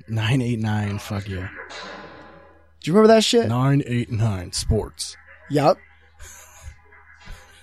Nine 0.10 0.42
eight 0.42 0.60
nine. 0.60 0.98
Fuck 0.98 1.30
you. 1.30 1.48
Do 2.82 2.92
you 2.92 2.94
remember 2.94 3.08
that 3.14 3.24
shit? 3.24 3.48
Nine 3.48 3.84
eight 3.86 4.12
nine. 4.12 4.52
Sports. 4.52 5.16
Yup. 5.50 5.78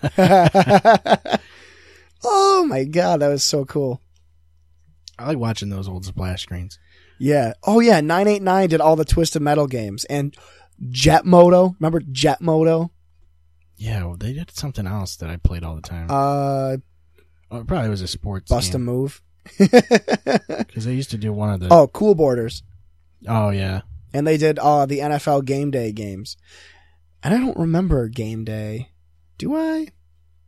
oh 2.24 2.64
my 2.66 2.84
god, 2.84 3.20
that 3.20 3.28
was 3.28 3.44
so 3.44 3.66
cool. 3.66 4.00
I 5.18 5.26
like 5.26 5.38
watching 5.38 5.68
those 5.68 5.86
old 5.86 6.06
splash 6.06 6.44
screens. 6.44 6.78
Yeah. 7.20 7.52
Oh 7.62 7.78
yeah, 7.80 8.00
989 8.00 8.68
did 8.70 8.80
all 8.80 8.96
the 8.96 9.04
Twisted 9.04 9.42
Metal 9.42 9.66
games 9.66 10.04
and 10.06 10.34
Jet 10.88 11.24
Moto. 11.26 11.76
Remember 11.78 12.00
Jet 12.10 12.40
Moto? 12.40 12.90
Yeah, 13.76 14.04
well, 14.04 14.16
they 14.16 14.32
did 14.32 14.50
something 14.50 14.86
else 14.86 15.16
that 15.16 15.30
I 15.30 15.36
played 15.36 15.62
all 15.64 15.74
the 15.76 15.82
time. 15.82 16.06
Uh, 16.10 16.76
oh, 17.50 17.60
it 17.60 17.66
probably 17.66 17.88
was 17.90 18.02
a 18.02 18.08
sports 18.08 18.50
Bust 18.50 18.74
a 18.74 18.78
Move. 18.78 19.22
because 19.58 20.84
they 20.84 20.92
used 20.94 21.10
to 21.10 21.16
do 21.18 21.32
one 21.32 21.50
of 21.50 21.60
the. 21.60 21.68
oh, 21.70 21.86
Cool 21.88 22.14
Borders. 22.14 22.62
oh 23.28 23.50
yeah, 23.50 23.82
And 24.12 24.26
they 24.26 24.36
did 24.36 24.58
uh 24.58 24.86
the 24.86 24.98
NFL 24.98 25.44
Game 25.44 25.70
Day 25.70 25.92
games. 25.92 26.36
And 27.22 27.34
I 27.34 27.38
don't 27.38 27.56
remember 27.58 28.08
Game 28.08 28.44
Day. 28.44 28.90
Do 29.38 29.54
I? 29.54 29.88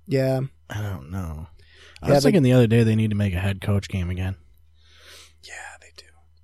Yeah. 0.07 0.41
I 0.71 0.81
don't 0.83 1.11
know. 1.11 1.47
I 2.03 2.09
Yeah, 2.09 2.15
was 2.15 2.25
thinking 2.25 2.43
the 2.43 2.53
other 2.55 2.67
day 2.67 2.83
they 2.83 2.97
need 2.97 3.11
to 3.11 3.17
make 3.17 3.35
a 3.35 3.39
head 3.41 3.61
coach 3.61 3.89
game 3.89 4.09
again. 4.11 4.37
Yeah. 5.43 5.72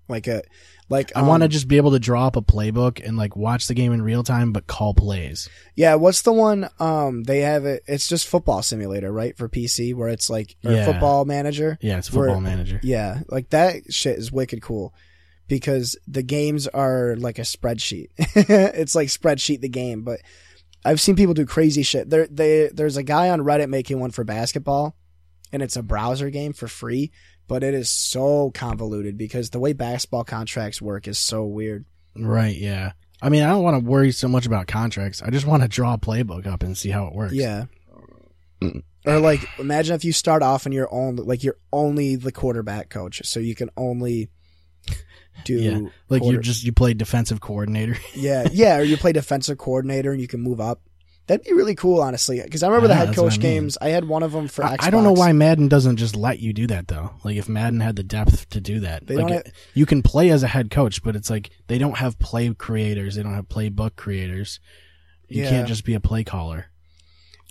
Like 0.09 0.27
a 0.27 0.43
like 0.89 1.13
I 1.15 1.23
want 1.23 1.43
to 1.43 1.47
um, 1.47 1.51
just 1.51 1.69
be 1.69 1.77
able 1.77 1.91
to 1.91 1.99
draw 1.99 2.27
up 2.27 2.37
a 2.37 2.43
playbook 2.43 3.07
and 3.07 3.17
like 3.17 3.37
watch 3.37 3.67
the 3.69 3.75
game 3.75 3.93
in 3.93 4.01
real 4.01 4.23
time, 4.23 4.53
but 4.53 4.67
call 4.67 4.95
plays. 4.95 5.49
Yeah, 5.77 5.97
what's 5.97 6.23
the 6.23 6.33
one 6.33 6.69
um 6.81 7.25
they 7.25 7.41
have 7.41 7.67
it 7.67 7.83
it's 7.87 8.09
just 8.09 8.27
football 8.27 8.63
simulator, 8.63 9.13
right? 9.13 9.37
For 9.37 9.49
PC 9.49 9.95
where 9.95 10.09
it's 10.09 10.31
like 10.31 10.57
Yeah. 10.63 10.87
football 10.87 11.25
manager. 11.25 11.79
Yeah, 11.83 11.99
it's 11.99 12.13
Where- 12.13 12.29
football 12.29 12.41
manager. 12.41 12.81
Yeah, 12.83 13.21
like 13.29 13.51
that 13.51 13.93
shit 13.93 14.19
is 14.19 14.33
wicked 14.33 14.63
cool 14.63 14.95
because 15.47 15.97
the 16.07 16.23
games 16.23 16.67
are 16.69 17.17
like 17.17 17.39
a 17.39 17.43
spreadsheet. 17.43 18.09
it's 18.19 18.95
like 18.95 19.09
spreadsheet 19.09 19.61
the 19.61 19.69
game, 19.69 20.03
but 20.05 20.21
I've 20.85 21.01
seen 21.01 21.17
people 21.17 21.35
do 21.35 21.45
crazy 21.45 21.83
shit. 21.83 22.09
There, 22.09 22.27
they, 22.31 22.69
there's 22.73 22.97
a 22.97 23.03
guy 23.03 23.31
on 23.31 23.41
Reddit 23.41 23.69
making 23.69 23.99
one 23.99 24.11
for 24.13 24.25
basketball, 24.25 24.95
and 25.53 25.61
it's 25.63 25.77
a 25.77 25.83
browser 25.83 26.31
game 26.31 26.53
for 26.53 26.69
free, 26.69 27.11
but 27.49 27.65
it 27.65 27.75
is 27.75 27.91
so 27.91 28.51
convoluted 28.53 29.19
because 29.19 29.51
the 29.51 29.59
way 29.59 29.73
basketball 29.73 30.23
contracts 30.25 30.81
work 30.81 31.09
is 31.09 31.19
so 31.19 31.45
weird. 31.45 31.85
Right. 32.17 32.57
Yeah. 32.57 32.93
I 33.21 33.31
mean, 33.31 33.43
I 33.43 33.49
don't 33.49 33.65
want 33.65 33.83
to 33.83 33.91
worry 33.91 34.13
so 34.13 34.29
much 34.29 34.47
about 34.47 34.69
contracts. 34.69 35.23
I 35.23 35.31
just 35.31 35.47
want 35.47 35.63
to 35.63 35.69
draw 35.69 35.95
a 35.95 35.99
playbook 35.99 36.47
up 36.47 36.63
and 36.63 36.79
see 36.79 36.91
how 36.91 37.07
it 37.07 37.15
works. 37.15 37.33
Yeah. 37.35 37.65
Mm. 38.63 38.83
Or 39.07 39.19
like, 39.19 39.41
imagine 39.59 39.95
if 39.97 40.05
you 40.05 40.13
start 40.13 40.43
off 40.43 40.67
and 40.67 40.75
you're 40.75 40.93
only 40.93 41.23
like 41.25 41.43
you're 41.43 41.59
only 41.73 42.17
the 42.17 42.31
quarterback 42.33 42.91
coach, 42.91 43.23
so 43.25 43.41
you 43.41 43.55
can 43.55 43.71
only 43.77 44.29
do 45.45 45.55
Yeah, 45.55 45.79
Like 46.09 46.23
quarter- 46.23 46.37
you 46.37 46.43
just 46.43 46.65
you 46.65 46.73
play 46.73 46.95
defensive 46.95 47.41
coordinator. 47.41 47.97
Yeah, 48.15 48.49
yeah, 48.53 48.79
or 48.79 48.83
you 48.83 48.97
play 48.97 49.13
defensive 49.13 49.59
coordinator 49.59 50.13
and 50.13 50.21
you 50.21 50.29
can 50.29 50.41
move 50.41 50.61
up. 50.61 50.83
That'd 51.29 51.47
be 51.47 51.53
really 51.53 51.75
cool, 51.77 52.01
honestly. 52.01 52.41
Because 52.43 52.63
I 52.63 52.67
remember 52.69 52.89
the 52.89 52.95
head 52.95 53.15
coach 53.15 53.35
I 53.35 53.37
mean. 53.37 53.41
games. 53.41 53.79
I 53.81 53.91
had 53.91 54.07
one 54.07 54.23
of 54.23 54.33
them 54.33 54.49
for 54.49 54.65
I, 54.65 54.77
Xbox. 54.77 54.85
I 54.85 54.91
don't 54.91 55.05
know 55.05 55.13
why 55.13 55.31
Madden 55.33 55.69
doesn't 55.69 55.97
just 55.99 56.17
let 56.17 56.41
you 56.41 56.53
do 56.53 56.67
that 56.69 56.89
though. 56.89 57.11
Like 57.23 57.37
if 57.37 57.49
Madden 57.49 57.81
had 57.81 57.97
the 57.97 58.03
depth 58.03 58.49
to 58.51 58.61
do 58.61 58.81
that, 58.81 59.07
They 59.07 59.17
like 59.17 59.29
don't 59.29 59.37
it- 59.47 59.53
you 59.75 59.87
can 59.87 60.03
play 60.03 60.31
as 60.31 60.43
a 60.43 60.49
head 60.49 60.71
coach, 60.71 61.03
but 61.03 61.15
it's 61.15 61.31
like 61.31 61.51
they 61.69 61.79
don't 61.79 61.99
have 61.99 62.19
play 62.19 62.53
creators. 62.55 63.15
They 63.15 63.23
don't 63.23 63.35
have 63.35 63.49
playbook 63.49 63.95
creators. 63.97 64.59
You 65.29 65.43
Yeah. 65.45 65.51
can't 65.51 65.69
just 65.69 65.85
be 65.85 65.95
a 65.95 66.01
play 66.01 66.25
caller. 66.25 66.67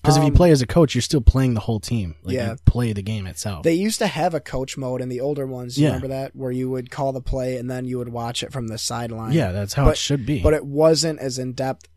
Because 0.02 0.16
if 0.18 0.24
you 0.24 0.30
Um, 0.30 0.36
play 0.36 0.52
as 0.52 0.62
a 0.62 0.68
coach, 0.68 0.94
you're 0.96 1.02
still 1.02 1.22
playing 1.22 1.54
the 1.56 1.60
whole 1.60 1.80
team. 1.80 2.16
Like 2.24 2.36
Yeah. 2.36 2.52
you 2.52 2.58
play 2.66 2.94
the 2.94 3.02
game 3.02 3.26
itself. 3.28 3.64
They 3.64 3.74
used 3.74 4.00
to 4.00 4.08
have 4.08 4.34
a 4.34 4.40
coach 4.40 4.78
mode 4.78 5.02
in 5.02 5.10
the 5.10 5.20
older 5.20 5.46
ones. 5.46 5.78
You 5.78 5.84
Yeah. 5.86 5.90
remember 5.90 6.08
that, 6.10 6.36
where 6.36 6.52
you 6.52 6.70
would 6.70 6.90
call 6.92 7.12
the 7.14 7.22
play 7.22 7.58
and 7.58 7.70
then 7.70 7.86
you 7.86 7.98
would 7.98 8.10
watch 8.10 8.42
it 8.42 8.52
from 8.52 8.68
the 8.70 8.78
sideline. 8.78 9.34
yeah, 9.34 9.52
that's 9.52 9.74
how 9.74 9.86
But- 9.86 9.92
it 9.92 9.98
should 9.98 10.26
be. 10.26 10.42
but 10.42 10.54
it 10.54 10.66
wasn't 10.66 11.20
as 11.20 11.38
in 11.38 11.54
depth. 11.54 11.88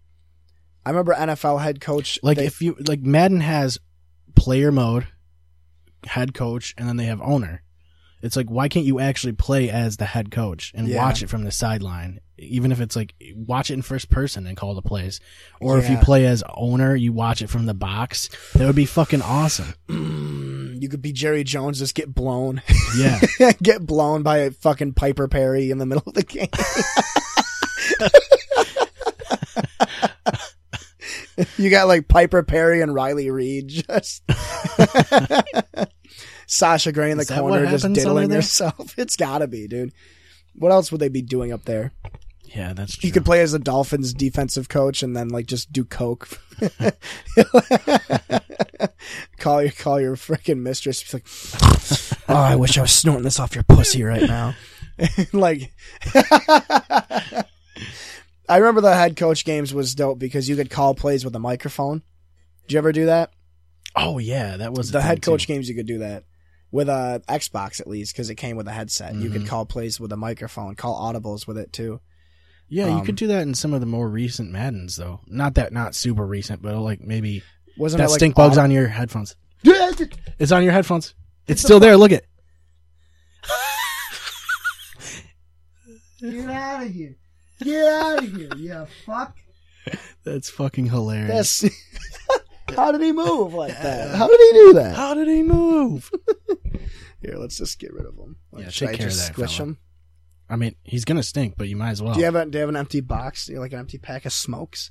I 0.84 0.90
remember 0.90 1.14
NFL 1.14 1.60
head 1.62 1.80
coach. 1.80 2.18
like 2.22 2.36
they- 2.38 2.46
if 2.46 2.60
you 2.62 2.76
like 2.86 3.00
Madden 3.00 3.40
has 3.40 3.78
player 4.34 4.72
mode, 4.72 5.06
head 6.06 6.34
coach, 6.34 6.74
and 6.78 6.88
then 6.88 6.96
they 6.96 7.04
have 7.06 7.20
owner. 7.20 7.62
It's 8.22 8.36
like 8.36 8.50
why 8.50 8.68
can't 8.68 8.84
you 8.84 9.00
actually 9.00 9.32
play 9.32 9.70
as 9.70 9.96
the 9.96 10.04
head 10.04 10.30
coach 10.30 10.72
and 10.74 10.86
Yeah. 10.88 10.98
watch 10.98 11.22
it 11.22 11.28
from 11.30 11.44
the 11.44 11.50
sideline? 11.50 12.20
Even 12.38 12.70
if 12.72 12.80
it's 12.80 12.96
like 12.96 13.14
watch 13.34 13.70
it 13.70 13.74
in 13.74 13.82
first 13.82 14.08
person 14.10 14.46
and 14.46 14.56
call 14.56 14.74
the 14.74 14.82
plays, 14.82 15.20
or 15.60 15.78
if 15.78 15.90
you 15.90 15.96
play 15.98 16.26
as 16.26 16.42
owner, 16.54 16.94
you 16.94 17.12
watch 17.12 17.42
it 17.42 17.48
from 17.50 17.66
the 17.66 17.74
box. 17.74 18.28
That 18.54 18.66
would 18.66 18.76
be 18.76 18.86
fucking 18.86 19.22
awesome. 19.22 19.74
You 20.80 20.88
could 20.88 21.02
be 21.02 21.12
Jerry 21.12 21.44
Jones, 21.44 21.78
just 21.78 21.94
get 21.94 22.14
blown, 22.14 22.62
Yeah, 22.96 23.20
get 23.62 23.84
blown 23.84 24.22
by 24.22 24.38
a 24.38 24.50
fucking 24.50 24.94
Piper 24.94 25.28
Perry 25.28 25.70
in 25.70 25.76
the 25.76 25.84
middle 25.84 26.04
of 26.06 26.14
the 26.14 26.22
game. 26.22 26.48
you 31.58 31.70
got 31.70 31.88
like 31.88 32.08
Piper 32.08 32.42
Perry 32.42 32.82
and 32.82 32.94
Riley 32.94 33.30
Reid 33.30 33.68
just 33.68 34.22
Sasha 36.46 36.92
Grey 36.92 37.10
in 37.10 37.18
the 37.18 37.26
corner 37.26 37.66
just 37.66 37.92
diddling 37.92 38.30
herself. 38.30 38.94
It's 38.98 39.16
gotta 39.16 39.46
be, 39.46 39.68
dude. 39.68 39.92
What 40.54 40.72
else 40.72 40.90
would 40.90 41.00
they 41.00 41.08
be 41.08 41.22
doing 41.22 41.52
up 41.52 41.64
there? 41.64 41.92
yeah, 42.54 42.72
that's 42.72 42.96
true. 42.96 43.06
You 43.06 43.12
could 43.12 43.24
play 43.24 43.42
as 43.42 43.52
the 43.52 43.60
Dolphins 43.60 44.12
defensive 44.12 44.68
coach 44.68 45.02
and 45.02 45.16
then 45.16 45.28
like 45.28 45.46
just 45.46 45.72
do 45.72 45.84
coke. 45.84 46.28
call 49.38 49.62
your 49.62 49.72
call 49.72 50.00
your 50.00 50.16
freaking 50.16 50.58
mistress. 50.58 51.02
Be 51.02 51.18
like, 51.18 51.26
oh, 52.28 52.34
I 52.34 52.56
wish 52.56 52.76
I 52.76 52.82
was 52.82 52.92
snorting 52.92 53.22
this 53.22 53.38
off 53.38 53.54
your 53.54 53.64
pussy 53.64 54.02
right 54.02 54.22
now. 54.22 54.54
like, 55.32 55.72
I 58.50 58.56
remember 58.58 58.80
the 58.80 58.94
head 58.94 59.16
coach 59.16 59.44
games 59.44 59.72
was 59.72 59.94
dope 59.94 60.18
because 60.18 60.48
you 60.48 60.56
could 60.56 60.68
call 60.70 60.94
plays 60.94 61.24
with 61.24 61.34
a 61.36 61.38
microphone. 61.38 62.02
Did 62.66 62.72
you 62.74 62.78
ever 62.78 62.92
do 62.92 63.06
that? 63.06 63.30
oh 63.96 64.18
yeah, 64.18 64.56
that 64.58 64.72
was 64.72 64.90
The 64.92 65.00
head 65.00 65.20
coach 65.22 65.46
too. 65.46 65.52
games 65.54 65.68
you 65.68 65.74
could 65.74 65.86
do 65.86 65.98
that 65.98 66.24
with 66.70 66.88
a 66.88 67.22
Xbox 67.28 67.80
at 67.80 67.88
least 67.88 68.12
because 68.12 68.30
it 68.30 68.36
came 68.36 68.56
with 68.56 68.68
a 68.68 68.72
headset. 68.72 69.14
You 69.16 69.30
could 69.30 69.42
Mhm. 69.42 69.48
call 69.48 69.66
plays 69.66 69.98
with 69.98 70.12
a 70.12 70.16
microphone, 70.16 70.74
call 70.76 71.00
audibles 71.12 71.46
with 71.46 71.58
it 71.58 71.72
too. 71.72 72.00
Yeah, 72.68 72.86
you 72.86 72.92
um, 73.00 73.04
could 73.06 73.16
do 73.16 73.26
that 73.28 73.42
in 73.42 73.54
some 73.54 73.72
of 73.74 73.80
the 73.80 73.86
more 73.86 74.08
recent 74.08 74.52
Maddens 74.52 74.94
though. 74.96 75.20
Not 75.26 75.54
that, 75.54 75.72
not 75.72 75.96
super 75.96 76.24
recent, 76.24 76.62
but 76.62 76.76
like 76.78 77.00
maybe 77.00 77.42
Wasn't 77.76 77.98
that 77.98 78.04
it 78.06 78.10
like 78.10 78.18
stink 78.18 78.34
bugs 78.36 78.56
aud- 78.58 78.64
on 78.64 78.70
your 78.70 78.86
headphones. 78.88 79.34
It's 80.38 80.52
on 80.52 80.62
your 80.62 80.72
headphones. 80.72 81.14
It's 81.48 81.60
still 81.62 81.80
there. 81.80 81.96
Look 81.96 82.12
it. 82.12 82.26
Get 86.20 86.48
out 86.50 86.82
of 86.84 86.92
here. 86.92 87.16
Get 87.62 87.84
out 87.86 88.24
of 88.24 88.32
here, 88.36 88.50
you 88.56 88.86
fuck. 89.06 89.36
That's 90.24 90.50
fucking 90.50 90.86
hilarious. 90.86 91.60
That's 91.60 91.74
how 92.76 92.92
did 92.92 93.00
he 93.02 93.12
move 93.12 93.54
like 93.54 93.72
that? 93.80 94.14
How 94.14 94.28
did 94.28 94.40
he 94.40 94.52
do 94.52 94.72
that? 94.74 94.94
How 94.96 95.14
did 95.14 95.28
he 95.28 95.42
move? 95.42 96.10
Here, 97.22 97.36
let's 97.36 97.58
just 97.58 97.78
get 97.78 97.92
rid 97.92 98.06
of 98.06 98.14
him. 98.16 98.36
Like, 98.50 98.64
Yeah, 98.64 98.70
should 98.70 98.86
take 98.88 98.94
I 98.94 98.98
care 98.98 99.08
of 99.08 99.14
that 99.16 99.32
squish 99.34 99.56
fella. 99.58 99.70
him? 99.70 99.78
I 100.48 100.56
mean, 100.56 100.74
he's 100.84 101.04
gonna 101.04 101.22
stink, 101.22 101.54
but 101.58 101.68
you 101.68 101.76
might 101.76 101.90
as 101.90 102.02
well. 102.02 102.14
Do 102.14 102.18
you 102.20 102.24
have 102.24 102.34
a 102.34 102.46
do 102.46 102.56
you 102.58 102.60
have 102.60 102.68
an 102.70 102.76
empty 102.76 103.00
box? 103.00 103.46
Do 103.46 103.52
you 103.52 103.60
like 103.60 103.72
an 103.72 103.78
empty 103.78 103.98
pack 103.98 104.24
of 104.24 104.32
smokes? 104.32 104.90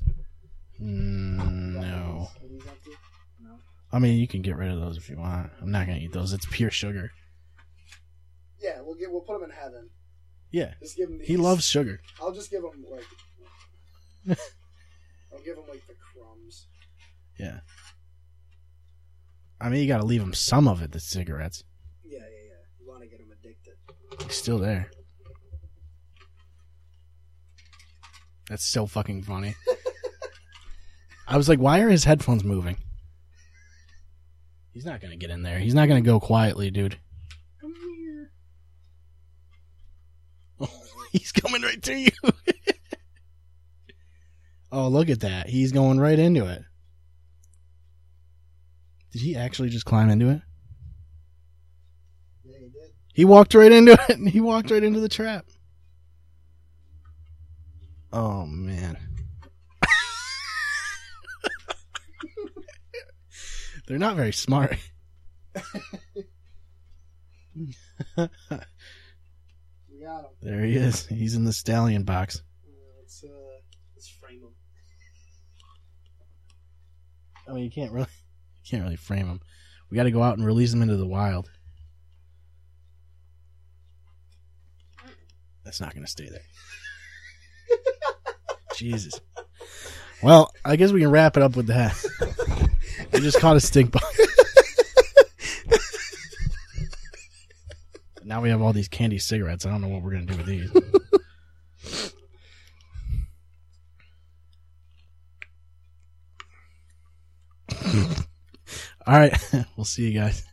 Mm, 0.81 1.75
no. 1.81 2.29
I 3.91 3.97
mean, 3.99 4.19
you 4.19 4.27
can 4.27 4.41
get 4.43 4.55
rid 4.55 4.71
of 4.71 4.79
those 4.79 4.97
if 4.97 5.09
you 5.09 5.17
want. 5.17 5.49
I'm 5.61 5.71
not 5.71 5.87
gonna 5.87 5.97
eat 5.99 6.13
those. 6.13 6.31
It's 6.33 6.45
pure 6.49 6.69
sugar. 6.71 7.11
Yeah, 8.61 8.79
we'll 8.81 8.95
get 8.95 9.11
we'll 9.11 9.21
put 9.21 9.39
them 9.39 9.49
in 9.49 9.55
heaven. 9.55 9.89
Yeah, 10.51 10.73
Just 10.81 10.97
give 10.97 11.09
him. 11.09 11.19
he 11.23 11.37
loves 11.37 11.65
sugar. 11.65 12.01
I'll 12.21 12.31
just 12.33 12.49
give 12.49 12.63
him 12.63 12.85
like. 12.91 14.37
I'll 15.31 15.39
give 15.45 15.57
him 15.57 15.63
like 15.69 15.85
the 15.87 15.93
crumbs. 16.13 16.65
Yeah. 17.37 17.59
I 19.61 19.69
mean, 19.69 19.81
you 19.81 19.87
gotta 19.87 20.05
leave 20.05 20.21
him 20.21 20.33
some 20.33 20.67
of 20.67 20.81
it. 20.81 20.91
The 20.91 20.99
cigarettes. 20.99 21.63
Yeah, 22.03 22.19
yeah, 22.19 22.25
yeah. 22.25 22.55
You 22.79 22.87
want 22.87 23.01
to 23.03 23.07
get 23.07 23.19
him 23.19 23.27
addicted. 23.31 23.73
He's 24.25 24.35
still 24.35 24.57
there. 24.57 24.89
That's 28.49 28.65
so 28.65 28.87
fucking 28.87 29.23
funny. 29.23 29.53
I 31.27 31.37
was 31.37 31.47
like, 31.47 31.59
why 31.59 31.81
are 31.81 31.89
his 31.89 32.05
headphones 32.05 32.43
moving? 32.43 32.77
He's 34.73 34.85
not 34.85 34.99
gonna 35.01 35.17
get 35.17 35.29
in 35.29 35.43
there. 35.43 35.59
He's 35.59 35.75
not 35.75 35.87
gonna 35.87 36.01
go 36.01 36.19
quietly, 36.19 36.71
dude. 36.71 36.97
Come 37.61 37.73
here. 37.97 38.31
He's 41.11 41.31
coming 41.31 41.61
right 41.63 41.81
to 41.83 41.95
you. 41.95 42.11
oh, 44.71 44.87
look 44.89 45.09
at 45.09 45.21
that. 45.21 45.49
He's 45.49 45.71
going 45.71 45.99
right 45.99 46.19
into 46.19 46.45
it. 46.45 46.61
Did 49.11 49.21
he 49.21 49.35
actually 49.35 49.69
just 49.69 49.85
climb 49.85 50.09
into 50.09 50.29
it? 50.29 50.41
Yeah, 52.43 52.57
he 52.59 52.65
did. 52.65 52.91
He 53.13 53.25
walked 53.25 53.55
right 53.55 53.71
into 53.71 53.93
it. 53.93 54.19
He 54.31 54.39
walked 54.39 54.69
right 54.69 54.83
into 54.83 54.99
the 54.99 55.09
trap. 55.09 55.45
Oh 58.13 58.45
man. 58.45 58.97
They're 63.87 63.97
not 63.97 64.15
very 64.15 64.33
smart. 64.33 64.77
We 69.99 70.05
got 70.05 70.21
him. 70.21 70.29
There 70.41 70.63
he 70.63 70.75
is. 70.75 71.05
He's 71.07 71.35
in 71.35 71.43
the 71.43 71.53
stallion 71.53 72.03
box. 72.03 72.41
Uh, 72.65 72.71
let's 72.99 73.23
uh, 73.23 73.27
let's 73.95 74.07
frame 74.07 74.41
him. 74.41 74.49
I 77.47 77.53
mean, 77.53 77.63
you 77.63 77.71
can't 77.71 77.91
really, 77.91 78.07
you 78.55 78.61
can't 78.69 78.83
really 78.83 78.95
frame 78.95 79.27
him. 79.27 79.41
We 79.89 79.97
got 79.97 80.03
to 80.03 80.11
go 80.11 80.23
out 80.23 80.37
and 80.37 80.45
release 80.45 80.71
him 80.71 80.81
into 80.81 80.95
the 80.95 81.07
wild. 81.07 81.49
That's 85.65 85.81
not 85.81 85.93
going 85.93 86.05
to 86.05 86.11
stay 86.11 86.29
there. 86.29 86.45
Jesus. 88.75 89.19
Well, 90.23 90.51
I 90.63 90.75
guess 90.77 90.91
we 90.91 91.01
can 91.01 91.11
wrap 91.11 91.37
it 91.37 91.43
up 91.43 91.55
with 91.55 91.67
that. 91.67 92.69
I 93.13 93.19
just 93.19 93.39
caught 93.39 93.55
a 93.55 93.59
stink 93.59 93.91
bug. 93.91 94.03
Now 98.29 98.41
we 98.41 98.49
have 98.49 98.61
all 98.61 98.73
these 98.73 98.87
candy 98.87 99.17
cigarettes. 99.17 99.65
I 99.65 99.71
don't 99.71 99.81
know 99.81 99.87
what 99.87 100.03
we're 100.03 100.11
going 100.11 100.27
to 100.27 100.33
do 100.33 100.37
with 100.37 100.45
these. 100.45 100.71
all 109.07 109.17
right. 109.17 109.35
we'll 109.75 109.83
see 109.83 110.07
you 110.07 110.13
guys. 110.17 110.45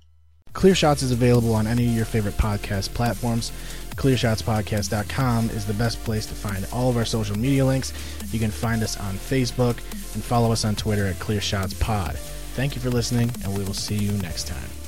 Clear 0.54 0.74
Shots 0.74 1.02
is 1.02 1.12
available 1.12 1.54
on 1.54 1.66
any 1.66 1.86
of 1.86 1.92
your 1.92 2.06
favorite 2.06 2.38
podcast 2.38 2.94
platforms. 2.94 3.52
ClearShotsPodcast.com 3.96 5.50
is 5.50 5.66
the 5.66 5.74
best 5.74 6.02
place 6.02 6.24
to 6.26 6.34
find 6.34 6.66
all 6.72 6.88
of 6.88 6.96
our 6.96 7.04
social 7.04 7.38
media 7.38 7.66
links. 7.66 7.92
You 8.32 8.38
can 8.38 8.50
find 8.50 8.82
us 8.82 8.98
on 8.98 9.16
Facebook 9.16 9.76
and 10.14 10.24
follow 10.24 10.50
us 10.50 10.64
on 10.64 10.76
Twitter 10.76 11.06
at 11.06 11.16
ClearShotsPod. 11.16 12.14
Thank 12.54 12.74
you 12.74 12.80
for 12.80 12.88
listening, 12.88 13.30
and 13.44 13.54
we 13.56 13.64
will 13.64 13.74
see 13.74 13.96
you 13.96 14.12
next 14.12 14.46
time. 14.46 14.85